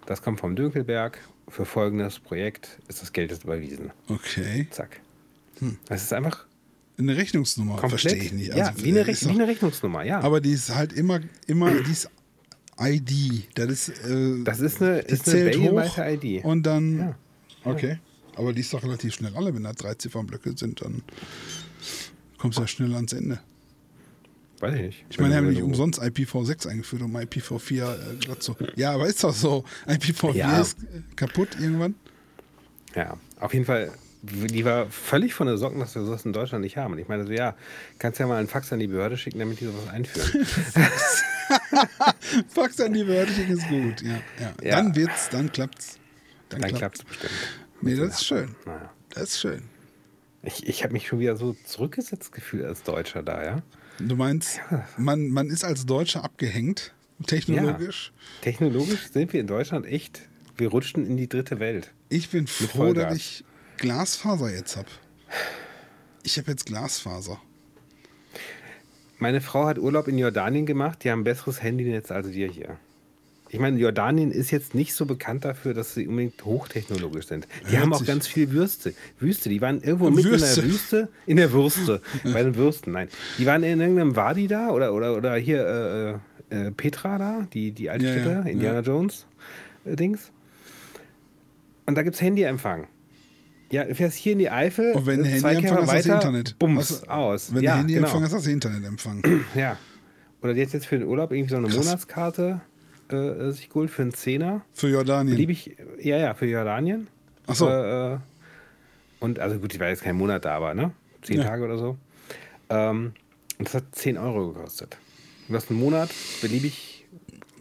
das 0.06 0.22
kommt 0.22 0.40
vom 0.40 0.56
Dönkelberg, 0.56 1.20
für 1.48 1.64
folgendes 1.64 2.18
Projekt 2.18 2.80
ist 2.88 3.00
das 3.02 3.12
Geld 3.12 3.30
jetzt 3.30 3.44
überwiesen. 3.44 3.92
Okay. 4.08 4.66
Zack. 4.70 5.00
Hm. 5.58 5.78
Das 5.86 6.02
ist 6.02 6.12
einfach 6.12 6.46
eine 6.98 7.16
Rechnungsnummer, 7.16 7.78
verstehe 7.88 8.16
ich 8.16 8.32
nicht. 8.32 8.52
Also, 8.52 8.64
ja, 8.64 8.72
wie 8.76 8.90
eine, 8.90 9.06
Rech 9.06 9.24
wie 9.24 9.30
eine, 9.30 9.48
Rechnungsnummer, 9.48 10.04
ja. 10.04 10.20
Aber 10.20 10.40
die 10.40 10.52
ist 10.52 10.74
halt 10.74 10.92
immer, 10.92 11.20
immer, 11.46 11.70
die 11.70 11.90
ist 11.90 12.10
ID. 12.78 13.48
Das 13.54 13.70
ist, 13.70 13.88
äh, 13.88 14.44
das 14.44 14.60
ist 14.60 14.80
eine, 14.80 15.00
ist 15.00 15.28
eine 15.28 16.14
ID. 16.14 16.44
Und 16.44 16.64
dann, 16.64 16.98
ja. 16.98 17.16
okay. 17.64 17.98
Aber 18.36 18.52
die 18.52 18.60
ist 18.60 18.72
doch 18.72 18.82
relativ 18.82 19.14
schnell 19.14 19.36
alle. 19.36 19.54
Wenn 19.54 19.64
da 19.64 19.72
drei 19.72 19.94
Ziffernblöcke 19.94 20.56
sind, 20.56 20.80
dann 20.80 21.02
kommst 22.38 22.58
du 22.58 22.62
ja 22.62 22.68
schnell 22.68 22.94
ans 22.94 23.12
Ende. 23.12 23.38
Weiß 24.60 24.74
ich 24.74 24.80
nicht. 24.80 25.04
Ich 25.10 25.18
meine, 25.18 25.30
wir 25.30 25.36
haben 25.38 25.50
nicht 25.50 25.62
umsonst 25.62 26.00
IPv6 26.00 26.68
eingeführt, 26.68 27.02
um 27.02 27.14
IPv4 27.16 27.74
äh, 27.74 27.96
dazu. 28.26 28.56
Ja, 28.76 28.92
aber 28.92 29.06
ist 29.06 29.22
doch 29.22 29.34
so. 29.34 29.64
IPv4 29.86 30.34
ja. 30.34 30.60
ist 30.60 30.78
kaputt 31.16 31.50
irgendwann. 31.60 31.94
Ja, 32.94 33.18
auf 33.40 33.52
jeden 33.52 33.66
Fall 33.66 33.92
die 34.24 34.64
war 34.64 34.86
völlig 34.86 35.34
von 35.34 35.46
der 35.46 35.58
Socken, 35.58 35.80
dass 35.80 35.94
wir 35.94 36.02
sowas 36.02 36.24
in 36.24 36.32
Deutschland 36.32 36.64
nicht 36.64 36.76
haben. 36.76 36.94
Und 36.94 36.98
ich 36.98 37.08
meine 37.08 37.26
so, 37.26 37.32
ja, 37.32 37.54
kannst 37.98 38.18
ja 38.18 38.26
mal 38.26 38.38
einen 38.38 38.48
Fax 38.48 38.72
an 38.72 38.78
die 38.78 38.86
Behörde 38.86 39.18
schicken, 39.18 39.38
damit 39.38 39.60
die 39.60 39.66
sowas 39.66 39.88
einführen. 39.88 40.46
Fax 42.48 42.80
an 42.80 42.94
die 42.94 43.04
Behörde 43.04 43.32
schicken 43.32 43.52
ist 43.52 43.68
gut, 43.68 44.02
ja. 44.02 44.20
ja. 44.40 44.54
ja. 44.62 44.76
Dann 44.76 44.96
wird's, 44.96 45.28
dann 45.28 45.52
klappt's. 45.52 45.98
Dann, 46.48 46.62
dann 46.62 46.74
klappt 46.74 46.98
es 46.98 47.04
bestimmt. 47.04 47.32
Nee, 47.84 47.96
das 47.96 48.20
ist 48.20 48.26
schön. 48.26 48.54
Naja. 48.66 48.92
Das 49.10 49.22
ist 49.24 49.40
schön. 49.40 49.62
Ich, 50.42 50.66
ich 50.66 50.82
habe 50.82 50.92
mich 50.92 51.06
schon 51.06 51.20
wieder 51.20 51.36
so 51.36 51.56
zurückgesetzt 51.64 52.32
gefühlt 52.32 52.64
als 52.64 52.82
Deutscher 52.82 53.22
da, 53.22 53.44
ja. 53.44 53.62
Du 53.98 54.16
meinst, 54.16 54.60
ja. 54.70 54.86
man, 54.98 55.28
man 55.28 55.48
ist 55.48 55.64
als 55.64 55.86
Deutscher 55.86 56.24
abgehängt, 56.24 56.92
technologisch? 57.26 58.12
Ja. 58.14 58.42
Technologisch 58.42 59.10
sind 59.12 59.32
wir 59.32 59.40
in 59.40 59.46
Deutschland 59.46 59.86
echt, 59.86 60.22
wir 60.56 60.68
rutschen 60.68 61.06
in 61.06 61.16
die 61.16 61.28
dritte 61.28 61.60
Welt. 61.60 61.92
Ich 62.08 62.30
bin 62.30 62.46
froh, 62.46 62.92
dass 62.92 63.16
ich 63.16 63.44
Glasfaser 63.78 64.52
jetzt 64.52 64.76
habe. 64.76 64.88
Ich 66.22 66.38
habe 66.38 66.50
jetzt 66.50 66.66
Glasfaser. 66.66 67.40
Meine 69.18 69.40
Frau 69.40 69.66
hat 69.66 69.78
Urlaub 69.78 70.08
in 70.08 70.18
Jordanien 70.18 70.66
gemacht. 70.66 71.04
Die 71.04 71.10
haben 71.10 71.20
ein 71.20 71.24
besseres 71.24 71.62
Handynetz 71.62 72.10
als 72.10 72.32
wir 72.32 72.48
hier. 72.48 72.78
Ich 73.54 73.60
meine, 73.60 73.78
Jordanien 73.78 74.32
ist 74.32 74.50
jetzt 74.50 74.74
nicht 74.74 74.94
so 74.94 75.06
bekannt 75.06 75.44
dafür, 75.44 75.74
dass 75.74 75.94
sie 75.94 76.08
unbedingt 76.08 76.44
hochtechnologisch 76.44 77.28
sind. 77.28 77.46
Die 77.68 77.74
Hört 77.74 77.82
haben 77.82 77.94
auch 77.94 78.04
ganz 78.04 78.26
viel 78.26 78.50
Würste. 78.50 78.94
Wüste, 79.20 79.48
die 79.48 79.60
waren 79.60 79.80
irgendwo 79.80 80.10
mitten 80.10 80.34
in 80.34 80.40
der 80.40 80.56
Wüste, 80.64 81.08
in 81.24 81.36
der 81.36 81.52
Würste, 81.52 82.02
bei 82.24 82.42
den 82.42 82.56
Würsten, 82.56 82.92
nein. 82.92 83.06
Die 83.38 83.46
waren 83.46 83.62
in 83.62 83.80
irgendeinem 83.80 84.16
Wadi 84.16 84.48
da 84.48 84.70
oder, 84.70 84.92
oder, 84.92 85.16
oder 85.16 85.36
hier 85.36 86.20
äh, 86.50 86.66
äh, 86.66 86.72
Petra 86.72 87.16
da, 87.16 87.46
die, 87.52 87.70
die 87.70 87.90
alte 87.90 88.06
ja, 88.06 88.16
ja, 88.16 88.40
Indiana 88.40 88.80
ja. 88.80 88.80
Jones 88.80 89.24
äh, 89.84 89.94
Dings. 89.94 90.32
Und 91.86 91.94
da 91.96 92.02
gibt 92.02 92.16
es 92.16 92.22
Handyempfang. 92.22 92.88
Ja, 93.70 93.84
du 93.84 93.94
fährst 93.94 94.16
hier 94.16 94.32
in 94.32 94.40
die 94.40 94.50
Eifel. 94.50 94.94
Und 94.94 95.06
wenn 95.06 95.22
Handyempfang 95.22 95.84
ist 95.84 95.92
das 95.92 96.06
Internet. 96.06 96.58
Bums, 96.58 96.90
was, 96.90 97.08
aus. 97.08 97.54
Wenn 97.54 97.62
ja, 97.62 97.76
Handyempfang 97.76 98.14
genau. 98.14 98.26
ist 98.26 98.32
das 98.32 98.48
Internetempfang. 98.48 99.22
Ja. 99.54 99.76
Oder 100.42 100.54
die 100.54 100.62
hat 100.62 100.72
jetzt 100.72 100.86
für 100.86 100.98
den 100.98 101.06
Urlaub 101.06 101.30
irgendwie 101.30 101.50
so 101.50 101.56
eine 101.56 101.68
Krass. 101.68 101.86
Monatskarte 101.86 102.60
äh, 103.10 103.50
sich 103.50 103.68
geholt 103.68 103.90
für 103.90 104.02
einen 104.02 104.14
Zehner. 104.14 104.62
Für 104.72 104.88
Jordanien. 104.88 105.48
ich, 105.48 105.76
ja, 106.00 106.16
ja, 106.16 106.34
für 106.34 106.46
Jordanien. 106.46 107.08
Ach 107.46 107.54
so. 107.54 107.68
Äh, 107.68 108.18
und 109.20 109.38
also 109.38 109.58
gut, 109.58 109.72
ich 109.74 109.80
war 109.80 109.88
jetzt 109.88 110.02
kein 110.02 110.16
Monat 110.16 110.44
da, 110.44 110.56
aber 110.56 110.74
ne? 110.74 110.92
Zehn 111.22 111.38
ja. 111.38 111.44
Tage 111.44 111.64
oder 111.64 111.78
so. 111.78 111.96
Ähm, 112.68 113.12
und 113.58 113.68
das 113.68 113.74
hat 113.74 113.84
10 113.92 114.18
Euro 114.18 114.52
gekostet. 114.52 114.96
Du 115.48 115.54
hast 115.54 115.70
einen 115.70 115.80
Monat 115.80 116.10
beliebig 116.40 117.06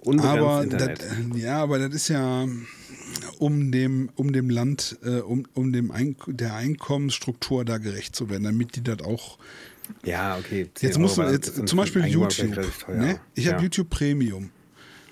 unbegrenzt 0.01 0.39
aber 0.39 0.63
Internet. 0.63 1.01
Das, 1.01 1.41
ja, 1.41 1.61
aber 1.61 1.79
das 1.79 1.93
ist 1.93 2.07
ja 2.07 2.47
um 3.39 3.71
dem, 3.71 4.09
um 4.15 4.33
dem 4.33 4.49
Land, 4.49 4.97
äh, 5.03 5.19
um, 5.19 5.45
um 5.53 5.73
dem 5.73 5.91
Eink 5.91 6.23
der 6.27 6.55
Einkommensstruktur 6.55 7.65
da 7.65 7.77
gerecht 7.77 8.15
zu 8.15 8.29
werden, 8.29 8.43
damit 8.43 8.75
die 8.75 8.83
das 8.83 9.01
auch 9.01 9.37
Ja, 10.03 10.37
okay. 10.37 10.69
Jetzt 10.79 10.97
musst 10.97 11.17
du 11.17 11.23
jetzt 11.23 11.67
zum 11.67 11.77
Beispiel 11.77 12.05
YouTube. 12.05 12.57
Ne? 12.87 13.19
Ich 13.35 13.51
habe 13.51 13.61
YouTube 13.61 13.89
Premium. 13.89 14.49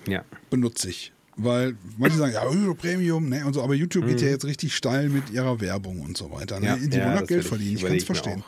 Ja. 0.06 0.24
Benutze 0.50 0.90
ich. 0.90 1.12
Weil 1.36 1.76
manche 1.96 2.18
sagen, 2.18 2.34
ja, 2.34 2.44
YouTube 2.50 2.78
Premium, 2.78 3.28
ne? 3.28 3.44
Und 3.46 3.54
so, 3.54 3.62
aber 3.62 3.74
YouTube 3.74 4.04
mhm. 4.04 4.08
geht 4.08 4.20
ja 4.20 4.28
jetzt 4.28 4.44
richtig 4.44 4.74
steil 4.74 5.08
mit 5.08 5.30
ihrer 5.30 5.60
Werbung 5.60 6.00
und 6.00 6.16
so 6.16 6.30
weiter. 6.30 6.60
Ne? 6.60 6.66
Ja, 6.66 6.76
Die 6.76 6.96
ja, 6.96 7.06
wollen 7.06 7.22
auch 7.22 7.26
Geld 7.26 7.44
verdienen, 7.44 7.76
ich 7.76 7.82
kann 7.82 7.96
es 7.96 8.04
verstehen. 8.04 8.44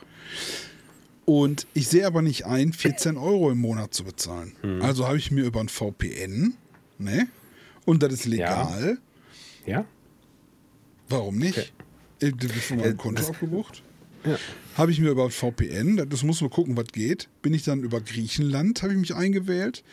Und 1.25 1.67
ich 1.73 1.89
sehe 1.89 2.07
aber 2.07 2.21
nicht 2.21 2.45
ein, 2.45 2.75
14 2.75 3.17
Euro 3.17 3.51
im 3.51 3.59
Monat 3.59 3.95
zu 3.95 4.05
bezahlen. 4.05 4.55
Mhm. 4.63 4.83
Also 4.83 5.07
habe 5.07 5.17
ich 5.17 5.31
mir 5.31 5.45
über 5.45 5.61
ein 5.61 5.71
VPN, 5.71 6.55
ne? 6.99 7.29
Und 7.87 8.03
das 8.03 8.13
ist 8.13 8.25
legal. 8.27 8.99
Ja. 9.65 9.79
ja? 9.79 9.85
Warum 11.09 11.39
nicht? 11.39 11.59
Okay. 11.59 11.69
Äh, 12.21 12.33
du 12.33 12.49
bist 12.49 12.65
von 12.65 12.79
meinem 12.79 12.97
Konto 12.97 13.27
abgebucht. 13.27 13.83
Ja. 14.25 14.39
Habe 14.77 14.91
ich 14.91 15.01
mir 15.01 15.11
über 15.11 15.31
VPN, 15.31 16.09
das 16.09 16.23
muss 16.23 16.41
man 16.41 16.51
gucken, 16.51 16.77
was 16.77 16.89
geht. 16.89 17.29
Bin 17.43 17.55
ich 17.55 17.63
dann 17.63 17.83
über 17.83 18.01
Griechenland, 18.01 18.83
habe 18.83 18.93
ich 18.93 18.99
mich 18.99 19.15
eingewählt. 19.15 19.85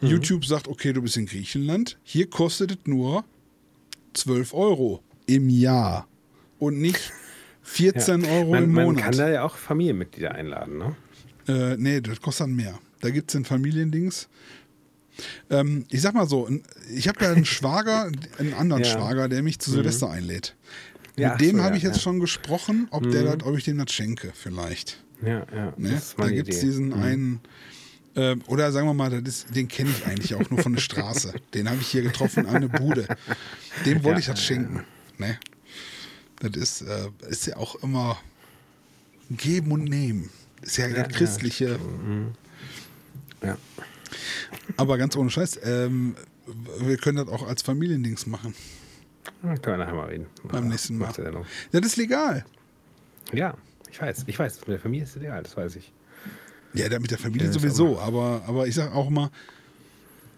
Mhm. 0.00 0.08
YouTube 0.08 0.44
sagt, 0.44 0.68
okay, 0.68 0.92
du 0.92 1.02
bist 1.02 1.16
in 1.16 1.26
Griechenland. 1.26 1.98
Hier 2.02 2.28
kostet 2.28 2.72
es 2.72 2.78
nur 2.84 3.24
12 4.14 4.54
Euro 4.54 5.02
im 5.26 5.48
Jahr 5.48 6.08
und 6.58 6.78
nicht 6.80 7.12
14 7.62 8.22
ja. 8.22 8.30
Euro 8.30 8.50
man, 8.50 8.64
im 8.64 8.72
Monat. 8.72 8.86
Man 8.86 8.96
kann 8.96 9.16
da 9.16 9.28
ja 9.28 9.42
auch 9.42 9.56
Familienmitglieder 9.56 10.32
einladen, 10.32 10.78
ne? 10.78 10.96
Äh, 11.48 11.76
nee, 11.76 12.00
das 12.00 12.20
kostet 12.20 12.46
dann 12.46 12.56
mehr. 12.56 12.78
Da 13.00 13.10
gibt 13.10 13.30
es 13.30 13.32
den 13.32 13.44
Familiendings. 13.44 14.28
Ähm, 15.50 15.84
ich 15.90 16.02
sag 16.02 16.14
mal 16.14 16.26
so, 16.26 16.48
ich 16.94 17.08
habe 17.08 17.18
da 17.18 17.32
einen 17.32 17.44
Schwager, 17.44 18.10
einen 18.38 18.54
anderen 18.54 18.84
ja. 18.84 18.90
Schwager, 18.90 19.28
der 19.28 19.42
mich 19.42 19.58
zu 19.58 19.70
Silvester 19.70 20.08
mhm. 20.08 20.12
einlädt. 20.12 20.56
Ja, 21.16 21.32
Mit 21.32 21.40
dem 21.40 21.56
so, 21.56 21.62
habe 21.62 21.76
ich 21.76 21.82
jetzt 21.82 22.02
schon 22.02 22.20
gesprochen, 22.20 22.88
ob, 22.90 23.06
mhm. 23.06 23.10
der 23.12 23.24
dat, 23.24 23.42
ob 23.42 23.56
ich 23.56 23.64
dem 23.64 23.78
das 23.78 23.90
schenke, 23.92 24.32
vielleicht. 24.34 25.02
Ja, 25.22 25.46
ja. 25.54 25.72
Ne? 25.76 26.00
Da 26.18 26.28
gibt 26.28 26.50
es 26.50 26.60
diesen 26.60 26.88
mhm. 26.88 27.02
einen. 27.02 27.40
Äh, 28.16 28.36
oder 28.46 28.72
sagen 28.72 28.86
wir 28.86 28.94
mal, 28.94 29.12
ist, 29.12 29.54
den 29.54 29.68
kenne 29.68 29.90
ich 29.90 30.06
eigentlich 30.06 30.34
auch 30.34 30.50
nur 30.50 30.60
von 30.60 30.72
der 30.72 30.80
Straße. 30.80 31.34
Den 31.54 31.68
habe 31.68 31.80
ich 31.80 31.88
hier 31.88 32.02
getroffen 32.02 32.46
an 32.46 32.62
der 32.62 32.68
Bude. 32.68 33.06
Dem 33.84 34.02
wollte 34.02 34.20
ich 34.20 34.26
das 34.26 34.42
schenken. 34.42 34.84
Ne? 35.18 35.38
Das 36.40 36.56
ist, 36.56 36.82
äh, 36.82 37.10
ist 37.28 37.46
ja 37.46 37.56
auch 37.56 37.76
immer 37.76 38.18
geben 39.30 39.72
und 39.72 39.84
nehmen. 39.84 40.30
Ist 40.62 40.78
ja, 40.78 40.88
ja 40.88 41.02
das 41.02 41.14
christliche. 41.14 41.78
Mhm. 41.78 42.32
Ja. 43.42 43.58
Aber 44.78 44.96
ganz 44.96 45.14
ohne 45.14 45.28
Scheiß, 45.28 45.60
ähm, 45.64 46.16
wir 46.80 46.96
können 46.96 47.18
das 47.18 47.28
auch 47.28 47.46
als 47.46 47.60
Familiendings 47.60 48.26
machen. 48.26 48.54
Können 49.42 49.60
wir 49.62 49.76
nachher 49.76 49.94
mal 49.94 50.08
reden. 50.08 50.26
Beim 50.44 50.68
nächsten 50.68 50.96
Mal. 50.96 51.12
Das 51.72 51.86
ist 51.86 51.96
legal. 51.96 52.46
Ja, 53.32 53.56
ich 53.90 54.00
weiß. 54.00 54.24
Ich 54.26 54.38
weiß, 54.38 54.60
mit 54.60 54.68
der 54.68 54.80
Familie 54.80 55.04
ist 55.04 55.16
es 55.16 55.22
legal, 55.22 55.42
das 55.42 55.56
weiß 55.56 55.76
ich. 55.76 55.92
Ja, 56.78 56.98
mit 56.98 57.10
der 57.10 57.18
Familie 57.18 57.46
ja, 57.46 57.52
sowieso. 57.52 57.98
Aber, 57.98 58.42
aber 58.46 58.66
ich 58.66 58.74
sage 58.74 58.92
auch 58.92 59.10
mal, 59.10 59.30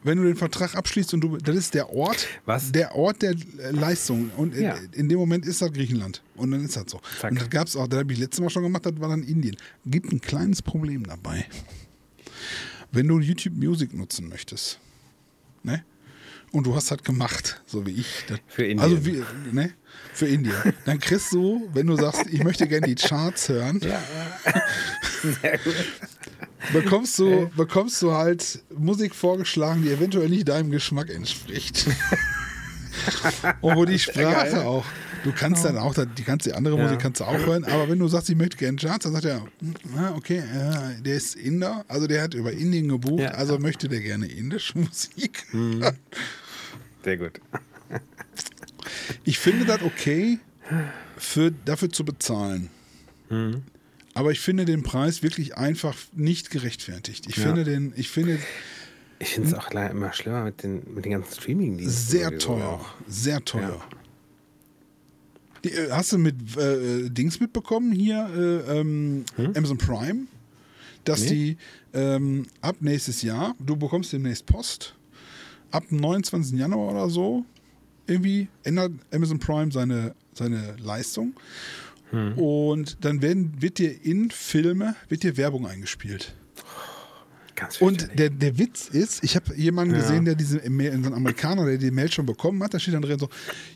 wenn 0.04 0.18
du 0.18 0.24
den 0.24 0.36
Vertrag 0.36 0.74
abschließt 0.74 1.14
und 1.14 1.20
du, 1.20 1.36
das 1.38 1.56
ist 1.56 1.74
der 1.74 1.90
Ort, 1.90 2.26
Was? 2.44 2.72
der 2.72 2.94
Ort 2.94 3.22
der 3.22 3.34
Leistung. 3.72 4.30
Und 4.36 4.54
in, 4.54 4.62
ja. 4.62 4.76
in, 4.92 5.08
dem 5.08 5.18
Moment 5.18 5.44
ist 5.46 5.60
das 5.60 5.72
Griechenland. 5.72 6.22
Und 6.36 6.50
dann 6.50 6.64
ist 6.64 6.76
das 6.76 6.84
so. 6.88 7.00
Zack. 7.20 7.32
Und 7.32 7.40
das 7.40 7.50
gab 7.50 7.66
es 7.66 7.76
auch, 7.76 7.88
das 7.88 8.00
habe 8.00 8.12
ich 8.12 8.18
letztes 8.18 8.40
Mal 8.40 8.50
schon 8.50 8.62
gemacht, 8.62 8.86
das 8.86 8.98
war 9.00 9.08
dann 9.08 9.22
Indien. 9.22 9.56
Gibt 9.86 10.12
ein 10.12 10.20
kleines 10.20 10.62
Problem 10.62 11.04
dabei. 11.04 11.46
Wenn 12.92 13.08
du 13.08 13.18
YouTube 13.18 13.54
Music 13.54 13.92
nutzen 13.92 14.28
möchtest, 14.28 14.78
ne? 15.62 15.84
Und 16.50 16.66
du 16.66 16.74
hast 16.74 16.90
das 16.90 17.02
gemacht, 17.02 17.60
so 17.66 17.84
wie 17.84 17.90
ich. 17.90 18.24
Das, 18.26 18.38
für 18.46 18.64
Indien. 18.64 18.80
Also 18.80 19.04
wie, 19.04 19.22
ne? 19.52 19.74
Für 20.14 20.26
Indien. 20.26 20.56
Dann 20.86 20.98
kriegst 20.98 21.32
du, 21.32 21.68
wenn 21.74 21.86
du 21.86 21.96
sagst, 21.96 22.26
ich 22.30 22.42
möchte 22.42 22.66
gerne 22.66 22.86
die 22.86 22.94
Charts 22.94 23.50
hören, 23.50 23.80
ja, 23.82 24.00
ja. 24.46 24.62
Sehr 25.42 25.58
gut. 25.58 25.74
Bekommst 26.72 27.18
du, 27.18 27.50
bekommst 27.56 28.02
du 28.02 28.12
halt 28.12 28.62
Musik 28.76 29.14
vorgeschlagen, 29.14 29.82
die 29.82 29.90
eventuell 29.90 30.28
nicht 30.28 30.48
deinem 30.48 30.70
Geschmack 30.70 31.10
entspricht. 31.10 31.86
Und 33.60 33.76
wo 33.76 33.84
die 33.84 33.98
Sprache 33.98 34.66
auch. 34.66 34.84
Du 35.24 35.32
kannst 35.32 35.64
dann 35.64 35.76
auch, 35.78 35.94
die 35.94 36.22
kannst 36.22 36.46
die 36.46 36.52
andere 36.52 36.78
Musik 36.78 37.00
kannst 37.00 37.20
du 37.20 37.24
auch 37.24 37.38
hören, 37.38 37.64
aber 37.64 37.88
wenn 37.88 37.98
du 37.98 38.06
sagst, 38.06 38.30
ich 38.30 38.36
möchte 38.36 38.56
gerne 38.56 38.78
Charts, 38.78 39.04
dann 39.04 39.12
sagt 39.12 39.24
er, 39.24 39.42
ah, 39.96 40.12
okay, 40.14 40.38
äh, 40.38 41.02
der 41.02 41.16
ist 41.16 41.34
Inder, 41.34 41.84
also 41.88 42.06
der 42.06 42.22
hat 42.22 42.34
über 42.34 42.52
Indien 42.52 42.88
gebucht, 42.88 43.22
ja. 43.22 43.30
also 43.32 43.58
möchte 43.58 43.88
der 43.88 44.00
gerne 44.00 44.26
indische 44.26 44.78
Musik. 44.78 45.44
Mhm. 45.52 45.84
Sehr 47.04 47.16
gut. 47.16 47.40
Ich 49.24 49.38
finde 49.38 49.64
das 49.64 49.82
okay, 49.82 50.38
für, 51.16 51.50
dafür 51.50 51.90
zu 51.90 52.04
bezahlen. 52.04 52.70
Mhm. 53.28 53.62
Aber 54.18 54.32
ich 54.32 54.40
finde 54.40 54.64
den 54.64 54.82
Preis 54.82 55.22
wirklich 55.22 55.56
einfach 55.56 55.94
nicht 56.12 56.50
gerechtfertigt. 56.50 57.26
Ich 57.28 57.36
ja. 57.36 57.44
finde 57.44 57.62
den, 57.62 57.92
ich 57.94 58.10
finde. 58.10 58.40
Ich 59.20 59.28
finde 59.28 59.50
es 59.50 59.54
auch 59.54 59.70
immer 59.70 60.12
schlimmer 60.12 60.42
mit 60.42 60.64
den, 60.64 60.82
mit 60.92 61.04
den 61.04 61.12
ganzen 61.12 61.40
Streaming-Diensten. 61.40 62.18
Sehr 62.18 62.36
teuer. 62.36 62.84
Sehr 63.06 63.44
teuer. 63.44 63.80
Ja. 63.80 63.98
Die, 65.62 65.70
äh, 65.70 65.92
hast 65.92 66.10
du 66.10 66.18
mit 66.18 66.34
äh, 66.56 67.08
Dings 67.10 67.38
mitbekommen 67.38 67.92
hier, 67.92 68.28
äh, 68.36 68.80
ähm, 68.80 69.24
hm? 69.36 69.52
Amazon 69.54 69.78
Prime, 69.78 70.26
dass 71.04 71.20
nee. 71.20 71.28
die 71.28 71.56
ähm, 71.94 72.46
ab 72.60 72.74
nächstes 72.80 73.22
Jahr, 73.22 73.54
du 73.60 73.76
bekommst 73.76 74.12
demnächst 74.12 74.46
Post, 74.46 74.96
ab 75.70 75.84
dem 75.90 75.98
29. 75.98 76.58
Januar 76.58 76.90
oder 76.90 77.08
so, 77.08 77.44
irgendwie 78.08 78.48
ändert 78.64 78.90
Amazon 79.12 79.38
Prime 79.38 79.70
seine, 79.70 80.16
seine 80.34 80.74
Leistung. 80.80 81.34
Hm. 82.10 82.38
Und 82.38 83.04
dann 83.04 83.22
werden, 83.22 83.60
wird 83.60 83.78
dir 83.78 84.04
in 84.04 84.30
Filme, 84.30 84.96
wird 85.08 85.22
dir 85.22 85.36
Werbung 85.36 85.66
eingespielt. 85.66 86.34
Und 87.80 88.18
der, 88.18 88.30
der 88.30 88.56
Witz 88.58 88.88
ist, 88.88 89.24
ich 89.24 89.34
habe 89.34 89.54
jemanden 89.56 89.94
ja. 89.94 90.00
gesehen, 90.00 90.24
der 90.24 90.36
diese 90.36 90.58
Mail, 90.70 90.92
einen 90.92 91.12
Amerikaner, 91.12 91.64
der 91.66 91.78
die 91.78 91.90
Mail 91.90 92.10
schon 92.10 92.24
bekommen 92.24 92.62
hat, 92.62 92.72
da 92.72 92.78
steht 92.78 92.94
dann 92.94 93.02
drin 93.02 93.18
so, 93.18 93.28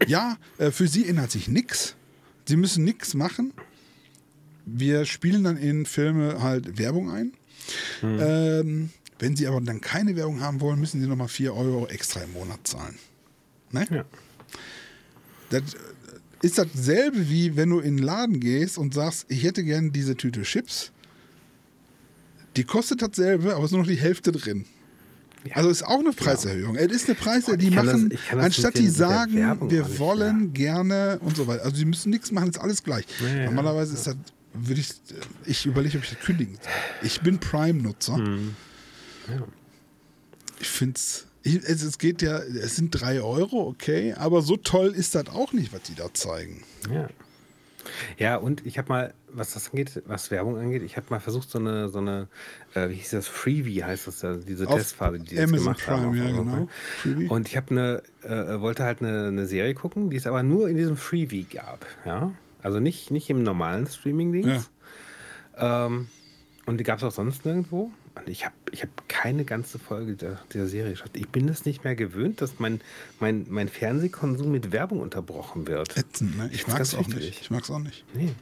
ja, 0.06 0.36
äh, 0.58 0.70
für 0.70 0.86
sie 0.86 1.08
ändert 1.08 1.32
sich 1.32 1.48
nichts. 1.48 1.96
Sie 2.46 2.56
müssen 2.56 2.84
nichts 2.84 3.14
machen. 3.14 3.52
Wir 4.64 5.04
spielen 5.04 5.44
dann 5.44 5.56
in 5.56 5.86
Filme 5.86 6.42
halt 6.42 6.78
Werbung 6.78 7.10
ein. 7.10 7.32
Hm. 8.00 8.18
Ähm, 8.20 8.90
wenn 9.18 9.36
sie 9.36 9.46
aber 9.46 9.60
dann 9.60 9.80
keine 9.80 10.16
Werbung 10.16 10.40
haben 10.40 10.60
wollen, 10.60 10.80
müssen 10.80 11.00
sie 11.00 11.06
nochmal 11.06 11.28
4 11.28 11.54
Euro 11.54 11.86
extra 11.86 12.20
im 12.22 12.32
Monat 12.32 12.66
zahlen. 12.66 12.98
Ne? 13.70 13.86
Ja. 13.90 14.04
Das 15.50 15.62
ist 16.42 16.58
dasselbe 16.58 17.30
wie 17.30 17.56
wenn 17.56 17.70
du 17.70 17.78
in 17.78 17.96
den 17.96 18.04
Laden 18.04 18.40
gehst 18.40 18.76
und 18.76 18.94
sagst, 18.94 19.26
ich 19.28 19.42
hätte 19.42 19.64
gerne 19.64 19.90
diese 19.90 20.16
Tüte 20.16 20.42
Chips 20.42 20.92
die 22.56 22.64
kostet 22.64 23.02
dasselbe, 23.02 23.54
aber 23.54 23.64
ist 23.64 23.70
nur 23.70 23.80
noch 23.80 23.88
die 23.88 23.96
Hälfte 23.96 24.32
drin. 24.32 24.64
Ja, 25.44 25.56
also 25.56 25.70
ist 25.70 25.82
auch 25.82 25.98
eine 25.98 26.12
Preiserhöhung. 26.12 26.76
Es 26.76 26.92
ist 26.92 27.08
eine 27.08 27.16
Preiserhöhung, 27.16 27.58
die 27.58 27.70
machen, 27.70 28.10
das, 28.10 28.38
anstatt 28.38 28.78
die 28.78 28.88
sagen, 28.88 29.34
wir 29.68 29.98
wollen 29.98 30.48
nicht, 30.48 30.58
ja. 30.58 30.72
gerne 30.74 31.18
und 31.20 31.36
so 31.36 31.46
weiter. 31.46 31.64
Also 31.64 31.76
sie 31.76 31.84
müssen 31.84 32.10
nichts 32.10 32.30
machen, 32.30 32.50
ist 32.50 32.60
alles 32.60 32.82
gleich. 32.84 33.06
Ja, 33.20 33.46
Normalerweise 33.46 33.94
ist 33.94 34.06
das, 34.06 34.16
würde 34.52 34.80
ich, 34.80 34.90
ich 35.46 35.66
überlege, 35.66 35.98
ob 35.98 36.04
ich 36.04 36.10
das 36.10 36.20
kündigen 36.20 36.54
soll. 36.54 36.72
Ich 37.02 37.20
bin 37.22 37.38
Prime-Nutzer. 37.38 38.16
Hm. 38.16 38.54
Ich 40.60 40.68
finde 40.68 40.94
es, 40.96 41.26
es 41.44 41.98
geht 41.98 42.22
ja, 42.22 42.38
es 42.38 42.76
sind 42.76 42.90
drei 42.90 43.20
Euro, 43.20 43.66
okay, 43.66 44.14
aber 44.14 44.42
so 44.42 44.56
toll 44.56 44.88
ist 44.88 45.14
das 45.14 45.28
auch 45.28 45.52
nicht, 45.52 45.72
was 45.72 45.82
die 45.82 45.94
da 45.94 46.12
zeigen. 46.12 46.62
Ja. 46.92 47.08
Ja, 48.16 48.36
und 48.36 48.64
ich 48.64 48.78
habe 48.78 48.88
mal, 48.88 49.14
was 49.32 49.54
das 49.54 49.70
angeht, 49.70 50.02
was 50.06 50.30
Werbung 50.30 50.56
angeht, 50.56 50.82
ich 50.82 50.96
habe 50.96 51.06
mal 51.10 51.20
versucht, 51.20 51.50
so 51.50 51.58
eine, 51.58 51.88
so 51.88 51.98
eine, 51.98 52.28
äh, 52.74 52.88
wie 52.90 52.94
hieß 52.94 53.10
das, 53.10 53.26
Freebie 53.26 53.82
heißt 53.82 54.06
das 54.06 54.22
ja, 54.22 54.36
diese 54.36 54.68
auf 54.68 54.76
Testphase, 54.76 55.18
die 55.18 55.30
die 55.30 55.34
jetzt 55.34 55.52
gemacht 55.52 55.80
Prime, 55.84 56.02
haben. 56.02 56.16
Ja, 56.16 56.30
genau. 56.30 56.68
Freebie. 57.00 57.26
Und 57.28 57.48
ich 57.48 57.56
habe 57.56 57.70
eine, 57.70 58.02
äh, 58.22 58.60
wollte 58.60 58.84
halt 58.84 59.00
eine, 59.00 59.26
eine 59.26 59.46
Serie 59.46 59.74
gucken, 59.74 60.10
die 60.10 60.16
es 60.16 60.26
aber 60.26 60.42
nur 60.42 60.68
in 60.68 60.76
diesem 60.76 60.96
Freebie 60.96 61.44
gab. 61.44 61.84
Ja? 62.04 62.32
Also 62.62 62.78
nicht, 62.78 63.10
nicht 63.10 63.28
im 63.30 63.42
normalen 63.42 63.86
Streaming-Ding. 63.86 64.48
Ja. 65.58 65.86
Ähm, 65.86 66.08
und 66.66 66.78
die 66.78 66.84
gab 66.84 66.98
es 66.98 67.04
auch 67.04 67.12
sonst 67.12 67.44
nirgendwo. 67.44 67.90
Und 68.14 68.28
ich 68.28 68.44
habe 68.44 68.54
ich 68.70 68.82
hab 68.82 69.08
keine 69.08 69.44
ganze 69.44 69.78
Folge 69.78 70.14
der, 70.14 70.38
dieser 70.52 70.66
Serie 70.66 70.92
geschaut. 70.92 71.10
Ich 71.14 71.28
bin 71.28 71.48
es 71.48 71.64
nicht 71.64 71.84
mehr 71.84 71.94
gewöhnt, 71.94 72.40
dass 72.40 72.58
mein, 72.58 72.80
mein, 73.20 73.46
mein 73.48 73.68
Fernsehkonsum 73.68 74.50
mit 74.50 74.70
Werbung 74.70 75.00
unterbrochen 75.00 75.66
wird. 75.66 75.96
Ätzend, 75.96 76.36
ne? 76.36 76.50
Ich, 76.52 76.66
mag 76.66 76.80
es 76.80 76.94
auch 76.94 77.08
nicht. 77.08 77.40
Ich 77.40 77.50
mag 77.50 77.64
es 77.64 77.70
auch 77.70 77.78
nicht. 77.78 78.04
Nee. 78.14 78.32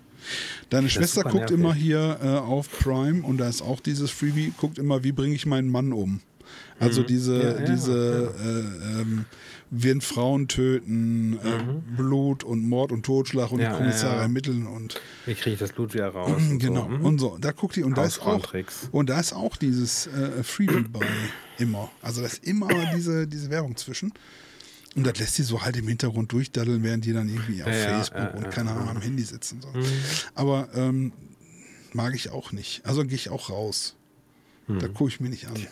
Deine 0.68 0.86
das 0.86 0.92
Schwester 0.92 1.22
guckt 1.22 1.34
nervig. 1.34 1.56
immer 1.56 1.74
hier 1.74 2.18
äh, 2.22 2.26
auf 2.26 2.70
Prime 2.70 3.22
und 3.22 3.38
da 3.38 3.48
ist 3.48 3.62
auch 3.62 3.80
dieses 3.80 4.10
Freebie, 4.10 4.52
guckt 4.56 4.78
immer, 4.78 5.02
wie 5.04 5.12
bringe 5.12 5.34
ich 5.34 5.46
meinen 5.46 5.70
Mann 5.70 5.92
um. 5.92 6.20
Also 6.78 7.02
mhm. 7.02 7.06
diese, 7.06 7.38
ja, 7.38 7.60
ja, 7.60 7.64
diese 7.64 8.34
ja. 8.36 8.98
Äh, 8.98 9.00
ähm, 9.00 9.24
werden 9.70 10.00
Frauen 10.00 10.48
töten, 10.48 11.38
äh, 11.38 11.62
mhm. 11.62 11.96
Blut 11.96 12.44
und 12.44 12.68
Mord 12.68 12.90
und 12.90 13.06
Totschlag 13.06 13.52
und 13.52 13.60
die 13.60 13.66
Kommissare 13.66 14.20
ermitteln 14.20 14.66
und 14.66 15.00
wie 15.26 15.34
kriege 15.34 15.54
ich 15.54 15.60
das 15.60 15.72
Blut 15.72 15.94
wieder 15.94 16.08
raus? 16.08 16.40
genau 16.58 16.82
so. 16.82 16.88
Mhm. 16.88 17.04
und 17.04 17.18
so. 17.18 17.38
Da 17.40 17.52
guckt 17.52 17.76
die 17.76 17.84
und 17.84 17.96
da 17.96 18.04
ist 18.04 18.20
auch 18.20 18.52
und 18.90 19.10
da 19.10 19.20
ist 19.20 19.32
auch 19.32 19.56
dieses 19.56 20.08
äh, 20.08 20.42
Freebie 20.42 20.88
bei 20.88 21.06
immer. 21.58 21.90
Also 22.02 22.20
da 22.20 22.26
ist 22.26 22.44
immer 22.44 22.68
diese 22.94 23.26
diese 23.26 23.50
Werbung 23.50 23.76
zwischen. 23.76 24.12
Und 24.96 25.06
das 25.06 25.20
lässt 25.20 25.36
sie 25.36 25.44
so 25.44 25.62
halt 25.62 25.76
im 25.76 25.86
Hintergrund 25.86 26.32
durchdaddeln, 26.32 26.82
während 26.82 27.04
die 27.04 27.12
dann 27.12 27.28
irgendwie 27.28 27.62
auf 27.62 27.72
Facebook 27.72 28.34
und 28.34 28.50
keine 28.50 28.72
Ahnung 28.72 28.88
am 28.88 29.00
Handy 29.00 29.22
sitzen. 29.22 29.60
So. 29.62 29.68
Mhm. 29.68 29.84
Aber 30.34 30.68
ähm, 30.74 31.12
mag 31.92 32.14
ich 32.16 32.30
auch 32.30 32.50
nicht. 32.50 32.84
Also 32.84 33.04
gehe 33.04 33.14
ich 33.14 33.28
auch 33.30 33.50
raus. 33.50 33.94
Hm. 34.66 34.78
Da 34.80 34.88
gucke 34.88 35.10
ich 35.10 35.20
mir 35.20 35.28
nicht 35.28 35.46
an. 35.46 35.56
Ja. 35.56 35.68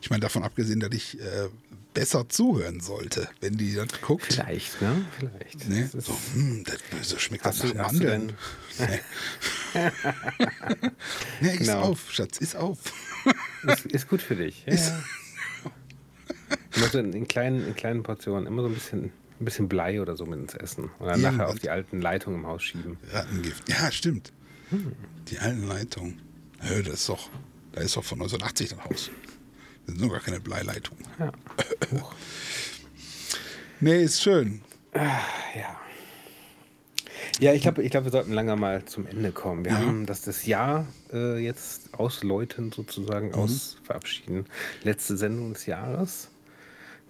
Ich 0.00 0.10
meine, 0.10 0.20
davon 0.20 0.42
abgesehen, 0.42 0.80
dass 0.80 0.92
ich 0.92 1.20
äh, 1.20 1.48
besser 1.96 2.28
zuhören 2.28 2.80
sollte, 2.80 3.26
wenn 3.40 3.56
die 3.56 3.74
das 3.74 3.88
guckt. 4.02 4.26
Vielleicht, 4.26 4.82
ne? 4.82 5.06
Vielleicht. 5.18 5.66
Nee? 5.66 5.86
So, 5.86 6.14
hm, 6.34 6.62
das, 6.64 7.08
so 7.08 7.18
schmeckt 7.18 7.46
hast 7.46 7.64
das 7.64 7.72
nach 7.72 7.90
Mandeln. 7.90 8.34
Nee. 8.78 9.00
nee, 11.40 11.56
genau. 11.56 11.62
ist 11.62 11.88
auf, 11.88 12.12
Schatz, 12.12 12.36
ist 12.36 12.54
auf. 12.54 12.78
ist, 13.66 13.86
ist 13.86 14.08
gut 14.08 14.20
für 14.20 14.36
dich. 14.36 14.64
Ja, 14.66 14.74
ja. 14.74 15.02
Immer 16.76 16.88
so 16.88 16.98
in, 16.98 17.14
in, 17.14 17.26
kleinen, 17.26 17.66
in 17.66 17.74
kleinen 17.74 18.02
Portionen, 18.02 18.46
immer 18.46 18.60
so 18.60 18.68
ein 18.68 18.74
bisschen, 18.74 19.04
ein 19.40 19.44
bisschen 19.46 19.66
Blei 19.66 20.02
oder 20.02 20.16
so 20.16 20.26
mit 20.26 20.38
ins 20.38 20.54
Essen. 20.54 20.90
Und 20.98 21.06
dann 21.06 21.22
nachher 21.22 21.48
auf 21.48 21.58
die 21.58 21.70
alten 21.70 22.02
Leitungen 22.02 22.40
im 22.40 22.46
Haus 22.46 22.62
schieben. 22.62 22.98
Rattengift. 23.10 23.66
Ja, 23.70 23.90
stimmt. 23.90 24.34
Hm. 24.68 24.92
Die 25.28 25.38
alten 25.38 25.66
Leitungen. 25.66 26.20
Ja, 26.62 26.82
das 26.82 26.92
ist 26.94 27.08
doch, 27.08 27.30
da 27.72 27.80
ist 27.80 27.96
doch 27.96 28.04
von 28.04 28.18
1980 28.20 28.68
das 28.68 28.84
Haus. 28.84 29.10
Das 29.86 29.94
sind 29.94 30.00
nur 30.00 30.10
gar 30.10 30.20
keine 30.20 30.40
Bleileitungen. 30.40 31.04
Ja. 31.18 31.32
nee, 33.80 34.02
ist 34.02 34.22
schön. 34.22 34.60
Ah, 34.92 35.20
ja. 35.54 35.80
Ja, 37.38 37.52
ich 37.52 37.62
glaube, 37.62 37.82
ich 37.82 37.90
glaub, 37.90 38.04
wir 38.04 38.10
sollten 38.10 38.32
langsam 38.32 38.60
mal 38.60 38.84
zum 38.84 39.06
Ende 39.06 39.30
kommen. 39.30 39.64
Wir 39.64 39.72
ja. 39.72 39.78
haben 39.78 40.06
das, 40.06 40.22
das 40.22 40.46
Jahr 40.46 40.86
äh, 41.12 41.38
jetzt 41.38 41.92
ausläuten, 41.94 42.72
sozusagen, 42.72 43.28
mhm. 43.28 43.34
aus 43.34 43.76
verabschieden. 43.84 44.46
Letzte 44.82 45.16
Sendung 45.16 45.52
des 45.52 45.66
Jahres. 45.66 46.30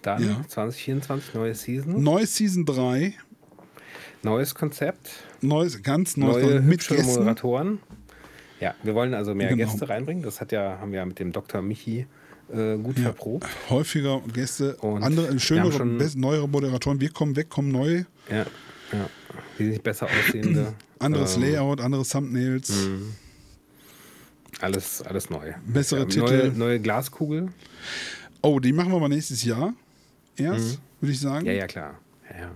Dann 0.02 0.22
ja. 0.22 0.44
2024, 0.48 1.34
neue 1.34 1.54
Season. 1.54 2.02
Neue 2.02 2.26
Season 2.26 2.64
3. 2.64 3.14
Neues 4.22 4.54
Konzept. 4.54 5.10
Neues, 5.40 5.82
ganz 5.82 6.16
neues 6.16 6.44
Neue 6.44 6.60
mit 6.60 6.90
Moderatoren. 6.90 7.78
Ja, 8.60 8.74
wir 8.82 8.94
wollen 8.94 9.14
also 9.14 9.34
mehr 9.34 9.48
genau. 9.48 9.70
Gäste 9.70 9.88
reinbringen. 9.88 10.22
Das 10.22 10.40
hat 10.40 10.50
ja, 10.50 10.78
haben 10.80 10.90
wir 10.90 10.98
ja 10.98 11.04
mit 11.04 11.18
dem 11.18 11.32
Dr. 11.32 11.62
Michi 11.62 12.06
äh, 12.52 12.76
gut 12.76 12.96
ja, 12.98 13.04
verprobt. 13.04 13.46
Häufiger 13.70 14.22
Gäste, 14.32 14.76
und 14.76 15.02
andere, 15.02 15.38
schönere, 15.38 15.84
neuere 15.84 16.48
Moderatoren. 16.48 17.00
Wir 17.00 17.10
kommen 17.10 17.36
weg, 17.36 17.48
kommen 17.48 17.70
neue. 17.70 18.06
Ja, 18.30 18.46
ja. 18.92 19.10
Wesentlich 19.58 19.82
besser 19.82 20.06
aussehende. 20.06 20.74
Anderes 20.98 21.36
ähm, 21.36 21.42
Layout, 21.42 21.80
andere 21.80 22.04
Thumbnails. 22.04 22.70
Mh. 22.70 22.98
Alles, 24.60 25.02
alles 25.02 25.28
neu. 25.28 25.52
Bessere 25.66 26.00
ja, 26.00 26.06
Titel. 26.06 26.20
Neue, 26.20 26.52
neue, 26.52 26.80
Glaskugel. 26.80 27.48
Oh, 28.40 28.58
die 28.60 28.72
machen 28.72 28.92
wir 28.92 28.98
mal 28.98 29.08
nächstes 29.08 29.44
Jahr. 29.44 29.74
Erst, 30.36 30.78
mhm. 30.78 31.00
würde 31.00 31.12
ich 31.12 31.20
sagen. 31.20 31.46
Ja, 31.46 31.52
ja, 31.52 31.66
klar. 31.66 31.98
Ja, 32.30 32.40
ja. 32.40 32.50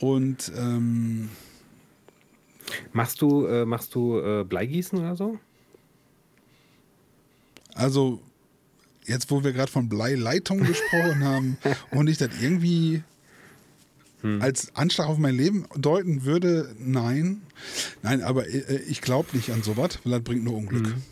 Und 0.00 0.52
ähm, 0.56 1.30
machst 2.92 3.22
du, 3.22 3.46
äh, 3.46 3.64
machst 3.64 3.94
du 3.94 4.18
äh, 4.18 4.44
Bleigießen 4.44 4.98
oder 4.98 5.16
so? 5.16 5.38
Also, 7.74 8.20
jetzt 9.08 9.30
wo 9.30 9.42
wir 9.42 9.52
gerade 9.52 9.70
von 9.70 9.88
Bleileitung 9.88 10.60
gesprochen 10.60 11.24
haben 11.24 11.58
und 11.90 12.08
ich 12.08 12.18
das 12.18 12.30
irgendwie 12.40 13.02
hm. 14.22 14.42
als 14.42 14.74
Anschlag 14.74 15.08
auf 15.08 15.18
mein 15.18 15.34
Leben 15.34 15.66
deuten 15.76 16.24
würde, 16.24 16.74
nein. 16.78 17.42
Nein, 18.02 18.22
aber 18.22 18.46
äh, 18.46 18.82
ich 18.88 19.00
glaube 19.00 19.36
nicht 19.36 19.50
an 19.50 19.62
sowas, 19.62 19.98
weil 20.04 20.12
das 20.12 20.22
bringt 20.22 20.44
nur 20.44 20.54
Unglück. 20.54 20.86
Hm. 20.86 21.02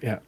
Ja. 0.00 0.20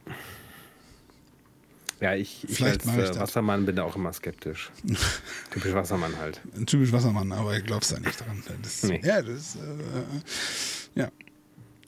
Ja, 2.01 2.15
ich, 2.15 2.49
ich 2.49 2.63
als 2.63 2.83
äh, 2.87 3.19
Wassermann 3.19 3.67
bin 3.67 3.75
da 3.75 3.83
auch 3.83 3.95
immer 3.95 4.11
skeptisch. 4.11 4.71
Typisch 5.51 5.73
Wassermann 5.73 6.17
halt. 6.17 6.41
Typisch 6.65 6.91
Wassermann, 6.91 7.31
aber 7.31 7.55
ich 7.55 7.63
glaub's 7.63 7.89
da 7.89 7.99
nicht 7.99 8.19
dran. 8.19 8.41
Das, 8.63 8.81
nee. 8.83 8.99
Ja, 9.03 9.21
das 9.21 9.55
äh, 9.55 10.99
ja. 10.99 11.11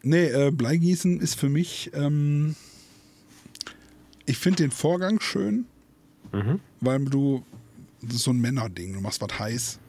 Nee, 0.03 0.25
äh, 0.25 0.51
Bleigießen 0.51 1.19
ist 1.19 1.39
für 1.39 1.49
mich, 1.49 1.89
ähm, 1.95 2.55
ich 4.25 4.37
finde 4.37 4.63
den 4.63 4.71
Vorgang 4.71 5.19
schön, 5.19 5.65
mhm. 6.31 6.59
weil 6.79 7.03
du, 7.05 7.45
das 8.01 8.15
ist 8.15 8.23
so 8.23 8.31
ein 8.31 8.39
Männerding, 8.39 8.93
du 8.93 9.01
machst 9.01 9.21
was 9.21 9.39
heiß 9.39 9.79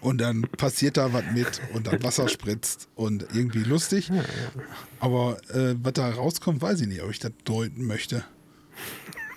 und 0.00 0.20
dann 0.20 0.42
passiert 0.42 0.96
da 0.96 1.12
was 1.12 1.24
mit 1.32 1.60
und 1.74 1.86
dann 1.88 2.02
Wasser 2.02 2.28
spritzt 2.28 2.88
und 2.94 3.26
irgendwie 3.34 3.64
lustig. 3.64 4.12
Aber 5.00 5.38
äh, 5.50 5.74
was 5.82 5.94
da 5.94 6.08
rauskommt, 6.10 6.62
weiß 6.62 6.80
ich 6.82 6.86
nicht, 6.88 7.02
ob 7.02 7.10
ich 7.10 7.18
das 7.18 7.32
deuten 7.44 7.86
möchte. 7.86 8.24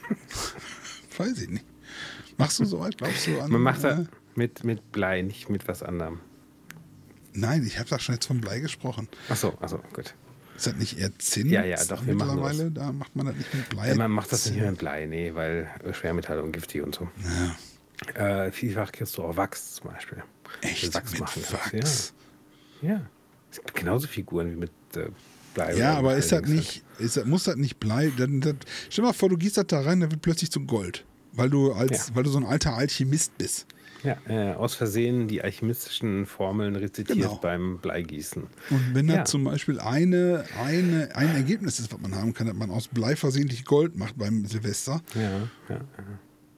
weiß 1.17 1.41
ich 1.41 1.49
nicht. 1.49 1.65
Machst 2.37 2.59
du 2.59 2.65
so 2.65 2.79
weit? 2.79 2.97
Glaubst 2.97 3.25
du 3.25 3.39
an? 3.39 3.51
Man 3.51 3.61
macht 3.61 3.83
das 3.83 3.99
äh, 3.99 4.05
mit, 4.35 4.63
mit 4.63 4.91
Blei, 4.91 5.21
nicht 5.23 5.49
mit 5.49 5.67
was 5.67 5.81
anderem. 5.81 6.19
Nein, 7.33 7.65
ich 7.65 7.79
habe 7.79 7.89
da 7.89 7.99
schon 7.99 8.15
jetzt 8.15 8.25
von 8.25 8.39
Blei 8.39 8.59
gesprochen. 8.59 9.07
Achso, 9.27 9.57
achso, 9.59 9.79
gut. 9.93 10.13
Ist 10.59 10.67
das 10.67 10.75
nicht 10.75 10.99
eher 10.99 11.17
Zinn? 11.19 11.49
Ja, 11.49 11.63
ja, 11.63 11.81
doch, 11.85 12.05
wir 12.05 12.13
mittlerweile? 12.13 12.65
Machen 12.65 12.73
das. 12.73 12.83
Da 12.83 12.91
macht 12.91 13.15
man 13.15 13.27
das 13.27 13.35
nicht 13.37 13.53
mit 13.53 13.69
Blei. 13.69 13.87
Ja, 13.87 13.95
man 13.95 14.11
macht 14.11 14.29
das 14.33 14.51
nicht 14.51 14.59
mit 14.61 14.77
Blei, 14.77 15.05
nee, 15.05 15.33
weil 15.33 15.69
Schwermetalle 15.93 16.43
und 16.43 16.51
giftig 16.51 16.81
und 16.81 16.93
so. 16.93 17.07
Ja. 18.17 18.45
Äh, 18.45 18.51
vielfach 18.51 18.91
kriegst 18.91 19.17
du 19.17 19.23
auch 19.23 19.37
Wachs 19.37 19.75
zum 19.75 19.91
Beispiel. 19.91 20.21
Echt? 20.59 20.93
Wachs 20.93 21.13
mit 21.13 21.21
machen 21.21 21.43
Wachs? 21.49 22.13
Ja. 22.81 22.89
ja. 22.89 23.01
Es 23.49 23.59
gibt 23.59 23.73
genauso 23.73 24.07
Figuren 24.07 24.51
wie 24.51 24.55
mit 24.57 24.71
äh, 24.97 25.07
Blei. 25.53 25.77
Ja, 25.77 25.97
aber 25.97 26.17
ist 26.17 26.33
das 26.33 26.41
nicht, 26.41 26.83
ist 26.97 27.15
das, 27.15 27.23
muss 27.23 27.45
das 27.45 27.55
nicht 27.55 27.79
Blei? 27.79 28.11
Dann, 28.17 28.41
das, 28.41 28.55
stell 28.89 29.05
mal 29.05 29.13
vor, 29.13 29.29
du 29.29 29.37
gießt 29.37 29.55
das 29.55 29.67
da 29.67 29.79
rein, 29.79 30.01
dann 30.01 30.11
wird 30.11 30.21
plötzlich 30.21 30.51
zu 30.51 30.59
Gold. 30.65 31.05
Weil 31.31 31.49
du, 31.49 31.71
als, 31.71 32.09
ja. 32.09 32.15
weil 32.15 32.23
du 32.23 32.31
so 32.31 32.37
ein 32.37 32.45
alter 32.45 32.73
Alchemist 32.73 33.37
bist. 33.37 33.65
Ja, 34.03 34.17
äh, 34.27 34.53
aus 34.53 34.75
Versehen 34.75 35.27
die 35.27 35.41
alchemistischen 35.41 36.25
Formeln 36.25 36.75
rezitiert 36.75 37.17
genau. 37.17 37.39
beim 37.41 37.79
Bleigießen. 37.79 38.43
Und 38.69 38.93
wenn 38.93 39.09
ja. 39.09 39.17
da 39.17 39.25
zum 39.25 39.43
Beispiel 39.43 39.79
eine, 39.79 40.45
eine, 40.63 41.09
ein 41.15 41.35
Ergebnis 41.35 41.79
ist, 41.79 41.91
was 41.93 41.99
man 41.99 42.15
haben 42.15 42.33
kann, 42.33 42.47
dass 42.47 42.55
man 42.55 42.71
aus 42.71 42.87
Blei 42.87 43.15
versehentlich 43.15 43.65
Gold 43.65 43.97
macht 43.97 44.17
beim 44.17 44.45
Silvester. 44.45 45.01
Ja, 45.15 45.21
ja, 45.21 45.75
ja. 45.75 45.81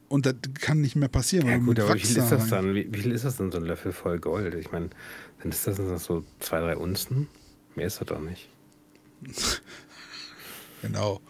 Und 0.07 0.25
das 0.25 0.35
kann 0.59 0.81
nicht 0.81 0.95
mehr 0.95 1.07
passieren. 1.07 1.47
Ja, 1.47 1.57
gut, 1.57 1.79
aber 1.79 1.95
wie 1.95 1.99
viel 1.99 2.17
ist 2.17 2.31
das 2.31 2.49
dann? 2.49 2.75
Wie, 2.75 2.87
wie, 2.91 2.99
viel 2.99 3.11
ist 3.13 3.23
das 3.23 3.37
denn, 3.37 3.49
so 3.49 3.57
ein 3.57 3.63
Löffel 3.63 3.93
voll 3.93 4.19
Gold? 4.19 4.53
Ich 4.55 4.71
meine, 4.71 4.89
dann 5.41 5.51
ist 5.51 5.65
das 5.65 5.77
so 6.03 6.25
zwei, 6.39 6.59
drei 6.59 6.75
Unzen. 6.75 7.27
Mehr 7.75 7.87
ist 7.87 8.01
das 8.01 8.07
doch 8.07 8.19
nicht. 8.19 8.49
genau. 10.81 11.21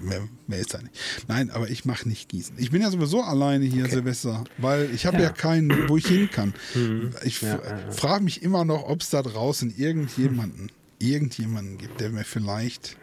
Mehr, 0.00 0.28
mehr, 0.46 0.58
ist 0.58 0.74
da 0.74 0.82
nicht. 0.82 0.94
Nein, 1.28 1.50
aber 1.50 1.70
ich 1.70 1.84
mache 1.84 2.08
nicht 2.08 2.28
Gießen. 2.28 2.56
Ich 2.58 2.70
bin 2.70 2.82
ja 2.82 2.90
sowieso 2.90 3.22
alleine 3.22 3.64
hier, 3.64 3.84
okay. 3.84 3.94
Silvester, 3.94 4.44
weil 4.58 4.90
ich 4.94 5.06
habe 5.06 5.16
ja. 5.18 5.24
ja. 5.24 5.30
keinen, 5.30 5.88
wo 5.88 5.96
ich 5.96 6.06
hin 6.06 6.28
kann. 6.30 6.52
Mhm. 6.74 7.14
Ich 7.24 7.40
ja, 7.40 7.56
ja, 7.56 7.90
frage 7.90 8.24
mich 8.24 8.42
immer 8.42 8.64
noch, 8.64 8.84
ob 8.84 9.00
es 9.00 9.10
da 9.10 9.22
draußen 9.22 9.74
irgendjemanden, 9.76 10.70
irgendjemanden 10.98 11.78
gibt, 11.78 12.00
der 12.00 12.10
mir 12.10 12.24
vielleicht, 12.24 12.96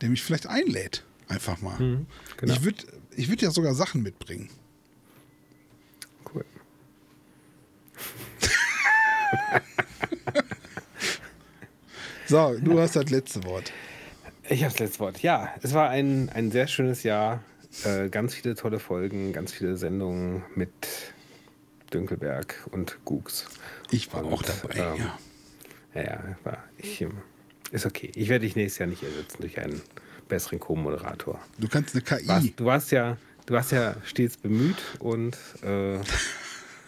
der 0.00 0.08
mich 0.08 0.22
vielleicht 0.22 0.46
einlädt. 0.46 1.04
Einfach 1.28 1.60
mal. 1.60 1.78
Mhm, 1.78 2.06
genau. 2.38 2.54
Ich 2.54 2.62
würde 2.64 2.84
ich 3.14 3.28
würde 3.28 3.44
ja 3.44 3.50
sogar 3.50 3.74
Sachen 3.74 4.02
mitbringen. 4.02 4.48
Cool. 6.32 6.44
so, 12.26 12.56
du 12.60 12.78
hast 12.78 12.96
das 12.96 13.10
letzte 13.10 13.42
Wort. 13.44 13.72
Ich 14.50 14.64
habe 14.64 14.72
das 14.72 14.78
letzte 14.78 15.00
Wort. 15.00 15.22
Ja, 15.22 15.54
es 15.62 15.74
war 15.74 15.90
ein, 15.90 16.30
ein 16.30 16.50
sehr 16.50 16.68
schönes 16.68 17.02
Jahr. 17.02 17.42
Äh, 17.84 18.08
ganz 18.08 18.34
viele 18.34 18.54
tolle 18.54 18.78
Folgen, 18.78 19.32
ganz 19.32 19.52
viele 19.52 19.76
Sendungen 19.76 20.42
mit 20.54 20.70
Dünkelberg 21.92 22.66
und 22.70 22.98
Gooks. 23.04 23.46
Ich 23.90 24.12
war 24.12 24.24
und, 24.24 24.32
auch 24.32 24.42
dabei, 24.42 24.74
ähm, 24.74 24.96
ja. 24.96 25.18
Ja, 25.94 26.02
ja, 26.02 26.36
war, 26.44 26.64
ich, 26.78 27.04
ist 27.72 27.86
okay. 27.86 28.10
Ich 28.14 28.28
werde 28.28 28.46
dich 28.46 28.56
nächstes 28.56 28.78
Jahr 28.78 28.88
nicht 28.88 29.02
ersetzen 29.02 29.38
durch 29.40 29.58
einen 29.58 29.82
besseren 30.28 30.60
Co-Moderator. 30.60 31.38
Du 31.58 31.68
kannst 31.68 31.94
eine 31.94 32.02
KI. 32.02 32.26
Warst, 32.28 32.48
du 32.56 32.64
warst 32.64 32.90
ja, 32.90 33.16
du 33.46 33.54
warst 33.54 33.72
ja 33.72 33.96
stets 34.04 34.36
bemüht 34.38 34.78
und 34.98 35.36
äh, 35.62 35.98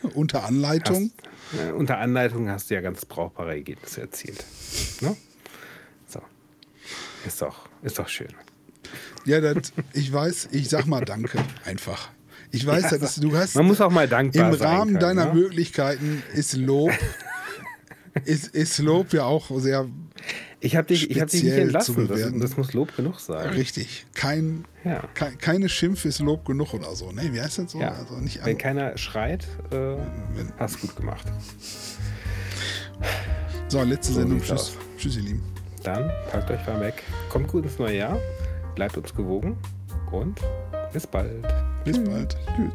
unter 0.15 0.45
Anleitung. 0.45 1.13
Hast, 1.53 1.61
äh, 1.61 1.73
unter 1.73 1.99
Anleitung 1.99 2.49
hast 2.49 2.71
du 2.71 2.75
ja 2.75 2.81
ganz 2.81 3.05
brauchbare 3.05 3.53
Ergebnisse 3.53 4.03
erzielt. 4.03 4.45
Ne? 5.01 5.17
Ist 7.27 7.43
doch, 7.43 7.69
ist 7.83 7.99
doch 7.99 8.09
schön. 8.09 8.29
Ja, 9.25 9.41
das, 9.41 9.73
ich 9.93 10.13
weiß, 10.13 10.49
ich 10.53 10.69
sag 10.69 10.87
mal 10.87 11.05
Danke 11.05 11.39
einfach. 11.65 12.09
Ich 12.51 12.67
weiß, 12.67 12.91
ja, 12.91 12.99
dass 12.99 13.17
du 13.17 13.37
hast. 13.37 13.55
Man 13.55 13.67
muss 13.67 13.81
auch 13.81 13.91
mal 13.91 14.09
dankbar 14.09 14.53
Im 14.53 14.61
Rahmen 14.61 14.87
können, 14.87 15.01
deiner 15.01 15.27
ne? 15.27 15.35
Möglichkeiten 15.35 16.23
ist 16.35 16.57
Lob, 16.57 16.91
ist, 18.25 18.49
ist 18.49 18.79
Lob 18.79 19.13
ja 19.13 19.25
auch 19.25 19.51
sehr 19.61 19.87
ich 20.63 20.77
habe 20.77 20.87
dich, 20.89 21.09
hab 21.19 21.29
dich 21.29 21.43
nicht 21.43 21.55
entlassen. 21.55 22.07
Das, 22.07 22.21
das, 22.39 22.57
muss 22.59 22.75
Lob 22.75 22.95
genug 22.95 23.19
sein. 23.19 23.49
Richtig. 23.51 24.07
Kein, 24.13 24.67
ja. 24.85 25.09
ke 25.15 25.33
keine 25.39 25.71
Schimpf 25.71 26.05
ist 26.05 26.19
Lob 26.21 26.45
genug 26.45 26.75
oder 26.75 26.95
so. 26.95 27.13
Ne? 27.13 27.31
Wie 27.33 27.41
heißt 27.41 27.59
das 27.59 27.73
so? 27.73 27.81
Ja. 27.81 27.93
Also 27.93 28.17
nicht 28.17 28.45
Wenn 28.45 28.59
keiner 28.59 28.97
schreit, 28.99 29.49
äh, 29.73 29.97
hast 30.59 30.77
du 30.77 30.87
gut 30.87 30.97
gemacht. 30.97 31.27
So, 33.69 33.83
letzte 33.83 34.13
so 34.13 34.21
Sendung. 34.21 34.43
Tschüss. 34.43 34.77
Tschüss, 34.99 35.17
ihr 35.17 35.23
Lieben. 35.23 35.60
Dann 35.83 36.11
packt 36.31 36.51
euch 36.51 36.67
mal 36.67 36.81
weg. 36.81 37.03
Kommt 37.31 37.49
gut 37.49 37.65
ins 37.65 37.79
neue 37.79 37.97
Jahr. 37.97 38.19
Bleibt 38.75 38.97
uns 38.97 39.15
gewogen. 39.15 39.57
Und 40.11 40.41
bis 40.93 41.07
bald. 41.07 41.47
Bis 41.85 41.97
Tschüss. 41.97 42.09
bald. 42.09 42.37
Tschüss. 42.57 42.73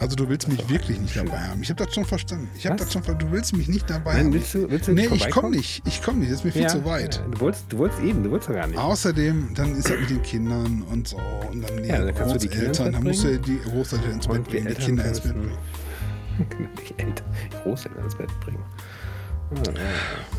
Also 0.00 0.14
du 0.14 0.28
willst 0.28 0.46
mich 0.46 0.68
wirklich 0.68 1.00
nicht 1.00 1.16
dabei 1.16 1.38
haben. 1.40 1.60
Ich 1.60 1.70
habe 1.70 1.84
das 1.84 1.92
schon 1.92 2.04
verstanden. 2.04 2.48
Ich 2.56 2.64
habe 2.68 2.76
das 2.76 2.92
schon 2.92 3.02
verstanden. 3.02 3.30
Du 3.30 3.36
willst 3.36 3.56
mich 3.56 3.66
nicht 3.66 3.90
dabei 3.90 4.12
Nein, 4.14 4.26
haben. 4.26 4.32
willst 4.34 4.54
du, 4.54 4.70
willst 4.70 4.86
du 4.86 4.92
nee, 4.92 5.08
nicht 5.08 5.26
ich 5.26 5.30
komme 5.32 5.50
nicht. 5.50 5.82
Ich 5.88 6.00
komme 6.00 6.20
nicht. 6.20 6.30
Das 6.30 6.38
ist 6.38 6.44
mir 6.44 6.52
viel 6.52 6.62
Ja, 6.62 6.68
zu 6.68 6.84
weit. 6.84 7.16
ja, 7.16 7.22
Du 7.28 7.40
wolltest, 7.40 7.72
du 7.72 7.78
wolltest 7.78 8.02
eben, 8.02 8.22
du 8.22 8.30
wolltest 8.30 8.48
doch 8.50 8.54
gar 8.54 8.68
nicht. 8.68 8.78
Außerdem, 8.78 9.48
dann 9.56 9.74
ist 9.76 9.90
das 9.90 9.98
mit 9.98 10.10
den 10.10 10.22
Kindern 10.22 10.82
und 10.82 11.08
so. 11.08 11.16
Und 11.50 11.68
dann 11.68 11.82
die 11.82 11.88
Ja, 11.88 11.98
dann 12.04 12.14
kannst 12.14 12.36
du 12.36 12.38
die. 12.38 12.46
Bett 12.48 12.78
Dann 12.78 13.02
musst 13.02 13.24
du 13.24 13.28
bringen. 13.28 13.42
die 13.42 13.70
Großeltern 13.70 14.12
ins 14.12 14.28
Bett 14.28 14.36
die 14.36 14.50
bringen, 14.50 14.62
die 14.66 14.68
Eltern 14.68 14.84
Kinder 14.86 15.04
ins 15.04 15.20
Bett 15.20 15.32
bringen. 15.34 15.58
Genau, 16.38 16.68
die 16.88 17.02
Eltern, 17.02 17.26
die 17.52 17.56
Großeltern 17.64 18.04
ins 18.04 18.14
Bett 18.14 18.30
bringen. 18.40 18.62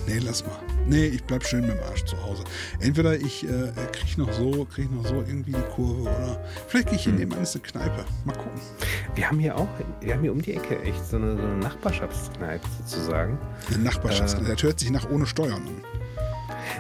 Nee, 0.08 0.20
lass 0.20 0.46
mal. 0.46 0.56
Nee, 0.86 1.06
ich 1.06 1.24
bleib 1.24 1.44
schön 1.44 1.62
mit 1.68 1.72
dem 1.78 1.84
Arsch 1.84 2.04
zu 2.06 2.22
Hause. 2.24 2.44
Entweder 2.80 3.16
ich 3.16 3.44
äh, 3.48 3.72
krieg 3.92 4.18
noch 4.18 4.32
so, 4.34 4.66
krieg 4.66 4.92
noch 4.92 5.06
so 5.06 5.16
irgendwie 5.16 5.52
die 5.52 5.62
Kurve 5.76 6.02
oder 6.02 6.44
vielleicht 6.68 6.88
gehe 6.90 6.98
ich 6.98 7.04
hier 7.04 7.14
Hm. 7.14 7.20
nebenan 7.20 7.44
ist 7.44 7.56
eine 7.56 7.64
Kneipe. 7.64 8.06
Mal 8.26 8.36
gucken. 8.36 8.60
Wir 9.16 9.28
haben 9.28 9.40
hier 9.40 9.56
auch, 9.56 9.68
wir 10.02 10.14
haben 10.14 10.22
hier 10.22 10.32
um 10.32 10.42
die 10.42 10.54
Ecke 10.54 10.80
echt 10.82 11.06
so 11.06 11.18
eine, 11.18 11.36
so 11.38 11.44
eine 11.44 11.58
Nachbarschaftskneipe 11.58 12.66
sozusagen. 12.86 13.38
Eine 13.74 13.84
Nachbarschaft. 13.84 14.40
Äh. 14.42 14.46
Das 14.46 14.64
hört 14.64 14.80
sich 14.80 14.90
nach 14.92 15.10
ohne 15.10 15.26
Steuern 15.26 15.54
an. 15.54 15.84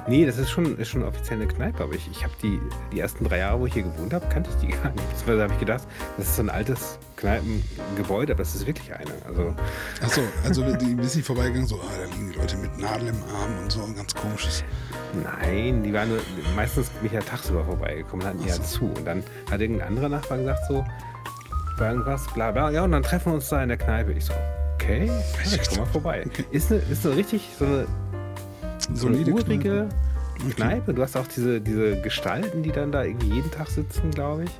Nee, 0.07 0.25
das 0.25 0.37
ist 0.37 0.49
schon, 0.49 0.77
ist 0.77 0.89
schon 0.89 1.03
offiziell 1.03 1.39
eine 1.39 1.47
Kneipe, 1.47 1.83
aber 1.83 1.93
ich, 1.93 2.09
ich 2.11 2.23
habe 2.23 2.33
die, 2.41 2.59
die 2.91 2.99
ersten 2.99 3.25
drei 3.25 3.39
Jahre, 3.39 3.59
wo 3.59 3.65
ich 3.65 3.73
hier 3.73 3.83
gewohnt 3.83 4.13
habe, 4.13 4.25
kannte 4.29 4.49
ich 4.51 4.55
die 4.67 4.67
gar 4.67 4.91
nicht. 4.91 5.07
Beziehungsweise 5.09 5.43
habe 5.43 5.53
ich 5.53 5.59
gedacht, 5.59 5.83
das 6.17 6.27
ist 6.27 6.35
so 6.35 6.41
ein 6.43 6.49
altes 6.49 6.99
Kneipengebäude, 7.19 8.33
aber 8.33 8.43
das 8.43 8.55
ist 8.55 8.65
wirklich 8.65 8.93
eine. 8.93 9.11
Also, 9.27 9.53
Achso, 10.01 10.21
also 10.43 10.75
die 10.75 10.95
die 10.95 11.07
sind 11.07 11.25
vorbeigegangen, 11.25 11.67
so, 11.67 11.75
ah, 11.75 11.91
da 11.97 12.05
liegen 12.15 12.31
die 12.31 12.37
Leute 12.37 12.57
mit 12.57 12.77
Nadel 12.77 13.09
im 13.09 13.23
Arm 13.23 13.59
und 13.61 13.71
so, 13.71 13.81
ganz 13.95 14.15
komisches. 14.15 14.63
nein, 15.23 15.83
die 15.83 15.93
waren 15.93 16.09
nur, 16.09 16.19
meistens 16.55 16.89
bin 16.89 17.07
ich 17.07 17.11
ja 17.11 17.21
tagsüber 17.21 17.63
vorbeigekommen 17.65 18.25
hatten 18.25 18.41
die 18.41 18.49
so. 18.49 18.61
zu. 18.63 18.85
Und 18.85 19.05
dann 19.05 19.23
hat 19.51 19.59
irgendein 19.59 19.89
anderer 19.89 20.09
Nachbar 20.09 20.37
gesagt 20.37 20.61
so, 20.67 20.85
irgendwas, 21.79 22.25
bla 22.33 22.51
bla, 22.51 22.71
ja, 22.71 22.83
und 22.83 22.91
dann 22.91 23.03
treffen 23.03 23.31
wir 23.31 23.35
uns 23.35 23.49
da 23.49 23.61
in 23.61 23.69
der 23.69 23.77
Kneipe. 23.77 24.13
Ich 24.13 24.25
so, 24.25 24.33
okay, 24.75 25.07
ja, 25.07 25.57
ich 25.61 25.69
komm 25.69 25.79
mal 25.79 25.85
vorbei. 25.85 26.25
Ist 26.51 26.71
eine, 26.71 26.81
ist 26.81 27.05
eine 27.05 27.15
richtig 27.15 27.49
so 27.57 27.65
eine, 27.65 27.85
so 28.93 29.07
eine 29.07 29.17
Solide 29.17 29.31
urige 29.31 29.89
Okay. 30.41 30.53
Kneipe. 30.55 30.93
Du 30.93 31.01
hast 31.01 31.17
auch 31.17 31.27
diese, 31.27 31.59
diese 31.59 32.01
Gestalten, 32.01 32.63
die 32.63 32.71
dann 32.71 32.91
da 32.91 33.03
irgendwie 33.03 33.35
jeden 33.35 33.51
Tag 33.51 33.67
sitzen, 33.67 34.11
glaube 34.11 34.45
ich. 34.45 34.51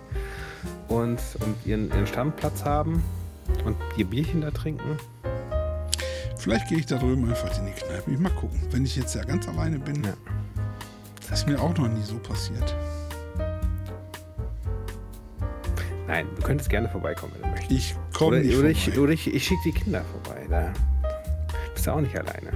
Und, 0.90 1.20
und 1.40 1.56
ihren, 1.66 1.90
ihren 1.90 2.08
Stammplatz 2.08 2.66
haben 2.66 3.04
und 3.66 3.78
ihr 3.96 4.06
Bierchen 4.06 4.42
da 4.42 4.52
trinken. 4.52 4.98
Vielleicht 6.38 6.68
gehe 6.68 6.80
ich 6.80 6.86
da 6.86 6.98
drüben 6.98 7.30
einfach 7.30 7.58
in 7.60 7.66
die 7.68 7.72
Kneipe. 7.74 8.12
Ich 8.12 8.20
mal 8.20 8.32
gucken. 8.32 8.60
Wenn 8.72 8.86
ich 8.86 8.96
jetzt 8.96 9.14
ja 9.16 9.24
ganz 9.24 9.48
alleine 9.48 9.78
bin, 9.80 10.04
Ja. 10.04 10.14
das 11.30 11.40
ist 11.40 11.48
mir 11.48 11.62
auch 11.62 11.76
noch 11.78 11.88
nie 11.88 12.04
so 12.04 12.18
passiert. 12.18 12.76
Nein, 16.08 16.26
du 16.36 16.42
könntest 16.42 16.70
gerne 16.72 16.90
vorbeikommen, 16.90 17.34
wenn 17.36 17.44
du 17.44 17.48
möchtest. 17.50 17.72
Ich 17.72 17.96
komme 18.18 18.40
nicht 18.40 18.48
oder, 18.58 18.70
vorbei. 18.70 18.72
ich, 18.72 18.98
oder 18.98 19.12
ich, 19.12 19.34
ich 19.34 19.44
schicke 19.46 19.62
die 19.66 19.72
Kinder 19.74 20.04
vorbei. 20.24 20.48
Da 20.50 20.74
bist 21.74 21.86
du 21.86 21.92
auch 21.92 22.02
nicht 22.02 22.18
alleine. 22.18 22.52